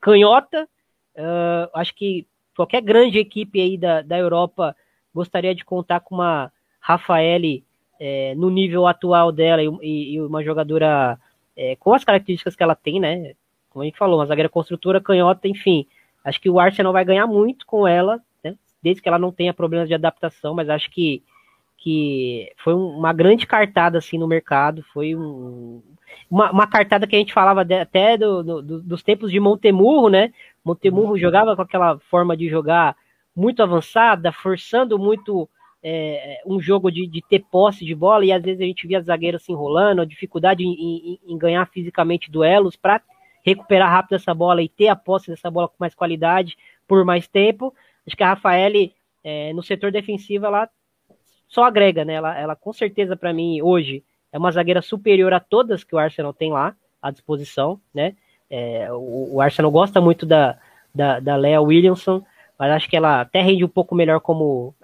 Canhota, 0.00 0.68
uh, 1.16 1.70
acho 1.74 1.94
que 1.94 2.26
qualquer 2.56 2.80
grande 2.80 3.18
equipe 3.18 3.60
aí 3.60 3.76
da, 3.76 4.02
da 4.02 4.18
Europa 4.18 4.74
gostaria 5.14 5.54
de 5.54 5.64
contar 5.64 6.00
com 6.00 6.14
uma 6.14 6.50
Rafaele 6.80 7.62
é, 8.00 8.34
no 8.34 8.48
nível 8.48 8.86
atual 8.86 9.30
dela 9.30 9.62
e, 9.62 10.14
e 10.14 10.20
uma 10.22 10.42
jogadora 10.42 11.18
é, 11.54 11.76
com 11.76 11.92
as 11.92 12.04
características 12.04 12.56
que 12.56 12.62
ela 12.62 12.74
tem, 12.74 12.98
né? 12.98 13.34
Como 13.68 13.82
a 13.82 13.84
gente 13.84 13.98
falou, 13.98 14.18
uma 14.18 14.26
zagueira 14.26 14.48
construtora, 14.48 15.00
canhota, 15.00 15.46
enfim. 15.46 15.86
Acho 16.24 16.40
que 16.40 16.50
o 16.50 16.60
Arsenal 16.60 16.92
vai 16.92 17.04
ganhar 17.04 17.26
muito 17.26 17.66
com 17.66 17.86
ela, 17.86 18.20
né? 18.44 18.56
desde 18.82 19.02
que 19.02 19.08
ela 19.08 19.18
não 19.18 19.32
tenha 19.32 19.54
problemas 19.54 19.88
de 19.88 19.94
adaptação, 19.94 20.54
mas 20.54 20.68
acho 20.68 20.90
que, 20.90 21.22
que 21.78 22.52
foi 22.58 22.74
uma 22.74 23.12
grande 23.12 23.46
cartada 23.46 23.98
assim 23.98 24.18
no 24.18 24.28
mercado, 24.28 24.84
foi 24.92 25.14
um, 25.14 25.82
uma, 26.30 26.50
uma 26.50 26.66
cartada 26.66 27.06
que 27.06 27.16
a 27.16 27.18
gente 27.18 27.32
falava 27.32 27.64
de, 27.64 27.74
até 27.74 28.16
do, 28.16 28.42
do, 28.42 28.82
dos 28.82 29.02
tempos 29.02 29.30
de 29.30 29.40
Montemurro, 29.40 30.08
né? 30.08 30.32
Montemurro 30.64 31.12
uhum. 31.12 31.18
jogava 31.18 31.56
com 31.56 31.62
aquela 31.62 31.98
forma 32.10 32.36
de 32.36 32.48
jogar 32.48 32.94
muito 33.34 33.62
avançada, 33.62 34.32
forçando 34.32 34.98
muito 34.98 35.48
é, 35.82 36.42
um 36.44 36.60
jogo 36.60 36.90
de, 36.90 37.06
de, 37.06 37.22
ter 37.22 37.44
posse 37.50 37.84
de 37.84 37.94
bola, 37.94 38.24
e 38.24 38.32
às 38.32 38.42
vezes 38.42 38.60
a 38.60 38.64
gente 38.64 38.86
via 38.86 39.00
zagueiros 39.00 39.42
se 39.42 39.52
enrolando, 39.52 40.02
a 40.02 40.04
dificuldade 40.04 40.62
em, 40.62 40.74
em, 40.74 41.20
em 41.26 41.38
ganhar 41.38 41.66
fisicamente 41.66 42.30
duelos 42.30 42.76
para 42.76 43.00
recuperar 43.44 43.90
rápido 43.90 44.14
essa 44.14 44.34
bola 44.34 44.62
e 44.62 44.68
ter 44.68 44.88
a 44.88 44.96
posse 44.96 45.30
dessa 45.30 45.50
bola 45.50 45.68
com 45.68 45.76
mais 45.78 45.94
qualidade 45.94 46.56
por 46.86 47.04
mais 47.04 47.26
tempo. 47.28 47.74
Acho 48.06 48.16
que 48.16 48.22
a 48.22 48.28
Rafaele, 48.28 48.94
é, 49.22 49.52
no 49.52 49.62
setor 49.62 49.90
defensivo, 49.92 50.46
ela 50.46 50.68
só 51.48 51.64
agrega, 51.64 52.04
né? 52.04 52.14
Ela, 52.14 52.38
ela 52.38 52.56
com 52.56 52.72
certeza, 52.72 53.16
para 53.16 53.32
mim, 53.32 53.60
hoje, 53.62 54.04
é 54.32 54.38
uma 54.38 54.50
zagueira 54.50 54.82
superior 54.82 55.32
a 55.32 55.40
todas 55.40 55.84
que 55.84 55.94
o 55.94 55.98
Arsenal 55.98 56.32
tem 56.32 56.52
lá 56.52 56.74
à 57.02 57.10
disposição, 57.10 57.80
né? 57.92 58.14
É, 58.48 58.92
o, 58.92 59.34
o, 59.34 59.40
Arsenal 59.40 59.70
gosta 59.70 60.00
muito 60.00 60.26
da, 60.26 60.58
da, 60.94 61.20
da 61.20 61.36
Lea 61.36 61.60
Williamson, 61.60 62.24
mas 62.58 62.72
acho 62.72 62.88
que 62.88 62.96
ela 62.96 63.20
até 63.20 63.40
rende 63.40 63.64
um 63.64 63.68
pouco 63.68 63.94
melhor 63.94 64.20
como. 64.20 64.74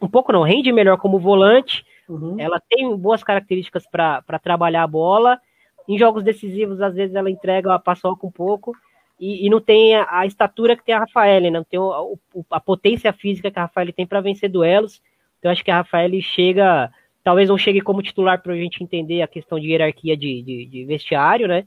Um 0.00 0.08
pouco 0.08 0.32
não, 0.32 0.42
rende 0.42 0.72
melhor 0.72 0.98
como 0.98 1.18
volante, 1.18 1.84
Uhum. 2.08 2.36
Ela 2.38 2.60
tem 2.68 2.94
boas 2.96 3.22
características 3.22 3.86
para 3.86 4.38
trabalhar 4.42 4.82
a 4.82 4.86
bola. 4.86 5.40
Em 5.88 5.98
jogos 5.98 6.24
decisivos, 6.24 6.80
às 6.80 6.94
vezes 6.94 7.14
ela 7.14 7.30
entrega 7.30 7.74
a 7.74 7.78
paçoca 7.78 8.26
um 8.26 8.30
pouco. 8.30 8.74
E, 9.18 9.46
e, 9.46 9.50
não 9.50 9.60
tem 9.60 9.94
a, 9.94 10.06
a, 10.10 10.26
estatura 10.26 10.76
que 10.76 10.84
tem 10.84 10.94
a 10.94 11.00
Rafael, 11.00 11.40
né? 11.40 11.50
não 11.50 11.62
tem 11.62 11.78
o, 11.78 12.18
o, 12.34 12.44
a 12.50 12.58
potência 12.58 13.12
física 13.12 13.50
que 13.50 13.58
a 13.58 13.62
Rafael 13.62 13.92
tem 13.92 14.06
para 14.06 14.20
vencer 14.20 14.50
duelos. 14.50 15.00
Então 15.38 15.52
acho 15.52 15.64
que 15.64 15.70
a 15.70 15.76
Rafael 15.76 16.10
chega, 16.20 16.90
talvez 17.22 17.48
não 17.48 17.58
chegue 17.58 17.80
como 17.80 18.02
titular 18.02 18.42
para 18.42 18.54
a 18.54 18.56
gente 18.56 18.82
entender 18.82 19.22
a 19.22 19.28
questão 19.28 19.60
de 19.60 19.68
hierarquia 19.68 20.16
de, 20.16 20.42
de, 20.42 20.66
de 20.66 20.84
vestiário, 20.84 21.46
né? 21.46 21.64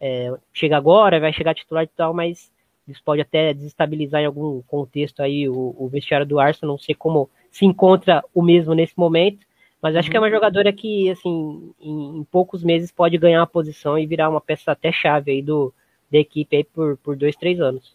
É, 0.00 0.32
chega 0.52 0.76
agora, 0.76 1.18
vai 1.18 1.32
chegar 1.32 1.54
titular 1.54 1.84
e 1.84 1.88
tal, 1.88 2.12
mas 2.12 2.52
isso 2.86 3.02
pode 3.02 3.22
até 3.22 3.54
desestabilizar 3.54 4.20
em 4.20 4.26
algum 4.26 4.60
contexto 4.62 5.20
aí 5.20 5.48
o, 5.48 5.74
o 5.78 5.88
vestiário 5.88 6.26
do 6.26 6.38
Arsenal, 6.38 6.74
não 6.74 6.78
sei 6.78 6.94
como 6.94 7.30
se 7.50 7.64
encontra 7.64 8.22
o 8.34 8.42
mesmo 8.42 8.74
nesse 8.74 8.98
momento, 8.98 9.46
mas 9.84 9.96
acho 9.96 10.10
que 10.10 10.16
é 10.16 10.18
uma 10.18 10.28
uhum. 10.28 10.32
jogadora 10.32 10.72
que, 10.72 11.10
assim, 11.10 11.74
em, 11.78 12.16
em 12.16 12.24
poucos 12.24 12.64
meses 12.64 12.90
pode 12.90 13.18
ganhar 13.18 13.40
uma 13.40 13.46
posição 13.46 13.98
e 13.98 14.06
virar 14.06 14.30
uma 14.30 14.40
peça 14.40 14.72
até 14.72 14.90
chave 14.90 15.30
aí 15.30 15.42
do, 15.42 15.74
da 16.10 16.16
equipe 16.16 16.56
aí 16.56 16.64
por, 16.64 16.96
por 16.96 17.14
dois, 17.14 17.36
três 17.36 17.60
anos. 17.60 17.94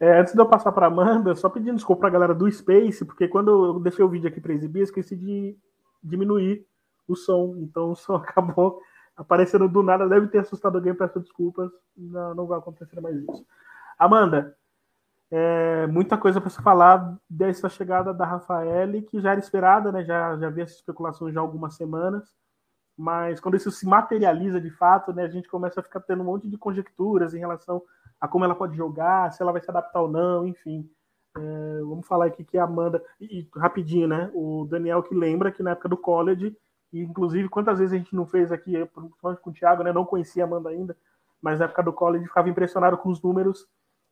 É, 0.00 0.18
antes 0.18 0.32
de 0.32 0.40
eu 0.40 0.46
passar 0.46 0.72
para 0.72 0.86
Amanda, 0.86 1.34
só 1.34 1.50
pedindo 1.50 1.74
desculpa 1.74 2.00
para 2.00 2.08
a 2.08 2.12
galera 2.12 2.34
do 2.34 2.50
Space, 2.50 3.04
porque 3.04 3.28
quando 3.28 3.66
eu 3.66 3.80
deixei 3.80 4.02
o 4.02 4.08
vídeo 4.08 4.28
aqui 4.28 4.40
para 4.40 4.54
exibir, 4.54 4.80
esqueci 4.80 5.14
de 5.14 5.54
diminuir 6.02 6.64
o 7.06 7.14
som, 7.14 7.54
então 7.58 7.90
o 7.90 7.94
som 7.94 8.14
acabou 8.16 8.80
aparecendo 9.14 9.68
do 9.68 9.82
nada, 9.82 10.08
deve 10.08 10.28
ter 10.28 10.38
assustado 10.38 10.76
alguém, 10.76 10.94
peço 10.94 11.20
desculpas, 11.20 11.70
não, 11.94 12.34
não 12.34 12.46
vai 12.46 12.58
acontecer 12.58 12.98
mais 13.02 13.14
isso. 13.14 13.44
Amanda, 13.98 14.56
é, 15.30 15.86
muita 15.86 16.16
coisa 16.16 16.40
para 16.40 16.50
se 16.50 16.62
falar 16.62 17.16
dessa 17.28 17.68
chegada 17.68 18.12
da 18.12 18.24
Rafaele, 18.24 19.02
que 19.02 19.20
já 19.20 19.32
era 19.32 19.40
esperada, 19.40 19.90
né? 19.90 20.04
já, 20.04 20.36
já 20.36 20.46
havia 20.46 20.64
essa 20.64 20.74
especulação 20.74 21.32
já 21.32 21.40
há 21.40 21.42
algumas 21.42 21.74
semanas, 21.74 22.32
mas 22.96 23.40
quando 23.40 23.56
isso 23.56 23.70
se 23.70 23.86
materializa 23.86 24.60
de 24.60 24.70
fato, 24.70 25.12
né, 25.12 25.24
a 25.24 25.28
gente 25.28 25.48
começa 25.48 25.80
a 25.80 25.82
ficar 25.82 26.00
tendo 26.00 26.22
um 26.22 26.26
monte 26.26 26.48
de 26.48 26.56
conjecturas 26.56 27.34
em 27.34 27.38
relação 27.38 27.82
a 28.20 28.28
como 28.28 28.44
ela 28.44 28.54
pode 28.54 28.76
jogar, 28.76 29.32
se 29.32 29.42
ela 29.42 29.52
vai 29.52 29.60
se 29.60 29.70
adaptar 29.70 30.00
ou 30.00 30.08
não, 30.08 30.46
enfim. 30.46 30.88
É, 31.36 31.80
vamos 31.80 32.06
falar 32.06 32.26
aqui 32.26 32.44
que 32.44 32.56
a 32.56 32.64
Amanda, 32.64 33.02
e, 33.20 33.40
e, 33.40 33.48
rapidinho, 33.56 34.06
né? 34.06 34.30
O 34.32 34.66
Daniel 34.70 35.02
que 35.02 35.14
lembra 35.14 35.50
que 35.50 35.62
na 35.62 35.72
época 35.72 35.88
do 35.88 35.96
college, 35.96 36.56
e 36.92 37.00
inclusive 37.00 37.48
quantas 37.48 37.80
vezes 37.80 37.92
a 37.92 37.96
gente 37.98 38.14
não 38.14 38.24
fez 38.24 38.52
aqui, 38.52 38.72
principalmente 38.86 39.40
com 39.40 39.50
o 39.50 39.52
Thiago, 39.52 39.82
né? 39.82 39.92
Não 39.92 40.04
conhecia 40.04 40.44
a 40.44 40.46
Amanda 40.46 40.68
ainda, 40.68 40.96
mas 41.42 41.58
na 41.58 41.64
época 41.64 41.82
do 41.82 41.92
college 41.92 42.26
ficava 42.26 42.48
impressionado 42.48 42.96
com 42.96 43.08
os 43.08 43.20
números 43.20 43.66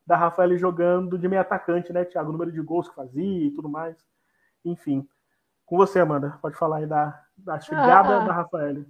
da 0.05 0.17
Rafael 0.17 0.57
jogando 0.57 1.17
de 1.17 1.27
meio 1.27 1.41
atacante, 1.41 1.93
né, 1.93 2.03
Thiago? 2.03 2.29
O 2.29 2.33
número 2.33 2.51
de 2.51 2.61
gols 2.61 2.89
que 2.89 2.95
fazia 2.95 3.47
e 3.47 3.51
tudo 3.51 3.69
mais. 3.69 3.95
Enfim. 4.63 5.07
Com 5.65 5.77
você, 5.77 5.99
Amanda, 5.99 6.37
pode 6.41 6.57
falar 6.57 6.77
aí 6.77 6.85
da, 6.85 7.19
da 7.37 7.59
chegada 7.59 8.17
ah, 8.17 8.25
da 8.25 8.33
Rafael. 8.33 8.85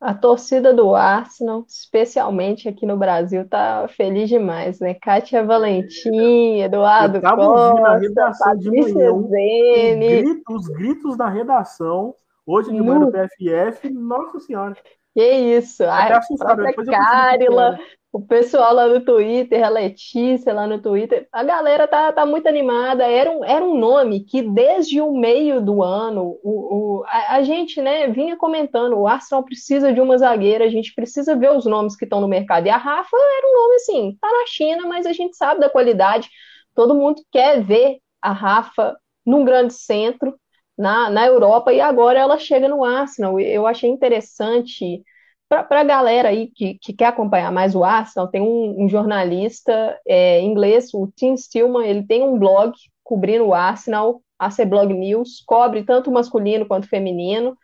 A 0.00 0.14
torcida 0.14 0.74
do 0.74 0.96
Arsenal, 0.96 1.64
especialmente 1.68 2.68
aqui 2.68 2.84
no 2.84 2.96
Brasil, 2.96 3.48
tá 3.48 3.86
feliz 3.88 4.28
demais, 4.28 4.80
né? 4.80 4.94
Kátia 4.94 5.44
Valentim, 5.44 6.60
Eduardo 6.60 7.18
Eu 7.18 7.22
tava 7.22 7.46
Costa, 7.46 7.86
a 7.86 7.96
redação 7.98 8.56
de 8.56 8.70
manhã, 8.70 9.12
os 9.12 9.28
gritos, 9.28 10.44
os 10.48 10.68
gritos 10.68 11.16
da 11.16 11.28
redação, 11.28 12.16
hoje 12.44 12.72
de 12.72 12.80
manhã 12.80 12.98
no 12.98 13.12
PFF, 13.12 13.90
nossa 13.90 14.40
senhora. 14.40 14.76
Que 15.14 15.30
isso, 15.30 15.84
Até 15.84 16.14
a 16.14 16.84
Carila, 16.84 17.78
o 18.12 18.20
pessoal 18.20 18.74
lá 18.74 18.86
no 18.86 19.02
Twitter, 19.02 19.64
a 19.64 19.70
Letícia 19.70 20.52
lá 20.52 20.66
no 20.66 20.80
Twitter, 20.80 21.26
a 21.32 21.42
galera 21.42 21.88
tá, 21.88 22.12
tá 22.12 22.26
muito 22.26 22.46
animada. 22.46 23.04
Era 23.04 23.30
um, 23.30 23.44
era 23.44 23.64
um 23.64 23.78
nome 23.78 24.20
que 24.24 24.42
desde 24.42 25.00
o 25.00 25.12
meio 25.12 25.62
do 25.62 25.82
ano 25.82 26.38
o, 26.42 27.00
o 27.00 27.04
a, 27.06 27.36
a, 27.36 27.42
gente 27.42 27.80
né, 27.80 28.08
vinha 28.08 28.36
comentando: 28.36 28.98
o 28.98 29.06
Arsenal 29.06 29.42
precisa 29.42 29.92
de 29.92 30.00
uma 30.00 30.18
zagueira, 30.18 30.64
a 30.64 30.70
gente 30.70 30.94
precisa 30.94 31.34
ver 31.34 31.52
os 31.52 31.64
nomes 31.64 31.96
que 31.96 32.04
estão 32.04 32.20
no 32.20 32.28
mercado. 32.28 32.66
E 32.66 32.70
a 32.70 32.76
Rafa 32.76 33.16
era 33.16 33.46
um 33.46 33.62
nome 33.62 33.74
assim, 33.76 34.18
tá 34.20 34.28
na 34.28 34.46
China, 34.46 34.86
mas 34.86 35.06
a 35.06 35.12
gente 35.12 35.36
sabe 35.36 35.60
da 35.60 35.70
qualidade. 35.70 36.28
Todo 36.74 36.94
mundo 36.94 37.22
quer 37.30 37.62
ver 37.62 37.98
a 38.20 38.32
Rafa 38.32 38.96
num 39.24 39.44
grande 39.44 39.72
centro 39.72 40.34
na, 40.82 41.08
na 41.08 41.26
Europa 41.26 41.72
e 41.72 41.80
agora 41.80 42.18
ela 42.18 42.36
chega 42.38 42.68
no 42.68 42.84
Arsenal. 42.84 43.38
Eu 43.38 43.66
achei 43.66 43.88
interessante 43.88 45.02
para 45.48 45.80
a 45.80 45.84
galera 45.84 46.30
aí 46.30 46.48
que, 46.48 46.78
que, 46.80 46.92
quer 46.92 47.06
acompanhar 47.06 47.52
mais 47.52 47.74
o 47.74 47.84
Arsenal, 47.84 48.28
tem 48.28 48.40
um, 48.40 48.84
um 48.84 48.88
jornalista 48.88 49.98
é, 50.06 50.40
inglês, 50.40 50.92
o 50.94 51.06
Tim 51.14 51.36
Stillman, 51.36 51.86
ele 51.86 52.06
tem 52.06 52.22
um 52.22 52.38
blog 52.38 52.72
cobrindo 53.04 53.44
o 53.44 53.54
Arsenal, 53.54 54.22
AC 54.38 54.64
Blog 54.64 54.92
News, 54.94 55.42
cobre 55.46 55.84
tanto 55.84 56.10
masculino 56.10 56.66
quanto 56.66 56.88
feminino, 56.88 57.56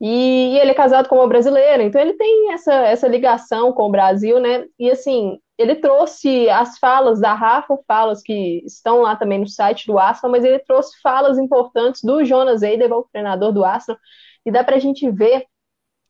e, 0.00 0.58
ele 0.58 0.72
é 0.72 0.74
casado 0.74 1.08
com 1.08 1.16
uma 1.16 1.28
brasileira, 1.28 1.82
então 1.82 2.00
ele 2.00 2.14
tem 2.14 2.52
essa, 2.52 2.74
essa 2.74 3.06
ligação 3.06 3.72
com 3.72 3.84
o 3.84 3.90
Brasil, 3.90 4.40
né? 4.40 4.64
E 4.78 4.90
assim, 4.90 5.38
ele 5.58 5.74
trouxe 5.74 6.48
as 6.48 6.78
falas 6.78 7.20
da 7.20 7.34
Rafa, 7.34 7.76
falas 7.86 8.22
que 8.22 8.62
estão 8.64 9.02
lá 9.02 9.16
também 9.16 9.40
no 9.40 9.48
site 9.48 9.86
do 9.86 9.98
Arsenal, 9.98 10.30
mas 10.30 10.44
ele 10.44 10.60
trouxe 10.60 10.98
falas 11.02 11.36
importantes 11.36 12.02
do 12.04 12.24
Jonas 12.24 12.62
Eidevall, 12.62 13.08
treinador 13.12 13.52
do 13.52 13.64
Arsenal, 13.64 14.00
e 14.46 14.52
dá 14.52 14.62
para 14.62 14.76
a 14.76 14.78
gente 14.78 15.10
ver 15.10 15.44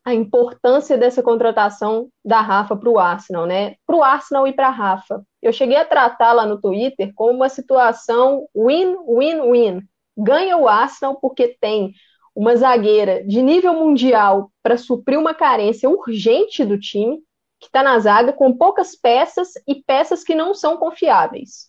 a 0.04 0.14
importância 0.14 0.96
dessa 0.96 1.22
contratação 1.22 2.08
da 2.24 2.40
Rafa 2.40 2.76
para 2.76 2.88
o 2.88 2.98
Arsenal, 2.98 3.46
né? 3.46 3.74
Para 3.86 3.96
o 3.96 4.02
Arsenal 4.02 4.46
e 4.46 4.52
para 4.52 4.68
a 4.68 4.70
Rafa. 4.70 5.22
Eu 5.42 5.52
cheguei 5.52 5.76
a 5.76 5.84
tratar 5.84 6.32
lá 6.32 6.46
no 6.46 6.60
Twitter 6.60 7.12
como 7.14 7.32
uma 7.32 7.48
situação 7.48 8.46
win-win-win. 8.54 9.82
Ganha 10.16 10.56
o 10.56 10.68
Arsenal 10.68 11.18
porque 11.20 11.56
tem 11.60 11.92
uma 12.34 12.54
zagueira 12.56 13.24
de 13.24 13.42
nível 13.42 13.74
mundial 13.74 14.50
para 14.62 14.76
suprir 14.76 15.18
uma 15.18 15.34
carência 15.34 15.90
urgente 15.90 16.64
do 16.64 16.78
time, 16.78 17.18
que 17.60 17.66
está 17.66 17.82
na 17.82 17.98
zaga, 17.98 18.32
com 18.32 18.56
poucas 18.56 18.94
peças 18.94 19.52
e 19.66 19.82
peças 19.82 20.22
que 20.22 20.34
não 20.34 20.54
são 20.54 20.76
confiáveis. 20.76 21.68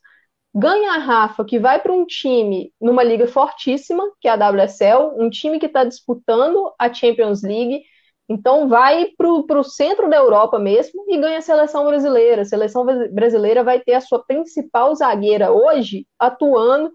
Ganha 0.54 0.94
a 0.94 0.98
Rafa, 0.98 1.46
que 1.46 1.60
vai 1.60 1.80
para 1.80 1.94
um 1.94 2.06
time 2.06 2.74
numa 2.82 3.04
liga 3.04 3.28
fortíssima, 3.28 4.04
que 4.20 4.28
é 4.28 4.32
a 4.32 4.50
WSL, 4.50 5.14
um 5.18 5.30
time 5.30 5.60
que 5.60 5.68
está 5.68 5.84
disputando 5.84 6.74
a 6.78 6.92
Champions 6.92 7.44
League 7.44 7.84
então 8.30 8.70
vai 8.70 9.08
para 9.18 9.60
o 9.60 9.64
centro 9.64 10.08
da 10.08 10.18
Europa 10.18 10.60
mesmo 10.60 11.04
e 11.08 11.18
ganha 11.18 11.40
a 11.40 11.42
seleção 11.42 11.84
brasileira. 11.88 12.44
A 12.44 12.46
seleção 12.46 12.86
brasileira 13.12 13.64
vai 13.64 13.80
ter 13.80 13.96
a 13.96 14.02
sua 14.02 14.24
principal 14.24 14.94
zagueira 14.94 15.52
hoje 15.52 16.06
atuando 16.20 16.92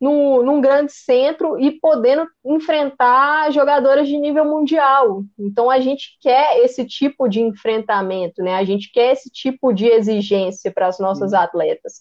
no, 0.00 0.42
num 0.42 0.60
grande 0.60 0.92
centro 0.92 1.58
e 1.58 1.72
podendo 1.80 2.26
enfrentar 2.44 3.50
jogadoras 3.50 4.06
de 4.06 4.18
nível 4.18 4.44
mundial. 4.44 5.22
Então 5.38 5.70
a 5.70 5.80
gente 5.80 6.18
quer 6.20 6.58
esse 6.58 6.84
tipo 6.84 7.28
de 7.28 7.40
enfrentamento, 7.40 8.42
né? 8.42 8.54
A 8.56 8.64
gente 8.64 8.90
quer 8.92 9.12
esse 9.12 9.30
tipo 9.30 9.72
de 9.72 9.86
exigência 9.86 10.70
para 10.72 10.86
as 10.86 10.98
nossas 10.98 11.30
Sim. 11.30 11.36
atletas. 11.36 12.00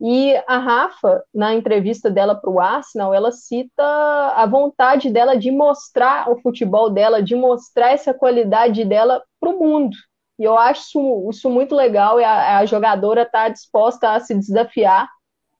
E 0.00 0.34
a 0.46 0.58
Rafa, 0.58 1.24
na 1.34 1.54
entrevista 1.54 2.08
dela 2.08 2.34
para 2.34 2.50
o 2.50 2.60
Arsenal, 2.60 3.12
ela 3.12 3.32
cita 3.32 3.82
a 3.82 4.46
vontade 4.46 5.10
dela 5.10 5.36
de 5.36 5.50
mostrar 5.50 6.30
o 6.30 6.40
futebol 6.40 6.88
dela, 6.88 7.20
de 7.20 7.34
mostrar 7.34 7.90
essa 7.90 8.14
qualidade 8.14 8.84
dela 8.84 9.22
para 9.40 9.50
o 9.50 9.58
mundo. 9.58 9.96
E 10.38 10.44
eu 10.44 10.56
acho 10.56 10.82
isso, 10.82 11.30
isso 11.30 11.50
muito 11.50 11.74
legal 11.74 12.20
e 12.20 12.24
a, 12.24 12.58
a 12.58 12.66
jogadora 12.66 13.22
está 13.22 13.48
disposta 13.48 14.12
a 14.12 14.20
se 14.20 14.34
desafiar, 14.36 15.08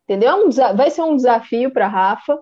entendeu? 0.08 0.48
É 0.48 0.72
vai 0.72 0.90
ser 0.90 1.02
um 1.02 1.14
desafio 1.14 1.70
para 1.70 1.86
Rafa. 1.86 2.38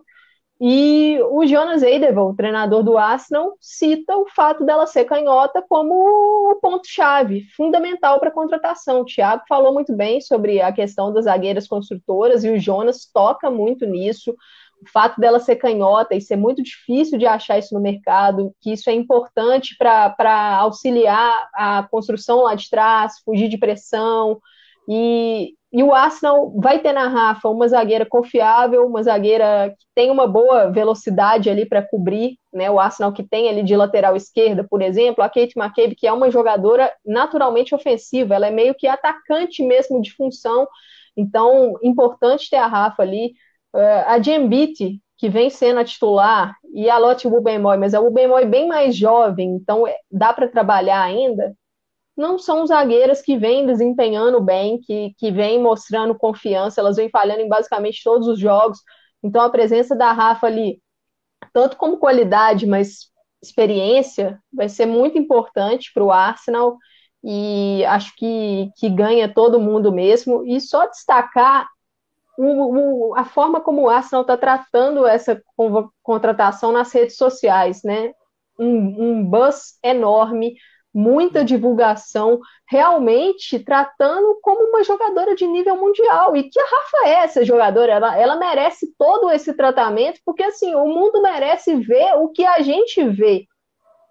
E 0.59 1.19
o 1.33 1.47
Jonas 1.47 1.83
Eidevall, 1.83 2.35
treinador 2.35 2.83
do 2.83 2.97
Arsenal, 2.97 3.59
cita 3.61 4.17
o 4.17 4.27
fato 4.27 4.65
dela 4.65 4.87
ser 4.87 5.05
canhota 5.05 5.63
como 5.69 5.93
o 5.93 6.55
ponto-chave, 6.63 7.43
fundamental 7.55 8.19
para 8.19 8.31
a 8.31 8.33
contratação. 8.33 9.03
O 9.03 9.05
Thiago 9.05 9.43
falou 9.47 9.75
muito 9.75 9.95
bem 9.95 10.19
sobre 10.19 10.63
a 10.63 10.73
questão 10.73 11.13
das 11.13 11.27
zagueiras 11.27 11.69
construtoras 11.69 12.43
e 12.43 12.49
o 12.49 12.59
Jonas 12.59 13.05
toca 13.13 13.51
muito 13.51 13.85
nisso. 13.85 14.35
O 14.81 14.89
fato 14.91 15.21
dela 15.21 15.41
ser 15.41 15.57
canhota 15.57 16.15
e 16.15 16.23
ser 16.23 16.37
muito 16.37 16.63
difícil 16.63 17.19
de 17.19 17.27
achar 17.27 17.59
isso 17.59 17.75
no 17.75 17.81
mercado, 17.81 18.51
que 18.63 18.73
isso 18.73 18.89
é 18.89 18.95
importante 18.95 19.77
para 19.77 20.57
auxiliar 20.59 21.51
a 21.53 21.83
construção 21.91 22.43
lá 22.43 22.55
de 22.55 22.71
trás, 22.71 23.21
fugir 23.27 23.49
de 23.49 23.59
pressão, 23.59 24.41
e, 24.89 25.55
e 25.73 25.83
o 25.83 25.93
Arsenal 25.93 26.53
vai 26.57 26.79
ter 26.79 26.93
na 26.93 27.09
Rafa 27.09 27.49
uma 27.49 27.67
zagueira 27.67 28.07
confiável, 28.07 28.87
uma 28.87 29.03
zagueira 29.03 29.75
que 29.77 29.85
tem 29.95 30.11
uma 30.11 30.27
boa 30.27 30.71
velocidade 30.71 31.51
ali 31.51 31.67
para 31.67 31.83
cobrir, 31.83 32.39
né? 32.53 32.71
O 32.71 32.79
Arsenal 32.79 33.13
que 33.13 33.25
tem 33.25 33.49
ali 33.49 33.63
de 33.63 33.77
lateral 33.77 34.15
esquerda, 34.17 34.65
por 34.69 34.81
exemplo, 34.81 35.25
a 35.25 35.29
Kate 35.29 35.59
McCabe, 35.59 35.97
que 35.97 36.07
é 36.07 36.13
uma 36.13 36.31
jogadora 36.31 36.93
naturalmente 37.05 37.75
ofensiva, 37.75 38.35
ela 38.35 38.47
é 38.47 38.51
meio 38.51 38.75
que 38.75 38.87
atacante 38.87 39.63
mesmo 39.63 40.01
de 40.01 40.15
função, 40.15 40.69
então 41.17 41.75
importante 41.83 42.49
ter 42.49 42.57
a 42.57 42.67
Rafa 42.67 43.03
ali. 43.03 43.33
Uh, 43.75 44.05
a 44.07 44.23
Jembit, 44.23 45.01
que 45.19 45.29
vem 45.29 45.51
sendo 45.51 45.81
a 45.81 45.85
titular, 45.85 46.55
e 46.73 46.89
a 46.89 46.99
Lotte 46.99 47.29
Bubenmoy, 47.29 47.77
mas 47.77 47.93
a 47.95 48.01
Bubenmoy 48.01 48.47
bem 48.47 48.69
mais 48.69 48.97
jovem, 48.97 49.51
então 49.57 49.87
é, 49.87 49.97
dá 50.11 50.33
para 50.33 50.49
trabalhar 50.49 51.03
ainda 51.03 51.55
não 52.17 52.39
são 52.39 52.67
zagueiras 52.67 53.21
que 53.21 53.37
vêm 53.37 53.67
desempenhando 53.67 54.41
bem, 54.41 54.81
que, 54.81 55.13
que 55.19 55.31
vêm 55.31 55.61
mostrando 55.61 56.17
confiança, 56.17 56.81
elas 56.81 56.97
vêm 56.97 57.11
falhando 57.11 57.41
em 57.41 57.49
basicamente 57.49 58.03
todos 58.03 58.27
os 58.27 58.39
jogos. 58.39 58.79
Então 59.23 59.43
a 59.43 59.51
presença 59.51 59.95
da 59.95 60.13
Rafa 60.13 60.47
ali, 60.47 60.81
tanto 61.53 61.77
como 61.77 61.99
qualidade, 61.99 62.67
mas 62.67 63.11
experiência 63.43 64.41
vai 64.53 64.69
ser 64.69 64.87
muito 64.87 65.19
importante 65.19 65.91
para 65.93 66.05
o 66.05 66.11
Arsenal 66.11 66.79
e 67.23 67.85
acho 67.87 68.15
que, 68.17 68.71
que 68.77 68.89
ganha 68.89 69.33
todo 69.33 69.61
mundo 69.61 69.93
mesmo. 69.93 70.45
E 70.47 70.61
só 70.61 70.87
destacar 70.87 71.67
o, 72.39 73.11
o, 73.11 73.15
a 73.17 73.25
forma 73.25 73.61
como 73.61 73.83
o 73.83 73.89
Arsenal 73.91 74.23
está 74.23 74.37
tratando 74.37 75.07
essa 75.07 75.43
contratação 76.03 76.73
nas 76.73 76.93
redes 76.93 77.17
sociais, 77.17 77.83
né? 77.83 78.13
Um, 78.59 79.19
um 79.19 79.25
buzz 79.25 79.79
enorme, 79.83 80.55
muita 80.97 81.45
divulgação, 81.45 82.41
realmente 82.67 83.59
tratando 83.59 84.39
como 84.41 84.71
uma 84.71 84.83
jogadora 84.83 85.37
de 85.37 85.47
nível 85.47 85.77
mundial. 85.77 86.35
E 86.35 86.45
que 86.45 86.59
a 86.59 86.65
Rafa 86.65 87.09
é 87.09 87.11
essa 87.25 87.45
jogadora, 87.45 87.93
ela, 87.93 88.19
ela 88.19 88.37
merece 88.37 88.95
todo 88.99 89.31
esse 89.31 89.53
tratamento, 89.53 90.21
porque 90.25 90.43
assim, 90.43 90.75
o 90.75 90.87
mundo 90.87 91.21
merece 91.21 91.77
ver 91.77 92.15
o 92.15 92.31
que 92.31 92.47
a 92.47 92.63
gente 92.63 93.07
vê. 93.11 93.45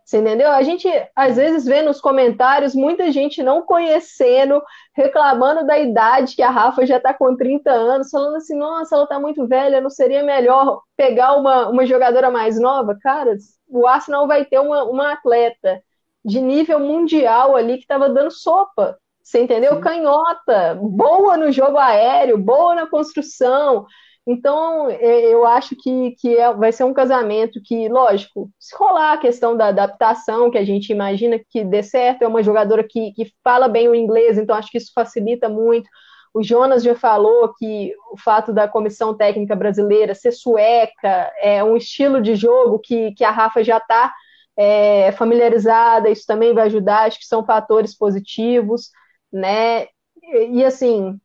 Você 0.05 0.19
entendeu? 0.19 0.51
A 0.51 0.61
gente 0.61 0.87
às 1.15 1.35
vezes 1.37 1.65
vê 1.65 1.81
nos 1.81 1.99
comentários 1.99 2.75
muita 2.75 3.11
gente 3.11 3.41
não 3.41 3.63
conhecendo, 3.63 4.61
reclamando 4.95 5.65
da 5.65 5.79
idade 5.79 6.35
que 6.35 6.43
a 6.43 6.51
Rafa 6.51 6.85
já 6.85 6.97
está 6.97 7.11
com 7.11 7.35
30 7.35 7.71
anos, 7.71 8.11
falando 8.11 8.35
assim: 8.35 8.55
nossa, 8.55 8.93
ela 8.93 9.05
está 9.05 9.19
muito 9.19 9.47
velha, 9.47 9.81
não 9.81 9.89
seria 9.89 10.21
melhor 10.21 10.83
pegar 10.95 11.35
uma, 11.35 11.67
uma 11.69 11.87
jogadora 11.87 12.29
mais 12.29 12.59
nova? 12.59 12.95
Cara, 13.01 13.35
o 13.67 13.87
Arsenal 13.87 14.27
vai 14.27 14.45
ter 14.45 14.59
uma, 14.59 14.83
uma 14.83 15.13
atleta 15.13 15.81
de 16.25 16.41
nível 16.41 16.79
mundial 16.79 17.55
ali 17.55 17.75
que 17.75 17.83
estava 17.83 18.09
dando 18.09 18.31
sopa. 18.31 18.97
Você 19.21 19.41
entendeu? 19.41 19.75
Sim. 19.75 19.81
Canhota, 19.81 20.77
boa 20.81 21.37
no 21.37 21.51
jogo 21.51 21.77
aéreo, 21.77 22.37
boa 22.37 22.75
na 22.75 22.87
construção. 22.87 23.85
Então, 24.27 24.89
é, 24.89 25.33
eu 25.33 25.45
acho 25.45 25.75
que, 25.75 26.15
que 26.19 26.35
é, 26.35 26.51
vai 26.51 26.71
ser 26.71 26.83
um 26.83 26.93
casamento 26.93 27.61
que, 27.63 27.87
lógico, 27.87 28.49
se 28.59 28.75
rolar 28.75 29.13
a 29.13 29.17
questão 29.17 29.55
da 29.55 29.67
adaptação, 29.67 30.49
que 30.49 30.57
a 30.57 30.65
gente 30.65 30.91
imagina 30.91 31.39
que 31.49 31.63
dê 31.63 31.83
certo, 31.83 32.23
é 32.23 32.27
uma 32.27 32.41
jogadora 32.41 32.83
que, 32.83 33.11
que 33.13 33.31
fala 33.43 33.67
bem 33.67 33.87
o 33.87 33.93
inglês, 33.93 34.37
então 34.39 34.55
acho 34.55 34.71
que 34.71 34.79
isso 34.79 34.91
facilita 34.95 35.47
muito. 35.47 35.87
O 36.33 36.43
Jonas 36.43 36.83
já 36.83 36.95
falou 36.95 37.53
que 37.53 37.93
o 38.11 38.17
fato 38.17 38.51
da 38.51 38.67
comissão 38.67 39.15
técnica 39.15 39.55
brasileira 39.55 40.15
ser 40.15 40.31
sueca 40.31 41.31
é 41.39 41.63
um 41.63 41.77
estilo 41.77 42.19
de 42.19 42.35
jogo 42.35 42.79
que, 42.79 43.11
que 43.13 43.23
a 43.23 43.31
Rafa 43.31 43.63
já 43.63 43.77
está 43.77 44.11
é, 44.57 45.11
familiarizada, 45.13 46.09
isso 46.09 46.25
também 46.25 46.53
vai 46.53 46.65
ajudar, 46.65 47.07
acho 47.07 47.19
que 47.19 47.25
são 47.25 47.45
fatores 47.45 47.95
positivos, 47.97 48.89
né? 49.31 49.87
E, 50.23 50.59
e 50.59 50.65
assim, 50.65 51.19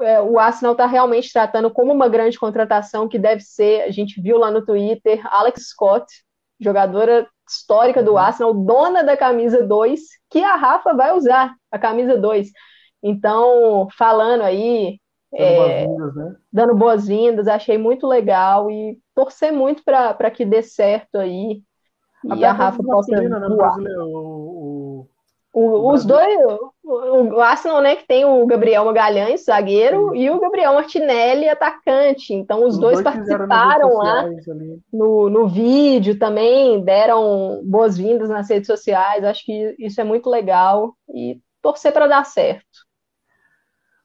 é, 0.00 0.20
o 0.20 0.38
Arsenal 0.38 0.72
está 0.72 0.86
realmente 0.86 1.32
tratando 1.32 1.70
como 1.70 1.92
uma 1.92 2.08
grande 2.08 2.38
contratação 2.38 3.08
que 3.08 3.18
deve 3.18 3.42
ser. 3.42 3.82
A 3.82 3.90
gente 3.90 4.20
viu 4.20 4.38
lá 4.38 4.50
no 4.50 4.64
Twitter 4.64 5.20
Alex 5.32 5.68
Scott, 5.68 6.06
jogadora 6.58 7.26
histórica 7.48 8.02
do 8.02 8.12
uhum. 8.12 8.18
Arsenal, 8.18 8.54
dona 8.54 9.04
da 9.04 9.16
camisa 9.16 9.62
2, 9.62 10.00
que 10.30 10.42
a 10.42 10.56
Rafa 10.56 10.94
vai 10.94 11.12
usar, 11.12 11.54
a 11.70 11.78
camisa 11.78 12.16
2. 12.16 12.48
Então, 13.02 13.86
falando 13.96 14.42
aí. 14.42 14.98
Dando 15.30 15.42
é, 15.42 15.56
boas-vindas, 15.86 16.14
né? 16.14 16.36
Dando 16.52 16.74
boas-vindas, 16.74 17.48
achei 17.48 17.78
muito 17.78 18.06
legal 18.06 18.70
e 18.70 18.98
torcer 19.14 19.52
muito 19.52 19.84
para 19.84 20.30
que 20.30 20.44
dê 20.44 20.62
certo 20.62 21.16
aí. 21.16 21.62
E 22.24 22.44
a, 22.44 22.50
a 22.50 22.52
Rafa 22.52 22.82
possa. 22.82 23.20
Né, 23.20 23.28
o, 23.98 25.06
o, 25.52 25.92
os 25.92 26.04
dois, 26.04 26.38
o, 26.84 27.40
Arsenal, 27.40 27.80
né, 27.80 27.96
que 27.96 28.06
tem 28.06 28.26
o 28.26 28.44
Gabriel 28.46 28.84
Magalhães, 28.84 29.44
zagueiro, 29.44 30.10
Sim. 30.10 30.18
e 30.18 30.30
o 30.30 30.38
Gabriel 30.38 30.74
Martinelli, 30.74 31.48
atacante. 31.48 32.34
Então, 32.34 32.64
os, 32.64 32.74
os 32.74 32.78
dois, 32.78 33.02
dois 33.02 33.04
participaram 33.04 33.96
lá 33.96 34.28
no, 34.92 35.30
no 35.30 35.48
vídeo 35.48 36.18
também, 36.18 36.84
deram 36.84 37.62
boas-vindas 37.64 38.28
nas 38.28 38.50
redes 38.50 38.66
sociais. 38.66 39.24
Acho 39.24 39.46
que 39.46 39.74
isso 39.78 39.98
é 39.98 40.04
muito 40.04 40.28
legal 40.28 40.94
e 41.08 41.40
torcer 41.62 41.92
para 41.92 42.06
dar 42.06 42.24
certo. 42.24 42.86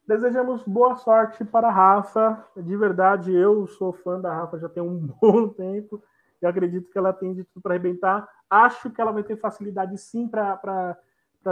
Desejamos 0.08 0.64
boa 0.64 0.96
sorte 0.96 1.44
para 1.46 1.68
a 1.68 1.72
Rafa. 1.72 2.46
De 2.58 2.76
verdade, 2.76 3.34
eu 3.34 3.68
sou 3.68 3.94
fã 3.94 4.20
da 4.20 4.34
Rafa 4.34 4.58
já 4.58 4.70
tem 4.70 4.82
um 4.82 4.98
bom 5.22 5.50
tempo. 5.50 6.02
Eu 6.42 6.50
acredito 6.50 6.90
que 6.90 6.98
ela 6.98 7.14
tem 7.14 7.34
de 7.34 7.44
tudo 7.44 7.62
para 7.62 7.74
arrebentar. 7.74 8.28
Acho 8.50 8.90
que 8.90 9.00
ela 9.00 9.12
vai 9.12 9.24
ter 9.24 9.38
facilidade 9.38 9.98
sim 9.98 10.28
para 10.28 10.98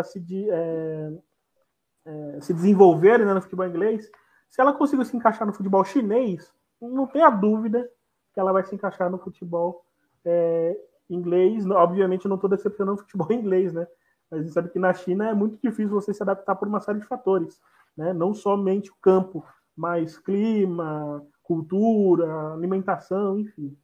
se, 0.03 0.49
é, 0.49 1.11
é, 2.06 2.41
se 2.41 2.53
desenvolver 2.53 3.20
né, 3.20 3.34
no 3.34 3.41
futebol 3.41 3.68
inglês, 3.68 4.10
se 4.49 4.60
ela 4.60 4.74
conseguir 4.74 5.06
se 5.06 5.16
encaixar 5.16 5.45
no 5.45 5.53
futebol 5.53 5.84
chinês, 5.86 6.52
não 6.82 7.06
tenha 7.06 7.30
dúvida 7.30 7.90
que 8.34 8.40
ela 8.40 8.52
vai 8.52 8.64
se 8.64 8.74
encaixar 8.74 9.10
no 9.10 9.20
futebol 9.20 9.86
é, 10.26 10.78
inglês. 11.10 11.66
Obviamente, 11.70 12.26
eu 12.26 12.30
não 12.30 12.36
estou 12.36 12.49
decepcionando 12.49 12.99
o 12.99 13.03
futebol 13.03 13.28
inglês, 13.34 13.74
né? 13.74 13.88
Mas 14.30 14.40
a 14.40 14.44
gente 14.44 14.53
sabe 14.53 14.70
que 14.70 14.80
na 14.80 14.94
China 14.94 15.30
é 15.30 15.34
muito 15.34 15.60
difícil 15.61 15.90
você 15.90 16.14
se 16.14 16.22
adaptar 16.22 16.56
por 16.56 16.68
uma 16.68 16.80
série 16.80 16.99
de 16.99 17.06
fatores, 17.06 17.60
né? 17.95 18.14
Não 18.14 18.34
somente 18.34 18.91
o 18.91 18.95
campo, 19.02 19.45
mas 19.76 20.18
clima, 20.18 21.26
cultura, 21.44 22.53
alimentação, 22.53 23.40
enfim. 23.40 23.78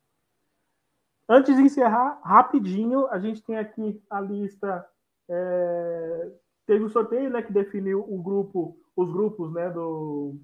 Antes 1.27 1.55
de 1.55 1.63
encerrar, 1.63 2.19
rapidinho, 2.23 3.07
a 3.07 3.17
gente 3.19 3.41
tem 3.43 3.57
aqui 3.57 4.01
a 4.09 4.21
lista 4.21 4.87
é, 5.27 6.31
teve 6.65 6.83
o 6.83 6.87
um 6.87 6.89
sorteio 6.89 7.29
né, 7.29 7.41
que 7.41 7.51
definiu 7.51 8.05
o 8.07 8.21
grupo, 8.21 8.77
os 8.95 9.11
grupos 9.11 9.51
né, 9.51 9.69
do, 9.69 10.35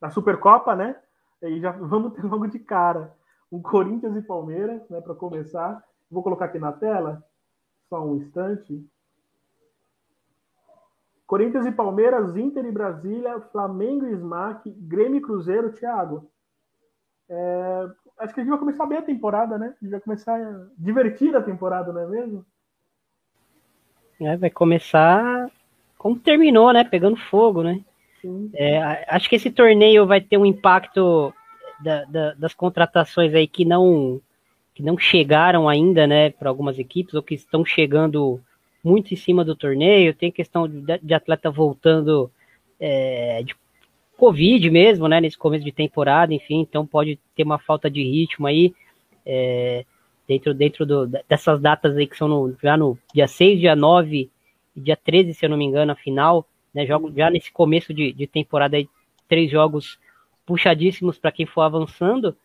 da 0.00 0.10
Supercopa, 0.10 0.74
né? 0.74 0.96
E 1.42 1.60
já 1.60 1.72
vamos 1.72 2.12
ter 2.14 2.24
logo 2.24 2.46
de 2.46 2.58
cara 2.58 3.14
um 3.50 3.62
Corinthians 3.62 4.16
e 4.16 4.22
Palmeiras, 4.22 4.88
né, 4.88 5.00
para 5.00 5.14
começar. 5.14 5.82
Vou 6.10 6.22
colocar 6.22 6.46
aqui 6.46 6.58
na 6.58 6.72
tela, 6.72 7.24
só 7.88 8.04
um 8.04 8.16
instante. 8.16 8.84
Corinthians 11.26 11.64
e 11.66 11.72
Palmeiras, 11.72 12.36
Inter 12.36 12.64
e 12.66 12.72
Brasília, 12.72 13.40
Flamengo 13.52 14.06
e 14.06 14.12
Smack, 14.12 14.70
Grêmio 14.70 15.18
e 15.18 15.20
Cruzeiro, 15.20 15.72
Thiago. 15.72 16.28
É, 17.28 17.90
acho 18.18 18.34
que 18.34 18.40
a 18.40 18.42
gente 18.42 18.50
vai 18.50 18.58
começar 18.58 18.86
bem 18.86 18.98
a 18.98 19.02
temporada, 19.02 19.58
né? 19.58 19.74
A 19.80 19.84
gente 19.84 19.90
vai 19.90 20.00
começar 20.00 20.36
a 20.36 20.66
divertir 20.78 21.34
a 21.34 21.42
temporada, 21.42 21.92
não 21.92 22.02
é 22.02 22.06
mesmo? 22.06 22.46
É, 24.20 24.36
vai 24.36 24.50
começar 24.50 25.50
como 25.98 26.18
terminou, 26.18 26.72
né? 26.72 26.84
Pegando 26.84 27.16
fogo, 27.16 27.62
né? 27.62 27.80
É, 28.54 29.04
acho 29.08 29.28
que 29.28 29.36
esse 29.36 29.50
torneio 29.50 30.06
vai 30.06 30.20
ter 30.20 30.38
um 30.38 30.46
impacto 30.46 31.32
da, 31.80 32.04
da, 32.04 32.34
das 32.34 32.54
contratações 32.54 33.34
aí 33.34 33.46
que 33.46 33.64
não 33.64 34.20
que 34.74 34.82
não 34.82 34.98
chegaram 34.98 35.68
ainda, 35.68 36.04
né, 36.04 36.30
para 36.30 36.48
algumas 36.48 36.80
equipes 36.80 37.14
ou 37.14 37.22
que 37.22 37.34
estão 37.34 37.64
chegando 37.64 38.40
muito 38.82 39.14
em 39.14 39.16
cima 39.16 39.44
do 39.44 39.54
torneio. 39.54 40.12
Tem 40.12 40.32
questão 40.32 40.66
de, 40.66 40.98
de 41.00 41.14
atleta 41.14 41.48
voltando 41.48 42.28
é, 42.80 43.40
de 43.44 43.54
Covid 44.16 44.70
mesmo, 44.70 45.08
né, 45.08 45.20
nesse 45.20 45.36
começo 45.36 45.64
de 45.64 45.72
temporada, 45.72 46.32
enfim, 46.32 46.60
então 46.60 46.86
pode 46.86 47.18
ter 47.34 47.42
uma 47.42 47.58
falta 47.58 47.90
de 47.90 48.02
ritmo 48.02 48.46
aí. 48.46 48.74
É, 49.26 49.84
dentro, 50.26 50.54
dentro 50.54 50.86
do, 50.86 51.06
dessas 51.28 51.60
datas 51.60 51.96
aí 51.96 52.06
que 52.06 52.16
são 52.16 52.28
no, 52.28 52.56
já 52.62 52.76
no 52.76 52.98
dia 53.14 53.26
6, 53.26 53.60
dia 53.60 53.76
9 53.76 54.30
e 54.76 54.80
dia 54.80 54.96
13, 54.96 55.34
se 55.34 55.44
eu 55.44 55.50
não 55.50 55.56
me 55.56 55.64
engano, 55.64 55.92
a 55.92 55.96
final, 55.96 56.46
né? 56.72 56.86
Jogo 56.86 57.12
já 57.14 57.30
nesse 57.30 57.52
começo 57.52 57.94
de, 57.94 58.12
de 58.12 58.26
temporada 58.26 58.76
aí, 58.76 58.88
três 59.28 59.50
jogos 59.50 59.98
puxadíssimos 60.46 61.18
para 61.18 61.32
quem 61.32 61.46
for 61.46 61.62
avançando. 61.62 62.36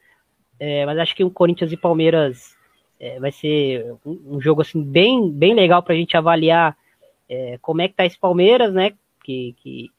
É, 0.59 0.85
mas 0.85 0.97
acho 0.99 1.15
que 1.15 1.23
o 1.23 1.31
Corinthians 1.31 1.71
e 1.71 1.77
Palmeiras 1.77 2.55
é, 2.99 3.19
vai 3.19 3.31
ser 3.31 3.95
um, 4.05 4.35
um, 4.35 4.41
jogo 4.41 4.61
assim 4.61 4.83
bem, 4.83 5.31
bem 5.31 5.53
legal 5.53 5.81
para 5.81 5.93
a 5.93 5.97
gente 5.97 6.17
avaliar 6.17 6.77
é, 7.29 7.57
como 7.61 7.81
é 7.81 7.87
que 7.87 7.95
tá 7.95 8.05
esse 8.05 8.19
Palmeiras, 8.19 8.73
né? 8.73 8.91
Que, 9.23 9.55
que 9.61 9.89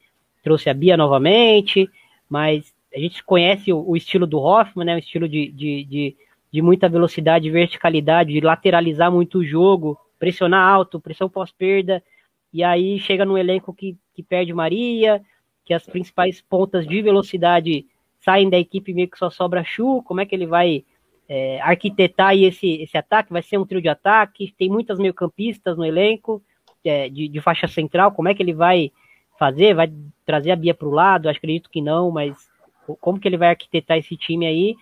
trouxe 0.42 0.70
a 0.70 0.74
Bia 0.74 0.96
novamente, 0.96 1.88
mas 2.28 2.74
a 2.94 2.98
gente 2.98 3.22
conhece 3.22 3.72
o, 3.72 3.88
o 3.88 3.96
estilo 3.96 4.26
do 4.26 4.38
Hoffman, 4.38 4.86
né? 4.86 4.94
O 4.96 4.98
estilo 4.98 5.28
de, 5.28 5.50
de, 5.50 5.84
de 5.84 6.16
de 6.52 6.60
muita 6.60 6.88
velocidade 6.88 7.50
verticalidade, 7.50 8.32
de 8.32 8.40
lateralizar 8.40 9.10
muito 9.10 9.38
o 9.38 9.44
jogo, 9.44 9.98
pressionar 10.18 10.68
alto, 10.68 11.00
pressão 11.00 11.28
pós-perda, 11.28 12.02
e 12.52 12.64
aí 12.64 12.98
chega 12.98 13.24
num 13.24 13.38
elenco 13.38 13.72
que, 13.72 13.96
que 14.14 14.22
perde 14.22 14.52
Maria, 14.52 15.22
que 15.64 15.72
as 15.72 15.86
principais 15.86 16.40
pontas 16.40 16.86
de 16.86 17.00
velocidade 17.00 17.86
saem 18.18 18.50
da 18.50 18.58
equipe 18.58 18.92
meio 18.92 19.08
que 19.08 19.18
só 19.18 19.30
sobra 19.30 19.62
Chu, 19.62 20.02
como 20.02 20.20
é 20.20 20.26
que 20.26 20.34
ele 20.34 20.46
vai 20.46 20.84
é, 21.28 21.60
arquitetar 21.60 22.36
esse, 22.36 22.82
esse 22.82 22.98
ataque? 22.98 23.32
Vai 23.32 23.42
ser 23.42 23.56
um 23.56 23.64
trio 23.64 23.80
de 23.80 23.88
ataque, 23.88 24.52
tem 24.58 24.68
muitas 24.68 24.98
meio-campistas 24.98 25.76
no 25.76 25.84
elenco, 25.84 26.42
é, 26.84 27.08
de, 27.08 27.28
de 27.28 27.40
faixa 27.40 27.68
central, 27.68 28.12
como 28.12 28.28
é 28.28 28.34
que 28.34 28.42
ele 28.42 28.54
vai 28.54 28.90
fazer? 29.40 29.74
Vai 29.74 29.90
trazer 30.26 30.50
a 30.50 30.56
Bia 30.56 30.74
para 30.74 30.86
o 30.86 30.92
lado? 30.92 31.26
Acredito 31.26 31.70
que 31.70 31.80
não, 31.80 32.10
mas 32.10 32.36
como 33.00 33.18
que 33.18 33.26
ele 33.26 33.38
vai 33.38 33.48
arquitetar 33.48 33.96
esse 33.96 34.14
time 34.14 34.46
aí? 34.46 34.76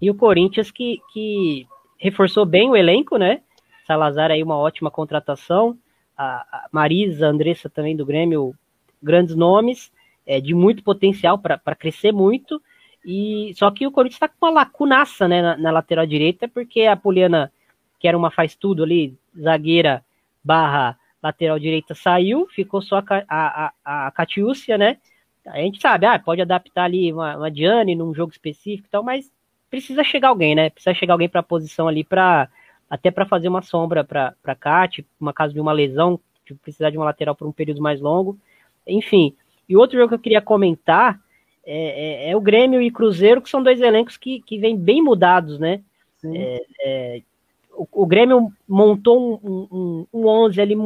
E 0.00 0.10
o 0.10 0.14
Corinthians 0.14 0.70
que, 0.70 0.98
que 1.12 1.66
reforçou 1.98 2.46
bem 2.46 2.70
o 2.70 2.76
elenco, 2.76 3.18
né? 3.18 3.42
Salazar 3.86 4.30
aí 4.30 4.42
uma 4.42 4.56
ótima 4.56 4.90
contratação. 4.90 5.76
A, 6.16 6.68
Marisa, 6.72 7.26
a 7.26 7.30
Andressa 7.30 7.68
também 7.68 7.94
do 7.94 8.06
Grêmio, 8.06 8.54
grandes 9.02 9.36
nomes, 9.36 9.92
é, 10.26 10.40
de 10.40 10.54
muito 10.54 10.82
potencial 10.82 11.38
para 11.38 11.76
crescer 11.76 12.12
muito. 12.12 12.62
E 13.04 13.52
só 13.56 13.70
que 13.70 13.86
o 13.86 13.90
Corinthians 13.90 14.16
está 14.16 14.28
com 14.28 14.46
uma 14.46 14.50
lacunaça 14.50 15.28
né, 15.28 15.42
na, 15.42 15.56
na, 15.56 15.70
lateral 15.70 16.06
direita, 16.06 16.48
porque 16.48 16.82
a 16.82 16.96
Poliana 16.96 17.52
que 17.98 18.08
era 18.08 18.16
uma 18.16 18.30
faz 18.30 18.54
tudo 18.54 18.82
ali, 18.82 19.14
zagueira 19.38 20.02
barra 20.42 20.98
lateral 21.22 21.58
direita 21.58 21.94
saiu, 21.94 22.46
ficou 22.48 22.80
só 22.80 22.98
a, 22.98 23.24
a, 23.28 23.72
a, 23.84 24.06
a 24.06 24.10
Catiúcia, 24.10 24.78
né? 24.78 24.98
A 25.46 25.58
gente 25.58 25.80
sabe, 25.80 26.06
ah, 26.06 26.18
pode 26.18 26.40
adaptar 26.40 26.84
ali 26.84 27.12
uma, 27.12 27.36
uma 27.36 27.50
Diane 27.50 27.94
num 27.94 28.14
jogo 28.14 28.32
específico 28.32 28.86
e 28.86 28.90
tal, 28.90 29.02
mas 29.02 29.30
precisa 29.70 30.04
chegar 30.04 30.28
alguém, 30.28 30.54
né? 30.54 30.70
Precisa 30.70 30.94
chegar 30.94 31.14
alguém 31.14 31.28
para 31.28 31.40
a 31.40 31.44
posição 31.44 31.88
ali 31.88 32.04
para 32.04 32.48
até 32.88 33.10
para 33.10 33.24
fazer 33.24 33.48
uma 33.48 33.62
sombra 33.62 34.02
para 34.02 34.56
Cat, 34.58 35.06
uma 35.20 35.32
caso 35.32 35.54
de 35.54 35.60
uma 35.60 35.72
lesão, 35.72 36.18
de 36.44 36.54
precisar 36.54 36.90
de 36.90 36.98
uma 36.98 37.04
lateral 37.04 37.36
por 37.36 37.46
um 37.46 37.52
período 37.52 37.80
mais 37.80 38.00
longo. 38.00 38.36
Enfim, 38.84 39.34
e 39.68 39.76
outro 39.76 39.96
jogo 39.96 40.08
que 40.08 40.14
eu 40.16 40.18
queria 40.18 40.42
comentar 40.42 41.20
é, 41.64 42.26
é, 42.26 42.30
é 42.30 42.36
o 42.36 42.40
Grêmio 42.40 42.82
e 42.82 42.90
Cruzeiro, 42.90 43.40
que 43.40 43.48
são 43.48 43.62
dois 43.62 43.80
elencos 43.80 44.16
que, 44.16 44.40
que 44.40 44.58
vêm 44.58 44.76
bem 44.76 45.00
mudados, 45.00 45.60
né? 45.60 45.82
É, 46.24 46.66
é, 46.84 47.22
o, 47.72 47.86
o, 47.92 48.06
Grêmio 48.06 48.52
montou 48.68 49.40
um, 49.42 49.68
um, 49.70 50.06
um 50.12 50.26
11 50.26 50.60
ali 50.60 50.76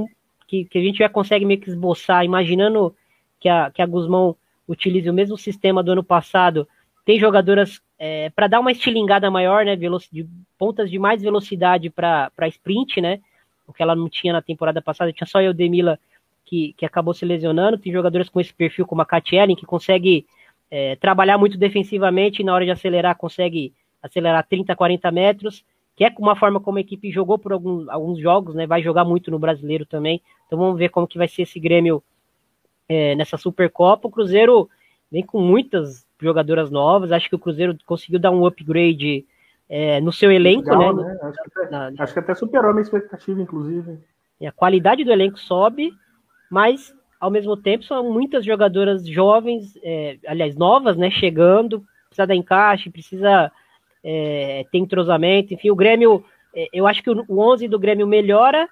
que, 0.54 0.64
que 0.66 0.78
a 0.78 0.82
gente 0.82 0.98
já 0.98 1.08
consegue 1.08 1.44
meio 1.44 1.60
que 1.60 1.68
esboçar, 1.68 2.24
imaginando 2.24 2.94
que 3.40 3.48
a, 3.48 3.70
que 3.72 3.82
a 3.82 3.86
Guzmão 3.86 4.36
utilize 4.68 5.10
o 5.10 5.14
mesmo 5.14 5.36
sistema 5.36 5.82
do 5.82 5.92
ano 5.92 6.04
passado. 6.04 6.68
Tem 7.04 7.18
jogadoras 7.18 7.82
é, 7.98 8.30
para 8.30 8.46
dar 8.46 8.60
uma 8.60 8.70
estilingada 8.70 9.30
maior, 9.30 9.64
né? 9.64 9.74
De 9.74 9.88
pontas 10.56 10.90
de 10.90 10.98
mais 10.98 11.20
velocidade 11.20 11.90
para 11.90 12.30
sprint, 12.48 13.00
né? 13.00 13.20
O 13.66 13.72
que 13.72 13.82
ela 13.82 13.96
não 13.96 14.08
tinha 14.08 14.32
na 14.32 14.40
temporada 14.40 14.80
passada, 14.80 15.12
tinha 15.12 15.26
só 15.26 15.38
a 15.38 15.44
Eudemila 15.44 15.98
que, 16.44 16.74
que 16.76 16.86
acabou 16.86 17.12
se 17.12 17.24
lesionando. 17.24 17.78
Tem 17.78 17.92
jogadoras 17.92 18.28
com 18.28 18.40
esse 18.40 18.54
perfil, 18.54 18.86
como 18.86 19.02
a 19.02 19.06
Kat 19.06 19.34
Ellen, 19.34 19.56
que 19.56 19.66
consegue 19.66 20.26
é, 20.70 20.96
trabalhar 20.96 21.36
muito 21.36 21.58
defensivamente 21.58 22.42
e 22.42 22.44
na 22.44 22.54
hora 22.54 22.64
de 22.64 22.70
acelerar 22.70 23.16
consegue 23.16 23.72
acelerar 24.02 24.46
30, 24.46 24.76
40 24.76 25.10
metros, 25.10 25.64
que 25.96 26.04
é 26.04 26.12
uma 26.18 26.34
forma 26.34 26.60
como 26.60 26.78
a 26.78 26.80
equipe 26.80 27.10
jogou 27.10 27.38
por 27.38 27.52
alguns, 27.52 27.88
alguns 27.88 28.18
jogos, 28.18 28.54
né? 28.54 28.66
Vai 28.66 28.82
jogar 28.82 29.04
muito 29.04 29.30
no 29.30 29.38
brasileiro 29.38 29.86
também. 29.86 30.20
Então 30.46 30.58
vamos 30.58 30.78
ver 30.78 30.88
como 30.88 31.06
que 31.06 31.18
vai 31.18 31.28
ser 31.28 31.42
esse 31.42 31.60
Grêmio 31.60 32.02
é, 32.88 33.14
nessa 33.14 33.36
Supercopa. 33.36 34.08
O 34.08 34.10
Cruzeiro 34.10 34.68
vem 35.10 35.24
com 35.24 35.40
muitas 35.40 36.04
jogadoras 36.20 36.70
novas. 36.70 37.12
Acho 37.12 37.28
que 37.28 37.36
o 37.36 37.38
Cruzeiro 37.38 37.76
conseguiu 37.86 38.18
dar 38.18 38.32
um 38.32 38.44
upgrade 38.44 39.24
é, 39.68 40.00
no 40.00 40.12
seu 40.12 40.32
elenco, 40.32 40.68
Legal, 40.68 40.96
né? 40.96 41.04
né? 41.04 41.18
Acho, 41.22 41.42
que 41.42 41.60
até, 41.60 41.70
na, 41.70 42.02
acho, 42.02 42.12
que 42.12 42.18
até, 42.18 42.34
superou 42.34 42.70
a 42.70 42.72
minha 42.72 42.82
expectativa, 42.82 43.40
inclusive. 43.40 43.98
A 44.44 44.52
qualidade 44.52 45.04
do 45.04 45.12
elenco 45.12 45.38
sobe, 45.38 45.92
mas 46.50 46.92
ao 47.18 47.30
mesmo 47.30 47.56
tempo 47.56 47.84
são 47.84 48.12
muitas 48.12 48.44
jogadoras 48.44 49.06
jovens, 49.06 49.78
é, 49.82 50.18
aliás, 50.26 50.56
novas, 50.56 50.96
né? 50.96 51.10
Chegando, 51.10 51.84
precisa 52.08 52.26
dar 52.26 52.34
encaixe, 52.34 52.90
precisa 52.90 53.50
é, 54.04 54.64
ter 54.70 54.78
entrosamento. 54.78 55.54
Enfim, 55.54 55.70
o 55.70 55.76
Grêmio, 55.76 56.24
é, 56.54 56.68
eu 56.72 56.86
acho 56.86 57.02
que 57.02 57.10
o, 57.10 57.24
o 57.26 57.40
11 57.40 57.66
do 57.68 57.78
Grêmio 57.78 58.06
melhora, 58.06 58.68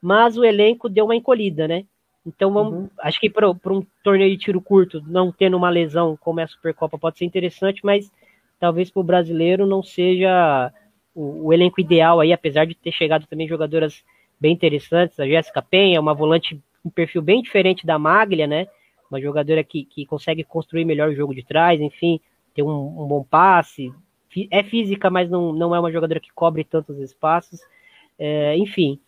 mas 0.00 0.36
o 0.36 0.44
elenco 0.44 0.88
deu 0.88 1.04
uma 1.04 1.16
encolhida, 1.16 1.68
né? 1.68 1.84
Então, 2.26 2.52
vamos, 2.52 2.72
uhum. 2.72 2.90
acho 3.00 3.20
que 3.20 3.30
para 3.30 3.48
um 3.48 3.86
torneio 4.02 4.30
de 4.30 4.44
tiro 4.44 4.60
curto, 4.60 5.00
não 5.06 5.30
tendo 5.30 5.56
uma 5.56 5.70
lesão 5.70 6.16
como 6.20 6.40
é 6.40 6.42
a 6.42 6.48
Supercopa, 6.48 6.98
pode 6.98 7.18
ser 7.18 7.24
interessante, 7.24 7.80
mas 7.84 8.10
talvez 8.58 8.90
para 8.90 9.00
o 9.00 9.04
brasileiro 9.04 9.64
não 9.64 9.82
seja 9.82 10.72
o, 11.14 11.46
o, 11.46 11.52
elenco 11.52 11.80
ideal 11.80 12.18
aí, 12.18 12.32
apesar 12.32 12.66
de 12.66 12.74
ter 12.74 12.90
chegado 12.90 13.26
também 13.26 13.46
jogadoras 13.46 14.02
bem 14.40 14.52
interessantes. 14.52 15.20
A 15.20 15.26
Jéssica 15.26 15.62
Penha, 15.62 16.00
uma 16.00 16.14
volante 16.14 16.60
um 16.84 16.90
perfil 16.90 17.22
bem 17.22 17.42
diferente 17.42 17.86
da 17.86 17.98
Maglia, 17.98 18.46
né? 18.46 18.66
Uma 19.10 19.20
jogadora 19.20 19.62
que, 19.62 19.84
que 19.84 20.06
consegue 20.06 20.42
construir 20.44 20.84
melhor 20.84 21.08
o 21.08 21.14
jogo 21.14 21.34
de 21.34 21.44
trás, 21.44 21.80
enfim, 21.80 22.20
ter 22.54 22.62
um, 22.62 23.02
um 23.02 23.06
bom 23.06 23.24
passe. 23.24 23.92
É 24.50 24.62
física, 24.62 25.10
mas 25.10 25.30
não, 25.30 25.52
não 25.52 25.74
é 25.74 25.80
uma 25.80 25.92
jogadora 25.92 26.20
que 26.20 26.32
cobre 26.32 26.64
tantos 26.64 26.98
espaços. 26.98 27.60
É, 28.18 28.56
enfim, 28.56 28.98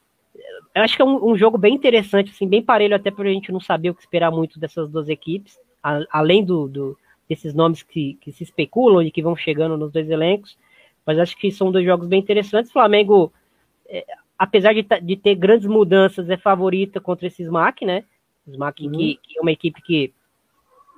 eu 0.74 0.82
acho 0.82 0.96
que 0.96 1.02
é 1.02 1.04
um, 1.04 1.30
um, 1.30 1.36
jogo 1.36 1.58
bem 1.58 1.74
interessante, 1.74 2.30
assim, 2.30 2.46
bem 2.46 2.62
parelho, 2.62 2.94
até 2.94 3.10
para 3.10 3.28
a 3.28 3.32
gente 3.32 3.50
não 3.50 3.60
saber 3.60 3.90
o 3.90 3.94
que 3.94 4.00
esperar 4.00 4.30
muito 4.30 4.58
dessas 4.58 4.88
duas 4.88 5.08
equipes, 5.08 5.58
a, 5.82 6.00
além 6.10 6.44
do, 6.44 6.68
do, 6.68 6.98
desses 7.28 7.52
nomes 7.54 7.82
que, 7.82 8.14
que 8.20 8.32
se 8.32 8.44
especulam 8.44 9.02
e 9.02 9.10
que 9.10 9.22
vão 9.22 9.36
chegando 9.36 9.76
nos 9.76 9.92
dois 9.92 10.08
elencos. 10.08 10.56
Mas 11.04 11.18
acho 11.18 11.36
que 11.36 11.50
são 11.50 11.72
dois 11.72 11.84
jogos 11.84 12.06
bem 12.06 12.20
interessantes. 12.20 12.70
O 12.70 12.74
Flamengo, 12.74 13.32
é, 13.88 14.04
apesar 14.38 14.74
de, 14.74 14.82
de, 15.02 15.16
ter 15.16 15.34
grandes 15.34 15.66
mudanças, 15.66 16.28
é 16.28 16.36
favorita 16.36 17.00
contra 17.00 17.26
esse 17.26 17.42
SMAC, 17.44 17.84
né? 17.84 18.04
SMAC 18.46 18.86
uhum. 18.86 18.92
que, 18.92 19.18
que, 19.22 19.38
é 19.38 19.42
uma 19.42 19.52
equipe 19.52 19.82
que, 19.82 20.12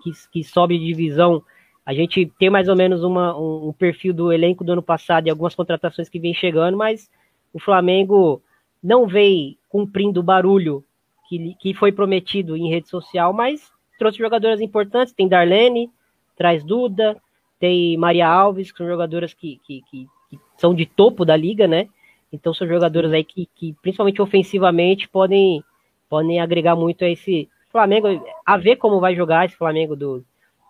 que, 0.02 0.12
que 0.32 0.44
sobe 0.44 0.78
de 0.78 0.86
divisão. 0.86 1.42
A 1.90 1.92
gente 1.92 2.24
tem 2.38 2.48
mais 2.48 2.68
ou 2.68 2.76
menos 2.76 3.02
uma, 3.02 3.36
um, 3.36 3.70
um 3.70 3.72
perfil 3.72 4.14
do 4.14 4.32
elenco 4.32 4.62
do 4.62 4.70
ano 4.70 4.82
passado 4.82 5.26
e 5.26 5.30
algumas 5.30 5.56
contratações 5.56 6.08
que 6.08 6.20
vem 6.20 6.32
chegando, 6.32 6.76
mas 6.76 7.10
o 7.52 7.58
Flamengo 7.58 8.40
não 8.80 9.08
vem 9.08 9.58
cumprindo 9.68 10.20
o 10.20 10.22
barulho 10.22 10.84
que, 11.28 11.56
que 11.58 11.74
foi 11.74 11.90
prometido 11.90 12.56
em 12.56 12.70
rede 12.70 12.88
social, 12.88 13.32
mas 13.32 13.72
trouxe 13.98 14.18
jogadoras 14.18 14.60
importantes, 14.60 15.12
tem 15.12 15.26
Darlene, 15.26 15.90
traz 16.36 16.62
Duda, 16.62 17.20
tem 17.58 17.96
Maria 17.96 18.28
Alves, 18.28 18.70
que 18.70 18.78
são 18.78 18.86
jogadoras 18.86 19.34
que, 19.34 19.60
que, 19.66 19.82
que, 19.90 20.06
que 20.30 20.38
são 20.58 20.72
de 20.72 20.86
topo 20.86 21.24
da 21.24 21.36
liga, 21.36 21.66
né? 21.66 21.88
Então 22.32 22.54
são 22.54 22.68
jogadoras 22.68 23.12
aí 23.12 23.24
que, 23.24 23.48
que, 23.52 23.74
principalmente 23.82 24.22
ofensivamente, 24.22 25.08
podem, 25.08 25.60
podem 26.08 26.40
agregar 26.40 26.76
muito 26.76 27.04
a 27.04 27.10
esse 27.10 27.48
Flamengo, 27.68 28.06
a 28.46 28.56
ver 28.56 28.76
como 28.76 29.00
vai 29.00 29.16
jogar 29.16 29.46
esse 29.46 29.56
Flamengo 29.56 29.96
do, 29.96 30.24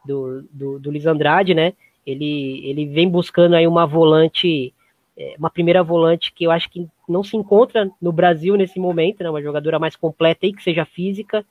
do, 0.04 0.42
do, 0.50 0.78
do 0.78 0.90
Luiz 0.90 1.06
Andrade, 1.06 1.54
né? 1.54 1.72
Ele, 2.06 2.62
ele 2.64 2.86
vem 2.86 3.08
buscando 3.08 3.54
aí 3.54 3.66
uma 3.66 3.86
volante 3.86 4.72
é, 5.16 5.34
uma 5.38 5.50
primeira 5.50 5.82
volante 5.82 6.32
que 6.32 6.44
eu 6.44 6.50
acho 6.50 6.70
que 6.70 6.88
não 7.06 7.22
se 7.22 7.36
encontra 7.36 7.90
no 8.00 8.10
Brasil 8.10 8.56
nesse 8.56 8.80
momento, 8.80 9.22
né? 9.22 9.28
Uma 9.28 9.42
jogadora 9.42 9.78
mais 9.78 9.94
completa 9.94 10.46
e 10.46 10.52
que 10.52 10.62
seja 10.62 10.86
física. 10.86 11.44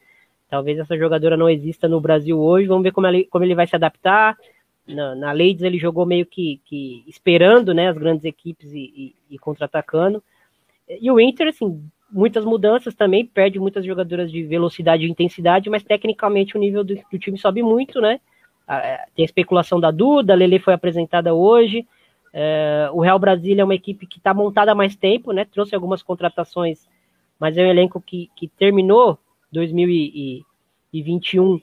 Talvez 0.49 0.79
essa 0.79 0.97
jogadora 0.97 1.37
não 1.37 1.47
exista 1.47 1.87
no 1.87 2.01
Brasil 2.01 2.39
hoje. 2.39 2.67
Vamos 2.67 2.81
ver 2.81 2.91
como 2.91 3.05
ele, 3.05 3.25
como 3.25 3.45
ele 3.45 3.53
vai 3.53 3.67
se 3.67 3.75
adaptar. 3.75 4.35
Na, 4.87 5.13
na 5.13 5.31
Ladies 5.31 5.61
ele 5.61 5.77
jogou 5.77 6.03
meio 6.03 6.25
que, 6.25 6.59
que 6.65 7.03
esperando 7.07 7.71
né, 7.71 7.89
as 7.89 7.97
grandes 7.97 8.25
equipes 8.25 8.73
e, 8.73 9.13
e, 9.29 9.35
e 9.35 9.37
contra-atacando. 9.37 10.23
E 10.89 11.11
o 11.11 11.19
Inter, 11.19 11.49
assim, 11.49 11.79
muitas 12.11 12.43
mudanças 12.43 12.95
também, 12.95 13.23
perde 13.23 13.59
muitas 13.59 13.85
jogadoras 13.85 14.31
de 14.31 14.41
velocidade 14.41 15.05
e 15.05 15.09
intensidade, 15.09 15.69
mas 15.69 15.83
tecnicamente 15.83 16.57
o 16.57 16.59
nível 16.59 16.83
do, 16.83 16.95
do 16.95 17.19
time 17.19 17.37
sobe 17.37 17.61
muito, 17.61 18.01
né? 18.01 18.19
Tem 19.15 19.23
a 19.23 19.25
especulação 19.25 19.79
da 19.79 19.89
Duda, 19.89 20.33
a 20.33 20.35
Lele 20.35 20.59
foi 20.59 20.73
apresentada 20.73 21.33
hoje. 21.33 21.87
É, 22.31 22.87
o 22.93 23.01
Real 23.01 23.17
Brasília 23.17 23.63
é 23.63 23.65
uma 23.65 23.73
equipe 23.73 24.05
que 24.05 24.19
está 24.19 24.33
montada 24.33 24.71
há 24.71 24.75
mais 24.75 24.95
tempo, 24.95 25.31
né? 25.31 25.45
Trouxe 25.45 25.73
algumas 25.73 26.03
contratações, 26.03 26.87
mas 27.39 27.57
é 27.57 27.63
um 27.63 27.69
elenco 27.69 27.99
que, 27.99 28.29
que 28.35 28.47
terminou 28.47 29.17
2021 29.51 31.59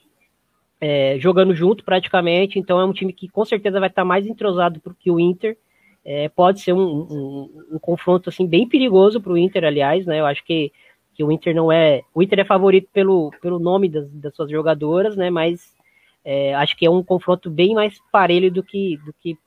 é, 0.79 1.17
jogando 1.19 1.55
junto 1.55 1.83
praticamente, 1.83 2.59
então 2.59 2.79
é 2.79 2.85
um 2.85 2.93
time 2.93 3.13
que 3.13 3.27
com 3.27 3.43
certeza 3.45 3.79
vai 3.79 3.89
estar 3.89 4.01
tá 4.01 4.05
mais 4.05 4.27
entrosado 4.27 4.81
que 4.99 5.09
o 5.09 5.19
Inter. 5.19 5.57
É, 6.03 6.29
pode 6.29 6.61
ser 6.61 6.71
um, 6.71 6.79
um, 6.79 7.65
um, 7.73 7.79
confronto 7.79 8.29
assim 8.29 8.47
bem 8.47 8.67
perigoso 8.67 9.19
para 9.19 9.33
o 9.33 9.37
Inter, 9.37 9.65
aliás, 9.65 10.05
né? 10.05 10.21
Eu 10.21 10.25
acho 10.25 10.43
que, 10.45 10.71
que 11.13 11.23
o 11.23 11.31
Inter 11.31 11.53
não 11.53 11.69
é. 11.69 12.01
O 12.13 12.23
Inter 12.23 12.39
é 12.39 12.45
favorito 12.45 12.87
pelo, 12.93 13.29
pelo 13.41 13.59
nome 13.59 13.89
das, 13.89 14.09
das 14.11 14.33
suas 14.33 14.49
jogadoras, 14.49 15.17
né? 15.17 15.29
Mas 15.29 15.75
é, 16.29 16.53
acho 16.55 16.75
que 16.75 16.85
é 16.85 16.89
um 16.89 17.01
confronto 17.01 17.49
bem 17.49 17.73
mais 17.73 17.97
parelho 18.11 18.51
do 18.51 18.61
que, 18.61 18.97
do 18.97 19.13
que 19.13 19.37